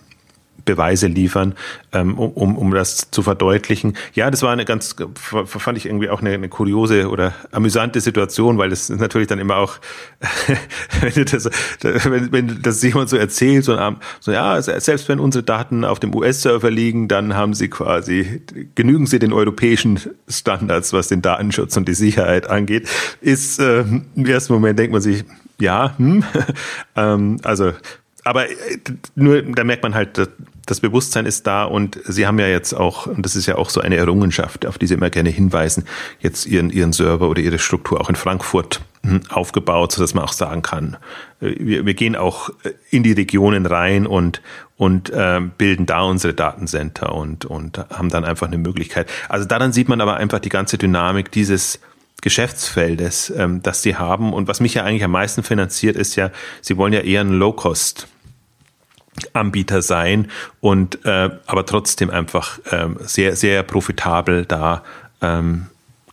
Beweise 0.69 1.07
liefern, 1.07 1.55
ähm, 1.93 2.19
um, 2.19 2.59
um 2.59 2.71
das 2.73 3.11
zu 3.11 3.23
verdeutlichen. 3.23 3.97
Ja, 4.13 4.31
das 4.31 4.43
war 4.43 4.53
eine 4.53 4.67
ganz, 4.67 4.95
fand 5.15 5.79
ich 5.79 5.87
irgendwie 5.87 6.11
auch 6.11 6.21
eine, 6.21 6.31
eine 6.31 6.51
kuriose 6.51 7.09
oder 7.09 7.33
amüsante 7.53 8.03
Situation, 8.03 8.59
weil 8.59 8.69
das 8.69 8.91
ist 8.91 9.01
natürlich 9.01 9.29
dann 9.29 9.39
immer 9.39 9.57
auch, 9.57 9.79
wenn, 11.01 11.25
das, 11.25 11.49
wenn, 11.81 12.33
wenn 12.33 12.63
das 12.63 12.83
jemand 12.83 13.09
so 13.09 13.17
erzählt, 13.17 13.65
so, 13.65 13.79
so 14.21 14.31
ja, 14.31 14.61
selbst 14.61 15.09
wenn 15.09 15.21
unsere 15.21 15.43
Daten 15.43 15.87
auf 15.87 16.01
dem 16.01 16.15
US-Server 16.15 16.71
liegen, 16.71 17.09
dann 17.09 17.35
haben 17.35 17.55
sie 17.55 17.69
quasi, 17.69 18.43
genügen 18.75 19.07
sie 19.07 19.19
den 19.19 19.33
europäischen 19.33 19.99
Standards, 20.29 20.93
was 20.93 21.09
den 21.09 21.23
Datenschutz 21.23 21.79
und 21.79 21.89
die 21.89 21.95
Sicherheit 21.95 22.51
angeht, 22.51 22.87
ist 23.23 23.59
äh, 23.59 23.81
im 23.81 24.27
ersten 24.27 24.53
Moment 24.53 24.79
denkt 24.79 24.93
man 24.93 25.01
sich, 25.01 25.25
ja, 25.59 25.97
hm, 25.97 26.25
ähm, 26.97 27.39
also 27.43 27.73
aber 28.29 28.51
äh, 28.51 28.79
nur, 29.15 29.41
da 29.43 29.65
merkt 29.65 29.83
man 29.83 29.95
halt, 29.95 30.29
das 30.69 30.81
Bewusstsein 30.81 31.25
ist 31.25 31.47
da 31.47 31.65
und 31.65 31.99
Sie 32.05 32.27
haben 32.27 32.39
ja 32.39 32.47
jetzt 32.47 32.75
auch, 32.75 33.07
und 33.07 33.25
das 33.25 33.37
ist 33.37 33.47
ja 33.47 33.57
auch 33.57 33.71
so 33.71 33.81
eine 33.81 33.97
Errungenschaft, 33.97 34.67
auf 34.67 34.77
die 34.77 34.87
Sie 34.87 34.95
immer 34.95 35.09
gerne 35.09 35.31
hinweisen, 35.31 35.85
jetzt 36.21 36.47
Ihren, 36.47 36.71
Ihren 36.71 36.93
Server 36.93 37.29
oder 37.29 37.41
Ihre 37.41 37.59
Struktur 37.59 38.01
auch 38.01 38.11
in 38.11 38.17
Frankfurt 38.17 38.83
hm, 39.03 39.23
aufgebaut, 39.31 39.93
so 39.93 40.03
dass 40.03 40.13
man 40.13 40.25
auch 40.25 40.33
sagen 40.33 40.61
kann, 40.61 40.99
äh, 41.41 41.55
wir, 41.59 41.87
wir 41.87 41.95
gehen 41.95 42.17
auch 42.17 42.51
äh, 42.65 42.73
in 42.91 43.03
die 43.03 43.13
Regionen 43.13 43.65
rein 43.65 44.07
und, 44.07 44.43
und 44.77 45.09
äh, 45.09 45.41
bilden 45.57 45.87
da 45.87 46.03
unsere 46.03 46.35
Datencenter 46.35 47.15
und, 47.15 47.47
und 47.47 47.79
haben 47.91 48.11
dann 48.11 48.27
einfach 48.27 48.47
eine 48.47 48.59
Möglichkeit. 48.59 49.11
Also 49.31 49.47
daran 49.47 49.73
sieht 49.73 49.89
man 49.89 50.03
aber 50.03 50.19
einfach 50.19 50.39
die 50.39 50.51
ganze 50.51 50.77
Dynamik 50.77 51.33
dieses 51.33 51.81
Geschäftsfeldes, 52.21 53.33
ähm, 53.37 53.63
das 53.63 53.81
sie 53.81 53.97
haben. 53.97 54.35
Und 54.35 54.49
was 54.49 54.61
mich 54.61 54.75
ja 54.75 54.85
eigentlich 54.85 55.05
am 55.05 55.13
meisten 55.13 55.43
finanziert, 55.43 55.97
ist 55.97 56.17
ja, 56.17 56.31
sie 56.61 56.77
wollen 56.77 56.93
ja 56.93 57.01
eher 57.01 57.23
ein 57.23 57.33
Low-Cost 57.33 58.09
Anbieter 59.35 59.83
sein 59.83 60.31
und 60.61 61.05
äh, 61.05 61.31
aber 61.47 61.67
trotzdem 61.67 62.11
einfach 62.11 62.59
ähm, 62.71 62.97
sehr, 63.01 63.37
sehr 63.37 63.63
profitabel 63.63 64.45
da 64.45 64.83
ähm, 65.21 65.67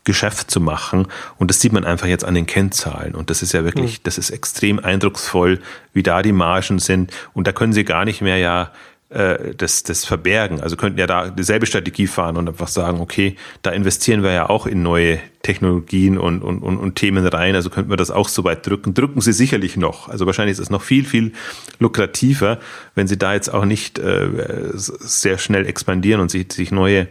Geschäft 0.05 0.51
zu 0.51 0.61
machen. 0.61 1.07
Und 1.37 1.49
das 1.49 1.59
sieht 1.59 1.73
man 1.73 1.83
einfach 1.83 2.07
jetzt 2.07 2.23
an 2.23 2.35
den 2.35 2.45
Kennzahlen. 2.45 3.15
Und 3.15 3.29
das 3.29 3.41
ist 3.41 3.53
ja 3.53 3.63
wirklich, 3.63 3.99
mhm. 3.99 4.03
das 4.03 4.17
ist 4.17 4.29
extrem 4.29 4.79
eindrucksvoll, 4.79 5.59
wie 5.93 6.03
da 6.03 6.21
die 6.21 6.31
Margen 6.31 6.79
sind. 6.79 7.11
Und 7.33 7.47
da 7.47 7.51
können 7.51 7.73
sie 7.73 7.83
gar 7.83 8.05
nicht 8.05 8.21
mehr 8.21 8.37
ja 8.37 8.71
äh, 9.15 9.55
das, 9.55 9.83
das 9.83 10.03
verbergen. 10.03 10.59
Also 10.59 10.75
könnten 10.75 10.99
ja 10.99 11.07
da 11.07 11.29
dieselbe 11.29 11.65
Strategie 11.65 12.05
fahren 12.05 12.35
und 12.35 12.49
einfach 12.49 12.67
sagen, 12.67 12.99
okay, 12.99 13.37
da 13.61 13.71
investieren 13.71 14.23
wir 14.23 14.33
ja 14.33 14.49
auch 14.49 14.67
in 14.67 14.83
neue 14.83 15.19
Technologien 15.41 16.17
und, 16.17 16.41
und, 16.41 16.59
und, 16.59 16.77
und 16.77 16.95
Themen 16.95 17.25
rein, 17.25 17.55
also 17.55 17.69
könnten 17.69 17.89
wir 17.89 17.97
das 17.97 18.11
auch 18.11 18.27
so 18.27 18.43
weit 18.43 18.67
drücken. 18.67 18.93
Drücken 18.93 19.21
sie 19.21 19.31
sicherlich 19.31 19.77
noch. 19.77 20.09
Also 20.09 20.25
wahrscheinlich 20.25 20.53
ist 20.53 20.59
es 20.59 20.69
noch 20.69 20.81
viel, 20.81 21.05
viel 21.05 21.31
lukrativer, 21.79 22.59
wenn 22.93 23.07
sie 23.07 23.17
da 23.17 23.33
jetzt 23.33 23.53
auch 23.53 23.63
nicht 23.63 23.99
äh, 23.99 24.27
sehr 24.73 25.37
schnell 25.37 25.65
expandieren 25.65 26.19
und 26.19 26.29
sich, 26.29 26.51
sich 26.51 26.71
neue 26.71 27.07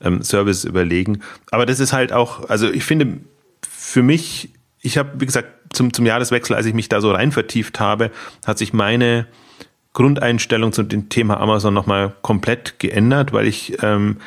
ähm, 0.00 0.22
Services 0.22 0.64
überlegen. 0.64 1.22
Aber 1.50 1.66
das 1.66 1.80
ist 1.80 1.92
halt 1.92 2.12
auch, 2.12 2.48
also 2.48 2.70
ich 2.70 2.84
finde, 2.84 3.18
für 3.68 4.04
mich, 4.04 4.50
ich 4.80 4.96
habe, 4.96 5.10
wie 5.18 5.26
gesagt, 5.26 5.48
zum, 5.74 5.92
zum 5.92 6.06
Jahreswechsel, 6.06 6.54
als 6.54 6.66
ich 6.66 6.74
mich 6.74 6.88
da 6.88 7.00
so 7.00 7.10
rein 7.10 7.32
vertieft 7.32 7.80
habe, 7.80 8.12
hat 8.46 8.58
sich 8.58 8.72
meine 8.72 9.26
Grundeinstellung 9.92 10.72
zu 10.72 10.82
dem 10.82 11.08
Thema 11.08 11.40
Amazon 11.40 11.74
nochmal 11.74 12.14
komplett 12.22 12.78
geändert, 12.78 13.32
weil 13.32 13.46
ich 13.46 13.82
ähm, 13.82 14.18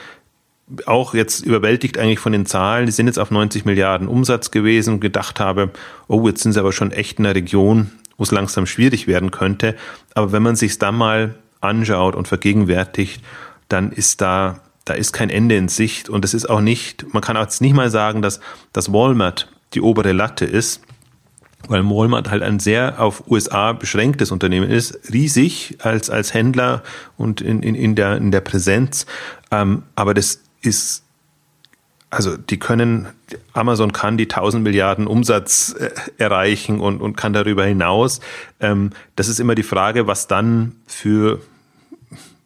auch 0.86 1.14
jetzt 1.14 1.46
überwältigt 1.46 1.98
eigentlich 1.98 2.20
von 2.20 2.32
den 2.32 2.46
Zahlen, 2.46 2.86
die 2.86 2.92
sind 2.92 3.08
jetzt 3.08 3.20
auf 3.20 3.32
90 3.32 3.66
Milliarden 3.66 4.08
Umsatz 4.08 4.52
gewesen, 4.52 5.00
gedacht 5.00 5.40
habe, 5.40 5.72
oh, 6.08 6.28
jetzt 6.28 6.44
sind 6.44 6.54
sie 6.54 6.60
aber 6.60 6.72
schon 6.72 6.92
echt 6.92 7.20
in 7.20 7.26
einer 7.26 7.36
Region, 7.36 7.92
wo 8.18 8.24
es 8.24 8.32
langsam 8.32 8.66
schwierig 8.66 9.08
werden 9.08 9.32
könnte. 9.32 9.76
Aber 10.14 10.32
wenn 10.32 10.44
man 10.44 10.56
sich 10.56 10.78
dann 10.78 10.96
mal 10.96 11.36
anschaut 11.60 12.16
und 12.16 12.28
vergegenwärtigt, 12.28 13.24
dann 13.68 13.92
ist 13.92 14.22
da, 14.22 14.60
da 14.86 14.94
ist 14.94 15.14
kein 15.14 15.30
Ende 15.30 15.56
in 15.56 15.68
Sicht. 15.68 16.10
Und 16.10 16.26
es 16.26 16.34
ist 16.34 16.50
auch 16.50 16.62
nicht, 16.62 17.14
man 17.14 17.22
kann 17.22 17.38
auch 17.38 17.44
jetzt 17.44 17.62
nicht 17.62 17.74
mal 17.74 17.90
sagen, 17.90 18.22
dass, 18.22 18.40
dass 18.74 18.92
Walmart 18.92 19.52
die 19.74 19.82
obere 19.82 20.12
Latte 20.12 20.46
ist, 20.46 20.82
weil 21.68 21.84
Walmart 21.84 22.30
halt 22.30 22.44
ein 22.44 22.60
sehr 22.60 23.00
auf 23.00 23.24
USA 23.30 23.74
beschränktes 23.74 24.32
Unternehmen 24.32 24.70
ist, 24.70 25.12
riesig 25.12 25.78
als, 25.80 26.10
als 26.10 26.34
Händler 26.34 26.84
und 27.18 27.42
in, 27.42 27.64
in, 27.64 27.76
in, 27.76 27.96
der, 27.96 28.18
in 28.18 28.32
der 28.32 28.42
Präsenz. 28.42 29.06
Ähm, 29.52 29.84
aber 29.96 30.14
das 30.14 30.42
ist, 30.62 31.04
also 32.10 32.36
die 32.38 32.60
können, 32.60 33.08
Amazon 33.54 33.94
kann 33.94 34.18
die 34.18 34.30
1000 34.30 34.64
Milliarden 34.64 35.08
Umsatz 35.08 35.76
äh, 35.78 35.90
erreichen 36.18 36.80
und, 36.80 37.02
und 37.02 37.16
kann 37.16 37.34
darüber 37.34 37.66
hinaus. 37.66 38.20
Ähm, 38.60 38.92
das 39.16 39.28
ist 39.28 39.40
immer 39.40 39.56
die 39.56 39.64
Frage, 39.64 40.08
was 40.08 40.28
dann 40.28 40.76
für 40.88 41.40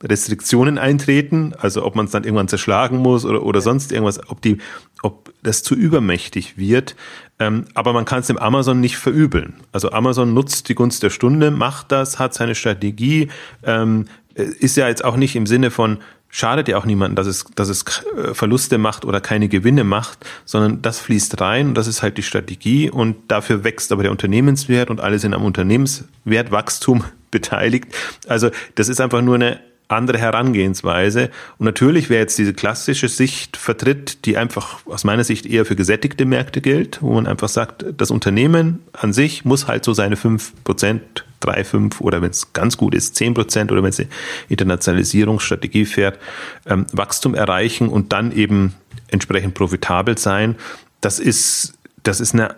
Restriktionen 0.04 0.78
eintreten, 0.78 1.54
also 1.58 1.84
ob 1.84 1.96
man 1.96 2.06
es 2.06 2.12
dann 2.12 2.24
irgendwann 2.24 2.48
zerschlagen 2.48 2.98
muss 2.98 3.26
oder, 3.26 3.44
oder 3.44 3.62
sonst 3.62 3.92
irgendwas, 3.92 4.30
ob 4.30 4.42
die, 4.42 4.60
ob 5.02 5.34
das 5.42 5.64
zu 5.64 5.74
übermächtig 5.74 6.58
wird. 6.58 6.96
Ähm, 7.40 7.66
aber 7.74 7.92
man 7.92 8.06
kann 8.06 8.20
es 8.20 8.28
dem 8.28 8.38
Amazon 8.38 8.80
nicht 8.80 8.98
verübeln. 8.98 9.56
Also 9.72 9.92
Amazon 9.92 10.34
nutzt 10.34 10.70
die 10.70 10.76
Gunst 10.76 11.04
der 11.04 11.10
Stunde, 11.10 11.52
macht 11.52 11.92
das, 11.92 12.18
hat 12.18 12.34
seine 12.34 12.56
Strategie, 12.56 13.30
ähm, 13.64 14.06
ist 14.36 14.78
ja 14.78 14.88
jetzt 14.88 15.04
auch 15.04 15.18
nicht 15.18 15.36
im 15.36 15.46
Sinne 15.46 15.72
von, 15.72 16.00
schadet 16.30 16.68
ja 16.68 16.78
auch 16.78 16.86
niemandem, 16.86 17.16
dass 17.16 17.28
es, 17.28 17.46
dass 17.56 17.70
es 17.70 17.84
äh, 18.18 18.34
Verluste 18.34 18.78
macht 18.78 19.06
oder 19.06 19.22
keine 19.22 19.48
Gewinne 19.48 19.84
macht, 19.84 20.26
sondern 20.44 20.82
das 20.82 21.00
fließt 21.00 21.40
rein 21.40 21.70
und 21.70 21.76
das 21.76 21.88
ist 21.88 22.04
halt 22.04 22.18
die 22.18 22.24
Strategie 22.24 22.90
und 22.90 23.16
dafür 23.30 23.64
wächst 23.64 23.92
aber 23.92 24.04
der 24.04 24.12
Unternehmenswert 24.12 24.90
und 24.90 25.02
alle 25.02 25.20
sind 25.20 25.34
am 25.34 25.44
Unternehmenswertwachstum 25.44 27.04
beteiligt. 27.32 27.88
Also 28.28 28.50
das 28.76 28.90
ist 28.90 29.02
einfach 29.02 29.22
nur 29.22 29.36
eine 29.36 29.60
andere 29.88 30.18
Herangehensweise. 30.18 31.30
Und 31.58 31.66
natürlich, 31.66 32.10
wer 32.10 32.20
jetzt 32.20 32.38
diese 32.38 32.54
klassische 32.54 33.08
Sicht 33.08 33.58
vertritt, 33.58 34.26
die 34.26 34.38
einfach 34.38 34.86
aus 34.86 35.04
meiner 35.04 35.24
Sicht 35.24 35.46
eher 35.46 35.66
für 35.66 35.76
gesättigte 35.76 36.26
Märkte 36.26 36.62
gilt, 36.62 37.02
wo 37.02 37.14
man 37.14 37.28
einfach 37.28 37.50
sagt, 37.50 37.86
das 37.98 38.12
Unternehmen 38.12 38.80
an 38.94 39.14
sich 39.14 39.46
muss 39.46 39.68
halt 39.68 39.86
so 39.86 39.94
seine 39.94 40.16
5%, 40.16 41.00
3, 41.40 41.64
5 41.64 42.02
oder 42.02 42.22
wenn 42.22 42.32
es 42.32 42.54
ganz 42.54 42.78
gut 42.78 42.96
ist, 42.96 43.16
10% 43.18 43.72
oder 43.72 43.84
wenn 43.84 43.90
es 43.90 44.00
eine 44.00 44.10
Internationalisierungsstrategie 44.50 45.86
fährt, 45.86 46.20
ähm, 46.66 46.88
Wachstum 46.92 47.36
erreichen 47.36 47.90
und 47.90 48.14
dann 48.14 48.32
eben 48.32 48.74
entsprechend 49.10 49.54
profitabel 49.54 50.18
sein. 50.18 50.56
Das 51.02 51.20
ist, 51.20 51.74
das 52.04 52.20
ist 52.20 52.34
eine, 52.34 52.56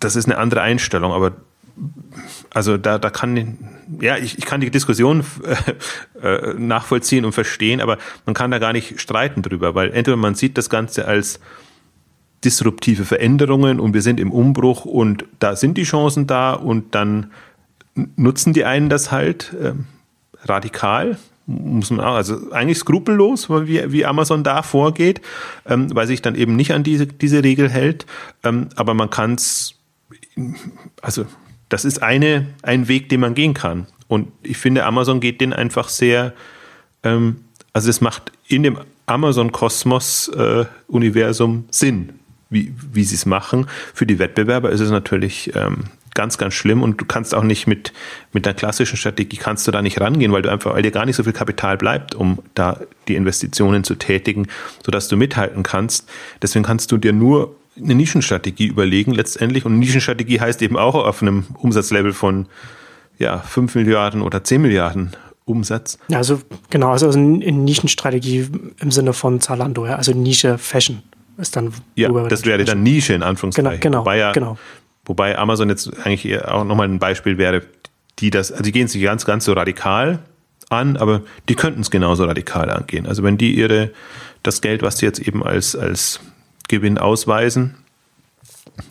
das 0.00 0.16
ist 0.16 0.26
eine 0.26 0.36
andere 0.36 0.60
Einstellung, 0.60 1.12
aber 1.12 1.32
also 2.50 2.76
da, 2.76 2.98
da 2.98 3.10
kann, 3.10 3.58
ja, 4.00 4.16
ich, 4.16 4.38
ich 4.38 4.44
kann 4.44 4.60
die 4.60 4.70
Diskussion 4.70 5.24
äh, 6.22 6.26
äh, 6.26 6.54
nachvollziehen 6.54 7.24
und 7.24 7.32
verstehen, 7.32 7.80
aber 7.80 7.98
man 8.26 8.34
kann 8.34 8.50
da 8.50 8.58
gar 8.58 8.72
nicht 8.72 9.00
streiten 9.00 9.42
drüber, 9.42 9.74
weil 9.74 9.92
entweder 9.92 10.16
man 10.16 10.34
sieht 10.34 10.58
das 10.58 10.70
Ganze 10.70 11.06
als 11.06 11.40
disruptive 12.44 13.04
Veränderungen 13.04 13.80
und 13.80 13.94
wir 13.94 14.02
sind 14.02 14.20
im 14.20 14.32
Umbruch 14.32 14.84
und 14.84 15.24
da 15.38 15.56
sind 15.56 15.76
die 15.76 15.82
Chancen 15.82 16.26
da 16.26 16.52
und 16.52 16.94
dann 16.94 17.32
nutzen 18.16 18.52
die 18.52 18.64
einen 18.64 18.88
das 18.88 19.10
halt 19.10 19.54
äh, 19.60 19.72
radikal, 20.44 21.18
muss 21.46 21.90
man 21.90 22.00
auch, 22.00 22.14
also 22.14 22.52
eigentlich 22.52 22.78
skrupellos, 22.78 23.48
wie, 23.48 23.90
wie 23.90 24.04
Amazon 24.04 24.44
da 24.44 24.62
vorgeht, 24.62 25.20
ähm, 25.66 25.94
weil 25.94 26.06
sich 26.06 26.22
dann 26.22 26.34
eben 26.34 26.54
nicht 26.56 26.72
an 26.72 26.84
diese, 26.84 27.06
diese 27.06 27.42
Regel 27.42 27.68
hält, 27.70 28.06
ähm, 28.44 28.68
aber 28.76 28.94
man 28.94 29.10
kann 29.10 29.34
es, 29.34 29.74
also 31.00 31.24
das 31.68 31.84
ist 31.84 32.02
eine, 32.02 32.46
ein 32.62 32.88
Weg, 32.88 33.08
den 33.08 33.20
man 33.20 33.34
gehen 33.34 33.54
kann. 33.54 33.86
Und 34.08 34.32
ich 34.42 34.56
finde, 34.56 34.84
Amazon 34.84 35.20
geht 35.20 35.40
den 35.40 35.52
einfach 35.52 35.88
sehr, 35.88 36.32
ähm, 37.02 37.36
also 37.72 37.90
es 37.90 38.00
macht 38.00 38.32
in 38.46 38.62
dem 38.62 38.78
Amazon-Kosmos-Universum 39.06 41.58
äh, 41.58 41.62
Sinn, 41.70 42.20
wie, 42.50 42.72
wie 42.92 43.04
sie 43.04 43.16
es 43.16 43.26
machen. 43.26 43.66
Für 43.94 44.06
die 44.06 44.18
Wettbewerber 44.18 44.70
ist 44.70 44.80
es 44.80 44.90
natürlich 44.90 45.54
ähm, 45.54 45.84
ganz, 46.14 46.38
ganz 46.38 46.54
schlimm 46.54 46.82
und 46.82 47.00
du 47.00 47.04
kannst 47.04 47.34
auch 47.34 47.44
nicht 47.44 47.66
mit, 47.66 47.92
mit 48.32 48.44
der 48.44 48.54
klassischen 48.54 48.96
Strategie 48.96 49.36
kannst 49.36 49.68
du 49.68 49.70
da 49.70 49.82
nicht 49.82 50.00
rangehen, 50.00 50.32
weil 50.32 50.42
du 50.42 50.50
einfach, 50.50 50.74
weil 50.74 50.82
dir 50.82 50.90
gar 50.90 51.06
nicht 51.06 51.16
so 51.16 51.22
viel 51.22 51.32
Kapital 51.32 51.76
bleibt, 51.76 52.14
um 52.14 52.40
da 52.54 52.80
die 53.06 53.14
Investitionen 53.14 53.84
zu 53.84 53.94
tätigen, 53.94 54.48
sodass 54.84 55.08
du 55.08 55.16
mithalten 55.16 55.62
kannst. 55.62 56.08
Deswegen 56.42 56.64
kannst 56.64 56.90
du 56.90 56.96
dir 56.96 57.12
nur 57.12 57.54
eine 57.82 57.94
Nischenstrategie 57.94 58.66
überlegen 58.66 59.12
letztendlich. 59.12 59.64
Und 59.64 59.78
Nischenstrategie 59.78 60.40
heißt 60.40 60.62
eben 60.62 60.76
auch 60.76 60.94
auf 60.94 61.22
einem 61.22 61.44
Umsatzlevel 61.54 62.12
von 62.12 62.46
ja, 63.18 63.38
5 63.38 63.74
Milliarden 63.74 64.22
oder 64.22 64.44
10 64.44 64.62
Milliarden 64.62 65.12
Umsatz. 65.44 65.98
Also 66.12 66.40
genau, 66.70 66.90
also 66.90 67.08
eine 67.10 67.52
Nischenstrategie 67.52 68.48
im 68.80 68.90
Sinne 68.90 69.12
von 69.12 69.40
Zalando, 69.40 69.86
ja, 69.86 69.96
also 69.96 70.12
Nische 70.12 70.58
Fashion 70.58 71.02
ist 71.38 71.56
dann. 71.56 71.72
Ja, 71.94 72.10
das 72.28 72.44
wäre 72.44 72.64
dann 72.64 72.82
Nische 72.82 73.14
in 73.14 73.22
Anführungszeichen. 73.22 73.80
Genau, 73.80 73.80
genau, 73.80 74.00
wobei, 74.00 74.18
ja, 74.18 74.32
genau. 74.32 74.58
wobei 75.04 75.38
Amazon 75.38 75.68
jetzt 75.70 75.90
eigentlich 76.04 76.44
auch 76.44 76.64
nochmal 76.64 76.88
ein 76.88 76.98
Beispiel 76.98 77.38
wäre, 77.38 77.62
die 78.18 78.30
das, 78.30 78.52
also 78.52 78.64
die 78.64 78.72
gehen 78.72 78.88
sich 78.88 79.02
ganz, 79.02 79.24
ganz 79.24 79.44
so 79.44 79.52
radikal 79.52 80.18
an, 80.68 80.96
aber 80.96 81.22
die 81.48 81.54
könnten 81.54 81.80
es 81.80 81.90
genauso 81.90 82.24
radikal 82.24 82.70
angehen. 82.70 83.06
Also 83.06 83.22
wenn 83.22 83.38
die 83.38 83.54
ihre, 83.54 83.90
das 84.42 84.60
Geld, 84.60 84.82
was 84.82 84.98
sie 84.98 85.06
jetzt 85.06 85.20
eben 85.20 85.42
als, 85.42 85.74
als 85.74 86.20
Gewinn 86.68 86.98
ausweisen, 86.98 87.76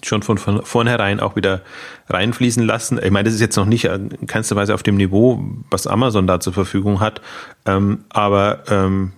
schon 0.03 0.23
von, 0.23 0.38
von 0.38 0.63
vornherein 0.63 1.19
auch 1.19 1.36
wieder 1.36 1.61
reinfließen 2.09 2.63
lassen. 2.63 2.99
Ich 3.01 3.11
meine, 3.11 3.25
das 3.25 3.36
ist 3.36 3.41
jetzt 3.41 3.55
noch 3.55 3.65
nicht 3.65 3.86
in 3.86 4.28
keinster 4.28 4.55
Weise 4.55 4.73
auf 4.73 4.84
dem 4.84 4.97
Niveau, 4.97 5.43
was 5.69 5.88
Amazon 5.88 6.28
da 6.28 6.39
zur 6.39 6.53
Verfügung 6.53 6.99
hat, 6.99 7.21
ähm, 7.65 8.05
aber 8.09 8.63
ähm, 8.67 9.13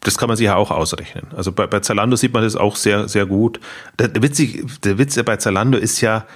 das 0.00 0.18
kann 0.18 0.28
man 0.28 0.36
sich 0.36 0.44
ja 0.44 0.54
auch 0.54 0.70
ausrechnen. 0.70 1.26
Also 1.36 1.50
bei, 1.50 1.66
bei 1.66 1.80
Zalando 1.80 2.16
sieht 2.16 2.32
man 2.32 2.44
das 2.44 2.54
auch 2.54 2.76
sehr, 2.76 3.08
sehr 3.08 3.26
gut. 3.26 3.58
Der, 3.98 4.06
der, 4.06 4.22
Witz, 4.22 4.40
der 4.84 4.98
Witz 4.98 5.20
bei 5.24 5.36
Zalando 5.36 5.78
ist 5.78 6.00
ja, 6.00 6.26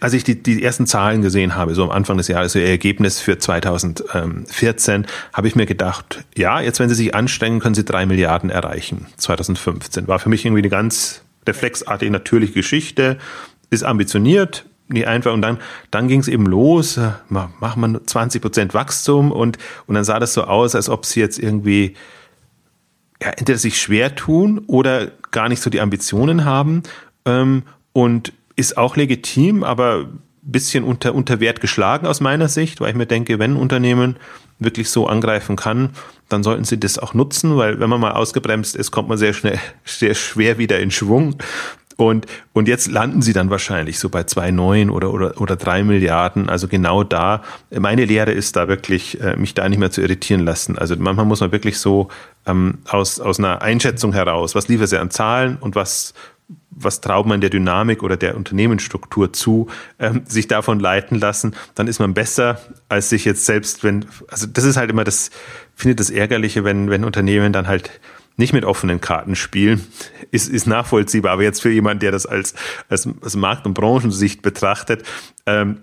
als 0.00 0.12
ich 0.12 0.22
die, 0.22 0.40
die 0.40 0.62
ersten 0.62 0.86
Zahlen 0.86 1.20
gesehen 1.20 1.56
habe, 1.56 1.74
so 1.74 1.82
am 1.82 1.90
Anfang 1.90 2.16
des 2.16 2.28
Jahres, 2.28 2.52
so 2.52 2.58
ihr 2.58 2.68
Ergebnis 2.68 3.20
für 3.20 3.38
2014, 3.38 5.06
habe 5.32 5.48
ich 5.48 5.56
mir 5.56 5.66
gedacht, 5.66 6.24
ja, 6.36 6.60
jetzt 6.60 6.78
wenn 6.78 6.88
sie 6.88 6.94
sich 6.94 7.14
anstrengen, 7.14 7.58
können 7.58 7.74
sie 7.74 7.84
drei 7.84 8.06
Milliarden 8.06 8.50
erreichen. 8.50 9.06
2015 9.16 10.06
war 10.06 10.20
für 10.20 10.28
mich 10.28 10.44
irgendwie 10.44 10.60
eine 10.60 10.68
ganz 10.68 11.22
reflexartige, 11.46 12.12
natürliche 12.12 12.52
Geschichte, 12.52 13.18
ist 13.70 13.82
ambitioniert, 13.82 14.64
nicht 14.88 15.08
einfach. 15.08 15.32
Und 15.32 15.42
dann, 15.42 15.58
dann 15.90 16.08
ging 16.08 16.20
es 16.20 16.28
eben 16.28 16.46
los, 16.46 16.96
äh, 16.96 17.10
machen 17.28 17.80
wir 17.80 18.06
20 18.06 18.40
Prozent 18.40 18.74
Wachstum 18.74 19.32
und, 19.32 19.58
und 19.86 19.94
dann 19.94 20.04
sah 20.04 20.20
das 20.20 20.34
so 20.34 20.44
aus, 20.44 20.74
als 20.74 20.88
ob 20.88 21.04
sie 21.04 21.20
jetzt 21.20 21.38
irgendwie 21.38 21.94
ja, 23.20 23.30
entweder 23.30 23.58
sich 23.58 23.80
schwer 23.80 24.14
tun 24.14 24.60
oder 24.68 25.08
gar 25.32 25.48
nicht 25.48 25.60
so 25.60 25.68
die 25.68 25.80
Ambitionen 25.80 26.44
haben. 26.44 26.84
Ähm, 27.24 27.64
und 27.92 28.32
ist 28.58 28.76
auch 28.76 28.96
legitim, 28.96 29.62
aber 29.62 30.08
bisschen 30.42 30.82
unter, 30.84 31.14
unter 31.14 31.40
Wert 31.40 31.60
geschlagen 31.60 32.06
aus 32.06 32.20
meiner 32.20 32.48
Sicht, 32.48 32.80
weil 32.80 32.90
ich 32.90 32.96
mir 32.96 33.06
denke, 33.06 33.38
wenn 33.38 33.52
ein 33.52 33.56
Unternehmen 33.56 34.16
wirklich 34.58 34.90
so 34.90 35.06
angreifen 35.06 35.56
kann, 35.56 35.90
dann 36.28 36.42
sollten 36.42 36.64
sie 36.64 36.80
das 36.80 36.98
auch 36.98 37.14
nutzen, 37.14 37.56
weil 37.56 37.78
wenn 37.80 37.90
man 37.90 38.00
mal 38.00 38.12
ausgebremst 38.12 38.74
ist, 38.74 38.90
kommt 38.90 39.08
man 39.08 39.18
sehr 39.18 39.32
schnell, 39.32 39.58
sehr 39.84 40.14
schwer 40.14 40.58
wieder 40.58 40.80
in 40.80 40.90
Schwung. 40.90 41.36
Und, 41.96 42.26
und 42.52 42.68
jetzt 42.68 42.86
landen 42.88 43.22
sie 43.22 43.32
dann 43.32 43.50
wahrscheinlich 43.50 43.98
so 43.98 44.08
bei 44.08 44.22
zwei 44.22 44.52
neun 44.52 44.88
oder, 44.88 45.12
oder, 45.12 45.40
oder 45.40 45.56
drei 45.56 45.82
Milliarden. 45.82 46.48
Also 46.48 46.68
genau 46.68 47.02
da. 47.02 47.42
Meine 47.76 48.04
Lehre 48.04 48.30
ist 48.30 48.54
da 48.54 48.68
wirklich, 48.68 49.20
äh, 49.20 49.36
mich 49.36 49.54
da 49.54 49.68
nicht 49.68 49.78
mehr 49.78 49.90
zu 49.90 50.00
irritieren 50.00 50.44
lassen. 50.44 50.78
Also 50.78 50.94
manchmal 50.96 51.26
muss 51.26 51.40
man 51.40 51.50
wirklich 51.50 51.78
so 51.78 52.08
ähm, 52.46 52.78
aus, 52.88 53.18
aus 53.18 53.40
einer 53.40 53.62
Einschätzung 53.62 54.12
heraus, 54.12 54.54
was 54.54 54.68
liefert 54.68 54.88
sie 54.88 55.00
an 55.00 55.10
Zahlen 55.10 55.56
und 55.60 55.74
was, 55.74 56.14
was 56.70 57.00
traut 57.00 57.26
man 57.26 57.40
der 57.40 57.50
Dynamik 57.50 58.02
oder 58.02 58.16
der 58.16 58.36
Unternehmensstruktur 58.36 59.32
zu, 59.32 59.68
ähm, 59.98 60.22
sich 60.26 60.48
davon 60.48 60.80
leiten 60.80 61.18
lassen, 61.18 61.54
dann 61.74 61.88
ist 61.88 61.98
man 61.98 62.14
besser, 62.14 62.60
als 62.88 63.10
sich 63.10 63.24
jetzt 63.24 63.44
selbst, 63.44 63.84
wenn, 63.84 64.06
also 64.28 64.46
das 64.46 64.64
ist 64.64 64.76
halt 64.76 64.90
immer 64.90 65.04
das, 65.04 65.30
finde 65.74 65.96
das 65.96 66.10
Ärgerliche, 66.10 66.64
wenn, 66.64 66.88
wenn 66.88 67.04
Unternehmen 67.04 67.52
dann 67.52 67.66
halt 67.66 68.00
nicht 68.36 68.52
mit 68.52 68.64
offenen 68.64 69.00
Karten 69.00 69.34
spielen, 69.34 69.84
ist, 70.30 70.48
ist 70.48 70.66
nachvollziehbar. 70.66 71.32
Aber 71.32 71.42
jetzt 71.42 71.60
für 71.60 71.70
jemanden, 71.70 72.00
der 72.00 72.12
das 72.12 72.24
als, 72.24 72.54
als, 72.88 73.08
als 73.20 73.36
Markt- 73.36 73.66
und 73.66 73.74
Branchensicht 73.74 74.42
betrachtet, 74.42 75.02
ähm, 75.44 75.82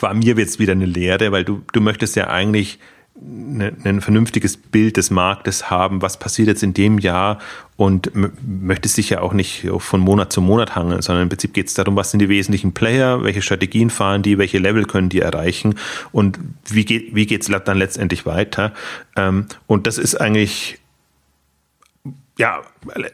war 0.00 0.14
mir 0.14 0.34
jetzt 0.36 0.58
wieder 0.58 0.72
eine 0.72 0.86
Lehre, 0.86 1.30
weil 1.30 1.44
du, 1.44 1.62
du 1.72 1.82
möchtest 1.82 2.16
ja 2.16 2.28
eigentlich 2.28 2.78
Ne, 3.24 3.72
ein 3.84 4.00
vernünftiges 4.00 4.56
Bild 4.56 4.96
des 4.96 5.10
Marktes 5.10 5.70
haben, 5.70 6.02
was 6.02 6.16
passiert 6.16 6.48
jetzt 6.48 6.64
in 6.64 6.74
dem 6.74 6.98
Jahr 6.98 7.38
und 7.76 8.10
möchtest 8.14 8.96
dich 8.96 9.10
ja 9.10 9.20
auch 9.20 9.32
nicht 9.32 9.68
von 9.78 10.00
Monat 10.00 10.32
zu 10.32 10.40
Monat 10.40 10.74
hangeln, 10.74 11.02
sondern 11.02 11.24
im 11.24 11.28
Prinzip 11.28 11.52
geht 11.52 11.68
es 11.68 11.74
darum, 11.74 11.94
was 11.94 12.10
sind 12.10 12.18
die 12.18 12.28
wesentlichen 12.28 12.72
Player, 12.72 13.22
welche 13.22 13.40
Strategien 13.40 13.90
fahren 13.90 14.22
die, 14.22 14.38
welche 14.38 14.58
Level 14.58 14.86
können 14.86 15.08
die 15.08 15.20
erreichen 15.20 15.76
und 16.10 16.38
wie 16.68 16.84
geht 16.84 17.14
wie 17.14 17.26
dann 17.64 17.78
letztendlich 17.78 18.26
weiter. 18.26 18.72
Ähm, 19.14 19.46
und 19.68 19.86
das 19.86 19.98
ist 19.98 20.16
eigentlich 20.16 20.78
ja, 22.38 22.62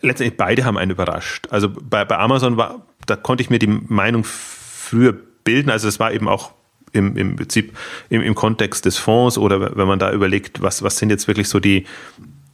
letztendlich 0.00 0.38
beide 0.38 0.64
haben 0.64 0.78
einen 0.78 0.92
überrascht. 0.92 1.48
Also 1.50 1.68
bei, 1.68 2.04
bei 2.06 2.16
Amazon 2.16 2.56
war, 2.56 2.86
da 3.04 3.16
konnte 3.16 3.42
ich 3.42 3.50
mir 3.50 3.58
die 3.58 3.66
Meinung 3.66 4.24
früher 4.24 5.12
bilden. 5.44 5.68
Also 5.68 5.86
es 5.86 6.00
war 6.00 6.12
eben 6.12 6.28
auch 6.28 6.52
im, 6.92 7.16
im 7.16 7.36
Prinzip 7.36 7.76
im, 8.08 8.22
im 8.22 8.34
Kontext 8.34 8.84
des 8.84 8.96
Fonds 8.98 9.38
oder 9.38 9.76
wenn 9.76 9.88
man 9.88 9.98
da 9.98 10.12
überlegt, 10.12 10.62
was, 10.62 10.82
was 10.82 10.98
sind 10.98 11.10
jetzt 11.10 11.28
wirklich 11.28 11.48
so 11.48 11.60
die, 11.60 11.84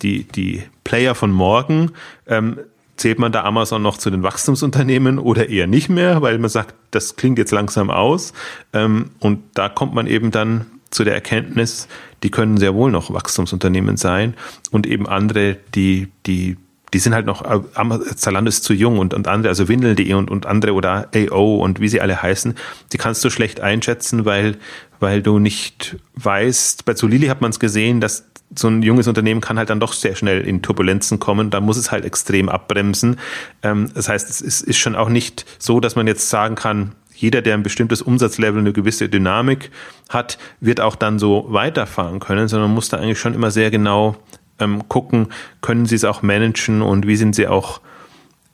die, 0.03 0.25
die 0.25 0.63
Player 0.85 1.15
von 1.15 1.31
morgen, 1.31 1.93
ähm, 2.27 2.59
zählt 2.97 3.19
man 3.19 3.33
da 3.33 3.45
Amazon 3.45 3.83
noch 3.83 3.99
zu 3.99 4.11
den 4.11 4.23
Wachstumsunternehmen 4.23 5.19
oder 5.19 5.49
eher 5.49 5.67
nicht 5.67 5.89
mehr, 5.89 6.23
weil 6.23 6.39
man 6.39 6.51
sagt, 6.51 6.75
das 6.91 7.17
klingt 7.17 7.39
jetzt 7.39 7.51
langsam 7.51 7.91
aus. 7.91 8.33
Ähm, 8.73 9.11
und 9.19 9.43
da 9.55 9.69
kommt 9.69 9.95
man 9.95 10.07
eben 10.07 10.31
dann 10.31 10.67
zu 10.91 11.03
der 11.05 11.15
Erkenntnis, 11.15 11.89
die 12.23 12.31
können 12.31 12.57
sehr 12.57 12.75
wohl 12.75 12.91
noch 12.91 13.13
Wachstumsunternehmen 13.13 13.97
sein 13.97 14.35
und 14.71 14.87
eben 14.87 15.09
andere, 15.09 15.57
die, 15.75 16.09
die 16.27 16.57
die 16.95 17.01
sind 17.01 17.13
halt 17.13 17.27
noch, 17.27 17.45
äh, 17.45 18.15
Zalando 18.15 18.49
ist 18.49 18.63
zu 18.63 18.73
jung 18.73 18.99
und, 18.99 19.13
und 19.13 19.27
andere, 19.27 19.51
also 19.51 19.69
Windel.de 19.69 20.15
und, 20.15 20.31
und 20.31 20.47
andere 20.47 20.73
oder 20.75 21.09
AO 21.15 21.57
und 21.57 21.81
wie 21.81 21.89
sie 21.89 22.01
alle 22.01 22.23
heißen, 22.23 22.55
die 22.93 22.99
kannst 22.99 23.25
du 23.25 23.31
schlecht 23.31 23.61
einschätzen, 23.61 24.25
weil, 24.25 24.57
weil 25.01 25.21
du 25.21 25.41
nicht 25.41 25.97
weißt, 26.15 26.85
bei 26.85 26.95
Zulili 26.95 27.27
hat 27.27 27.41
man 27.41 27.51
es 27.51 27.59
gesehen, 27.59 28.01
dass 28.01 28.27
so 28.57 28.69
ein 28.69 28.83
junges 28.83 29.09
Unternehmen 29.09 29.41
kann 29.41 29.59
halt 29.59 29.71
dann 29.71 29.81
doch 29.81 29.93
sehr 29.93 30.15
schnell 30.15 30.43
in 30.43 30.63
Turbulenzen 30.63 31.19
kommen, 31.19 31.51
da 31.51 31.61
muss 31.61 31.77
es 31.77 31.91
halt 31.91 32.05
extrem 32.05 32.49
abbremsen. 32.49 33.19
Ähm, 33.63 33.91
das 33.93 34.09
heißt, 34.09 34.31
es 34.31 34.63
ist 34.63 34.79
schon 34.79 34.95
auch 34.95 35.09
nicht 35.09 35.45
so, 35.59 35.81
dass 35.81 35.97
man 35.97 36.07
jetzt 36.07 36.31
sagen 36.31 36.55
kann, 36.55 36.93
jeder, 37.17 37.43
der 37.43 37.55
ein 37.55 37.65
bestimmtes 37.65 38.03
Umsatzlevel, 38.03 38.61
eine 38.61 38.73
gewisse 38.73 39.09
Dynamik 39.09 39.73
hat, 40.09 40.39
wird 40.61 40.81
auch 40.81 40.95
dann 40.95 41.19
so 41.19 41.47
weiterfahren 41.49 42.21
können, 42.21 42.47
sondern 42.47 42.69
man 42.69 42.75
muss 42.77 42.89
da 42.89 42.99
eigentlich 42.99 43.19
schon 43.19 43.35
immer 43.35 43.51
sehr 43.51 43.73
genau 43.73 44.17
ähm, 44.59 44.89
gucken, 44.89 45.29
können 45.61 45.87
sie 45.87 45.97
es 45.97 46.05
auch 46.05 46.23
managen 46.23 46.83
und 46.83 47.07
wie 47.07 47.17
sind 47.17 47.35
sie 47.35 47.49
auch, 47.49 47.81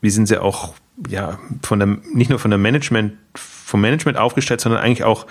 wie 0.00 0.10
sind 0.10 0.26
sie 0.26 0.40
auch, 0.40 0.74
ja, 1.08 1.38
von 1.62 1.78
der, 1.78 1.98
nicht 2.12 2.30
nur 2.30 2.38
von 2.38 2.50
der 2.50 2.58
Management, 2.58 3.14
vom 3.34 3.80
Management 3.80 4.18
aufgestellt, 4.18 4.60
sondern 4.60 4.80
eigentlich 4.80 5.04
auch 5.04 5.26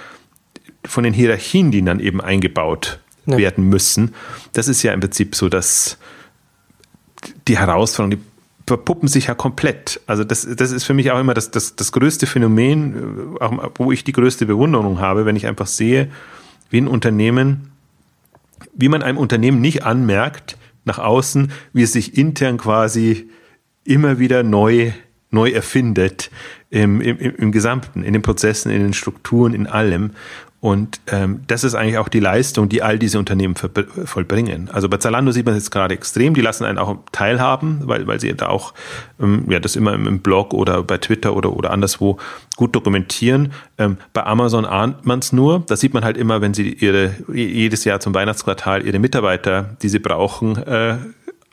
von 0.85 1.03
den 1.03 1.13
Hierarchien, 1.13 1.71
die 1.71 1.83
dann 1.83 1.99
eben 1.99 2.21
eingebaut 2.21 2.99
ja. 3.25 3.37
werden 3.37 3.67
müssen, 3.69 4.13
das 4.53 4.67
ist 4.67 4.83
ja 4.83 4.93
im 4.93 4.99
Prinzip 4.99 5.35
so, 5.35 5.49
dass 5.49 5.97
die 7.47 7.57
Herausforderung, 7.57 8.11
die 8.11 8.29
verpuppen 8.69 9.07
sich 9.07 9.27
ja 9.27 9.33
komplett. 9.33 9.99
Also 10.05 10.23
das, 10.23 10.47
das 10.55 10.71
ist 10.71 10.83
für 10.83 10.93
mich 10.93 11.11
auch 11.11 11.19
immer 11.19 11.33
das, 11.33 11.51
das, 11.51 11.75
das 11.75 11.91
größte 11.91 12.27
Phänomen, 12.27 13.35
äh, 13.39 13.43
auch, 13.43 13.71
wo 13.75 13.91
ich 13.91 14.03
die 14.03 14.11
größte 14.11 14.45
Bewunderung 14.45 14.99
habe, 14.99 15.25
wenn 15.25 15.35
ich 15.35 15.47
einfach 15.47 15.67
sehe, 15.67 16.09
wie 16.69 16.79
ein 16.79 16.87
Unternehmen, 16.87 17.71
wie 18.73 18.87
man 18.87 19.01
einem 19.01 19.17
Unternehmen 19.17 19.59
nicht 19.59 19.83
anmerkt, 19.83 20.57
nach 20.85 20.99
außen, 20.99 21.51
wie 21.73 21.83
es 21.83 21.93
sich 21.93 22.17
intern 22.17 22.57
quasi 22.57 23.29
immer 23.83 24.19
wieder 24.19 24.43
neu, 24.43 24.91
neu 25.31 25.49
erfindet, 25.49 26.31
im, 26.69 27.01
im, 27.01 27.17
im 27.17 27.51
Gesamten, 27.51 28.03
in 28.03 28.13
den 28.13 28.21
Prozessen, 28.21 28.71
in 28.71 28.81
den 28.81 28.93
Strukturen, 28.93 29.53
in 29.53 29.67
allem. 29.67 30.11
Und 30.61 30.99
ähm, 31.07 31.41
das 31.47 31.63
ist 31.63 31.73
eigentlich 31.73 31.97
auch 31.97 32.09
die 32.09 32.19
Leistung, 32.19 32.67
die 32.67 32.83
all 32.83 32.99
diese 32.99 33.17
Unternehmen 33.17 33.55
vollbringen. 33.55 34.69
Also 34.71 34.89
bei 34.89 34.97
Zalando 34.97 35.31
sieht 35.31 35.45
man 35.45 35.55
es 35.55 35.63
jetzt 35.63 35.71
gerade 35.71 35.93
extrem. 35.93 36.33
Die 36.33 36.41
lassen 36.41 36.65
einen 36.65 36.77
auch 36.77 36.97
teilhaben, 37.13 37.81
weil, 37.83 38.07
weil 38.07 38.19
sie 38.19 38.33
da 38.33 38.47
auch 38.47 38.73
ähm, 39.21 39.45
ja, 39.49 39.61
das 39.61 39.77
immer 39.77 39.93
im 39.93 40.19
Blog 40.19 40.53
oder 40.53 40.83
bei 40.83 40.97
Twitter 40.97 41.33
oder, 41.33 41.53
oder 41.53 41.71
anderswo 41.71 42.17
gut 42.57 42.75
dokumentieren. 42.75 43.53
Ähm, 43.77 43.97
bei 44.11 44.25
Amazon 44.25 44.65
ahnt 44.65 45.05
man 45.05 45.19
es 45.19 45.31
nur. 45.31 45.63
Das 45.67 45.79
sieht 45.79 45.93
man 45.93 46.03
halt 46.03 46.17
immer, 46.17 46.41
wenn 46.41 46.53
sie 46.53 46.73
ihre 46.73 47.15
jedes 47.33 47.85
Jahr 47.85 48.01
zum 48.01 48.13
Weihnachtsquartal 48.13 48.85
ihre 48.85 48.99
Mitarbeiter, 48.99 49.77
die 49.81 49.87
sie 49.87 49.99
brauchen, 49.99 50.57
äh, 50.57 50.97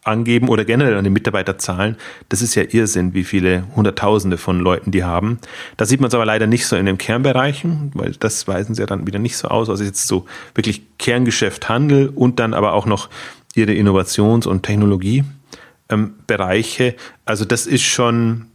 angeben 0.06 0.48
oder 0.48 0.64
generell 0.64 0.96
an 0.96 1.04
den 1.04 1.12
Mitarbeiterzahlen. 1.12 1.96
Das 2.28 2.42
ist 2.42 2.54
ja 2.54 2.64
Irrsinn, 2.68 3.14
wie 3.14 3.24
viele 3.24 3.64
Hunderttausende 3.74 4.38
von 4.38 4.60
Leuten 4.60 4.90
die 4.90 5.04
haben. 5.04 5.38
Da 5.76 5.84
sieht 5.84 6.00
man 6.00 6.08
es 6.08 6.14
aber 6.14 6.24
leider 6.24 6.46
nicht 6.46 6.66
so 6.66 6.76
in 6.76 6.86
den 6.86 6.98
Kernbereichen, 6.98 7.90
weil 7.94 8.12
das 8.12 8.46
weisen 8.48 8.74
sie 8.74 8.82
ja 8.82 8.86
dann 8.86 9.06
wieder 9.06 9.18
nicht 9.18 9.36
so 9.36 9.48
aus. 9.48 9.68
Also 9.68 9.84
jetzt 9.84 10.06
so 10.06 10.24
wirklich 10.54 10.82
Kerngeschäft 10.98 11.68
Handel 11.68 12.08
und 12.08 12.38
dann 12.38 12.54
aber 12.54 12.72
auch 12.72 12.86
noch 12.86 13.10
ihre 13.54 13.72
Innovations- 13.72 14.46
und 14.46 14.62
Technologiebereiche. 14.62 16.94
also 17.24 17.44
das 17.44 17.66
ist 17.66 17.82
schon, 17.82 18.46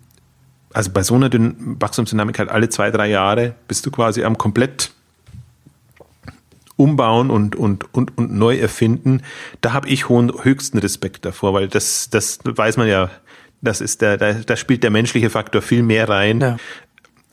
also 0.73 0.91
bei 0.91 1.03
so 1.03 1.15
einer 1.15 1.29
Wachstumsdynamik 1.33 2.39
halt 2.39 2.49
alle 2.49 2.69
zwei, 2.69 2.91
drei 2.91 3.09
Jahre 3.09 3.55
bist 3.67 3.85
du 3.85 3.91
quasi 3.91 4.23
am 4.23 4.37
komplett 4.37 4.91
umbauen 6.75 7.29
und, 7.29 7.55
und, 7.55 7.93
und, 7.93 8.17
und 8.17 8.33
neu 8.33 8.57
erfinden, 8.57 9.21
da 9.61 9.73
habe 9.73 9.87
ich 9.87 10.09
hohen, 10.09 10.31
höchsten 10.43 10.77
Respekt 10.77 11.25
davor, 11.25 11.53
weil 11.53 11.67
das, 11.67 12.09
das 12.09 12.39
weiß 12.43 12.77
man 12.77 12.87
ja, 12.87 13.09
das 13.61 13.81
ist 13.81 14.01
der, 14.01 14.17
da, 14.17 14.33
da 14.33 14.55
spielt 14.55 14.83
der 14.83 14.89
menschliche 14.89 15.29
Faktor 15.29 15.61
viel 15.61 15.83
mehr 15.83 16.09
rein, 16.09 16.41
ja. 16.41 16.57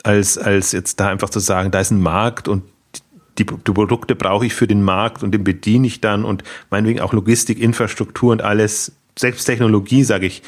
als, 0.03 0.37
als 0.37 0.71
jetzt 0.71 0.99
da 0.99 1.09
einfach 1.09 1.29
zu 1.29 1.39
sagen, 1.39 1.71
da 1.71 1.79
ist 1.79 1.91
ein 1.91 2.01
Markt 2.01 2.47
und 2.47 2.63
die, 3.37 3.45
die 3.45 3.71
Produkte 3.71 4.15
brauche 4.15 4.45
ich 4.45 4.53
für 4.53 4.67
den 4.67 4.83
Markt 4.83 5.23
und 5.23 5.31
den 5.31 5.43
bediene 5.43 5.87
ich 5.87 6.01
dann 6.01 6.25
und 6.25 6.43
meinetwegen 6.69 6.99
auch 6.99 7.13
Logistik, 7.13 7.59
Infrastruktur 7.59 8.31
und 8.31 8.41
alles, 8.41 8.91
selbst 9.17 9.45
Technologie, 9.45 10.03
sage 10.03 10.27
ich, 10.27 10.43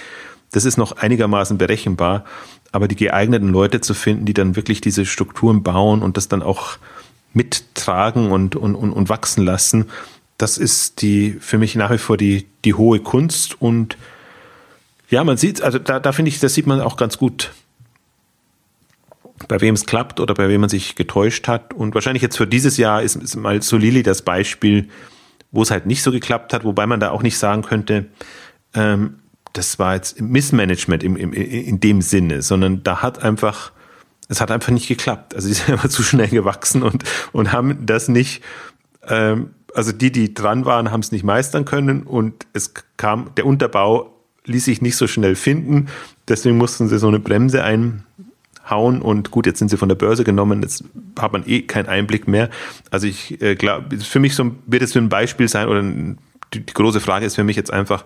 das 0.52 0.66
ist 0.66 0.78
noch 0.78 0.98
einigermaßen 0.98 1.58
berechenbar, 1.58 2.26
aber 2.72 2.88
die 2.88 2.96
geeigneten 2.96 3.50
Leute 3.50 3.82
zu 3.82 3.94
finden, 3.94 4.26
die 4.26 4.34
dann 4.34 4.56
wirklich 4.56 4.82
diese 4.82 5.06
Strukturen 5.06 5.64
bauen 5.64 6.04
und 6.04 6.18
das 6.18 6.28
dann 6.28 6.44
auch 6.44 6.78
mittragen 7.34 8.32
und, 8.32 8.56
und, 8.56 8.76
und, 8.76 8.92
und 8.92 9.10
wachsen 9.10 9.44
lassen. 9.44 9.90
Das 10.38 10.58
ist 10.58 11.02
die 11.02 11.38
für 11.40 11.58
mich 11.58 11.76
nach 11.76 11.92
wie 11.92 11.98
vor 11.98 12.18
die, 12.18 12.48
die 12.66 12.74
hohe 12.74 13.00
Kunst. 13.00 13.62
Und 13.62 13.98
ja, 15.10 15.24
man 15.24 15.38
sieht, 15.38 15.62
also 15.62 15.80
da, 15.80 16.00
da 16.00 16.12
finde 16.12 16.30
ich, 16.30 16.40
das 16.40 16.54
sieht 16.54 16.68
man 16.68 16.82
auch 16.82 16.98
ganz 16.98 17.18
gut, 17.18 17.52
bei 19.48 19.62
wem 19.62 19.76
es 19.76 19.86
klappt 19.86 20.20
oder 20.20 20.34
bei 20.34 20.50
wem 20.50 20.62
man 20.62 20.70
sich 20.70 20.96
getäuscht 20.96 21.48
hat. 21.48 21.74
Und 21.74 21.94
wahrscheinlich 21.96 22.24
jetzt 22.24 22.38
für 22.38 22.48
dieses 22.48 22.78
Jahr 22.78 23.02
ist, 23.02 23.16
ist 23.16 23.36
mal 23.36 23.62
Solili 23.62 24.04
das 24.04 24.22
Beispiel, 24.22 24.90
wo 25.52 25.62
es 25.62 25.72
halt 25.72 25.86
nicht 25.86 26.04
so 26.04 26.12
geklappt 26.12 26.54
hat, 26.54 26.64
wobei 26.64 26.88
man 26.88 27.00
da 27.00 27.12
auch 27.12 27.24
nicht 27.24 27.38
sagen 27.38 27.62
könnte, 27.62 28.08
ähm, 28.74 29.20
das 29.54 29.80
war 29.80 29.96
jetzt 29.96 30.22
Missmanagement 30.22 31.04
im, 31.04 31.18
im, 31.18 31.34
in 31.34 31.80
dem 31.80 32.02
Sinne, 32.02 32.42
sondern 32.42 32.84
da 32.84 33.02
hat 33.02 33.22
einfach 33.22 33.74
es 34.32 34.40
hat 34.40 34.50
einfach 34.50 34.72
nicht 34.72 34.88
geklappt. 34.88 35.36
Also 35.36 35.50
die 35.50 35.54
sind 35.54 35.70
einfach 35.72 35.90
zu 35.90 36.02
schnell 36.04 36.30
gewachsen 36.30 36.84
und, 36.84 37.04
und 37.34 37.52
haben 37.52 37.86
das 37.86 38.08
nicht, 38.08 38.42
ähm, 39.08 39.52
also 39.76 39.92
die, 39.92 40.12
die 40.12 40.34
dran 40.34 40.66
waren, 40.66 40.90
haben 40.90 41.02
es 41.02 41.12
nicht 41.12 41.24
meistern 41.24 41.66
können 41.66 42.04
und 42.04 42.48
es 42.54 42.74
kam, 42.98 43.36
der 43.36 43.46
Unterbau 43.46 44.16
ließ 44.46 44.66
sich 44.66 44.82
nicht 44.82 44.96
so 44.96 45.06
schnell 45.06 45.36
finden. 45.36 45.88
Deswegen 46.28 46.58
mussten 46.58 46.88
sie 46.88 46.98
so 46.98 47.10
eine 47.10 47.20
Bremse 47.20 47.62
einhauen 47.64 49.02
und 49.02 49.32
gut, 49.32 49.46
jetzt 49.46 49.60
sind 49.60 49.70
sie 49.70 49.78
von 49.78 49.90
der 49.90 49.96
Börse 49.96 50.24
genommen, 50.24 50.62
jetzt 50.62 50.86
hat 51.20 51.34
man 51.34 51.44
eh 51.46 51.64
keinen 51.64 51.88
Einblick 51.88 52.28
mehr. 52.28 52.50
Also 52.90 53.08
ich 53.08 53.42
äh, 53.42 53.56
glaube, 53.56 53.98
für 53.98 54.20
mich 54.20 54.34
so 54.34 54.56
wird 54.66 54.82
es 54.82 54.94
für 54.94 55.00
ein 55.00 55.10
Beispiel 55.10 55.50
sein 55.50 55.68
oder 55.68 55.84
die, 55.84 56.66
die 56.66 56.74
große 56.74 57.02
Frage 57.02 57.26
ist 57.26 57.36
für 57.36 57.44
mich 57.44 57.58
jetzt 57.58 57.72
einfach, 57.72 58.06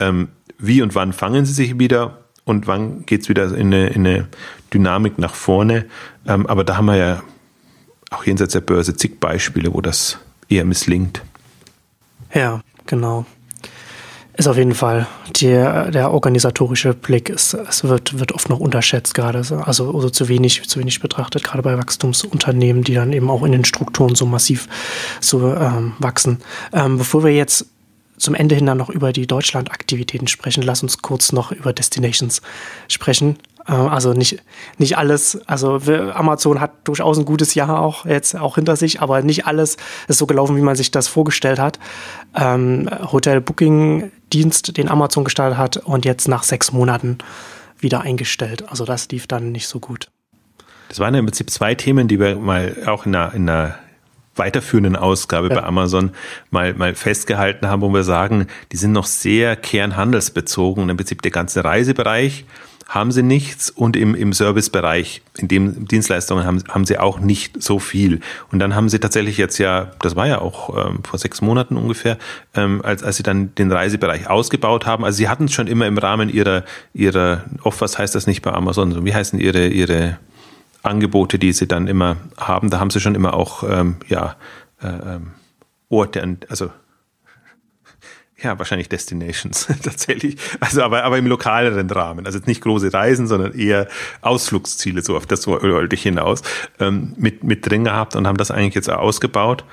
ähm, 0.00 0.28
wie 0.58 0.82
und 0.82 0.96
wann 0.96 1.12
fangen 1.12 1.46
sie 1.46 1.52
sich 1.52 1.78
wieder 1.78 2.24
und 2.50 2.66
wann 2.66 3.06
geht 3.06 3.22
es 3.22 3.28
wieder 3.28 3.44
in 3.54 3.68
eine, 3.68 3.86
in 3.88 4.06
eine, 4.06 4.28
Dynamik 4.72 5.18
nach 5.18 5.34
vorne. 5.34 5.86
Ähm, 6.26 6.46
aber 6.46 6.64
da 6.64 6.76
haben 6.76 6.86
wir 6.86 6.96
ja 6.96 7.22
auch 8.10 8.24
jenseits 8.24 8.52
der 8.52 8.60
Börse 8.60 8.96
zig 8.96 9.20
Beispiele, 9.20 9.72
wo 9.74 9.80
das 9.80 10.18
eher 10.48 10.64
misslingt. 10.64 11.22
Ja, 12.34 12.60
genau. 12.86 13.26
Ist 14.36 14.46
auf 14.46 14.56
jeden 14.56 14.74
Fall 14.74 15.06
der, 15.40 15.90
der 15.90 16.12
organisatorische 16.12 16.94
Blick. 16.94 17.28
Es, 17.28 17.52
es 17.52 17.84
wird, 17.84 18.18
wird 18.18 18.32
oft 18.32 18.48
noch 18.48 18.60
unterschätzt, 18.60 19.14
gerade 19.14 19.42
also 19.64 19.90
oder 19.90 20.12
zu 20.12 20.28
wenig, 20.28 20.66
zu 20.68 20.80
wenig 20.80 21.00
betrachtet, 21.00 21.44
gerade 21.44 21.62
bei 21.62 21.76
Wachstumsunternehmen, 21.76 22.82
die 22.82 22.94
dann 22.94 23.12
eben 23.12 23.28
auch 23.28 23.42
in 23.42 23.52
den 23.52 23.64
Strukturen 23.64 24.14
so 24.14 24.24
massiv 24.24 24.68
so 25.20 25.54
ähm, 25.54 25.92
wachsen. 25.98 26.38
Ähm, 26.72 26.96
bevor 26.96 27.24
wir 27.24 27.34
jetzt 27.34 27.66
zum 28.20 28.34
Ende 28.34 28.54
hin 28.54 28.66
dann 28.66 28.78
noch 28.78 28.90
über 28.90 29.12
die 29.12 29.26
Deutschland-Aktivitäten 29.26 30.28
sprechen. 30.28 30.62
Lass 30.62 30.82
uns 30.82 31.02
kurz 31.02 31.32
noch 31.32 31.52
über 31.52 31.72
Destinations 31.72 32.42
sprechen. 32.88 33.38
Äh, 33.66 33.72
also 33.72 34.12
nicht, 34.12 34.42
nicht 34.78 34.98
alles, 34.98 35.40
also 35.46 35.80
Amazon 36.14 36.60
hat 36.60 36.72
durchaus 36.84 37.18
ein 37.18 37.24
gutes 37.24 37.54
Jahr 37.54 37.80
auch 37.80 38.04
jetzt 38.06 38.36
auch 38.36 38.56
hinter 38.56 38.76
sich, 38.76 39.00
aber 39.00 39.22
nicht 39.22 39.46
alles 39.46 39.76
ist 40.08 40.18
so 40.18 40.26
gelaufen, 40.26 40.56
wie 40.56 40.62
man 40.62 40.76
sich 40.76 40.90
das 40.90 41.08
vorgestellt 41.08 41.58
hat. 41.58 41.78
Ähm, 42.34 42.88
Hotel-Booking-Dienst, 43.10 44.76
den 44.76 44.88
Amazon 44.88 45.24
gestartet 45.24 45.58
hat 45.58 45.76
und 45.78 46.04
jetzt 46.04 46.28
nach 46.28 46.42
sechs 46.42 46.72
Monaten 46.72 47.18
wieder 47.78 48.02
eingestellt. 48.02 48.64
Also 48.68 48.84
das 48.84 49.08
lief 49.08 49.26
dann 49.26 49.52
nicht 49.52 49.66
so 49.66 49.80
gut. 49.80 50.10
Das 50.88 50.98
waren 50.98 51.14
im 51.14 51.24
Prinzip 51.24 51.50
zwei 51.50 51.74
Themen, 51.74 52.08
die 52.08 52.18
wir 52.18 52.36
mal 52.36 52.76
auch 52.86 53.06
in 53.06 53.14
einer, 53.14 53.32
in 53.32 53.48
einer 53.48 53.76
weiterführenden 54.40 54.96
Ausgabe 54.96 55.48
ja. 55.48 55.54
bei 55.54 55.62
Amazon 55.62 56.10
mal, 56.50 56.74
mal 56.74 56.96
festgehalten 56.96 57.68
haben, 57.68 57.82
wo 57.82 57.94
wir 57.94 58.02
sagen, 58.02 58.48
die 58.72 58.76
sind 58.76 58.90
noch 58.90 59.06
sehr 59.06 59.54
kernhandelsbezogen. 59.54 60.88
Im 60.88 60.96
Prinzip 60.96 61.22
der 61.22 61.30
ganze 61.30 61.62
Reisebereich 61.62 62.44
haben 62.90 63.12
sie 63.12 63.22
nichts 63.22 63.70
und 63.70 63.96
im, 63.96 64.16
im 64.16 64.32
Servicebereich, 64.32 65.22
in 65.38 65.46
dem 65.46 65.86
Dienstleistungen 65.86 66.44
haben, 66.44 66.64
haben 66.68 66.84
sie 66.84 66.98
auch 66.98 67.20
nicht 67.20 67.62
so 67.62 67.78
viel. 67.78 68.18
Und 68.50 68.58
dann 68.58 68.74
haben 68.74 68.88
sie 68.88 68.98
tatsächlich 68.98 69.38
jetzt 69.38 69.58
ja, 69.58 69.92
das 70.00 70.16
war 70.16 70.26
ja 70.26 70.40
auch 70.40 70.76
ähm, 70.76 71.04
vor 71.04 71.20
sechs 71.20 71.40
Monaten 71.40 71.76
ungefähr, 71.76 72.18
ähm, 72.54 72.80
als, 72.82 73.04
als 73.04 73.16
sie 73.16 73.22
dann 73.22 73.54
den 73.54 73.70
Reisebereich 73.70 74.28
ausgebaut 74.28 74.86
haben. 74.86 75.04
Also 75.04 75.18
sie 75.18 75.28
hatten 75.28 75.44
es 75.44 75.52
schon 75.52 75.68
immer 75.68 75.86
im 75.86 75.98
Rahmen 75.98 76.28
ihrer, 76.28 76.64
ihrer, 76.92 77.44
Offers 77.62 77.96
heißt 77.96 78.16
das 78.16 78.26
nicht 78.26 78.42
bei 78.42 78.52
Amazon, 78.52 79.04
wie 79.04 79.14
heißen 79.14 79.38
ihre, 79.38 79.68
ihre 79.68 80.18
Angebote, 80.82 81.38
die 81.38 81.52
sie 81.52 81.66
dann 81.66 81.86
immer 81.86 82.16
haben, 82.36 82.70
da 82.70 82.80
haben 82.80 82.90
sie 82.90 83.00
schon 83.00 83.14
immer 83.14 83.34
auch 83.34 83.62
ähm, 83.62 83.96
ja, 84.08 84.36
äh, 84.80 85.18
Orte, 85.88 86.38
also 86.48 86.70
ja, 88.42 88.58
wahrscheinlich 88.58 88.88
Destinations 88.88 89.66
tatsächlich. 89.82 90.36
Also 90.60 90.82
aber, 90.82 91.04
aber 91.04 91.18
im 91.18 91.26
lokaleren 91.26 91.90
Rahmen. 91.90 92.26
Also 92.26 92.38
nicht 92.46 92.62
große 92.62 92.92
Reisen, 92.92 93.26
sondern 93.26 93.52
eher 93.52 93.88
Ausflugsziele, 94.22 95.02
so 95.02 95.16
auf 95.16 95.26
das 95.26 95.46
wollte 95.46 95.94
ich 95.94 96.02
hinaus, 96.02 96.42
ähm, 96.78 97.14
mit, 97.16 97.44
mit 97.44 97.68
drin 97.68 97.84
gehabt 97.84 98.16
und 98.16 98.26
haben 98.26 98.38
das 98.38 98.50
eigentlich 98.50 98.74
jetzt 98.74 98.88
ausgebaut, 98.88 99.64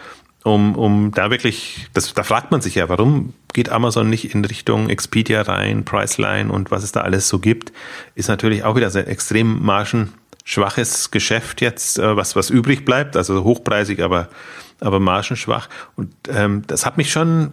um, 0.44 0.76
um 0.76 1.12
da 1.12 1.30
wirklich, 1.30 1.88
das, 1.94 2.14
da 2.14 2.24
fragt 2.24 2.52
man 2.52 2.62
sich 2.62 2.76
ja, 2.76 2.90
warum 2.90 3.34
geht 3.54 3.70
Amazon 3.70 4.10
nicht 4.10 4.34
in 4.34 4.46
Richtung 4.46 4.90
Expedia 4.90 5.42
rein, 5.42 5.84
Priceline 5.84 6.52
und 6.52 6.72
was 6.72 6.84
es 6.84 6.92
da 6.92 7.02
alles 7.02 7.28
so 7.28 7.40
gibt, 7.40 7.74
ist 8.16 8.30
natürlich 8.30 8.64
auch 8.64 8.76
wieder 8.76 8.90
sehr 8.90 9.08
extrem 9.08 9.64
margenschwaches 10.48 11.12
Geschäft 11.12 11.62
jetzt, 11.62 12.00
äh, 12.00 12.16
was, 12.16 12.36
was 12.36 12.50
übrig 12.50 12.86
bleibt, 12.86 13.18
also 13.18 13.44
hochpreisig, 13.44 14.02
aber, 14.02 14.30
aber 14.80 15.00
margenschwach. 15.00 15.70
Und 15.96 16.14
ähm, 16.30 16.64
das 16.68 16.86
hat 16.86 16.98
mich 16.98 17.12
schon 17.12 17.52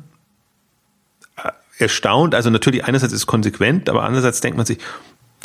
erstaunt. 1.79 2.35
Also 2.35 2.51
natürlich 2.51 2.85
einerseits 2.85 3.13
ist 3.13 3.21
es 3.21 3.27
konsequent, 3.27 3.89
aber 3.89 4.05
andererseits 4.05 4.41
denkt 4.41 4.57
man 4.57 4.65
sich, 4.65 4.79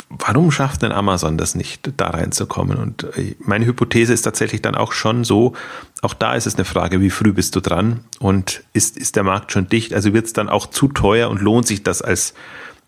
warum 0.08 0.52
schafft 0.52 0.82
denn 0.82 0.92
Amazon 0.92 1.36
das 1.38 1.56
nicht, 1.56 1.90
da 1.96 2.10
reinzukommen? 2.10 2.78
Und 2.78 3.04
äh, 3.16 3.34
meine 3.40 3.66
Hypothese 3.66 4.12
ist 4.12 4.22
tatsächlich 4.22 4.62
dann 4.62 4.76
auch 4.76 4.92
schon 4.92 5.24
so, 5.24 5.54
auch 6.02 6.14
da 6.14 6.34
ist 6.34 6.46
es 6.46 6.54
eine 6.54 6.64
Frage, 6.64 7.00
wie 7.00 7.10
früh 7.10 7.32
bist 7.32 7.56
du 7.56 7.60
dran 7.60 8.04
und 8.20 8.62
ist, 8.72 8.96
ist 8.96 9.16
der 9.16 9.24
Markt 9.24 9.50
schon 9.50 9.68
dicht? 9.68 9.92
Also 9.92 10.12
wird 10.14 10.26
es 10.26 10.32
dann 10.32 10.48
auch 10.48 10.66
zu 10.66 10.86
teuer 10.86 11.28
und 11.28 11.40
lohnt 11.40 11.66
sich 11.66 11.82
das 11.82 12.00
als, 12.00 12.32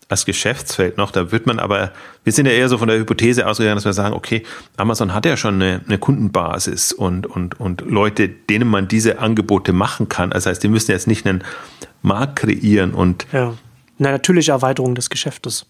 als 0.09 0.25
Geschäftsfeld 0.25 0.97
noch. 0.97 1.11
Da 1.11 1.31
wird 1.31 1.45
man 1.45 1.59
aber, 1.59 1.91
wir 2.23 2.33
sind 2.33 2.45
ja 2.45 2.51
eher 2.51 2.69
so 2.69 2.77
von 2.77 2.87
der 2.87 2.97
Hypothese 2.97 3.47
ausgegangen, 3.47 3.75
dass 3.75 3.85
wir 3.85 3.93
sagen, 3.93 4.13
okay, 4.13 4.43
Amazon 4.77 5.13
hat 5.13 5.25
ja 5.25 5.37
schon 5.37 5.55
eine, 5.55 5.81
eine 5.85 5.97
Kundenbasis 5.97 6.91
und, 6.91 7.25
und, 7.25 7.59
und 7.59 7.81
Leute, 7.81 8.29
denen 8.29 8.69
man 8.69 8.87
diese 8.87 9.19
Angebote 9.19 9.73
machen 9.73 10.09
kann. 10.09 10.31
Das 10.31 10.45
heißt, 10.45 10.63
die 10.63 10.67
müssen 10.67 10.91
jetzt 10.91 11.07
nicht 11.07 11.25
einen 11.25 11.43
Markt 12.01 12.37
kreieren 12.37 12.93
und 12.93 13.25
ja. 13.31 13.53
eine 13.99 14.11
natürliche 14.11 14.51
Erweiterung 14.51 14.95
des 14.95 15.09
Geschäftes. 15.09 15.65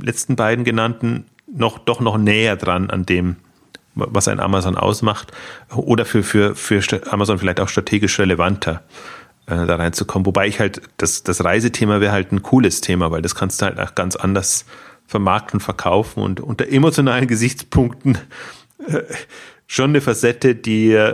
letzten 0.00 0.36
beiden 0.36 0.64
genannten 0.64 1.24
noch 1.52 1.78
doch 1.78 1.98
noch 2.00 2.16
näher 2.16 2.54
dran 2.56 2.90
an 2.90 3.06
dem, 3.06 3.34
was 3.96 4.28
ein 4.28 4.38
Amazon 4.38 4.76
ausmacht 4.76 5.32
oder 5.74 6.04
für, 6.04 6.22
für, 6.22 6.54
für 6.54 6.80
Amazon 7.12 7.40
vielleicht 7.40 7.58
auch 7.58 7.68
strategisch 7.68 8.20
relevanter 8.20 8.84
äh, 9.50 9.66
da 9.66 9.76
reinzukommen. 9.76 10.26
Wobei 10.26 10.46
ich 10.46 10.60
halt, 10.60 10.82
das, 10.96 11.22
das 11.22 11.44
Reisethema 11.44 12.00
wäre 12.00 12.12
halt 12.12 12.32
ein 12.32 12.42
cooles 12.42 12.80
Thema, 12.80 13.10
weil 13.10 13.22
das 13.22 13.34
kannst 13.34 13.60
du 13.60 13.66
halt 13.66 13.78
auch 13.78 13.94
ganz 13.94 14.16
anders 14.16 14.64
vermarkten, 15.06 15.60
verkaufen 15.60 16.22
und 16.22 16.40
unter 16.40 16.68
emotionalen 16.68 17.26
Gesichtspunkten 17.26 18.18
äh, 18.86 19.02
schon 19.66 19.90
eine 19.90 20.00
Facette, 20.00 20.54
die, 20.54 21.12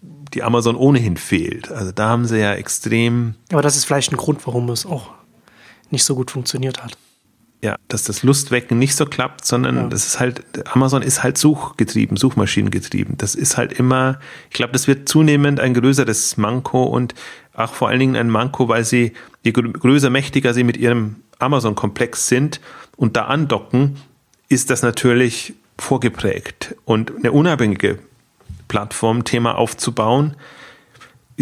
die 0.00 0.42
Amazon 0.42 0.76
ohnehin 0.76 1.16
fehlt. 1.16 1.70
Also 1.70 1.92
da 1.92 2.08
haben 2.08 2.24
sie 2.24 2.38
ja 2.38 2.54
extrem. 2.54 3.34
Aber 3.50 3.62
das 3.62 3.76
ist 3.76 3.84
vielleicht 3.84 4.12
ein 4.12 4.16
Grund, 4.16 4.46
warum 4.46 4.68
es 4.70 4.86
auch 4.86 5.10
nicht 5.90 6.04
so 6.04 6.14
gut 6.14 6.30
funktioniert 6.30 6.82
hat 6.82 6.96
ja, 7.62 7.76
dass 7.86 8.02
das 8.02 8.24
Lustwecken 8.24 8.76
nicht 8.78 8.96
so 8.96 9.06
klappt, 9.06 9.44
sondern 9.44 9.76
ja. 9.76 9.86
das 9.86 10.04
ist 10.04 10.20
halt, 10.20 10.42
Amazon 10.74 11.00
ist 11.00 11.22
halt 11.22 11.38
suchgetrieben, 11.38 12.16
Suchmaschinengetrieben. 12.16 13.16
Das 13.16 13.36
ist 13.36 13.56
halt 13.56 13.72
immer, 13.72 14.18
ich 14.50 14.54
glaube, 14.54 14.72
das 14.72 14.88
wird 14.88 15.08
zunehmend 15.08 15.60
ein 15.60 15.72
größeres 15.72 16.36
Manko 16.36 16.82
und 16.82 17.14
auch 17.54 17.74
vor 17.74 17.88
allen 17.88 18.00
Dingen 18.00 18.16
ein 18.16 18.30
Manko, 18.30 18.68
weil 18.68 18.84
sie, 18.84 19.12
je 19.42 19.52
größer, 19.52 20.10
mächtiger 20.10 20.54
sie 20.54 20.64
mit 20.64 20.76
ihrem 20.76 21.16
Amazon-Komplex 21.38 22.28
sind 22.28 22.60
und 22.96 23.16
da 23.16 23.26
andocken, 23.26 23.96
ist 24.48 24.70
das 24.70 24.82
natürlich 24.82 25.54
vorgeprägt. 25.78 26.76
Und 26.84 27.12
eine 27.16 27.32
unabhängige 27.32 27.98
Plattform, 28.68 29.24
Thema 29.24 29.56
aufzubauen, 29.58 30.36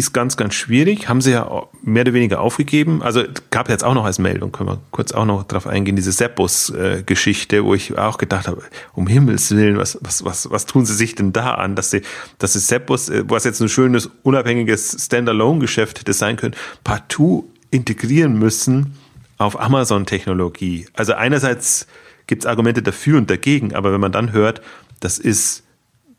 ist 0.01 0.13
ganz, 0.13 0.35
ganz 0.35 0.53
schwierig. 0.53 1.07
Haben 1.07 1.21
sie 1.21 1.31
ja 1.31 1.67
mehr 1.83 2.01
oder 2.01 2.13
weniger 2.13 2.41
aufgegeben. 2.41 3.01
Also 3.01 3.23
gab 3.51 3.69
jetzt 3.69 3.83
auch 3.83 3.93
noch 3.93 4.05
als 4.05 4.19
Meldung, 4.19 4.51
können 4.51 4.69
wir 4.69 4.79
kurz 4.91 5.11
auch 5.11 5.25
noch 5.25 5.43
drauf 5.43 5.67
eingehen, 5.67 5.95
diese 5.95 6.11
Seppos-Geschichte, 6.11 7.63
wo 7.63 7.73
ich 7.73 7.97
auch 7.97 8.17
gedacht 8.17 8.47
habe, 8.47 8.63
um 8.93 9.07
Himmels 9.07 9.51
Willen, 9.51 9.77
was, 9.77 9.97
was, 10.01 10.25
was, 10.25 10.49
was 10.51 10.65
tun 10.65 10.85
sie 10.85 10.95
sich 10.95 11.15
denn 11.15 11.33
da 11.33 11.53
an, 11.53 11.75
dass 11.75 11.91
sie, 11.91 12.01
dass 12.39 12.53
sie 12.53 12.59
Seppos, 12.59 13.09
äh, 13.09 13.23
was 13.27 13.43
jetzt 13.43 13.61
ein 13.61 13.69
schönes, 13.69 14.09
unabhängiges 14.23 15.05
Standalone-Geschäft 15.05 15.99
hätte 15.99 16.13
sein 16.13 16.35
können, 16.35 16.55
partout 16.83 17.49
integrieren 17.69 18.37
müssen 18.37 18.97
auf 19.37 19.59
Amazon-Technologie. 19.59 20.87
Also 20.93 21.13
einerseits 21.13 21.87
gibt 22.27 22.43
es 22.43 22.47
Argumente 22.47 22.81
dafür 22.81 23.17
und 23.17 23.29
dagegen, 23.29 23.73
aber 23.75 23.93
wenn 23.93 24.01
man 24.01 24.11
dann 24.11 24.31
hört, 24.31 24.61
das 24.99 25.19
ist 25.19 25.63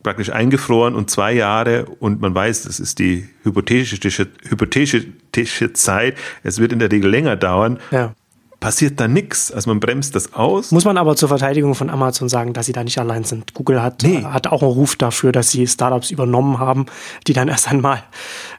praktisch 0.02 0.30
eingefroren 0.30 0.94
und 0.94 1.10
zwei 1.10 1.32
Jahre 1.32 1.86
und 2.00 2.20
man 2.20 2.34
weiß, 2.34 2.62
das 2.62 2.80
ist 2.80 2.98
die 2.98 3.28
hypothetische, 3.44 4.28
hypothetische 4.48 5.72
Zeit. 5.72 6.16
Es 6.42 6.58
wird 6.58 6.72
in 6.72 6.78
der 6.78 6.90
Regel 6.90 7.10
länger 7.10 7.36
dauern. 7.36 7.78
Ja 7.90 8.14
passiert 8.62 9.00
da 9.00 9.08
nichts. 9.08 9.50
Also 9.50 9.68
man 9.68 9.80
bremst 9.80 10.14
das 10.14 10.34
aus. 10.34 10.70
Muss 10.70 10.84
man 10.84 10.96
aber 10.96 11.16
zur 11.16 11.28
Verteidigung 11.28 11.74
von 11.74 11.90
Amazon 11.90 12.28
sagen, 12.28 12.52
dass 12.52 12.66
sie 12.66 12.72
da 12.72 12.84
nicht 12.84 12.96
allein 12.96 13.24
sind. 13.24 13.54
Google 13.54 13.82
hat, 13.82 14.04
nee. 14.04 14.22
hat 14.22 14.46
auch 14.46 14.62
einen 14.62 14.70
Ruf 14.70 14.94
dafür, 14.94 15.32
dass 15.32 15.50
sie 15.50 15.66
Startups 15.66 16.12
übernommen 16.12 16.60
haben, 16.60 16.86
die 17.26 17.32
dann 17.32 17.48
erst 17.48 17.68
einmal 17.68 18.04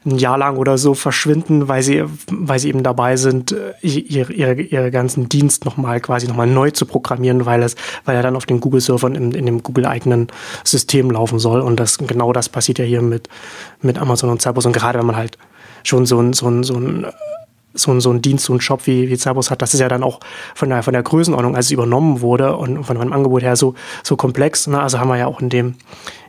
ein 0.04 0.18
Jahr 0.18 0.36
lang 0.36 0.58
oder 0.58 0.76
so 0.76 0.92
verschwinden, 0.92 1.68
weil 1.68 1.82
sie, 1.82 2.04
weil 2.30 2.58
sie 2.58 2.68
eben 2.68 2.82
dabei 2.82 3.16
sind, 3.16 3.56
ihre, 3.80 4.32
ihre, 4.32 4.60
ihre 4.60 4.90
ganzen 4.90 5.30
Dienst 5.30 5.64
nochmal 5.64 6.00
quasi 6.00 6.28
nochmal 6.28 6.48
neu 6.48 6.70
zu 6.70 6.84
programmieren, 6.84 7.46
weil 7.46 7.62
es, 7.62 7.74
weil 8.04 8.14
er 8.14 8.22
dann 8.22 8.36
auf 8.36 8.44
den 8.44 8.60
Google-Servern 8.60 9.14
in, 9.14 9.32
in 9.32 9.46
dem 9.46 9.62
Google-eigenen 9.62 10.28
System 10.64 11.10
laufen 11.10 11.38
soll. 11.38 11.62
Und 11.62 11.80
das, 11.80 11.96
genau 11.96 12.34
das 12.34 12.50
passiert 12.50 12.78
ja 12.78 12.84
hier 12.84 13.00
mit, 13.00 13.30
mit 13.80 13.98
Amazon 13.98 14.28
und 14.28 14.42
Cerberus. 14.42 14.66
Und 14.66 14.74
gerade 14.74 14.98
wenn 14.98 15.06
man 15.06 15.16
halt 15.16 15.38
schon 15.82 16.04
so 16.04 16.20
ein, 16.20 16.34
so 16.34 16.46
ein, 16.46 16.62
so 16.62 16.74
ein 16.74 17.06
so, 17.74 17.98
so 18.00 18.10
ein 18.10 18.22
Dienst, 18.22 18.44
so 18.44 18.54
ein 18.54 18.60
Shop 18.60 18.86
wie, 18.86 19.10
wie 19.10 19.16
Cerberus 19.16 19.50
hat, 19.50 19.60
das 19.60 19.74
ist 19.74 19.80
ja 19.80 19.88
dann 19.88 20.02
auch 20.02 20.20
von 20.54 20.70
der, 20.70 20.82
von 20.82 20.92
der 20.92 21.02
Größenordnung, 21.02 21.56
als 21.56 21.66
es 21.66 21.72
übernommen 21.72 22.20
wurde 22.20 22.56
und 22.56 22.84
von 22.84 22.96
meinem 22.96 23.12
Angebot 23.12 23.42
her 23.42 23.56
so, 23.56 23.74
so 24.02 24.16
komplex. 24.16 24.66
Ne? 24.66 24.80
Also 24.80 24.98
haben 24.98 25.08
wir 25.08 25.18
ja 25.18 25.26
auch 25.26 25.40
in 25.40 25.48
dem, 25.48 25.74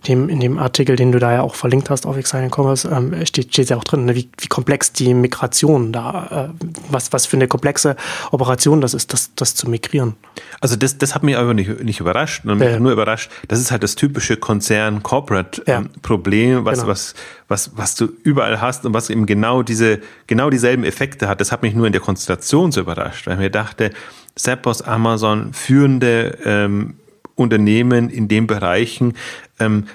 dem, 0.08 0.30
in 0.30 0.40
dem 0.40 0.58
Artikel, 0.58 0.96
den 0.96 1.12
du 1.12 1.20
da 1.20 1.34
ja 1.34 1.42
auch 1.42 1.56
verlinkt 1.56 1.90
hast 1.90 2.06
auf 2.06 2.18
Exciting 2.18 2.52
Commerce, 2.54 2.90
ähm, 2.90 3.26
steht, 3.26 3.54
steht 3.54 3.70
ja 3.70 3.78
auch 3.78 3.84
drin, 3.84 4.06
ne? 4.06 4.16
wie, 4.16 4.30
wie 4.40 4.48
komplex 4.48 4.92
die 4.92 5.14
Migration 5.14 5.92
da, 5.92 6.50
äh, 6.50 6.66
was, 6.90 7.14
was 7.14 7.26
für 7.26 7.38
eine 7.38 7.48
komplexe 7.48 7.96
Operation 8.32 8.82
das 8.82 8.94
ist, 8.94 9.14
das, 9.14 9.32
das 9.36 9.56
zu 9.56 9.70
migrieren. 9.70 10.16
Also 10.62 10.76
das, 10.76 10.98
das 10.98 11.16
hat 11.16 11.24
mich 11.24 11.38
aber 11.38 11.54
nicht, 11.54 11.84
nicht 11.84 12.00
überrascht, 12.00 12.44
sondern 12.44 12.72
mich 12.72 12.80
nur 12.80 12.92
überrascht, 12.92 13.32
das 13.48 13.60
ist 13.60 13.72
halt 13.72 13.84
das 13.84 13.96
typische 13.96 14.38
Konzern-Corporate-Problem, 14.38 16.50
ja. 16.50 16.66
was, 16.66 16.80
genau. 16.80 16.90
was, 16.90 17.16
was, 17.48 17.78
was 17.78 17.96
du 17.96 18.08
überall 18.24 18.62
hast 18.62 18.86
und 18.86 18.94
was 18.94 19.10
eben 19.10 19.26
genau 19.26 19.64
diese, 19.64 20.00
genau 20.28 20.50
dieselben 20.50 20.84
Effekte 20.84 21.28
hat. 21.28 21.42
Das 21.42 21.52
hat 21.52 21.62
mich 21.62 21.76
nur 21.76 21.86
in 21.86 21.92
der 21.92 22.02
Konstellation 22.02 22.72
so 22.72 22.82
überrascht, 22.82 23.28
weil 23.28 23.34
ich 23.34 23.40
mir 23.40 23.52
dachte, 23.52 23.92
Zappos, 24.36 24.82
Amazon, 24.82 25.54
führende 25.54 26.38
ähm, 26.44 26.96
Unternehmen 27.36 28.10
in 28.10 28.28
den 28.28 28.48
Bereichen. 28.48 29.14
Ähm, 29.60 29.86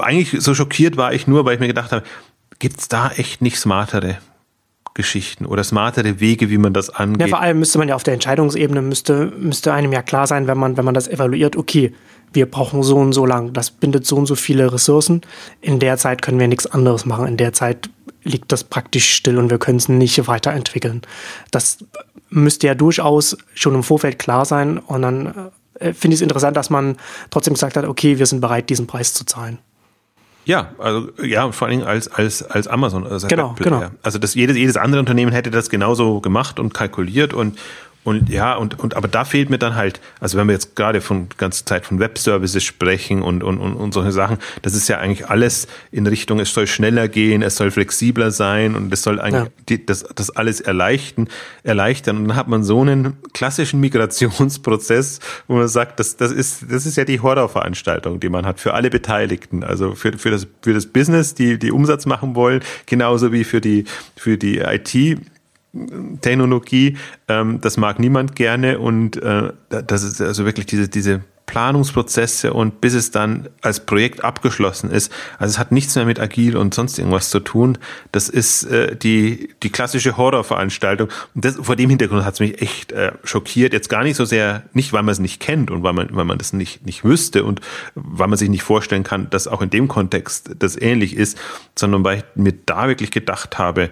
eigentlich 0.00 0.42
so 0.42 0.54
schockiert 0.54 0.96
war 0.96 1.12
ich 1.12 1.26
nur, 1.26 1.44
weil 1.44 1.54
ich 1.54 1.60
mir 1.60 1.68
gedacht 1.68 1.92
habe, 1.92 2.04
gibt 2.58 2.80
es 2.80 2.88
da 2.88 3.10
echt 3.10 3.42
nicht 3.42 3.58
smartere 3.58 4.18
Geschichten 4.94 5.46
oder 5.46 5.64
smartere 5.64 6.20
Wege, 6.20 6.50
wie 6.50 6.58
man 6.58 6.72
das 6.72 6.90
angeht? 6.90 7.22
Ja, 7.22 7.26
vor 7.28 7.40
allem 7.40 7.58
müsste 7.58 7.78
man 7.78 7.88
ja 7.88 7.94
auf 7.94 8.02
der 8.02 8.14
Entscheidungsebene, 8.14 8.82
müsste, 8.82 9.32
müsste 9.38 9.72
einem 9.72 9.92
ja 9.92 10.02
klar 10.02 10.26
sein, 10.26 10.46
wenn 10.46 10.58
man, 10.58 10.76
wenn 10.76 10.84
man 10.84 10.94
das 10.94 11.08
evaluiert, 11.08 11.56
okay, 11.56 11.92
wir 12.32 12.50
brauchen 12.50 12.82
so 12.82 12.96
und 12.96 13.12
so 13.12 13.26
lang, 13.26 13.52
das 13.52 13.70
bindet 13.70 14.06
so 14.06 14.16
und 14.16 14.26
so 14.26 14.34
viele 14.34 14.72
Ressourcen. 14.72 15.22
In 15.60 15.78
der 15.78 15.98
Zeit 15.98 16.22
können 16.22 16.40
wir 16.40 16.48
nichts 16.48 16.66
anderes 16.66 17.04
machen. 17.04 17.26
In 17.26 17.36
der 17.36 17.52
Zeit 17.52 17.90
liegt 18.24 18.52
das 18.52 18.64
praktisch 18.64 19.10
still 19.10 19.38
und 19.38 19.50
wir 19.50 19.58
können 19.58 19.78
es 19.78 19.88
nicht 19.88 20.26
weiterentwickeln. 20.26 21.02
Das 21.50 21.78
müsste 22.30 22.66
ja 22.66 22.74
durchaus 22.74 23.36
schon 23.54 23.74
im 23.74 23.82
Vorfeld 23.82 24.18
klar 24.18 24.44
sein 24.44 24.78
und 24.78 25.02
dann 25.02 25.50
äh, 25.78 25.92
finde 25.92 26.14
ich 26.14 26.18
es 26.18 26.22
interessant, 26.22 26.56
dass 26.56 26.70
man 26.70 26.96
trotzdem 27.30 27.54
gesagt 27.54 27.76
hat, 27.76 27.84
okay, 27.84 28.18
wir 28.18 28.26
sind 28.26 28.40
bereit, 28.40 28.70
diesen 28.70 28.86
Preis 28.86 29.12
zu 29.12 29.24
zahlen. 29.24 29.58
Ja, 30.44 30.70
also 30.78 31.08
ja, 31.22 31.50
vor 31.52 31.68
allen 31.68 31.78
Dingen 31.78 31.88
als 31.88 32.08
als 32.08 32.42
als 32.42 32.66
Amazon. 32.66 33.06
Also 33.06 33.28
genau, 33.28 33.54
genau. 33.58 33.84
Also 34.02 34.18
das 34.18 34.34
jedes 34.34 34.56
jedes 34.56 34.76
andere 34.76 35.00
Unternehmen 35.00 35.32
hätte 35.32 35.50
das 35.50 35.70
genauso 35.70 36.20
gemacht 36.20 36.58
und 36.58 36.74
kalkuliert 36.74 37.32
und 37.32 37.58
und 38.04 38.28
ja, 38.28 38.56
und, 38.56 38.80
und 38.80 38.96
aber 38.96 39.06
da 39.06 39.24
fehlt 39.24 39.48
mir 39.48 39.58
dann 39.58 39.76
halt, 39.76 40.00
also 40.18 40.36
wenn 40.36 40.48
wir 40.48 40.54
jetzt 40.54 40.74
gerade 40.74 41.00
von 41.00 41.28
ganze 41.36 41.64
Zeit 41.64 41.86
von 41.86 42.00
Webservices 42.00 42.64
sprechen 42.64 43.22
und, 43.22 43.44
und, 43.44 43.58
und, 43.58 43.74
und 43.74 43.94
solche 43.94 44.10
Sachen, 44.10 44.38
das 44.62 44.74
ist 44.74 44.88
ja 44.88 44.98
eigentlich 44.98 45.28
alles 45.28 45.68
in 45.92 46.08
Richtung, 46.08 46.40
es 46.40 46.52
soll 46.52 46.66
schneller 46.66 47.06
gehen, 47.06 47.42
es 47.42 47.56
soll 47.56 47.70
flexibler 47.70 48.32
sein 48.32 48.74
und 48.74 48.92
es 48.92 49.02
soll 49.02 49.20
eigentlich 49.20 49.44
ja. 49.44 49.62
die, 49.68 49.86
das, 49.86 50.04
das 50.16 50.30
alles 50.30 50.60
erleichtern, 50.60 51.28
erleichtern. 51.62 52.16
Und 52.16 52.28
dann 52.28 52.36
hat 52.36 52.48
man 52.48 52.64
so 52.64 52.80
einen 52.80 53.18
klassischen 53.34 53.78
Migrationsprozess, 53.78 55.20
wo 55.46 55.54
man 55.54 55.68
sagt, 55.68 56.00
das, 56.00 56.16
das, 56.16 56.32
ist, 56.32 56.66
das 56.68 56.86
ist 56.86 56.96
ja 56.96 57.04
die 57.04 57.20
Horrorveranstaltung, 57.20 58.18
die 58.18 58.28
man 58.28 58.46
hat 58.46 58.58
für 58.58 58.74
alle 58.74 58.90
Beteiligten. 58.90 59.62
Also 59.62 59.94
für, 59.94 60.18
für, 60.18 60.32
das, 60.32 60.48
für 60.62 60.74
das 60.74 60.86
Business, 60.86 61.34
die, 61.34 61.56
die 61.56 61.70
Umsatz 61.70 62.06
machen 62.06 62.34
wollen, 62.34 62.62
genauso 62.86 63.32
wie 63.32 63.44
für 63.44 63.60
die, 63.60 63.84
für 64.16 64.36
die 64.36 64.58
IT 64.58 65.20
Technologie, 66.20 66.98
ähm, 67.28 67.60
das 67.60 67.76
mag 67.76 67.98
niemand 67.98 68.36
gerne 68.36 68.78
und 68.78 69.16
äh, 69.22 69.52
das 69.68 70.02
ist 70.02 70.20
also 70.20 70.44
wirklich 70.44 70.66
diese, 70.66 70.88
diese 70.88 71.22
Planungsprozesse 71.46 72.54
und 72.54 72.80
bis 72.80 72.94
es 72.94 73.10
dann 73.10 73.48
als 73.60 73.80
Projekt 73.80 74.24
abgeschlossen 74.24 74.90
ist. 74.90 75.12
Also 75.38 75.52
es 75.52 75.58
hat 75.58 75.70
nichts 75.70 75.94
mehr 75.96 76.06
mit 76.06 76.18
agil 76.18 76.56
und 76.56 76.72
sonst 76.72 76.98
irgendwas 76.98 77.28
zu 77.28 77.40
tun. 77.40 77.76
Das 78.10 78.30
ist 78.30 78.64
äh, 78.64 78.96
die, 78.96 79.50
die 79.62 79.70
klassische 79.70 80.16
Horrorveranstaltung. 80.16 81.08
Und 81.34 81.44
das, 81.44 81.56
vor 81.56 81.76
dem 81.76 81.90
Hintergrund 81.90 82.24
hat 82.24 82.34
es 82.34 82.40
mich 82.40 82.62
echt 82.62 82.92
äh, 82.92 83.12
schockiert. 83.24 83.74
Jetzt 83.74 83.90
gar 83.90 84.02
nicht 84.02 84.16
so 84.16 84.24
sehr, 84.24 84.62
nicht 84.72 84.94
weil 84.94 85.02
man 85.02 85.12
es 85.12 85.18
nicht 85.18 85.40
kennt 85.40 85.70
und 85.70 85.82
weil 85.82 85.92
man, 85.92 86.08
weil 86.12 86.24
man 86.24 86.38
das 86.38 86.54
nicht, 86.54 86.86
nicht 86.86 87.04
wüsste 87.04 87.44
und 87.44 87.60
weil 87.94 88.28
man 88.28 88.38
sich 88.38 88.48
nicht 88.48 88.62
vorstellen 88.62 89.04
kann, 89.04 89.28
dass 89.28 89.46
auch 89.46 89.60
in 89.60 89.68
dem 89.68 89.88
Kontext 89.88 90.52
das 90.58 90.80
ähnlich 90.80 91.16
ist, 91.16 91.36
sondern 91.76 92.02
weil 92.02 92.18
ich 92.18 92.24
mir 92.34 92.54
da 92.64 92.88
wirklich 92.88 93.10
gedacht 93.10 93.58
habe, 93.58 93.90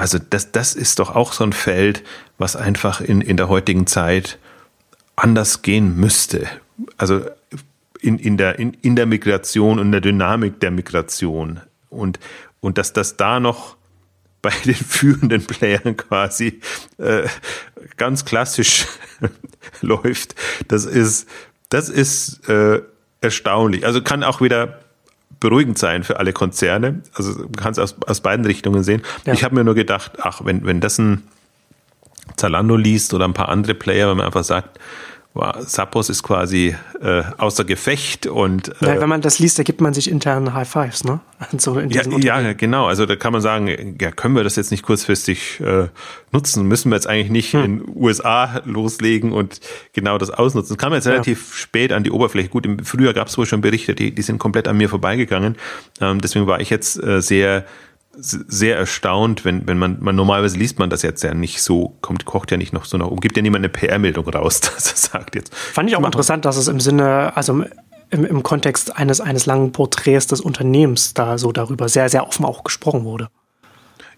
also 0.00 0.18
das, 0.18 0.50
das 0.50 0.74
ist 0.74 0.98
doch 0.98 1.14
auch 1.14 1.34
so 1.34 1.44
ein 1.44 1.52
Feld, 1.52 2.02
was 2.38 2.56
einfach 2.56 3.02
in, 3.02 3.20
in 3.20 3.36
der 3.36 3.48
heutigen 3.48 3.86
Zeit 3.86 4.38
anders 5.14 5.60
gehen 5.60 5.96
müsste. 5.96 6.48
Also 6.96 7.26
in, 8.00 8.18
in, 8.18 8.38
der, 8.38 8.58
in, 8.58 8.72
in 8.80 8.96
der 8.96 9.04
Migration 9.04 9.78
und 9.78 9.92
der 9.92 10.00
Dynamik 10.00 10.58
der 10.60 10.70
Migration. 10.70 11.60
Und, 11.90 12.18
und 12.60 12.78
dass 12.78 12.94
das 12.94 13.18
da 13.18 13.40
noch 13.40 13.76
bei 14.42 14.52
den 14.64 14.74
führenden 14.74 15.44
Playern 15.44 15.98
quasi 15.98 16.60
äh, 16.96 17.28
ganz 17.98 18.24
klassisch 18.24 18.86
läuft, 19.82 20.34
das 20.66 20.86
ist, 20.86 21.28
das 21.68 21.90
ist 21.90 22.48
äh, 22.48 22.80
erstaunlich. 23.20 23.84
Also 23.84 24.00
kann 24.00 24.24
auch 24.24 24.40
wieder 24.40 24.80
beruhigend 25.40 25.78
sein 25.78 26.04
für 26.04 26.18
alle 26.18 26.32
Konzerne. 26.32 27.02
Also 27.14 27.40
man 27.40 27.52
kann 27.52 27.72
es 27.72 27.78
aus, 27.78 27.96
aus 28.06 28.20
beiden 28.20 28.44
Richtungen 28.44 28.82
sehen. 28.82 29.02
Ja. 29.24 29.32
Ich 29.32 29.42
habe 29.42 29.54
mir 29.54 29.64
nur 29.64 29.74
gedacht, 29.74 30.12
ach, 30.20 30.42
wenn, 30.44 30.64
wenn 30.66 30.80
das 30.80 30.98
ein 30.98 31.22
Zalando 32.36 32.76
liest 32.76 33.12
oder 33.14 33.24
ein 33.24 33.34
paar 33.34 33.48
andere 33.48 33.74
Player, 33.74 34.08
wenn 34.10 34.18
man 34.18 34.26
einfach 34.26 34.44
sagt, 34.44 34.78
Sappos 35.60 36.08
ist 36.08 36.24
quasi 36.24 36.74
äh, 37.00 37.22
außer 37.38 37.64
Gefecht 37.64 38.26
und 38.26 38.68
äh, 38.82 38.86
ja, 38.86 39.00
wenn 39.00 39.08
man 39.08 39.20
das 39.20 39.38
liest, 39.38 39.60
da 39.60 39.62
gibt 39.62 39.80
man 39.80 39.94
sich 39.94 40.10
intern 40.10 40.54
High 40.54 40.68
Fives, 40.68 41.04
ne? 41.04 41.20
So 41.58 41.78
ja, 41.78 42.40
ja, 42.40 42.52
genau. 42.52 42.86
Also 42.86 43.06
da 43.06 43.14
kann 43.14 43.32
man 43.32 43.40
sagen, 43.40 43.96
ja, 44.00 44.10
können 44.10 44.34
wir 44.34 44.42
das 44.42 44.56
jetzt 44.56 44.72
nicht 44.72 44.82
kurzfristig 44.82 45.60
äh, 45.60 45.86
nutzen? 46.32 46.66
Müssen 46.66 46.90
wir 46.90 46.96
jetzt 46.96 47.06
eigentlich 47.06 47.30
nicht 47.30 47.52
hm. 47.52 47.64
in 47.64 47.84
USA 47.94 48.60
loslegen 48.64 49.32
und 49.32 49.60
genau 49.92 50.18
das 50.18 50.30
ausnutzen? 50.30 50.76
Das 50.76 50.78
kam 50.78 50.92
jetzt 50.92 51.06
relativ 51.06 51.50
ja. 51.50 51.56
spät 51.56 51.92
an 51.92 52.02
die 52.02 52.10
Oberfläche. 52.10 52.48
Gut, 52.48 52.66
im 52.66 52.84
Frühjahr 52.84 53.14
gab 53.14 53.28
es 53.28 53.38
wohl 53.38 53.46
schon 53.46 53.60
Berichte, 53.60 53.94
die, 53.94 54.12
die 54.12 54.22
sind 54.22 54.38
komplett 54.38 54.66
an 54.66 54.76
mir 54.76 54.88
vorbeigegangen. 54.88 55.56
Ähm, 56.00 56.20
deswegen 56.20 56.48
war 56.48 56.60
ich 56.60 56.70
jetzt 56.70 57.00
äh, 57.02 57.22
sehr 57.22 57.64
sehr 58.20 58.76
erstaunt, 58.76 59.44
wenn, 59.44 59.66
wenn 59.66 59.78
man, 59.78 59.98
man 60.00 60.14
normalerweise 60.14 60.56
liest 60.56 60.78
man 60.78 60.90
das 60.90 61.02
jetzt 61.02 61.22
ja 61.22 61.34
nicht 61.34 61.62
so, 61.62 61.96
kommt, 62.00 62.24
kocht 62.24 62.50
ja 62.50 62.56
nicht 62.56 62.72
noch 62.72 62.84
so 62.84 62.98
nach 62.98 63.06
oben, 63.06 63.20
gibt 63.20 63.36
ja 63.36 63.42
niemand 63.42 63.64
eine 63.64 63.68
PR-Meldung 63.68 64.28
raus, 64.28 64.60
dass 64.60 64.90
er 64.90 64.96
sagt 64.96 65.34
jetzt. 65.34 65.54
Fand 65.54 65.88
ich 65.88 65.96
auch 65.96 66.04
interessant, 66.04 66.44
dass 66.44 66.56
es 66.56 66.68
im 66.68 66.80
Sinne, 66.80 67.36
also 67.36 67.64
im, 68.10 68.24
im 68.24 68.42
Kontext 68.42 68.96
eines, 68.96 69.20
eines 69.20 69.46
langen 69.46 69.72
Porträts 69.72 70.26
des 70.26 70.40
Unternehmens 70.40 71.14
da 71.14 71.38
so 71.38 71.52
darüber 71.52 71.88
sehr, 71.88 72.08
sehr 72.08 72.26
offen 72.26 72.44
auch 72.44 72.64
gesprochen 72.64 73.04
wurde. 73.04 73.28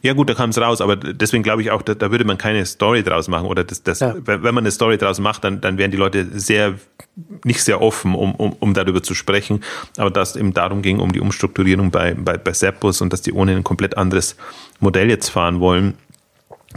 Ja 0.02 0.14
gut, 0.14 0.28
da 0.28 0.34
kam 0.34 0.50
es 0.50 0.58
raus, 0.58 0.80
aber 0.80 0.96
deswegen 0.96 1.44
glaube 1.44 1.62
ich 1.62 1.70
auch, 1.70 1.80
da, 1.80 1.94
da, 1.94 2.10
würde 2.10 2.24
man 2.24 2.36
keine 2.36 2.66
Story 2.66 3.04
draus 3.04 3.28
machen 3.28 3.46
oder 3.46 3.62
das, 3.62 3.84
das 3.84 4.00
ja. 4.00 4.14
wenn 4.24 4.42
man 4.42 4.58
eine 4.58 4.72
Story 4.72 4.98
draus 4.98 5.20
macht, 5.20 5.44
dann, 5.44 5.60
dann 5.60 5.78
wären 5.78 5.92
die 5.92 5.96
Leute 5.96 6.26
sehr 6.38 6.74
nicht 7.44 7.62
sehr 7.62 7.80
offen, 7.80 8.14
um, 8.14 8.34
um, 8.34 8.52
um 8.58 8.74
darüber 8.74 9.02
zu 9.02 9.14
sprechen. 9.14 9.62
Aber 9.96 10.10
dass 10.10 10.30
es 10.30 10.36
eben 10.36 10.54
darum 10.54 10.82
ging, 10.82 10.98
um 10.98 11.12
die 11.12 11.20
Umstrukturierung 11.20 11.90
bei, 11.90 12.14
bei, 12.14 12.38
bei 12.38 12.52
Seppus 12.52 13.00
und 13.00 13.12
dass 13.12 13.22
die 13.22 13.32
ohne 13.32 13.54
ein 13.54 13.64
komplett 13.64 13.96
anderes 13.96 14.36
Modell 14.80 15.08
jetzt 15.08 15.28
fahren 15.28 15.60
wollen, 15.60 15.94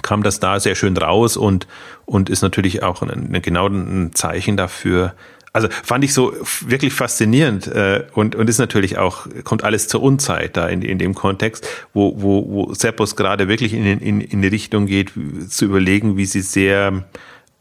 kam 0.01 0.23
das 0.23 0.39
da 0.39 0.59
sehr 0.59 0.75
schön 0.75 0.97
raus 0.97 1.37
und, 1.37 1.67
und 2.05 2.29
ist 2.29 2.41
natürlich 2.41 2.83
auch 2.83 3.01
ein, 3.01 3.33
ein 3.33 3.41
genau 3.41 3.67
ein 3.67 4.11
Zeichen 4.13 4.57
dafür, 4.57 5.13
also 5.55 5.69
fand 5.69 6.03
ich 6.03 6.13
so 6.13 6.33
wirklich 6.67 6.93
faszinierend 6.93 7.67
äh, 7.67 8.03
und, 8.13 8.35
und 8.35 8.49
ist 8.49 8.57
natürlich 8.57 8.97
auch, 8.97 9.25
kommt 9.45 9.63
alles 9.63 9.87
zur 9.87 10.03
Unzeit 10.03 10.57
da 10.57 10.67
in, 10.67 10.81
in 10.81 10.99
dem 10.99 11.15
Kontext, 11.15 11.65
wo, 11.93 12.21
wo, 12.21 12.45
wo 12.45 12.73
Seppos 12.73 13.15
gerade 13.15 13.47
wirklich 13.47 13.73
in, 13.73 13.85
in, 13.85 14.19
in 14.19 14.41
die 14.41 14.49
Richtung 14.49 14.85
geht, 14.85 15.13
zu 15.47 15.63
überlegen, 15.63 16.17
wie 16.17 16.25
sie 16.25 16.41
sehr, 16.41 17.05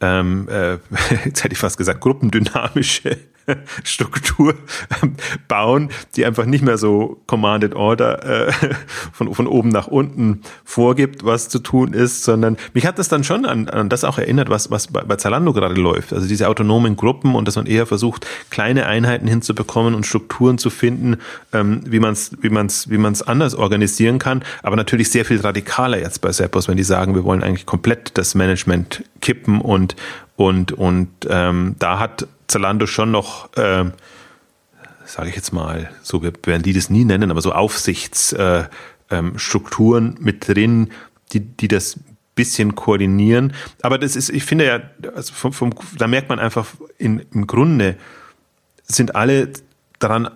ähm, 0.01 0.49
äh, 0.49 0.73
jetzt 1.25 1.45
hätte 1.45 1.53
ich 1.53 1.59
fast 1.59 1.77
gesagt, 1.77 2.01
gruppendynamische 2.01 3.17
Struktur 3.83 4.55
bauen, 5.47 5.89
die 6.15 6.25
einfach 6.25 6.45
nicht 6.45 6.63
mehr 6.63 6.77
so 6.77 7.21
Commanded 7.27 7.75
Order 7.75 8.47
äh, 8.47 8.51
von, 9.11 9.33
von 9.33 9.47
oben 9.47 9.69
nach 9.69 9.87
unten 9.87 10.41
vorgibt, 10.63 11.25
was 11.25 11.49
zu 11.49 11.59
tun 11.59 11.93
ist, 11.93 12.23
sondern 12.23 12.57
mich 12.73 12.85
hat 12.85 12.99
das 12.99 13.07
dann 13.07 13.23
schon 13.23 13.45
an, 13.45 13.69
an 13.69 13.89
das 13.89 14.03
auch 14.03 14.17
erinnert, 14.17 14.49
was, 14.49 14.71
was 14.71 14.87
bei, 14.87 15.01
bei 15.03 15.15
Zalando 15.15 15.53
gerade 15.53 15.75
läuft. 15.75 16.13
Also 16.13 16.27
diese 16.27 16.47
autonomen 16.47 16.95
Gruppen 16.95 17.35
und 17.35 17.47
dass 17.47 17.55
man 17.55 17.65
eher 17.65 17.85
versucht, 17.85 18.25
kleine 18.49 18.85
Einheiten 18.85 19.27
hinzubekommen 19.27 19.95
und 19.95 20.05
Strukturen 20.05 20.57
zu 20.57 20.69
finden, 20.69 21.17
ähm, 21.53 21.81
wie 21.85 21.99
man 21.99 22.13
es 22.13 22.31
wie 22.41 22.49
man's, 22.49 22.89
wie 22.89 22.97
man's 22.97 23.21
anders 23.21 23.55
organisieren 23.55 24.19
kann, 24.19 24.43
aber 24.63 24.75
natürlich 24.75 25.09
sehr 25.09 25.25
viel 25.25 25.39
radikaler 25.39 25.99
jetzt 25.99 26.21
bei 26.21 26.31
Seppos, 26.31 26.67
wenn 26.67 26.77
die 26.77 26.83
sagen, 26.83 27.15
wir 27.15 27.23
wollen 27.23 27.43
eigentlich 27.43 27.65
komplett 27.65 28.17
das 28.17 28.35
Management 28.35 29.03
kippen 29.21 29.61
und 29.61 29.95
und, 30.37 30.73
und 30.73 31.07
ähm, 31.29 31.75
da 31.79 31.97
hat 31.99 32.27
Zalando 32.55 32.87
schon 32.87 33.11
noch, 33.11 33.51
äh, 33.57 33.83
sage 35.05 35.27
ich 35.27 35.35
jetzt 35.35 35.51
mal, 35.51 35.89
so 36.01 36.23
werden 36.23 36.63
die 36.63 36.71
das 36.71 36.89
nie 36.89 37.03
nennen, 37.03 37.29
aber 37.29 37.41
so 37.41 37.51
Aufsichtsstrukturen 37.51 40.05
äh, 40.05 40.17
ähm, 40.17 40.23
mit 40.23 40.47
drin, 40.47 40.89
die, 41.33 41.41
die 41.41 41.67
das 41.67 41.99
bisschen 42.33 42.75
koordinieren. 42.75 43.51
Aber 43.81 43.97
das 43.97 44.15
ist, 44.15 44.29
ich 44.29 44.45
finde 44.45 44.65
ja, 44.65 44.79
also 45.13 45.33
vom, 45.33 45.51
vom, 45.51 45.73
da 45.97 46.07
merkt 46.07 46.29
man 46.29 46.39
einfach, 46.39 46.67
in, 46.97 47.25
im 47.33 47.45
Grunde 47.45 47.97
sind 48.83 49.17
alle 49.17 49.51
daran 49.99 50.29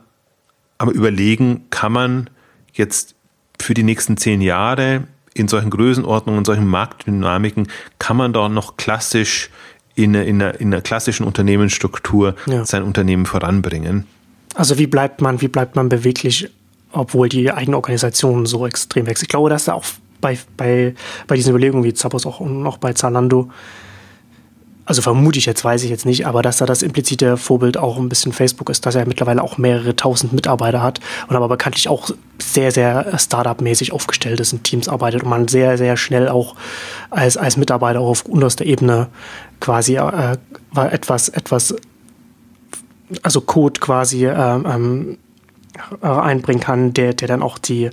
am 0.78 0.90
Überlegen, 0.90 1.68
kann 1.70 1.94
man 1.94 2.30
jetzt 2.74 3.16
für 3.62 3.74
die 3.74 3.84
nächsten 3.84 4.18
zehn 4.18 4.42
Jahre 4.42 5.08
in 5.34 5.48
solchen 5.48 5.70
Größenordnungen, 5.70 6.40
in 6.40 6.46
solchen 6.46 6.68
Marktdynamiken, 6.68 7.70
kann 7.98 8.18
man 8.18 8.34
da 8.34 8.50
noch 8.50 8.76
klassisch 8.76 9.50
in, 10.04 10.14
in, 10.14 10.42
einer, 10.42 10.60
in 10.60 10.74
einer 10.74 10.82
klassischen 10.82 11.26
Unternehmensstruktur 11.26 12.36
ja. 12.46 12.66
sein 12.66 12.84
Unternehmen 12.84 13.26
voranbringen. 13.26 14.06
Also 14.56 14.78
wie 14.78 14.88
bleibt 14.88 15.22
man, 15.22 15.42
wie 15.42 15.48
bleibt 15.48 15.76
man 15.76 15.90
beweglich, 15.90 16.50
obwohl 16.92 17.30
die 17.30 17.52
eigene 17.52 17.78
Organisation 17.78 18.46
so 18.46 18.66
extrem 18.66 19.06
wächst? 19.06 19.24
Ich 19.24 19.30
glaube, 19.30 19.50
dass 19.50 19.66
da 19.66 19.74
auch 19.74 19.86
bei, 20.22 20.38
bei, 20.58 20.96
bei 21.28 21.36
diesen 21.36 21.52
Überlegungen 21.52 21.84
wie 21.84 21.94
Zappos 21.94 22.26
auch 22.26 22.40
und 22.40 22.66
auch 22.66 22.78
bei 22.78 22.94
Zalando 22.94 23.50
also 24.90 25.04
vermute 25.04 25.38
ich 25.38 25.46
jetzt, 25.46 25.64
weiß 25.64 25.84
ich 25.84 25.92
jetzt 25.92 26.08
nicht, 26.08 26.26
aber 26.26 26.42
dass 26.42 26.58
da 26.58 26.66
das 26.66 26.82
implizite 26.82 27.38
Vorbild 27.38 27.78
auch 27.78 27.98
ein 27.98 28.10
bisschen 28.10 28.34
Facebook 28.34 28.72
ist, 28.72 28.88
dass 28.88 28.96
er 28.96 29.06
mittlerweile 29.06 29.44
auch 29.44 29.60
mehrere 29.60 29.96
tausend 29.96 30.34
Mitarbeiter 30.34 30.82
hat 30.82 31.00
und 31.28 31.36
aber 31.36 31.48
bekanntlich 31.48 31.88
auch 31.88 32.10
sehr, 32.42 32.72
sehr 32.72 33.16
Startup-mäßig 33.16 33.92
aufgestellt 33.92 34.40
ist, 34.40 34.52
in 34.52 34.64
Teams 34.64 34.90
arbeitet 34.90 35.22
und 35.22 35.30
man 35.30 35.48
sehr, 35.48 35.78
sehr 35.78 35.96
schnell 35.96 36.28
auch 36.28 36.56
als, 37.12 37.38
als 37.38 37.56
Mitarbeiter 37.56 38.00
auf 38.00 38.26
unterster 38.26 38.66
Ebene 38.66 39.10
quasi 39.60 39.98
äh, 39.98 40.38
etwas, 40.76 41.30
etwas, 41.30 41.76
also 43.22 43.42
Code 43.42 43.80
quasi 43.80 44.26
ähm, 44.26 44.66
ähm, 44.66 45.18
einbringen 46.02 46.62
kann, 46.62 46.96
der, 46.96 47.14
der 47.14 47.28
dann 47.28 47.44
auch 47.44 47.60
die, 47.60 47.92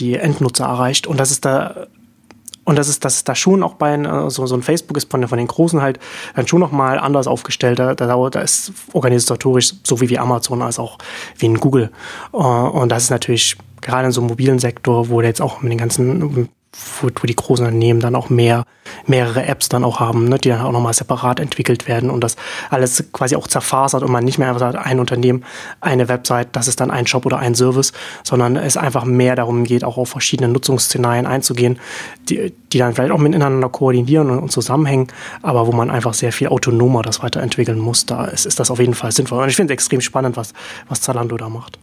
die 0.00 0.16
Endnutzer 0.16 0.64
erreicht. 0.64 1.06
Und 1.06 1.20
das 1.20 1.30
ist 1.30 1.44
da 1.44 1.86
und 2.64 2.76
das 2.76 2.88
ist, 2.88 3.04
das 3.04 3.16
ist 3.16 3.28
da 3.28 3.34
schon 3.34 3.62
auch 3.62 3.74
bei 3.74 3.94
äh, 3.94 4.30
so, 4.30 4.46
so 4.46 4.54
ein 4.54 4.62
Facebook 4.62 4.96
ist 4.96 5.10
von, 5.10 5.26
von 5.28 5.38
den 5.38 5.46
Großen 5.46 5.80
halt 5.82 5.98
dann 6.34 6.46
schon 6.46 6.60
nochmal 6.60 6.98
anders 6.98 7.26
aufgestellt. 7.26 7.78
Da, 7.78 7.94
da, 7.94 8.30
da 8.30 8.40
ist 8.40 8.72
organisatorisch 8.92 9.74
so 9.84 10.00
wie 10.00 10.08
wie 10.08 10.18
Amazon 10.18 10.62
als 10.62 10.78
auch 10.78 10.98
wie 11.38 11.46
in 11.46 11.60
Google. 11.60 11.90
Äh, 12.32 12.36
und 12.36 12.88
das 12.90 13.04
ist 13.04 13.10
natürlich 13.10 13.56
gerade 13.80 14.06
in 14.06 14.12
so 14.12 14.20
einem 14.20 14.28
mobilen 14.28 14.58
Sektor, 14.58 15.08
wo 15.08 15.20
jetzt 15.20 15.42
auch 15.42 15.60
mit 15.62 15.72
den 15.72 15.78
ganzen 15.78 16.48
wo, 17.00 17.08
wo 17.08 17.26
die 17.26 17.36
großen 17.36 17.64
Unternehmen 17.64 18.00
dann 18.00 18.14
auch 18.14 18.30
mehr, 18.30 18.64
mehrere 19.06 19.44
Apps 19.46 19.68
dann 19.68 19.84
auch 19.84 20.00
haben, 20.00 20.28
ne, 20.28 20.38
die 20.38 20.48
dann 20.48 20.60
auch 20.62 20.72
nochmal 20.72 20.92
separat 20.92 21.40
entwickelt 21.40 21.88
werden 21.88 22.10
und 22.10 22.22
das 22.22 22.36
alles 22.70 23.04
quasi 23.12 23.36
auch 23.36 23.46
zerfasert 23.46 24.02
und 24.02 24.10
man 24.10 24.24
nicht 24.24 24.38
mehr 24.38 24.48
einfach 24.48 24.60
sagt, 24.60 24.76
ein 24.76 25.00
Unternehmen, 25.00 25.44
eine 25.80 26.08
Website, 26.08 26.48
das 26.52 26.68
ist 26.68 26.80
dann 26.80 26.90
ein 26.90 27.06
Shop 27.06 27.26
oder 27.26 27.38
ein 27.38 27.54
Service, 27.54 27.92
sondern 28.22 28.56
es 28.56 28.76
einfach 28.76 29.04
mehr 29.04 29.36
darum 29.36 29.64
geht, 29.64 29.84
auch 29.84 29.96
auf 29.96 30.08
verschiedene 30.08 30.48
Nutzungsszenarien 30.48 31.26
einzugehen, 31.26 31.78
die, 32.28 32.52
die 32.72 32.78
dann 32.78 32.94
vielleicht 32.94 33.12
auch 33.12 33.18
miteinander 33.18 33.68
koordinieren 33.68 34.30
und, 34.30 34.38
und 34.38 34.52
zusammenhängen, 34.52 35.08
aber 35.42 35.66
wo 35.66 35.72
man 35.72 35.90
einfach 35.90 36.14
sehr 36.14 36.32
viel 36.32 36.48
autonomer 36.48 37.02
das 37.02 37.22
weiterentwickeln 37.22 37.78
muss. 37.78 38.06
Da 38.06 38.26
ist, 38.26 38.46
ist 38.46 38.60
das 38.60 38.70
auf 38.70 38.78
jeden 38.78 38.94
Fall 38.94 39.12
sinnvoll. 39.12 39.42
Und 39.42 39.48
ich 39.48 39.56
finde 39.56 39.72
es 39.72 39.76
extrem 39.76 40.00
spannend, 40.00 40.36
was, 40.36 40.52
was 40.88 41.00
Zalando 41.00 41.36
da 41.36 41.48
macht. 41.48 41.78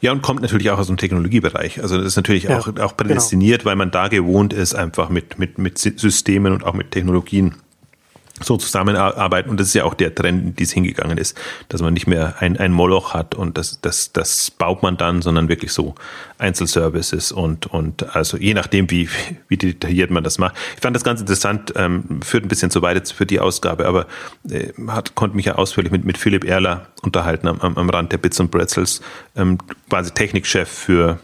Ja, 0.00 0.12
und 0.12 0.22
kommt 0.22 0.42
natürlich 0.42 0.70
auch 0.70 0.78
aus 0.78 0.86
dem 0.86 0.96
Technologiebereich. 0.96 1.82
Also 1.82 1.96
das 1.96 2.06
ist 2.06 2.16
natürlich 2.16 2.44
ja, 2.44 2.58
auch, 2.58 2.68
auch 2.78 2.96
prädestiniert, 2.96 3.60
genau. 3.60 3.70
weil 3.70 3.76
man 3.76 3.90
da 3.90 4.08
gewohnt 4.08 4.52
ist, 4.52 4.74
einfach 4.74 5.08
mit, 5.08 5.38
mit, 5.38 5.58
mit 5.58 5.78
Systemen 5.78 6.52
und 6.52 6.64
auch 6.64 6.74
mit 6.74 6.90
Technologien 6.90 7.54
so 8.42 8.56
zusammenarbeiten. 8.56 9.50
Und 9.50 9.60
das 9.60 9.68
ist 9.68 9.74
ja 9.74 9.84
auch 9.84 9.94
der 9.94 10.14
Trend, 10.14 10.42
in 10.42 10.56
die 10.56 10.64
es 10.64 10.72
hingegangen 10.72 11.18
ist, 11.18 11.38
dass 11.68 11.80
man 11.80 11.94
nicht 11.94 12.06
mehr 12.06 12.36
ein, 12.40 12.56
ein 12.58 12.72
Moloch 12.72 13.14
hat 13.14 13.34
und 13.34 13.56
das, 13.56 13.80
das, 13.80 14.12
das 14.12 14.50
baut 14.50 14.82
man 14.82 14.96
dann, 14.96 15.22
sondern 15.22 15.48
wirklich 15.48 15.72
so 15.72 15.94
Einzelservices 16.38 17.32
und, 17.32 17.66
und 17.66 18.14
also 18.14 18.36
je 18.36 18.54
nachdem, 18.54 18.90
wie, 18.90 19.08
wie 19.48 19.56
detailliert 19.56 20.10
man 20.10 20.22
das 20.22 20.38
macht. 20.38 20.56
Ich 20.74 20.82
fand 20.82 20.94
das 20.94 21.04
ganz 21.04 21.20
interessant, 21.20 21.72
ähm, 21.76 22.20
führt 22.22 22.44
ein 22.44 22.48
bisschen 22.48 22.70
zu 22.70 22.82
weit 22.82 23.08
für 23.08 23.26
die 23.26 23.40
Ausgabe, 23.40 23.86
aber 23.86 24.06
äh, 24.50 24.72
hat, 24.88 25.14
konnte 25.14 25.36
mich 25.36 25.46
ja 25.46 25.54
ausführlich 25.54 25.92
mit, 25.92 26.04
mit 26.04 26.18
Philipp 26.18 26.44
Erler 26.44 26.86
unterhalten 27.02 27.48
am, 27.48 27.60
am, 27.60 27.90
Rand 27.90 28.12
der 28.12 28.18
Bits 28.18 28.38
und 28.40 28.50
Pretzels, 28.50 29.00
ähm, 29.36 29.58
quasi 29.88 30.10
Technikchef 30.10 30.68
für 30.68 31.18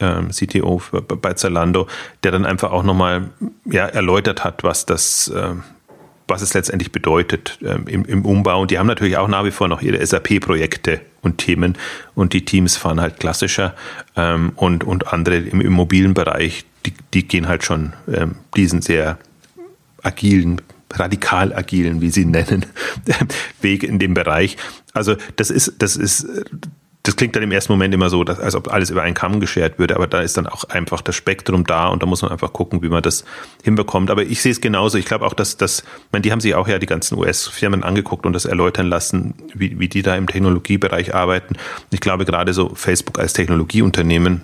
ähm, 0.00 0.30
CTO 0.30 0.82
bei 0.92 1.34
Zalando, 1.34 1.86
der 2.22 2.32
dann 2.32 2.44
einfach 2.44 2.72
auch 2.72 2.82
nochmal 2.82 3.30
ja, 3.64 3.86
erläutert 3.86 4.44
hat, 4.44 4.64
was 4.64 4.86
das, 4.86 5.28
äh, 5.28 5.54
was 6.28 6.42
es 6.42 6.54
letztendlich 6.54 6.92
bedeutet 6.92 7.58
ähm, 7.62 7.86
im, 7.86 8.04
im 8.04 8.24
Umbau. 8.24 8.62
Und 8.62 8.70
die 8.70 8.78
haben 8.78 8.86
natürlich 8.86 9.16
auch 9.16 9.28
nach 9.28 9.44
wie 9.44 9.50
vor 9.50 9.68
noch 9.68 9.82
ihre 9.82 10.04
SAP-Projekte 10.04 11.00
und 11.22 11.38
Themen 11.38 11.76
und 12.14 12.32
die 12.32 12.44
Teams 12.44 12.76
fahren 12.76 13.00
halt 13.00 13.18
klassischer 13.18 13.74
ähm, 14.16 14.52
und, 14.56 14.84
und 14.84 15.12
andere 15.12 15.36
im, 15.36 15.60
im 15.60 15.72
mobilen 15.72 16.14
Bereich, 16.14 16.64
die, 16.84 16.94
die 17.14 17.26
gehen 17.26 17.48
halt 17.48 17.64
schon 17.64 17.92
ähm, 18.12 18.36
diesen 18.56 18.82
sehr 18.82 19.18
agilen 20.02 20.60
radikal 20.92 21.52
agilen, 21.52 22.00
wie 22.00 22.10
sie 22.10 22.24
nennen, 22.24 22.64
Weg 23.60 23.82
in 23.82 23.98
dem 23.98 24.14
Bereich. 24.14 24.56
Also 24.92 25.16
das 25.36 25.50
ist, 25.50 25.74
das 25.78 25.96
ist 25.96 26.26
das 27.06 27.14
klingt 27.14 27.36
dann 27.36 27.42
im 27.44 27.52
ersten 27.52 27.72
Moment 27.72 27.94
immer 27.94 28.10
so, 28.10 28.24
dass, 28.24 28.40
als 28.40 28.56
ob 28.56 28.72
alles 28.72 28.90
über 28.90 29.02
einen 29.02 29.14
Kamm 29.14 29.38
geschert 29.38 29.78
würde, 29.78 29.94
aber 29.94 30.08
da 30.08 30.20
ist 30.22 30.36
dann 30.36 30.48
auch 30.48 30.64
einfach 30.64 31.00
das 31.00 31.14
Spektrum 31.14 31.64
da 31.64 31.86
und 31.86 32.02
da 32.02 32.06
muss 32.06 32.22
man 32.22 32.32
einfach 32.32 32.52
gucken, 32.52 32.82
wie 32.82 32.88
man 32.88 33.02
das 33.02 33.24
hinbekommt. 33.62 34.10
Aber 34.10 34.24
ich 34.24 34.42
sehe 34.42 34.50
es 34.50 34.60
genauso. 34.60 34.98
Ich 34.98 35.06
glaube 35.06 35.24
auch, 35.24 35.34
dass 35.34 35.56
das, 35.56 35.84
meine, 36.10 36.22
die 36.22 36.32
haben 36.32 36.40
sich 36.40 36.56
auch 36.56 36.66
ja 36.66 36.80
die 36.80 36.86
ganzen 36.86 37.16
US-Firmen 37.16 37.84
angeguckt 37.84 38.26
und 38.26 38.32
das 38.32 38.44
erläutern 38.44 38.88
lassen, 38.88 39.34
wie, 39.54 39.78
wie 39.78 39.88
die 39.88 40.02
da 40.02 40.16
im 40.16 40.26
Technologiebereich 40.26 41.14
arbeiten. 41.14 41.54
Ich 41.92 42.00
glaube 42.00 42.24
gerade 42.24 42.52
so 42.52 42.74
Facebook 42.74 43.20
als 43.20 43.34
Technologieunternehmen 43.34 44.42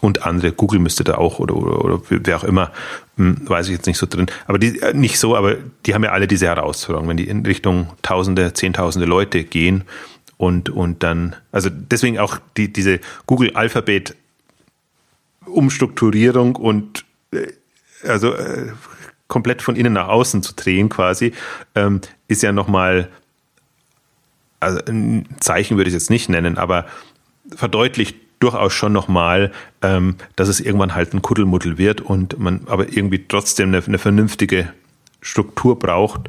und 0.00 0.24
andere, 0.24 0.52
Google 0.52 0.78
müsste 0.78 1.02
da 1.02 1.16
auch 1.16 1.40
oder, 1.40 1.56
oder, 1.56 1.84
oder 1.84 2.00
wer 2.08 2.36
auch 2.36 2.44
immer, 2.44 2.70
hm, 3.16 3.48
weiß 3.48 3.66
ich 3.66 3.72
jetzt 3.72 3.86
nicht 3.86 3.98
so 3.98 4.06
drin, 4.06 4.26
aber 4.46 4.58
die, 4.58 4.80
äh, 4.80 4.92
nicht 4.92 5.18
so, 5.18 5.34
aber 5.34 5.56
die 5.86 5.94
haben 5.94 6.04
ja 6.04 6.10
alle 6.10 6.26
diese 6.26 6.46
Herausforderungen, 6.46 7.08
wenn 7.08 7.16
die 7.16 7.26
in 7.26 7.44
Richtung 7.46 7.88
Tausende, 8.02 8.52
Zehntausende 8.52 9.06
Leute 9.06 9.44
gehen 9.44 9.84
und, 10.36 10.70
und 10.70 11.02
dann, 11.02 11.36
also 11.52 11.70
deswegen 11.70 12.18
auch 12.18 12.38
die, 12.56 12.72
diese 12.72 13.00
Google 13.26 13.54
Alphabet 13.54 14.16
Umstrukturierung 15.46 16.56
und 16.56 17.04
äh, 17.32 17.48
also 18.06 18.34
äh, 18.34 18.72
komplett 19.28 19.62
von 19.62 19.76
innen 19.76 19.94
nach 19.94 20.08
außen 20.08 20.42
zu 20.42 20.54
drehen 20.54 20.88
quasi, 20.88 21.32
ähm, 21.74 22.00
ist 22.28 22.42
ja 22.42 22.52
nochmal, 22.52 23.08
also 24.60 24.80
ein 24.86 25.26
Zeichen 25.40 25.76
würde 25.76 25.88
ich 25.88 25.94
jetzt 25.94 26.10
nicht 26.10 26.28
nennen, 26.28 26.58
aber 26.58 26.86
verdeutlicht 27.54 28.16
durchaus 28.40 28.72
schon 28.72 28.92
nochmal, 28.92 29.52
ähm, 29.82 30.16
dass 30.36 30.48
es 30.48 30.60
irgendwann 30.60 30.94
halt 30.94 31.14
ein 31.14 31.22
Kuddelmuddel 31.22 31.78
wird 31.78 32.00
und 32.00 32.38
man 32.38 32.62
aber 32.66 32.92
irgendwie 32.92 33.24
trotzdem 33.26 33.68
eine, 33.68 33.82
eine 33.84 33.98
vernünftige 33.98 34.72
Struktur 35.20 35.78
braucht, 35.78 36.28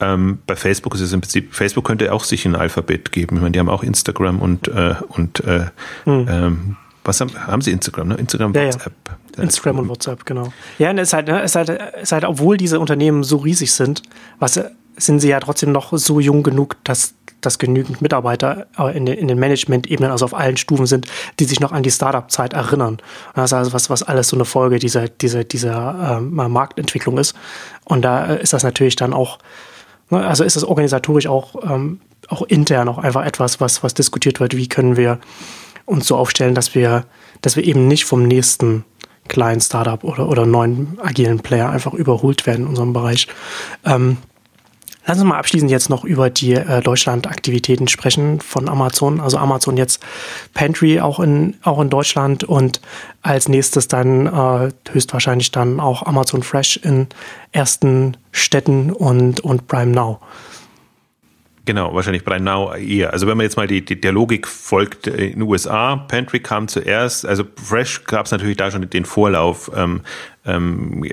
ähm, 0.00 0.38
bei 0.46 0.56
Facebook 0.56 0.94
ist 0.94 1.00
es 1.00 1.12
im 1.12 1.20
Prinzip, 1.20 1.54
Facebook 1.54 1.84
könnte 1.84 2.12
auch 2.12 2.24
sich 2.24 2.44
ein 2.44 2.54
Alphabet 2.54 3.12
geben. 3.12 3.36
Ich 3.36 3.42
meine, 3.42 3.52
die 3.52 3.58
haben 3.58 3.68
auch 3.68 3.82
Instagram 3.82 4.40
und, 4.40 4.68
äh, 4.68 4.94
und 5.08 5.40
äh, 5.40 5.66
hm. 6.04 6.26
ähm, 6.28 6.76
was 7.04 7.20
haben, 7.20 7.30
haben 7.46 7.62
sie 7.62 7.70
Instagram, 7.70 8.08
ne? 8.08 8.14
Instagram, 8.16 8.52
ja, 8.52 8.66
WhatsApp. 8.66 8.92
Ja. 9.36 9.42
Instagram 9.42 9.78
und 9.78 9.88
WhatsApp, 9.88 10.26
genau. 10.26 10.52
Ja, 10.78 10.90
und 10.90 10.98
es 10.98 11.08
ist 11.08 11.12
halt, 11.14 11.28
ne, 11.28 11.40
es 11.42 11.52
ist 11.52 11.56
halt, 11.56 11.68
es 11.68 12.02
ist 12.02 12.12
halt, 12.12 12.24
obwohl 12.24 12.56
diese 12.56 12.80
Unternehmen 12.80 13.22
so 13.22 13.36
riesig 13.36 13.72
sind, 13.72 14.02
was 14.38 14.60
sind 14.96 15.20
sie 15.20 15.28
ja 15.28 15.40
trotzdem 15.40 15.72
noch 15.72 15.96
so 15.96 16.20
jung 16.20 16.42
genug, 16.42 16.76
dass, 16.84 17.14
dass 17.40 17.58
genügend 17.58 18.02
Mitarbeiter 18.02 18.66
äh, 18.78 18.96
in 18.96 19.06
den, 19.06 19.18
in 19.18 19.28
den 19.28 19.38
Management-Ebenen, 19.38 20.10
also 20.10 20.24
auf 20.24 20.34
allen 20.34 20.56
Stufen 20.56 20.86
sind, 20.86 21.06
die 21.38 21.44
sich 21.44 21.60
noch 21.60 21.72
an 21.72 21.82
die 21.82 21.90
Startup-Zeit 21.90 22.54
erinnern. 22.54 22.94
Und 22.94 23.02
das 23.36 23.50
ist 23.50 23.52
also 23.52 23.72
was, 23.72 23.90
was 23.90 24.02
alles 24.02 24.28
so 24.28 24.36
eine 24.36 24.44
Folge 24.44 24.78
dieser, 24.78 25.08
dieser, 25.08 25.44
dieser 25.44 26.18
ähm, 26.18 26.34
Marktentwicklung 26.34 27.18
ist. 27.18 27.36
Und 27.84 28.02
da 28.02 28.24
ist 28.34 28.52
das 28.52 28.62
natürlich 28.62 28.96
dann 28.96 29.12
auch 29.12 29.38
also 30.10 30.44
ist 30.44 30.56
es 30.56 30.64
organisatorisch 30.64 31.26
auch, 31.26 31.54
ähm, 31.68 32.00
auch 32.28 32.42
intern 32.42 32.88
auch 32.88 32.98
einfach 32.98 33.24
etwas, 33.24 33.60
was, 33.60 33.82
was 33.82 33.94
diskutiert 33.94 34.40
wird, 34.40 34.56
wie 34.56 34.68
können 34.68 34.96
wir 34.96 35.18
uns 35.84 36.06
so 36.06 36.16
aufstellen, 36.16 36.54
dass 36.54 36.74
wir, 36.74 37.04
dass 37.40 37.56
wir 37.56 37.64
eben 37.64 37.86
nicht 37.88 38.04
vom 38.04 38.24
nächsten 38.24 38.84
kleinen 39.28 39.60
Startup 39.60 40.02
oder, 40.04 40.28
oder 40.28 40.46
neuen 40.46 40.98
agilen 41.00 41.40
Player 41.40 41.70
einfach 41.70 41.94
überholt 41.94 42.46
werden 42.46 42.62
in 42.62 42.68
unserem 42.68 42.92
Bereich. 42.92 43.28
Ähm, 43.84 44.18
Lass 45.08 45.18
uns 45.18 45.28
mal 45.28 45.38
abschließend 45.38 45.70
jetzt 45.70 45.88
noch 45.88 46.02
über 46.04 46.30
die 46.30 46.54
äh, 46.54 46.80
Deutschland-Aktivitäten 46.80 47.86
sprechen 47.86 48.40
von 48.40 48.68
Amazon. 48.68 49.20
Also 49.20 49.38
Amazon 49.38 49.76
jetzt 49.76 50.00
Pantry 50.52 51.00
auch 51.00 51.20
in, 51.20 51.54
auch 51.62 51.80
in 51.80 51.90
Deutschland 51.90 52.42
und 52.42 52.80
als 53.22 53.48
nächstes 53.48 53.86
dann 53.86 54.26
äh, 54.26 54.72
höchstwahrscheinlich 54.90 55.52
dann 55.52 55.78
auch 55.78 56.02
Amazon 56.02 56.42
Fresh 56.42 56.78
in 56.78 57.06
ersten 57.52 58.16
Städten 58.32 58.90
und, 58.90 59.40
und 59.40 59.68
Prime 59.68 59.92
Now. 59.92 60.18
Genau, 61.66 61.92
wahrscheinlich 61.92 62.24
Prime 62.24 62.44
Now 62.44 62.72
eher. 62.74 63.12
Also 63.12 63.26
wenn 63.26 63.36
man 63.36 63.42
jetzt 63.42 63.56
mal 63.56 63.66
die, 63.66 63.84
die 63.84 64.00
der 64.00 64.12
Logik 64.12 64.46
folgt, 64.46 65.08
äh, 65.08 65.26
in 65.26 65.40
den 65.40 65.42
USA, 65.42 65.96
Pantry 65.96 66.38
kam 66.38 66.68
zuerst, 66.68 67.26
also 67.26 67.44
Fresh 67.56 68.04
gab 68.04 68.26
es 68.26 68.32
natürlich 68.32 68.56
da 68.56 68.70
schon 68.70 68.88
den 68.88 69.04
Vorlauf. 69.04 69.70
Ähm, 69.74 70.02
ähm, 70.44 71.04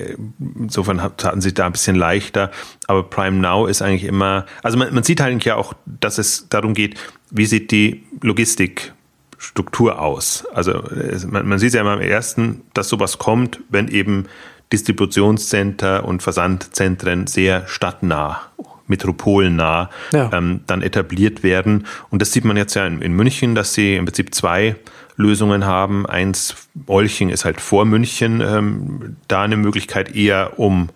insofern 0.59 1.01
hatten 1.01 1.41
sie 1.41 1.55
da 1.55 1.65
ein 1.65 1.71
bisschen 1.71 1.95
leichter. 1.95 2.51
Aber 2.85 3.01
Prime 3.01 3.37
Now 3.37 3.65
ist 3.65 3.81
eigentlich 3.81 4.03
immer, 4.03 4.45
also 4.61 4.77
man, 4.77 4.93
man 4.93 5.03
sieht 5.03 5.21
eigentlich 5.21 5.45
ja 5.45 5.55
auch, 5.55 5.73
dass 5.87 6.19
es 6.19 6.47
darum 6.49 6.75
geht, 6.75 6.99
wie 7.31 7.47
sieht 7.47 7.71
die 7.71 8.03
Logistikstruktur 8.21 9.99
aus. 9.99 10.45
Also 10.53 10.83
man, 11.27 11.47
man 11.47 11.57
sieht 11.57 11.73
ja 11.73 11.81
immer 11.81 11.93
am 11.93 12.01
ersten, 12.01 12.61
dass 12.75 12.89
sowas 12.89 13.17
kommt, 13.17 13.59
wenn 13.69 13.87
eben 13.87 14.25
Distributionscenter 14.71 16.05
und 16.05 16.21
Versandzentren 16.21 17.25
sehr 17.25 17.67
stadtnah 17.67 18.51
metropolnah 18.87 19.89
ja. 20.11 20.29
ähm, 20.33 20.61
dann 20.67 20.81
etabliert 20.81 21.43
werden. 21.43 21.85
Und 22.09 22.21
das 22.21 22.31
sieht 22.31 22.45
man 22.45 22.57
jetzt 22.57 22.73
ja 22.73 22.85
in, 22.85 23.01
in, 23.01 23.13
München, 23.13 23.55
dass 23.55 23.73
sie 23.73 23.95
im 23.95 24.05
Prinzip 24.05 24.33
zwei 24.35 24.75
Lösungen 25.15 25.65
haben. 25.65 26.05
Eins, 26.05 26.55
Olching 26.87 27.29
ist 27.29 27.45
halt 27.45 27.61
vor 27.61 27.85
München, 27.85 28.41
ähm, 28.41 29.17
da 29.27 29.43
eine 29.43 29.57
Möglichkeit 29.57 30.15
eher 30.15 30.59
um 30.59 30.89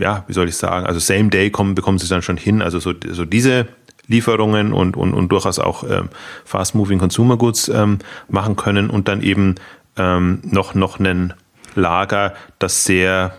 ja, 0.00 0.24
wie 0.26 0.32
soll 0.32 0.48
ich 0.48 0.56
sagen, 0.56 0.86
also 0.86 0.98
Same 0.98 1.28
Day 1.28 1.50
kommen, 1.50 1.74
bekommen 1.74 1.98
sie 1.98 2.08
dann 2.08 2.22
schon 2.22 2.38
hin. 2.38 2.62
Also 2.62 2.78
so, 2.78 2.94
so 3.10 3.26
diese 3.26 3.68
Lieferungen 4.06 4.72
und, 4.72 4.96
und, 4.96 5.14
und 5.14 5.30
durchaus 5.30 5.58
auch 5.58 5.84
ähm, 5.84 6.08
Fast 6.44 6.74
Moving 6.74 6.98
Consumer 6.98 7.36
Goods 7.36 7.68
ähm, 7.68 7.98
machen 8.28 8.56
können 8.56 8.90
und 8.90 9.08
dann 9.08 9.22
eben 9.22 9.54
ähm, 9.96 10.40
noch, 10.42 10.74
noch 10.74 10.98
einen 10.98 11.34
Lager, 11.76 12.34
das 12.58 12.84
sehr, 12.84 13.36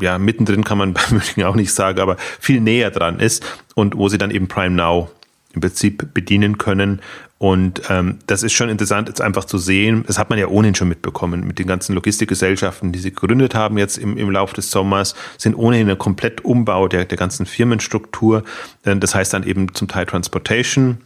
ja, 0.00 0.18
mittendrin 0.18 0.64
kann 0.64 0.78
man 0.78 0.92
bei 0.94 1.02
München 1.10 1.44
auch 1.44 1.54
nicht 1.54 1.72
sagen, 1.72 2.00
aber 2.00 2.16
viel 2.40 2.60
näher 2.60 2.90
dran 2.90 3.18
ist 3.20 3.44
und 3.74 3.96
wo 3.96 4.08
sie 4.08 4.18
dann 4.18 4.30
eben 4.30 4.48
Prime 4.48 4.74
Now 4.74 5.10
im 5.54 5.60
Prinzip 5.60 6.14
bedienen 6.14 6.58
können. 6.58 7.00
Und 7.42 7.82
ähm, 7.90 8.20
das 8.28 8.44
ist 8.44 8.52
schon 8.52 8.68
interessant, 8.68 9.08
jetzt 9.08 9.20
einfach 9.20 9.44
zu 9.44 9.58
sehen. 9.58 10.04
Das 10.06 10.16
hat 10.16 10.30
man 10.30 10.38
ja 10.38 10.46
ohnehin 10.46 10.76
schon 10.76 10.88
mitbekommen 10.88 11.44
mit 11.44 11.58
den 11.58 11.66
ganzen 11.66 11.92
Logistikgesellschaften, 11.94 12.92
die 12.92 13.00
sie 13.00 13.10
gegründet 13.10 13.56
haben 13.56 13.78
jetzt 13.78 13.98
im, 13.98 14.16
im 14.16 14.30
Laufe 14.30 14.54
des 14.54 14.70
Sommers, 14.70 15.16
sind 15.38 15.56
ohnehin 15.56 15.90
ein 15.90 15.98
komplett 15.98 16.44
Umbau 16.44 16.86
der, 16.86 17.04
der 17.04 17.18
ganzen 17.18 17.44
Firmenstruktur. 17.44 18.44
Äh, 18.84 18.96
das 18.96 19.16
heißt 19.16 19.34
dann 19.34 19.42
eben 19.42 19.74
zum 19.74 19.88
Teil 19.88 20.06
Transportation. 20.06 20.98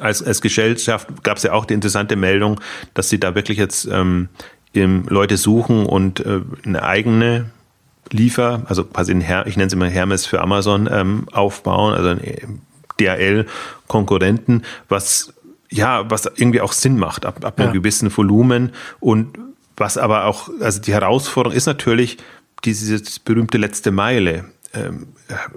Als, 0.00 0.22
als 0.22 0.42
Gesellschaft 0.42 1.22
gab 1.22 1.38
es 1.38 1.44
ja 1.44 1.52
auch 1.52 1.64
die 1.64 1.72
interessante 1.72 2.16
Meldung, 2.16 2.60
dass 2.92 3.08
sie 3.08 3.18
da 3.18 3.34
wirklich 3.34 3.56
jetzt 3.56 3.88
ähm, 3.90 4.28
Leute 4.74 5.36
suchen 5.36 5.86
und 5.86 6.20
äh, 6.20 6.40
eine 6.64 6.82
eigene 6.82 7.50
Liefer, 8.10 8.62
also 8.66 8.84
quasi 8.84 9.12
ein 9.12 9.20
Her 9.20 9.46
ich 9.46 9.56
nenne 9.56 9.66
es 9.66 9.72
immer 9.72 9.88
Hermes 9.88 10.26
für 10.26 10.40
Amazon 10.40 10.88
ähm, 10.90 11.26
aufbauen, 11.32 11.94
also 11.94 12.10
ein 12.10 12.62
DHL-Konkurrenten, 13.00 14.64
was 14.88 15.34
ja, 15.70 16.10
was 16.10 16.24
irgendwie 16.24 16.62
auch 16.62 16.72
Sinn 16.72 16.98
macht 16.98 17.26
ab, 17.26 17.44
ab 17.44 17.58
einem 17.58 17.68
ja. 17.68 17.72
gewissen 17.74 18.14
Volumen 18.16 18.72
und 19.00 19.38
was 19.76 19.98
aber 19.98 20.24
auch, 20.24 20.48
also 20.60 20.80
die 20.80 20.92
Herausforderung 20.92 21.56
ist 21.56 21.66
natürlich, 21.66 22.16
diese 22.64 23.00
berühmte 23.24 23.58
letzte 23.58 23.90
Meile 23.90 24.46
ähm, 24.74 25.08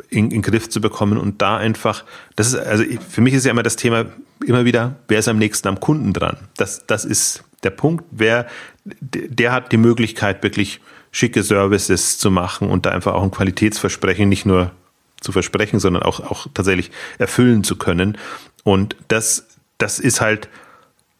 in, 0.10 0.26
in 0.26 0.30
den 0.30 0.42
Griff 0.42 0.70
zu 0.70 0.82
bekommen 0.82 1.18
und 1.18 1.42
da 1.42 1.58
einfach, 1.58 2.04
das 2.36 2.48
ist, 2.48 2.56
also 2.56 2.84
für 3.10 3.22
mich 3.22 3.34
ist 3.34 3.46
ja 3.46 3.52
immer 3.52 3.64
das 3.64 3.78
Thema 3.78 4.06
immer 4.46 4.66
wieder, 4.66 4.96
wer 5.08 5.20
ist 5.20 5.28
am 5.28 5.38
nächsten 5.38 5.68
am 5.68 5.80
Kunden 5.80 6.14
dran? 6.14 6.38
Das, 6.58 6.86
das 6.88 7.06
ist 7.06 7.44
der 7.64 7.70
Punkt, 7.70 8.06
wer, 8.12 8.48
der 8.86 9.52
hat 9.52 9.72
die 9.72 9.78
Möglichkeit, 9.78 10.44
wirklich 10.44 10.82
schicke 11.12 11.44
Services 11.44 12.18
zu 12.18 12.32
machen 12.32 12.70
und 12.70 12.86
da 12.86 12.92
einfach 12.92 13.14
auch 13.14 13.24
ein 13.24 13.32
Qualitätsversprechen 13.32 14.30
nicht 14.30 14.46
nur 14.46 14.72
zu 15.20 15.32
versprechen, 15.32 15.80
sondern 15.80 16.04
auch, 16.04 16.20
auch 16.20 16.48
tatsächlich 16.54 16.92
erfüllen 17.20 17.64
zu 17.64 17.76
können. 17.76 18.18
Und 18.64 18.96
das, 19.08 19.48
das 19.78 20.00
ist 20.00 20.22
halt 20.22 20.50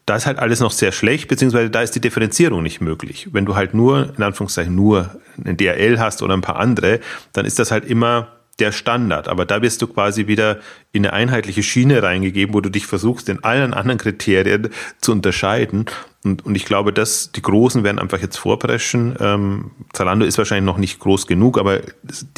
da 0.06 0.16
ist 0.16 0.26
halt 0.26 0.40
alles 0.40 0.60
noch 0.60 0.72
sehr 0.72 0.92
schlecht, 0.92 1.28
beziehungsweise 1.28 1.70
da 1.70 1.82
ist 1.82 1.96
die 1.96 2.02
Differenzierung 2.02 2.64
nicht 2.64 2.82
möglich. 2.82 3.30
Wenn 3.32 3.46
du 3.46 3.56
halt 3.56 3.74
nur, 3.74 4.14
in 4.18 4.24
Anführungszeichen, 4.24 4.74
nur 4.74 5.22
ein 5.46 5.58
DRL 5.58 6.00
hast 6.00 6.22
oder 6.22 6.34
ein 6.34 6.42
paar 6.42 6.58
andere, 6.58 7.00
dann 7.34 7.46
ist 7.46 7.60
das 7.60 7.72
halt 7.72 7.86
immer 7.86 8.28
der 8.60 8.72
Standard. 8.72 9.28
Aber 9.28 9.46
da 9.46 9.62
wirst 9.62 9.82
du 9.82 9.88
quasi 9.88 10.28
wieder 10.28 10.60
in 10.92 11.06
eine 11.06 11.14
einheitliche 11.14 11.64
Schiene 11.64 12.04
reingegeben, 12.04 12.54
wo 12.54 12.62
du 12.62 12.70
dich 12.70 12.88
versuchst, 12.88 13.30
in 13.30 13.44
allen 13.44 13.74
anderen 13.74 14.00
Kriterien 14.00 14.70
zu 15.00 15.12
unterscheiden. 15.12 15.86
Und, 16.24 16.46
und 16.46 16.56
ich 16.56 16.66
glaube, 16.66 16.94
dass 16.94 17.32
die 17.32 17.42
Großen 17.42 17.84
werden 17.84 17.98
einfach 17.98 18.22
jetzt 18.22 18.38
vorpreschen. 18.38 19.16
Ähm, 19.20 19.72
Zalando 19.92 20.24
ist 20.24 20.38
wahrscheinlich 20.38 20.66
noch 20.66 20.78
nicht 20.78 21.00
groß 21.00 21.26
genug, 21.26 21.58
aber 21.58 21.82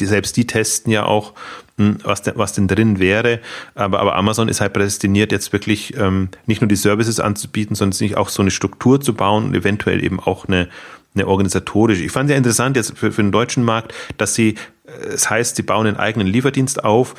die, 0.00 0.06
selbst 0.06 0.36
die 0.38 0.46
testen 0.46 0.90
ja 0.90 1.04
auch, 1.04 1.34
hm, 1.76 1.98
was, 2.02 2.22
de, 2.22 2.32
was 2.36 2.54
denn 2.54 2.66
drin 2.66 2.98
wäre. 2.98 3.40
Aber, 3.74 4.00
aber 4.00 4.16
Amazon 4.16 4.48
ist 4.48 4.62
halt 4.62 4.72
prädestiniert, 4.72 5.32
jetzt 5.32 5.52
wirklich 5.52 5.94
ähm, 5.98 6.30
nicht 6.46 6.62
nur 6.62 6.68
die 6.68 6.76
Services 6.76 7.20
anzubieten, 7.20 7.76
sondern 7.76 7.92
sich 7.92 8.16
auch 8.16 8.30
so 8.30 8.40
eine 8.40 8.50
Struktur 8.50 9.02
zu 9.02 9.12
bauen 9.12 9.44
und 9.44 9.54
eventuell 9.54 10.02
eben 10.02 10.18
auch 10.18 10.46
eine, 10.46 10.68
eine 11.14 11.26
organisatorische. 11.26 12.04
Ich 12.04 12.12
fand 12.12 12.30
ja 12.30 12.36
interessant 12.36 12.76
jetzt 12.76 12.96
für, 12.96 13.12
für 13.12 13.22
den 13.22 13.32
deutschen 13.32 13.64
Markt, 13.64 13.92
dass 14.16 14.34
sie, 14.34 14.54
äh, 14.86 15.08
es 15.08 15.28
heißt, 15.28 15.56
sie 15.56 15.62
bauen 15.62 15.86
einen 15.86 15.98
eigenen 15.98 16.26
Lieferdienst 16.26 16.84
auf, 16.84 17.14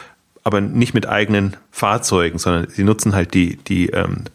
aber 0.46 0.62
nicht 0.62 0.94
mit 0.94 1.10
eigenen 1.10 1.58
Fahrzeugen, 1.72 2.38
sondern 2.38 2.70
sie 2.70 2.84
nutzen 2.84 3.16
halt 3.16 3.34
die, 3.34 3.58
die 3.58 3.90
ähm, 3.90 4.26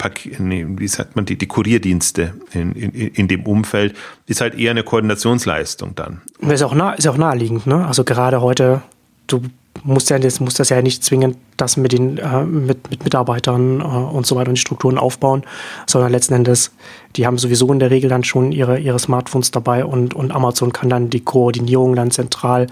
wie 0.76 0.88
sagt 0.88 1.14
man, 1.14 1.24
die, 1.24 1.38
die 1.38 1.46
Kurierdienste 1.46 2.34
in, 2.52 2.72
in, 2.72 2.90
in 2.90 3.28
dem 3.28 3.46
Umfeld, 3.46 3.94
ist 4.26 4.40
halt 4.40 4.58
eher 4.58 4.72
eine 4.72 4.82
Koordinationsleistung 4.82 5.94
dann. 5.94 6.20
Ist 6.40 6.64
auch, 6.64 6.74
nah, 6.74 6.94
ist 6.94 7.06
auch 7.06 7.16
naheliegend, 7.16 7.68
ne? 7.68 7.86
Also 7.86 8.02
gerade 8.02 8.42
heute, 8.42 8.82
du 9.28 9.42
musst 9.84 10.10
ja 10.10 10.18
das, 10.18 10.40
musst 10.40 10.58
das 10.58 10.70
ja 10.70 10.82
nicht 10.82 11.04
zwingend 11.04 11.36
das 11.56 11.76
mit 11.76 11.92
den 11.92 12.18
äh, 12.18 12.42
mit, 12.42 12.90
mit 12.90 13.04
Mitarbeitern 13.04 13.80
äh, 13.80 13.84
und 13.84 14.26
so 14.26 14.34
weiter 14.34 14.48
und 14.48 14.56
die 14.56 14.60
Strukturen 14.60 14.98
aufbauen, 14.98 15.44
sondern 15.86 16.10
letzten 16.10 16.34
Endes, 16.34 16.72
die 17.14 17.24
haben 17.24 17.38
sowieso 17.38 17.72
in 17.72 17.78
der 17.78 17.92
Regel 17.92 18.10
dann 18.10 18.24
schon 18.24 18.50
ihre, 18.50 18.80
ihre 18.80 18.98
Smartphones 18.98 19.52
dabei 19.52 19.84
und, 19.84 20.14
und 20.14 20.32
Amazon 20.32 20.72
kann 20.72 20.90
dann 20.90 21.08
die 21.08 21.20
Koordinierung 21.20 21.94
dann 21.94 22.10
zentral 22.10 22.66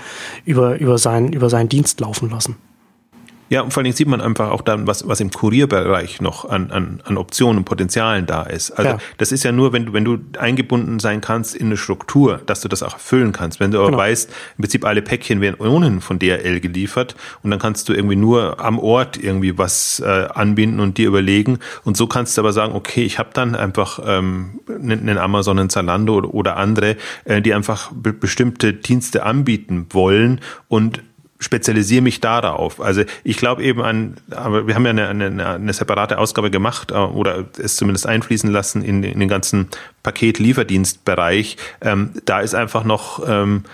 über, 0.45 0.77
über, 0.81 0.99
sein, 0.99 1.33
über 1.33 1.49
seinen 1.49 1.69
Dienst 1.69 2.01
laufen 2.01 2.31
lassen. 2.31 2.57
Ja, 3.51 3.63
und 3.63 3.73
vor 3.73 3.81
allen 3.81 3.85
Dingen 3.85 3.97
sieht 3.97 4.09
man 4.09 4.21
einfach 4.21 4.51
auch 4.51 4.61
dann, 4.61 4.87
was, 4.87 5.09
was 5.09 5.21
im 5.21 5.31
Kurierbereich 5.31 6.21
noch 6.21 6.49
an, 6.49 6.71
an, 6.71 7.01
an 7.05 7.17
Optionen 7.17 7.59
und 7.59 7.65
Potenzialen 7.65 8.27
da 8.27 8.43
ist. 8.43 8.71
Also 8.73 8.91
ja. 8.93 8.99
das 9.17 9.33
ist 9.33 9.43
ja 9.43 9.53
nur, 9.53 9.73
wenn 9.73 9.87
du, 9.87 9.93
wenn 9.93 10.05
du 10.05 10.19
eingebunden 10.39 10.99
sein 10.99 11.21
kannst 11.21 11.55
in 11.55 11.67
eine 11.67 11.77
Struktur, 11.77 12.41
dass 12.47 12.61
du 12.61 12.69
das 12.69 12.83
auch 12.83 12.95
erfüllen 12.95 13.33
kannst. 13.33 13.61
Wenn 13.61 13.71
du 13.71 13.79
aber 13.79 13.89
genau. 13.89 13.99
weißt, 13.99 14.31
im 14.57 14.63
Prinzip 14.63 14.85
alle 14.85 15.03
Päckchen 15.03 15.41
werden 15.41 15.57
ohnehin 15.59 16.01
von 16.01 16.19
DRL 16.19 16.61
geliefert 16.61 17.17
und 17.43 17.51
dann 17.51 17.59
kannst 17.59 17.89
du 17.89 17.95
irgendwie 17.95 18.17
nur 18.17 18.61
am 18.61 18.79
Ort 18.79 19.17
irgendwie 19.17 19.57
was 19.57 20.01
äh, 20.01 20.29
anbinden 20.35 20.81
und 20.81 20.99
dir 20.99 21.09
überlegen. 21.09 21.59
Und 21.85 21.97
so 21.97 22.07
kannst 22.07 22.37
du 22.37 22.43
aber 22.43 22.53
sagen, 22.53 22.75
okay, 22.75 23.05
ich 23.05 23.19
habe 23.19 23.31
dann 23.33 23.55
einfach 23.55 24.01
ähm, 24.05 24.61
einen 24.69 25.19
Amazon, 25.19 25.59
einen 25.59 25.71
Zalando 25.71 26.17
oder, 26.17 26.35
oder 26.35 26.57
andere, 26.57 26.97
äh, 27.25 27.41
die 27.41 27.55
einfach 27.55 27.91
be 27.93 28.13
bestimmte 28.13 28.75
Dienste 28.75 29.25
anbieten 29.25 29.87
wollen 29.91 30.41
und 30.69 31.03
spezialisiere 31.39 32.03
mich 32.03 32.21
darauf. 32.21 32.81
Also 32.81 33.03
ich 33.23 33.37
glaube 33.37 33.63
eben 33.63 33.81
an, 33.83 34.17
aber 34.31 34.67
wir 34.67 34.75
haben 34.75 34.85
ja 34.85 34.91
eine, 34.91 35.09
eine, 35.09 35.47
eine 35.47 35.73
separate 35.73 36.19
Ausgabe 36.19 36.51
gemacht 36.51 36.91
äh, 36.91 36.95
oder 36.95 37.45
es 37.59 37.77
zumindest 37.77 38.07
einfließen 38.07 38.51
lassen 38.51 38.83
in, 38.83 39.03
in 39.03 39.21
den 39.21 39.29
ganzen 39.29 39.69
Paket-Lieferdienstbereich. 40.03 41.57
Ähm, 41.81 42.11
da 42.25 42.41
ist 42.41 42.55
einfach 42.55 42.85
noch 42.85 43.23
ähm, 43.27 43.65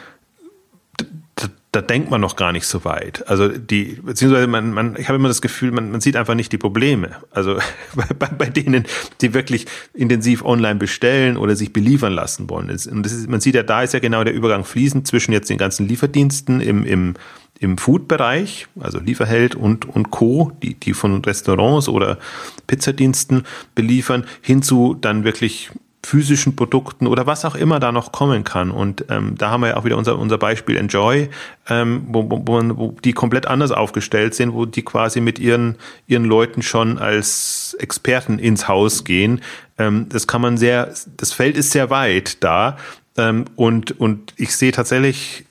da, 1.75 1.83
denkt 1.83 2.09
man 2.09 2.21
noch 2.21 2.37
gar 2.37 2.53
nicht 2.53 2.67
so 2.67 2.85
weit. 2.85 3.27
Also 3.29 3.49
die, 3.49 3.99
beziehungsweise 4.01 4.47
man, 4.47 4.73
man 4.73 4.97
ich 4.97 5.09
habe 5.09 5.17
immer 5.17 5.29
das 5.29 5.43
Gefühl, 5.43 5.73
man, 5.73 5.91
man 5.91 6.01
sieht 6.01 6.15
einfach 6.15 6.35
nicht 6.35 6.53
die 6.53 6.59
Probleme. 6.59 7.17
Also 7.33 7.59
bei, 8.19 8.27
bei 8.27 8.47
denen, 8.47 8.85
die 9.21 9.35
wirklich 9.35 9.67
intensiv 9.93 10.45
online 10.45 10.77
bestellen 10.77 11.37
oder 11.37 11.57
sich 11.57 11.73
beliefern 11.73 12.13
lassen 12.13 12.49
wollen. 12.49 12.71
Und 12.71 13.03
das 13.05 13.13
ist, 13.13 13.29
man 13.29 13.41
sieht 13.41 13.57
ja, 13.57 13.65
da 13.65 13.83
ist 13.83 13.93
ja 13.93 13.99
genau 13.99 14.23
der 14.23 14.35
Übergang 14.35 14.65
fließend 14.65 15.07
zwischen 15.07 15.33
jetzt 15.33 15.51
den 15.51 15.59
ganzen 15.59 15.89
Lieferdiensten 15.89 16.61
im, 16.61 16.87
im 16.87 17.15
im 17.61 17.79
Food-Bereich, 17.79 18.67
also 18.81 18.99
Lieferheld 18.99 19.55
und, 19.55 19.87
und 19.87 20.11
Co., 20.11 20.53
die, 20.63 20.75
die 20.75 20.93
von 20.93 21.25
Restaurants 21.25 21.89
oder 21.89 22.19
Pizzadiensten 22.67 23.45
beliefern, 23.75 24.27
hinzu 24.43 24.97
dann 25.01 25.25
wirklich 25.25 25.71
physischen 26.05 26.55
Produkten 26.55 27.07
oder 27.07 27.27
was 27.27 27.45
auch 27.45 27.55
immer 27.55 27.81
da 27.81 27.91
noch 27.91 28.13
kommen 28.13 28.45
kann. 28.45 28.71
Und 28.71 29.07
ähm, 29.09 29.37
da 29.39 29.51
haben 29.51 29.63
wir 29.63 29.71
ja 29.71 29.77
auch 29.77 29.85
wieder 29.85 29.97
unser, 29.97 30.19
unser 30.19 30.39
Beispiel 30.39 30.77
Enjoy, 30.77 31.31
ähm, 31.69 32.05
wo, 32.09 32.29
wo, 32.31 32.47
wo 32.47 32.97
die 33.03 33.13
komplett 33.13 33.47
anders 33.47 33.73
aufgestellt 33.73 34.35
sind, 34.35 34.53
wo 34.53 34.67
die 34.67 34.83
quasi 34.83 35.21
mit 35.21 35.39
ihren, 35.39 35.77
ihren 36.07 36.25
Leuten 36.25 36.63
schon 36.63 36.99
als 36.99 37.75
Experten 37.81 38.39
ins 38.39 38.69
Haus 38.69 39.05
gehen. 39.05 39.41
Ähm, 39.79 40.07
das 40.11 40.27
kann 40.27 40.43
man 40.43 40.59
sehr, 40.59 40.93
das 41.17 41.33
Feld 41.33 41.57
ist 41.57 41.71
sehr 41.71 41.91
weit 41.91 42.45
da. 42.45 42.77
Ähm, 43.17 43.47
und, 43.57 43.99
und 43.99 44.35
ich 44.37 44.55
sehe 44.55 44.73
tatsächlich 44.73 45.47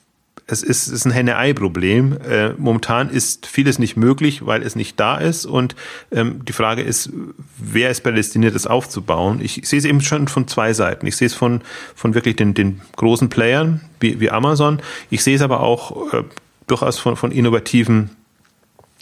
es 0.46 0.62
ist, 0.62 0.88
es 0.88 0.92
ist 0.92 1.04
ein 1.06 1.12
Henne-Ei-Problem. 1.12 2.18
Äh, 2.28 2.50
momentan 2.58 3.08
ist 3.08 3.46
vieles 3.46 3.78
nicht 3.78 3.96
möglich, 3.96 4.44
weil 4.44 4.62
es 4.62 4.76
nicht 4.76 5.00
da 5.00 5.16
ist. 5.16 5.46
Und 5.46 5.74
ähm, 6.12 6.44
die 6.44 6.52
Frage 6.52 6.82
ist, 6.82 7.10
wer 7.56 7.90
ist 7.90 8.02
prädestiniert, 8.02 8.54
das 8.54 8.66
aufzubauen? 8.66 9.40
Ich, 9.42 9.58
ich 9.58 9.68
sehe 9.68 9.78
es 9.78 9.86
eben 9.86 10.02
schon 10.02 10.28
von 10.28 10.46
zwei 10.46 10.74
Seiten. 10.74 11.06
Ich 11.06 11.16
sehe 11.16 11.26
es 11.26 11.34
von, 11.34 11.62
von 11.94 12.14
wirklich 12.14 12.36
den, 12.36 12.52
den 12.52 12.82
großen 12.96 13.30
Playern 13.30 13.80
wie, 14.00 14.20
wie 14.20 14.30
Amazon. 14.30 14.80
Ich 15.08 15.24
sehe 15.24 15.36
es 15.36 15.42
aber 15.42 15.60
auch 15.60 16.12
äh, 16.12 16.24
durchaus 16.66 16.98
von, 16.98 17.16
von 17.16 17.32
innovativen 17.32 18.10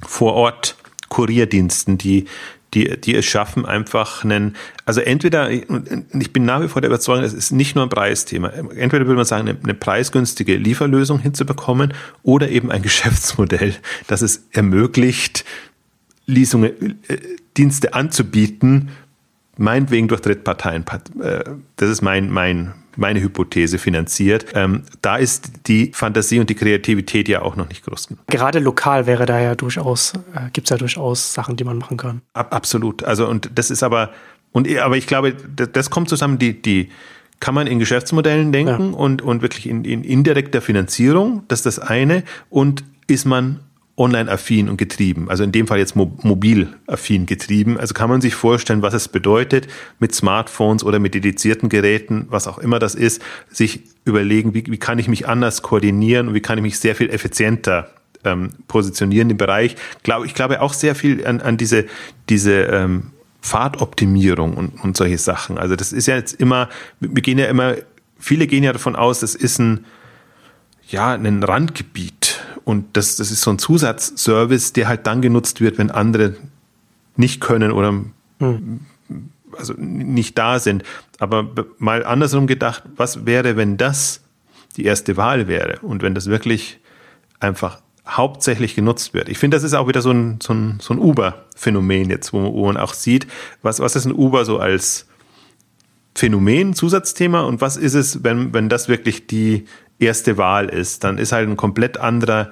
Vor-Ort 0.07 0.77
Kurierdiensten, 1.09 1.99
die, 1.99 2.27
die, 2.75 2.99
die 3.01 3.15
es 3.15 3.27
schaffen, 3.27 3.67
einfach 3.67 4.25
einen, 4.25 4.57
also 4.87 5.01
entweder, 5.01 5.51
ich 5.51 6.33
bin 6.33 6.45
nach 6.45 6.63
wie 6.63 6.69
vor 6.69 6.81
der 6.81 6.89
Überzeugung, 6.89 7.25
es 7.25 7.35
ist 7.35 7.53
nicht 7.53 7.75
nur 7.75 7.85
ein 7.85 7.91
Preisthema. 7.91 8.49
Entweder 8.49 9.07
würde 9.07 9.17
man 9.17 9.25
sagen, 9.25 9.49
eine, 9.49 9.59
eine 9.63 9.75
preisgünstige 9.75 10.57
Lieferlösung 10.57 11.19
hinzubekommen 11.19 11.93
oder 12.23 12.49
eben 12.49 12.71
ein 12.71 12.83
Geschäftsmodell, 12.83 13.75
das 14.07 14.23
es 14.23 14.47
ermöglicht, 14.53 15.45
Leasungen, 16.27 16.99
äh, 17.09 17.19
Dienste 17.57 17.93
anzubieten, 17.93 18.91
meinetwegen 19.59 20.09
durch 20.09 20.23
Drittparteien. 20.23 20.85
Äh, 21.21 21.45
das 21.77 21.91
ist 21.91 22.01
mein, 22.01 22.31
mein, 22.31 22.73
meine 22.97 23.21
Hypothese 23.21 23.79
finanziert. 23.79 24.47
Ähm, 24.55 24.83
da 25.01 25.17
ist 25.17 25.67
die 25.67 25.93
Fantasie 25.95 26.41
und 26.41 26.51
die 26.51 26.55
Kreativität 26.55 27.29
ja 27.29 27.43
auch 27.43 27.57
noch 27.57 27.69
nicht 27.69 27.85
groß 27.85 28.09
genug. 28.09 28.27
Gerade 28.27 28.59
lokal 28.59 29.07
wäre 29.07 29.27
da 29.27 29.41
ja 29.41 29.55
durchaus, 29.55 30.15
äh, 30.35 30.51
gibt 30.53 30.67
es 30.67 30.71
ja 30.71 30.77
durchaus 30.77 31.33
Sachen, 31.33 31.57
die 31.57 31.65
man 31.65 31.79
machen 31.79 31.97
kann. 31.97 32.23
Ab, 32.35 32.55
absolut. 32.55 33.03
Also, 33.05 33.29
und 33.29 33.51
das 33.55 33.71
ist 33.71 33.83
aber, 33.83 34.11
und, 34.53 34.69
aber 34.79 34.97
ich 34.97 35.07
glaube, 35.07 35.35
das, 35.57 35.71
das 35.73 35.91
kommt 35.91 36.09
zusammen, 36.09 36.39
die, 36.39 36.61
die, 36.61 36.91
kann 37.43 37.57
man 37.57 37.67
in 37.67 37.81
Geschäftsmodellen 37.81 38.53
denken 38.53 38.93
ja. 38.93 38.99
und, 38.99 39.21
und 39.21 39.43
wirklich 39.43 39.69
in, 39.69 39.85
in 39.85 40.05
indirekter 40.05 40.61
Finanzierung, 40.61 41.43
das 41.49 41.67
ist 41.67 41.67
das 41.67 41.79
eine, 41.81 42.23
und 42.51 42.85
ist 43.09 43.25
man 43.25 43.59
online-affin 43.97 44.71
und 44.71 44.79
getrieben, 44.79 45.29
also 45.29 45.45
in 45.45 45.53
dem 45.53 45.67
Fall 45.67 45.79
jetzt 45.79 45.97
mobil-affin 45.97 47.27
getrieben. 47.27 47.79
Also 47.79 47.93
kann 47.93 48.09
man 48.09 48.23
sich 48.23 48.35
vorstellen, 48.35 48.81
was 48.81 48.95
es 48.95 49.09
bedeutet, 49.09 49.69
mit 49.99 50.15
Smartphones 50.15 50.83
oder 50.83 50.99
mit 50.99 51.15
dedizierten 51.15 51.69
Geräten, 51.69 52.27
was 52.31 52.49
auch 52.49 52.59
immer 52.59 52.79
das 52.79 52.95
ist, 52.95 53.21
sich 53.51 53.83
überlegen, 54.05 54.55
wie, 54.55 54.65
wie 54.67 54.79
kann 54.79 54.99
ich 54.99 55.09
mich 55.09 55.29
anders 55.29 55.61
koordinieren 55.61 56.29
und 56.29 56.35
wie 56.35 56.41
kann 56.41 56.57
ich 56.59 56.63
mich 56.63 56.79
sehr 56.79 56.95
viel 56.95 57.11
effizienter 57.11 57.91
ähm, 58.25 58.51
positionieren 58.67 59.29
im 59.29 59.37
Bereich. 59.37 59.77
Glaube, 60.03 60.27
ich 60.27 60.35
glaube 60.35 60.63
auch 60.63 60.73
sehr 60.73 60.95
viel 60.95 61.27
an, 61.27 61.41
an 61.41 61.59
diese, 61.59 61.85
diese 62.29 62.63
ähm, 62.63 63.11
Fahrtoptimierung 63.43 64.55
und, 64.55 64.83
und 64.83 64.97
solche 64.97 65.19
Sachen. 65.19 65.59
Also 65.59 65.77
das 65.77 65.93
ist 65.93 66.07
ja 66.07 66.17
jetzt 66.17 66.41
immer, 66.41 66.69
wir 67.01 67.23
gehen 67.23 67.39
ja 67.39 67.47
immer, 67.47 67.75
viele 68.19 68.47
gehen 68.47 68.65
ja 68.65 68.73
davon 68.73 68.97
aus, 68.97 69.21
das 69.21 69.35
ist 69.35 69.59
ein, 69.59 69.85
ja, 70.89 71.13
ein 71.13 71.43
Randgebiet 71.43 72.22
und 72.65 72.97
das, 72.97 73.17
das 73.17 73.31
ist 73.31 73.43
so 73.43 73.51
ein 73.51 73.59
Zusatzservice, 73.59 74.73
der 74.73 74.89
halt 74.89 75.07
dann 75.07 75.23
genutzt 75.23 75.61
wird, 75.61 75.79
wenn 75.79 75.91
andere 75.91 76.37
nicht 77.17 77.41
können 77.41 77.73
oder 77.73 78.03
hm. 78.39 78.81
also 79.57 79.75
nicht 79.77 80.39
da 80.39 80.59
sind. 80.59 80.85
Aber 81.19 81.51
mal 81.79 82.05
andersrum 82.05 82.47
gedacht, 82.47 82.85
was 82.97 83.27
wäre, 83.27 83.57
wenn 83.57 83.77
das 83.77 84.23
die 84.77 84.85
erste 84.85 85.17
Wahl 85.17 85.49
wäre 85.49 85.79
und 85.81 86.03
wenn 86.03 86.15
das 86.15 86.27
wirklich 86.27 86.81
einfach 87.41 87.81
hauptsächlich 88.07 88.75
genutzt 88.75 89.15
wird. 89.15 89.29
Ich 89.29 89.39
finde, 89.39 89.57
das 89.57 89.63
ist 89.63 89.75
auch 89.75 89.87
wieder 89.87 90.03
so 90.03 90.11
ein, 90.11 90.39
so 90.43 90.53
ein, 90.53 90.79
so 90.81 90.95
ein 90.95 90.99
Uber-Phänomen 90.99 92.11
jetzt, 92.11 92.33
wo, 92.33 92.53
wo 92.53 92.67
man 92.67 92.77
auch 92.77 92.95
sieht, 92.95 93.27
was, 93.63 93.81
was 93.81 93.95
ist 93.97 94.07
ein 94.07 94.13
Uber 94.13 94.45
so 94.45 94.59
als 94.59 95.07
Phänomen, 96.15 96.75
Zusatzthema 96.75 97.43
und 97.43 97.61
was 97.61 97.77
ist 97.77 97.95
es, 97.95 98.23
wenn, 98.25 98.53
wenn 98.53 98.69
das 98.69 98.89
wirklich 98.89 99.27
die 99.27 99.67
erste 100.03 100.37
Wahl 100.37 100.69
ist, 100.69 101.05
dann 101.05 101.19
ist 101.19 101.33
halt 101.33 101.49
ein 101.49 101.57
komplett 101.57 101.99
anderer, 101.99 102.51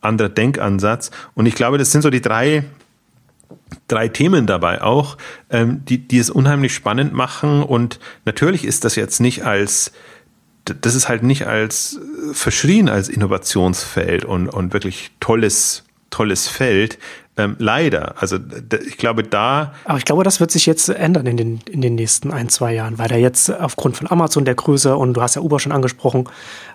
anderer 0.00 0.28
Denkansatz. 0.28 1.10
Und 1.34 1.46
ich 1.46 1.54
glaube, 1.54 1.78
das 1.78 1.92
sind 1.92 2.02
so 2.02 2.10
die 2.10 2.20
drei, 2.20 2.64
drei 3.88 4.08
Themen 4.08 4.46
dabei 4.46 4.82
auch, 4.82 5.16
ähm, 5.50 5.84
die, 5.84 5.98
die 5.98 6.18
es 6.18 6.30
unheimlich 6.30 6.74
spannend 6.74 7.12
machen. 7.12 7.62
Und 7.62 8.00
natürlich 8.24 8.64
ist 8.64 8.84
das 8.84 8.96
jetzt 8.96 9.20
nicht 9.20 9.44
als, 9.44 9.92
das 10.64 10.94
ist 10.94 11.08
halt 11.08 11.22
nicht 11.22 11.46
als 11.46 11.98
verschrien 12.32 12.88
als 12.88 13.08
Innovationsfeld 13.08 14.24
und, 14.24 14.48
und 14.48 14.72
wirklich 14.72 15.10
tolles, 15.20 15.84
tolles 16.10 16.48
Feld. 16.48 16.98
Ähm, 17.40 17.56
leider. 17.58 18.14
Also 18.18 18.36
ich 18.86 18.98
glaube, 18.98 19.22
da. 19.22 19.72
Aber 19.84 19.96
ich 19.96 20.04
glaube, 20.04 20.24
das 20.24 20.40
wird 20.40 20.50
sich 20.50 20.66
jetzt 20.66 20.90
ändern 20.90 21.26
in 21.26 21.36
den, 21.38 21.60
in 21.70 21.80
den 21.80 21.94
nächsten 21.94 22.32
ein, 22.32 22.50
zwei 22.50 22.74
Jahren, 22.74 22.98
weil 22.98 23.08
da 23.08 23.16
jetzt 23.16 23.50
aufgrund 23.50 23.96
von 23.96 24.10
Amazon 24.10 24.44
der 24.44 24.54
Größe 24.54 24.94
und 24.94 25.14
du 25.14 25.22
hast 25.22 25.36
ja 25.36 25.42
Uber 25.42 25.58
schon 25.58 25.72
angesprochen, 25.72 26.28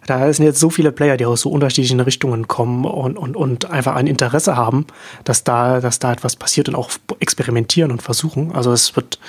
da 0.08 0.34
sind 0.34 0.44
jetzt 0.44 0.60
so 0.60 0.72
viele 0.72 0.92
Player, 0.92 1.18
die 1.18 1.26
aus 1.26 1.42
so 1.42 1.52
unterschiedlichen 1.52 2.00
Richtungen 2.00 2.48
kommen 2.48 2.86
und, 2.86 3.16
und, 3.16 3.36
und 3.36 3.70
einfach 3.70 3.96
ein 3.96 4.08
Interesse 4.08 4.56
haben, 4.56 4.88
dass 5.24 5.44
da, 5.44 5.82
dass 5.82 6.00
da 6.00 6.14
etwas 6.14 6.36
passiert 6.36 6.68
und 6.68 6.76
auch 6.76 6.90
experimentieren 7.20 7.92
und 7.92 8.02
versuchen. 8.02 8.52
Also 8.54 8.72
es 8.72 8.96
wird, 8.96 9.20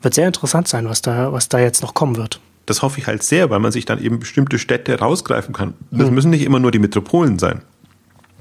wird 0.00 0.14
sehr 0.14 0.26
interessant 0.26 0.66
sein, 0.66 0.88
was 0.88 1.02
da, 1.02 1.30
was 1.32 1.50
da 1.50 1.58
jetzt 1.58 1.82
noch 1.82 1.92
kommen 1.92 2.16
wird. 2.16 2.40
Das 2.64 2.80
hoffe 2.80 3.00
ich 3.00 3.06
halt 3.06 3.22
sehr, 3.22 3.50
weil 3.50 3.58
man 3.58 3.72
sich 3.72 3.84
dann 3.84 4.00
eben 4.02 4.20
bestimmte 4.20 4.58
Städte 4.58 4.98
rausgreifen 4.98 5.52
kann. 5.52 5.74
Das 5.90 6.08
mhm. 6.08 6.14
müssen 6.14 6.30
nicht 6.30 6.44
immer 6.44 6.60
nur 6.60 6.70
die 6.70 6.78
Metropolen 6.78 7.38
sein 7.38 7.62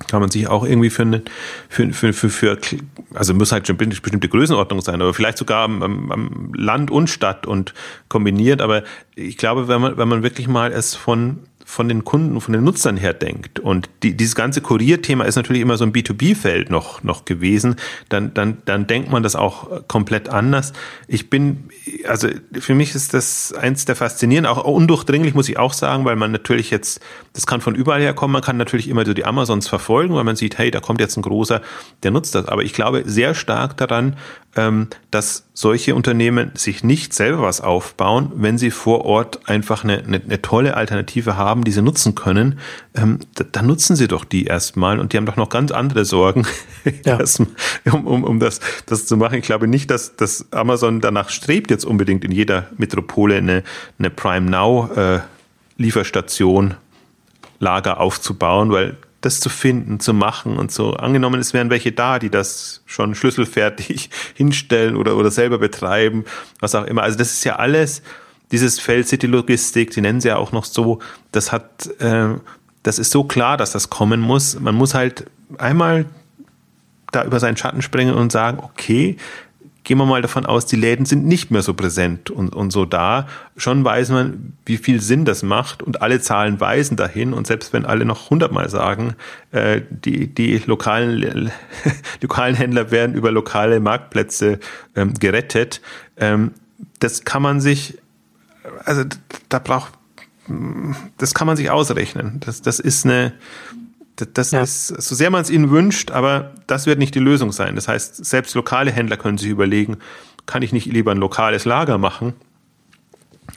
kann 0.07 0.21
man 0.21 0.31
sich 0.31 0.47
auch 0.47 0.63
irgendwie 0.63 0.89
für, 0.89 1.03
eine, 1.03 1.21
für, 1.67 1.91
für, 1.93 2.13
für, 2.13 2.29
für 2.29 2.57
also 3.13 3.33
muss 3.33 3.51
halt 3.51 3.67
schon 3.67 3.77
bestimmte 3.77 4.29
Größenordnung 4.29 4.81
sein, 4.81 5.01
aber 5.01 5.13
vielleicht 5.13 5.37
sogar 5.37 5.65
am, 5.65 6.11
am 6.11 6.53
Land 6.55 6.91
und 6.91 7.09
Stadt 7.09 7.45
und 7.45 7.73
kombiniert. 8.07 8.61
Aber 8.61 8.83
ich 9.15 9.37
glaube, 9.37 9.67
wenn 9.67 9.81
man, 9.81 9.97
wenn 9.97 10.07
man 10.07 10.23
wirklich 10.23 10.47
mal 10.47 10.71
es 10.71 10.95
von 10.95 11.39
von 11.69 11.87
den 11.87 12.03
Kunden, 12.03 12.41
von 12.41 12.51
den 12.51 12.63
Nutzern 12.63 12.97
her 12.97 13.13
denkt. 13.13 13.59
Und 13.59 13.91
die, 14.01 14.17
dieses 14.17 14.33
ganze 14.33 14.59
Kurierthema 14.59 15.25
ist 15.25 15.35
natürlich 15.35 15.61
immer 15.61 15.77
so 15.77 15.83
ein 15.83 15.93
B2B-Feld 15.93 16.71
noch, 16.71 17.03
noch 17.03 17.25
gewesen. 17.25 17.75
Dann, 18.09 18.33
dann, 18.33 18.57
dann 18.65 18.87
denkt 18.87 19.11
man 19.11 19.21
das 19.21 19.35
auch 19.35 19.87
komplett 19.87 20.29
anders. 20.29 20.73
Ich 21.07 21.29
bin, 21.29 21.69
also 22.07 22.27
für 22.59 22.75
mich 22.75 22.95
ist 22.95 23.13
das 23.13 23.53
eins 23.53 23.85
der 23.85 23.95
faszinierenden, 23.95 24.51
auch 24.51 24.63
undurchdringlich 24.63 25.33
muss 25.33 25.49
ich 25.49 25.57
auch 25.57 25.73
sagen, 25.73 26.05
weil 26.05 26.15
man 26.15 26.31
natürlich 26.31 26.71
jetzt, 26.71 27.01
das 27.33 27.45
kann 27.45 27.61
von 27.61 27.75
überall 27.75 28.01
herkommen. 28.01 28.33
Man 28.33 28.41
kann 28.41 28.57
natürlich 28.57 28.87
immer 28.87 29.05
so 29.05 29.13
die 29.13 29.25
Amazons 29.25 29.67
verfolgen, 29.67 30.15
weil 30.15 30.23
man 30.23 30.35
sieht, 30.35 30.57
hey, 30.57 30.71
da 30.71 30.79
kommt 30.79 30.99
jetzt 30.99 31.17
ein 31.17 31.21
großer, 31.21 31.61
der 32.03 32.11
nutzt 32.11 32.35
das. 32.35 32.47
Aber 32.47 32.63
ich 32.63 32.73
glaube 32.73 33.03
sehr 33.05 33.33
stark 33.35 33.77
daran, 33.77 34.15
ähm, 34.55 34.87
dass 35.11 35.45
solche 35.53 35.93
Unternehmen 35.93 36.51
sich 36.55 36.83
nicht 36.83 37.13
selber 37.13 37.43
was 37.43 37.61
aufbauen, 37.61 38.31
wenn 38.35 38.57
sie 38.57 38.71
vor 38.71 39.05
Ort 39.05 39.47
einfach 39.47 39.83
eine, 39.83 39.99
eine, 39.99 40.21
eine 40.21 40.41
tolle 40.41 40.75
Alternative 40.75 41.37
haben, 41.37 41.63
die 41.63 41.71
sie 41.71 41.81
nutzen 41.81 42.15
können, 42.15 42.59
ähm, 42.95 43.19
dann 43.51 43.67
nutzen 43.67 43.95
sie 43.95 44.07
doch 44.07 44.25
die 44.25 44.45
erstmal 44.45 44.99
und 44.99 45.13
die 45.13 45.17
haben 45.17 45.25
doch 45.25 45.35
noch 45.35 45.49
ganz 45.49 45.71
andere 45.71 46.03
Sorgen, 46.03 46.47
ja. 47.05 47.17
das, 47.17 47.39
um, 47.91 48.07
um, 48.07 48.23
um 48.23 48.39
das, 48.39 48.59
das 48.85 49.05
zu 49.05 49.17
machen. 49.17 49.35
Ich 49.35 49.45
glaube 49.45 49.67
nicht, 49.67 49.91
dass, 49.91 50.15
dass 50.15 50.51
Amazon 50.51 50.99
danach 50.99 51.29
strebt, 51.29 51.69
jetzt 51.79 51.85
unbedingt 51.85 52.25
in 52.25 52.31
jeder 52.31 52.67
Metropole 52.77 53.35
eine, 53.35 53.63
eine 53.97 54.09
Prime 54.09 54.49
Now 54.49 54.89
äh, 54.95 55.19
Lieferstation 55.77 56.75
Lager 57.59 57.99
aufzubauen, 57.99 58.71
weil 58.71 58.97
das 59.21 59.39
zu 59.39 59.49
finden, 59.49 59.99
zu 59.99 60.13
machen 60.13 60.57
und 60.57 60.71
so. 60.71 60.93
Angenommen, 60.93 61.39
es 61.41 61.53
wären 61.53 61.69
welche 61.69 61.91
da, 61.91 62.19
die 62.19 62.29
das 62.29 62.81
schon 62.85 63.15
schlüsselfertig 63.15 64.09
hinstellen 64.33 64.95
oder, 64.95 65.15
oder 65.15 65.31
selber 65.31 65.57
betreiben, 65.57 66.25
was 66.59 66.75
auch 66.75 66.85
immer. 66.85 67.03
Also 67.03 67.17
das 67.17 67.31
ist 67.33 67.43
ja 67.43 67.57
alles, 67.57 68.01
dieses 68.51 68.79
Feld 68.79 69.07
City 69.07 69.27
Logistik, 69.27 69.91
die 69.91 70.01
nennen 70.01 70.21
sie 70.21 70.29
ja 70.29 70.37
auch 70.37 70.51
noch 70.51 70.65
so, 70.65 70.99
das 71.31 71.51
hat, 71.51 71.87
äh, 71.99 72.29
das 72.83 72.99
ist 72.99 73.11
so 73.11 73.23
klar, 73.23 73.57
dass 73.57 73.71
das 73.71 73.89
kommen 73.89 74.21
muss. 74.21 74.59
Man 74.59 74.75
muss 74.75 74.93
halt 74.93 75.25
einmal 75.57 76.05
da 77.11 77.23
über 77.23 77.39
seinen 77.39 77.57
Schatten 77.57 77.81
springen 77.81 78.13
und 78.13 78.31
sagen, 78.31 78.59
okay, 78.61 79.17
gehen 79.83 79.97
wir 79.97 80.05
mal 80.05 80.21
davon 80.21 80.45
aus, 80.45 80.65
die 80.65 80.75
Läden 80.75 81.05
sind 81.05 81.25
nicht 81.25 81.51
mehr 81.51 81.61
so 81.61 81.73
präsent 81.73 82.29
und, 82.29 82.55
und 82.55 82.71
so 82.71 82.85
da. 82.85 83.27
Schon 83.57 83.83
weiß 83.83 84.09
man, 84.09 84.53
wie 84.65 84.77
viel 84.77 85.01
Sinn 85.01 85.25
das 85.25 85.41
macht 85.43 85.81
und 85.81 86.01
alle 86.01 86.19
Zahlen 86.21 86.59
weisen 86.59 86.97
dahin. 86.97 87.33
Und 87.33 87.47
selbst 87.47 87.73
wenn 87.73 87.85
alle 87.85 88.05
noch 88.05 88.29
hundertmal 88.29 88.69
sagen, 88.69 89.15
äh, 89.51 89.81
die, 89.89 90.27
die 90.27 90.57
lokalen, 90.65 91.51
lokalen 92.21 92.55
Händler 92.55 92.91
werden 92.91 93.15
über 93.15 93.31
lokale 93.31 93.79
Marktplätze 93.79 94.59
ähm, 94.95 95.13
gerettet, 95.13 95.81
ähm, 96.17 96.51
das 96.99 97.23
kann 97.23 97.41
man 97.41 97.61
sich, 97.61 97.97
also 98.85 99.03
da 99.47 99.59
braucht, 99.59 99.93
das 101.17 101.33
kann 101.33 101.47
man 101.47 101.57
sich 101.57 101.69
ausrechnen. 101.69 102.39
Das, 102.41 102.61
das 102.61 102.79
ist 102.79 103.05
eine, 103.05 103.33
das 104.33 104.51
ja. 104.51 104.61
ist, 104.61 104.87
so 104.87 105.15
sehr 105.15 105.29
man 105.29 105.41
es 105.41 105.49
ihnen 105.49 105.69
wünscht, 105.69 106.11
aber 106.11 106.53
das 106.67 106.85
wird 106.85 106.99
nicht 106.99 107.15
die 107.15 107.19
Lösung 107.19 107.51
sein. 107.51 107.75
Das 107.75 107.87
heißt, 107.87 108.25
selbst 108.25 108.55
lokale 108.55 108.91
Händler 108.91 109.17
können 109.17 109.37
sich 109.37 109.49
überlegen, 109.49 109.97
kann 110.45 110.61
ich 110.61 110.73
nicht 110.73 110.85
lieber 110.87 111.11
ein 111.11 111.17
lokales 111.17 111.65
Lager 111.65 111.97
machen 111.97 112.33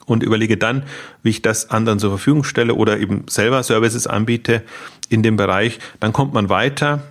und 0.06 0.22
überlege 0.22 0.56
dann, 0.56 0.84
wie 1.22 1.30
ich 1.30 1.42
das 1.42 1.70
anderen 1.70 1.98
zur 1.98 2.10
Verfügung 2.10 2.44
stelle 2.44 2.74
oder 2.74 2.98
eben 2.98 3.24
selber 3.28 3.62
Services 3.62 4.06
anbiete 4.06 4.62
in 5.08 5.22
dem 5.22 5.36
Bereich. 5.36 5.78
Dann 6.00 6.12
kommt 6.12 6.34
man 6.34 6.48
weiter, 6.48 7.02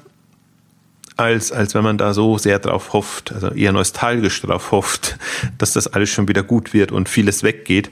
als, 1.18 1.52
als 1.52 1.76
wenn 1.76 1.84
man 1.84 1.98
da 1.98 2.14
so 2.14 2.38
sehr 2.38 2.60
drauf 2.60 2.94
hofft, 2.94 3.32
also 3.32 3.50
eher 3.50 3.72
nostalgisch 3.72 4.42
drauf 4.42 4.72
hofft, 4.72 5.18
dass 5.58 5.74
das 5.74 5.88
alles 5.88 6.10
schon 6.10 6.28
wieder 6.28 6.44
gut 6.44 6.74
wird 6.74 6.92
und 6.92 7.10
vieles 7.10 7.44
weggeht. 7.44 7.92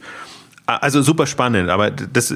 Also 0.66 1.02
super 1.02 1.26
spannend, 1.26 1.70
aber 1.70 1.90
das 1.90 2.34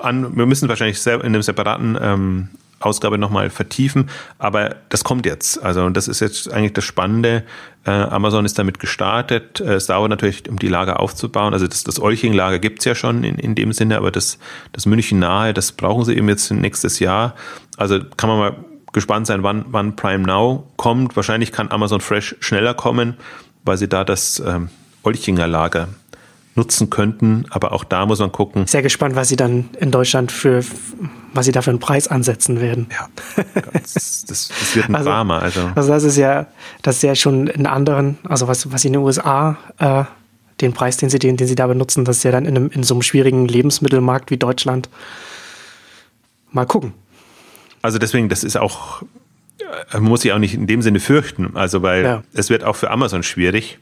an, 0.00 0.36
wir 0.36 0.46
müssen 0.46 0.68
wahrscheinlich 0.68 1.04
in 1.06 1.20
einem 1.20 1.42
separaten 1.42 1.98
ähm, 2.00 2.48
Ausgabe 2.80 3.18
nochmal 3.18 3.50
vertiefen, 3.50 4.08
aber 4.38 4.76
das 4.88 5.02
kommt 5.02 5.26
jetzt. 5.26 5.62
Also 5.62 5.88
das 5.90 6.06
ist 6.06 6.20
jetzt 6.20 6.52
eigentlich 6.52 6.74
das 6.74 6.84
Spannende. 6.84 7.42
Äh, 7.84 7.90
Amazon 7.90 8.44
ist 8.44 8.58
damit 8.58 8.78
gestartet. 8.78 9.60
Äh, 9.60 9.74
es 9.74 9.86
dauert 9.86 10.10
natürlich, 10.10 10.48
um 10.48 10.58
die 10.58 10.68
Lager 10.68 11.00
aufzubauen. 11.00 11.54
Also 11.54 11.66
das, 11.66 11.82
das 11.82 12.00
Olching-Lager 12.00 12.60
gibt's 12.60 12.84
ja 12.84 12.94
schon 12.94 13.24
in, 13.24 13.36
in 13.36 13.54
dem 13.56 13.72
Sinne, 13.72 13.96
aber 13.96 14.12
das, 14.12 14.38
das 14.72 14.86
München 14.86 15.18
nahe, 15.18 15.52
das 15.54 15.72
brauchen 15.72 16.04
sie 16.04 16.16
eben 16.16 16.28
jetzt 16.28 16.50
nächstes 16.52 17.00
Jahr. 17.00 17.34
Also 17.76 17.98
kann 18.16 18.30
man 18.30 18.38
mal 18.38 18.56
gespannt 18.92 19.26
sein, 19.26 19.42
wann, 19.42 19.64
wann 19.68 19.96
Prime 19.96 20.24
Now 20.24 20.68
kommt. 20.76 21.16
Wahrscheinlich 21.16 21.50
kann 21.50 21.70
Amazon 21.72 22.00
Fresh 22.00 22.36
schneller 22.40 22.74
kommen, 22.74 23.16
weil 23.64 23.76
sie 23.76 23.88
da 23.88 24.04
das 24.04 24.40
ähm, 24.46 24.68
Olchinger 25.02 25.48
Lager 25.48 25.88
nutzen 26.58 26.90
könnten. 26.90 27.46
Aber 27.48 27.72
auch 27.72 27.84
da 27.84 28.04
muss 28.04 28.18
man 28.18 28.32
gucken. 28.32 28.66
Sehr 28.66 28.82
gespannt, 28.82 29.14
was 29.14 29.28
sie 29.28 29.36
dann 29.36 29.70
in 29.80 29.90
Deutschland 29.90 30.30
für, 30.30 30.62
was 31.32 31.46
sie 31.46 31.52
da 31.52 31.62
für 31.62 31.70
einen 31.70 31.78
Preis 31.78 32.08
ansetzen 32.08 32.60
werden. 32.60 32.88
Ja, 32.90 33.08
das, 33.72 34.24
das, 34.26 34.48
das 34.48 34.76
wird 34.76 34.88
ein 34.90 34.94
also, 34.96 35.08
Drama. 35.08 35.38
Also. 35.38 35.70
also 35.74 35.88
das 35.90 36.04
ist 36.04 36.16
ja, 36.16 36.46
das 36.82 36.96
ist 36.96 37.02
ja 37.02 37.14
schon 37.14 37.46
in 37.46 37.66
anderen, 37.66 38.18
also 38.24 38.48
was, 38.48 38.70
was 38.70 38.82
sie 38.82 38.88
in 38.88 38.94
den 38.94 39.02
USA, 39.02 39.56
äh, 39.78 40.04
den 40.60 40.72
Preis, 40.72 40.96
den 40.96 41.08
sie, 41.08 41.20
den, 41.20 41.36
den 41.36 41.46
sie 41.46 41.54
da 41.54 41.68
benutzen, 41.68 42.04
das 42.04 42.18
ist 42.18 42.24
ja 42.24 42.32
dann 42.32 42.44
in, 42.44 42.56
einem, 42.56 42.70
in 42.70 42.82
so 42.82 42.94
einem 42.94 43.02
schwierigen 43.02 43.46
Lebensmittelmarkt 43.46 44.30
wie 44.30 44.36
Deutschland. 44.36 44.88
Mal 46.50 46.66
gucken. 46.66 46.92
Also 47.80 47.98
deswegen, 47.98 48.28
das 48.28 48.42
ist 48.42 48.56
auch, 48.56 49.02
äh, 49.92 49.94
man 49.94 50.04
muss 50.04 50.22
sich 50.22 50.32
auch 50.32 50.38
nicht 50.38 50.54
in 50.54 50.66
dem 50.66 50.82
Sinne 50.82 50.98
fürchten. 50.98 51.56
Also 51.56 51.82
weil 51.82 52.04
ja. 52.04 52.22
es 52.32 52.50
wird 52.50 52.64
auch 52.64 52.74
für 52.74 52.90
Amazon 52.90 53.22
schwierig 53.22 53.78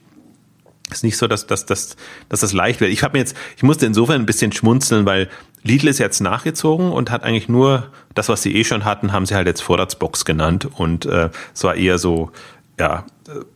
ist 0.91 1.05
nicht 1.05 1.17
so, 1.17 1.27
dass, 1.27 1.47
dass, 1.47 1.67
dass, 1.67 1.97
dass 2.29 2.41
das 2.41 2.53
leicht 2.53 2.81
wird. 2.81 2.93
Ich 2.93 3.03
habe 3.03 3.15
mir 3.15 3.21
jetzt, 3.21 3.37
ich 3.57 3.63
musste 3.63 3.87
insofern 3.87 4.23
ein 4.23 4.27
bisschen 4.27 4.53
schmunzeln, 4.53 5.05
weil 5.07 5.29
Lidl 5.63 5.89
ist 5.89 5.99
jetzt 5.99 6.21
nachgezogen 6.21 6.93
und 6.93 7.11
hat 7.11 7.25
eigentlich 7.25 7.49
nur 7.49 7.91
das, 8.15 8.29
was 8.29 8.43
sie 8.43 8.55
eh 8.55 8.65
schon 8.65 8.85
hatten, 8.85 9.13
haben 9.13 9.27
sie 9.27 9.35
halt 9.35 9.47
jetzt 9.47 9.63
Vorratsbox 9.63 10.25
genannt 10.25 10.69
und 10.77 11.07
äh, 11.07 11.31
es 11.55 11.65
war 11.65 11.75
eher 11.75 11.99
so, 11.99 12.31
ja, 12.79 13.05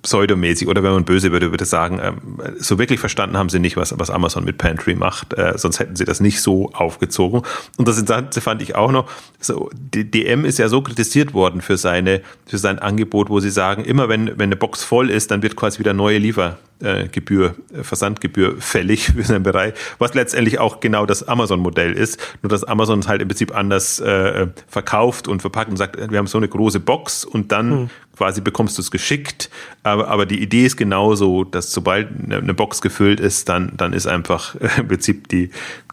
pseudomäßig 0.03 0.69
oder 0.69 0.83
wenn 0.83 0.93
man 0.93 1.05
böse 1.05 1.33
würde, 1.33 1.51
würde 1.51 1.65
sagen, 1.65 2.01
ähm, 2.03 2.17
so 2.59 2.79
wirklich 2.79 3.01
verstanden 3.01 3.37
haben 3.37 3.49
sie 3.49 3.59
nicht, 3.59 3.77
was, 3.77 3.97
was 3.99 4.11
Amazon 4.11 4.45
mit 4.45 4.59
Pantry 4.59 4.95
macht, 4.95 5.35
äh, 5.35 5.57
sonst 5.57 5.79
hätten 5.79 5.97
sie 5.97 6.05
das 6.05 6.21
nicht 6.21 6.41
so 6.41 6.71
aufgezogen. 6.73 7.43
Und 7.77 7.89
das 7.89 7.99
Interessante 7.99 8.41
fand 8.41 8.63
ich 8.63 8.75
auch 8.75 8.91
noch, 8.91 9.09
so, 9.39 9.71
die 9.73 10.11
DM 10.11 10.45
ist 10.45 10.59
ja 10.59 10.69
so 10.69 10.83
kritisiert 10.83 11.35
worden 11.35 11.61
für 11.61 11.77
seine, 11.77 12.23
für 12.47 12.59
sein 12.59 12.79
Angebot, 12.79 13.31
wo 13.31 13.41
sie 13.41 13.51
sagen, 13.51 13.85
immer 13.85 14.09
wenn, 14.09 14.27
wenn 14.39 14.49
eine 14.49 14.57
Box 14.57 14.83
voll 14.83 15.11
ist, 15.11 15.31
dann 15.31 15.43
wird 15.43 15.57
quasi 15.57 15.79
wieder 15.79 15.93
neue 15.93 16.19
Liefergebühr, 16.19 17.55
äh, 17.73 17.83
Versandgebühr 17.83 18.57
fällig 18.61 19.07
für 19.13 19.23
seinen 19.23 19.45
Bereich, 19.45 19.75
was 19.99 20.15
letztendlich 20.15 20.59
auch 20.59 20.81
genau 20.81 21.07
das 21.07 21.29
Amazon-Modell 21.29 21.93
ist, 21.93 22.19
nur 22.43 22.51
dass 22.51 22.65
Amazon 22.65 22.99
es 22.99 23.09
halt 23.09 23.23
im 23.23 23.29
Prinzip 23.29 23.55
anders 23.55 24.01
äh, 24.01 24.49
verkauft 24.67 25.29
und 25.29 25.41
verpackt 25.41 25.71
und 25.71 25.77
sagt, 25.77 25.97
wir 26.11 26.19
haben 26.19 26.27
so 26.27 26.39
eine 26.39 26.49
große 26.49 26.81
Box 26.81 27.25
und 27.25 27.53
dann 27.53 27.71
hm. 27.71 27.91
quasi 28.17 28.41
bekommst 28.41 28.77
du 28.79 28.83
es 28.83 28.91
geschickt 28.91 29.51
aber, 29.83 30.09
aber 30.09 30.27
die 30.27 30.43
Idee 30.43 30.67
ist 30.67 30.77
genauso, 30.77 31.45
dass 31.45 31.73
sobald 31.73 32.09
eine 32.31 32.55
Box 32.55 32.81
gefüllt 32.81 33.21
ist, 33.21 33.49
dann, 33.49 33.73
dann 33.77 33.93
ist 33.93 34.07
einfach 34.07 34.55
im 34.79 34.89
Prinzip 34.89 35.29
die, 35.29 35.51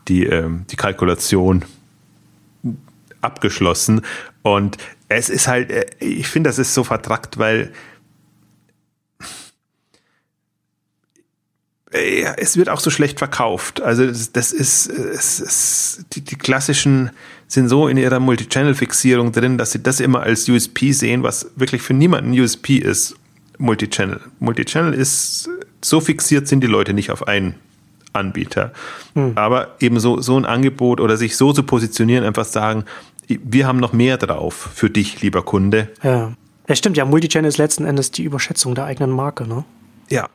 die, 0.08 0.26
ähm, 0.26 0.66
die 0.70 0.76
Kalkulation 0.76 1.64
abgeschlossen. 3.22 4.02
Und 4.42 4.78
es 5.10 5.30
ist 5.30 5.48
halt, 5.48 5.72
äh, 5.72 5.86
ich 6.00 6.28
finde, 6.28 6.50
das 6.50 6.60
ist 6.60 6.74
so 6.74 6.84
vertrackt, 6.84 7.38
weil 7.38 7.72
äh, 11.92 12.26
es 12.38 12.58
wird 12.58 12.70
auch 12.70 12.80
so 12.80 12.90
schlecht 12.90 13.20
verkauft. 13.20 13.82
Also 13.82 14.06
das, 14.06 14.52
ist, 14.52 14.88
es 14.88 15.40
ist 15.40 16.06
die, 16.14 16.22
die 16.22 16.36
klassischen 16.36 17.12
sind 17.48 17.70
so 17.70 17.88
in 17.88 17.98
ihrer 17.98 18.20
Multichannel-Fixierung 18.20 19.32
drin, 19.32 19.58
dass 19.58 19.72
sie 19.72 19.82
das 19.82 20.00
immer 20.00 20.22
als 20.22 20.50
USP 20.50 20.92
sehen, 20.92 21.24
was 21.24 21.52
wirklich 21.56 21.82
für 21.82 21.94
niemanden 21.94 22.38
USP 22.38 22.78
ist. 22.78 23.16
Multichannel. 23.58 24.22
Multichannel 24.40 24.94
ist, 24.94 25.50
so 25.82 26.00
fixiert 26.00 26.48
sind 26.48 26.62
die 26.62 26.68
Leute 26.68 26.94
nicht 26.94 27.12
auf 27.12 27.28
einen 27.28 27.56
Anbieter. 28.14 28.72
Hm. 29.14 29.34
Aber 29.36 29.76
eben 29.80 30.00
so, 30.00 30.22
so 30.22 30.38
ein 30.38 30.46
Angebot 30.46 31.00
oder 31.00 31.18
sich 31.18 31.38
so 31.38 31.54
zu 31.54 31.64
positionieren, 31.64 32.24
einfach 32.24 32.46
sagen, 32.46 32.86
wir 33.28 33.68
haben 33.68 33.80
noch 33.80 33.94
mehr 33.94 34.18
drauf 34.18 34.70
für 34.74 34.90
dich, 34.90 35.22
lieber 35.22 35.44
Kunde. 35.44 35.90
Ja. 36.04 36.34
Ja, 36.68 36.76
stimmt, 36.76 36.98
ja, 36.98 37.06
Multichannel 37.06 37.48
ist 37.48 37.58
letzten 37.58 37.86
Endes 37.86 38.12
die 38.12 38.24
Überschätzung 38.24 38.76
der 38.76 38.86
eigenen 38.86 39.12
Marke, 39.12 39.48
ne? 39.48 39.64
Ja. 40.10 40.28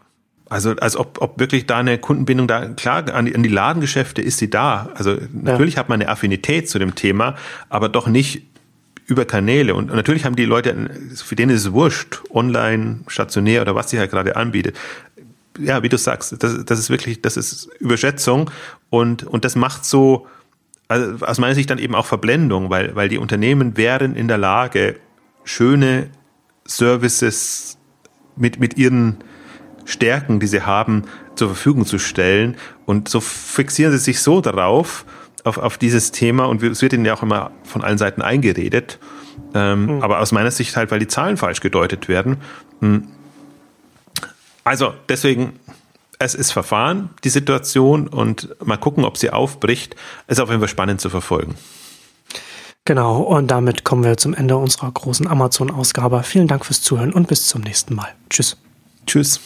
Also, 0.48 0.70
als 0.72 0.96
ob, 0.96 1.20
ob 1.20 1.38
wirklich 1.38 1.66
da 1.66 1.78
eine 1.78 1.98
Kundenbindung 1.98 2.46
da, 2.46 2.68
klar, 2.68 3.12
an 3.12 3.26
die, 3.26 3.34
an 3.34 3.42
die 3.42 3.48
Ladengeschäfte 3.48 4.20
ist 4.20 4.38
sie 4.38 4.50
da. 4.50 4.90
Also, 4.94 5.16
natürlich 5.32 5.74
ja. 5.74 5.80
hat 5.80 5.88
man 5.88 6.00
eine 6.00 6.10
Affinität 6.10 6.68
zu 6.68 6.78
dem 6.78 6.94
Thema, 6.94 7.36
aber 7.68 7.88
doch 7.88 8.06
nicht 8.06 8.42
über 9.12 9.24
Kanäle. 9.24 9.74
Und 9.74 9.94
natürlich 9.94 10.24
haben 10.24 10.36
die 10.36 10.44
Leute, 10.44 10.90
für 11.14 11.36
denen 11.36 11.54
ist 11.54 11.66
es 11.66 11.72
wurscht, 11.72 12.22
online, 12.30 13.00
stationär 13.06 13.62
oder 13.62 13.74
was 13.74 13.90
sie 13.90 13.98
halt 13.98 14.10
gerade 14.10 14.36
anbietet. 14.36 14.76
Ja, 15.58 15.82
wie 15.82 15.88
du 15.88 15.98
sagst, 15.98 16.42
das, 16.42 16.64
das 16.64 16.78
ist 16.78 16.90
wirklich, 16.90 17.20
das 17.20 17.36
ist 17.36 17.68
Überschätzung 17.78 18.50
und, 18.88 19.24
und 19.24 19.44
das 19.44 19.54
macht 19.54 19.84
so, 19.84 20.26
also 20.88 21.24
aus 21.24 21.38
meiner 21.38 21.54
Sicht 21.54 21.68
dann 21.68 21.78
eben 21.78 21.94
auch 21.94 22.06
Verblendung, 22.06 22.70
weil, 22.70 22.96
weil 22.96 23.10
die 23.10 23.18
Unternehmen 23.18 23.76
wären 23.76 24.16
in 24.16 24.28
der 24.28 24.38
Lage, 24.38 24.96
schöne 25.44 26.08
Services 26.64 27.76
mit, 28.36 28.58
mit 28.58 28.78
ihren 28.78 29.18
Stärken, 29.84 30.40
die 30.40 30.46
sie 30.46 30.62
haben, 30.62 31.02
zur 31.34 31.48
Verfügung 31.48 31.84
zu 31.84 31.98
stellen. 31.98 32.56
Und 32.86 33.08
so 33.08 33.20
fixieren 33.20 33.92
sie 33.92 33.98
sich 33.98 34.20
so 34.20 34.40
darauf, 34.40 35.04
auf, 35.44 35.58
auf 35.58 35.78
dieses 35.78 36.12
Thema 36.12 36.44
und 36.44 36.62
es 36.62 36.82
wird 36.82 36.92
ihnen 36.92 37.04
ja 37.04 37.14
auch 37.14 37.22
immer 37.22 37.50
von 37.64 37.82
allen 37.82 37.98
Seiten 37.98 38.22
eingeredet. 38.22 38.98
Ähm, 39.54 39.86
mhm. 39.86 40.02
Aber 40.02 40.20
aus 40.20 40.32
meiner 40.32 40.50
Sicht 40.50 40.76
halt, 40.76 40.90
weil 40.90 40.98
die 40.98 41.08
Zahlen 41.08 41.36
falsch 41.36 41.60
gedeutet 41.60 42.08
werden. 42.08 42.38
Hm. 42.80 43.08
Also 44.64 44.94
deswegen, 45.08 45.58
es 46.18 46.34
ist 46.34 46.52
Verfahren, 46.52 47.10
die 47.24 47.30
Situation 47.30 48.08
und 48.08 48.54
mal 48.64 48.76
gucken, 48.76 49.04
ob 49.04 49.18
sie 49.18 49.30
aufbricht. 49.30 49.96
Ist 50.28 50.40
auf 50.40 50.48
jeden 50.48 50.60
Fall 50.60 50.68
spannend 50.68 51.00
zu 51.00 51.10
verfolgen. 51.10 51.56
Genau, 52.84 53.20
und 53.20 53.48
damit 53.50 53.84
kommen 53.84 54.02
wir 54.02 54.16
zum 54.16 54.34
Ende 54.34 54.56
unserer 54.56 54.90
großen 54.90 55.28
Amazon-Ausgabe. 55.28 56.22
Vielen 56.24 56.48
Dank 56.48 56.64
fürs 56.64 56.82
Zuhören 56.82 57.12
und 57.12 57.28
bis 57.28 57.46
zum 57.46 57.62
nächsten 57.62 57.94
Mal. 57.94 58.08
Tschüss. 58.28 58.56
Tschüss. 59.06 59.40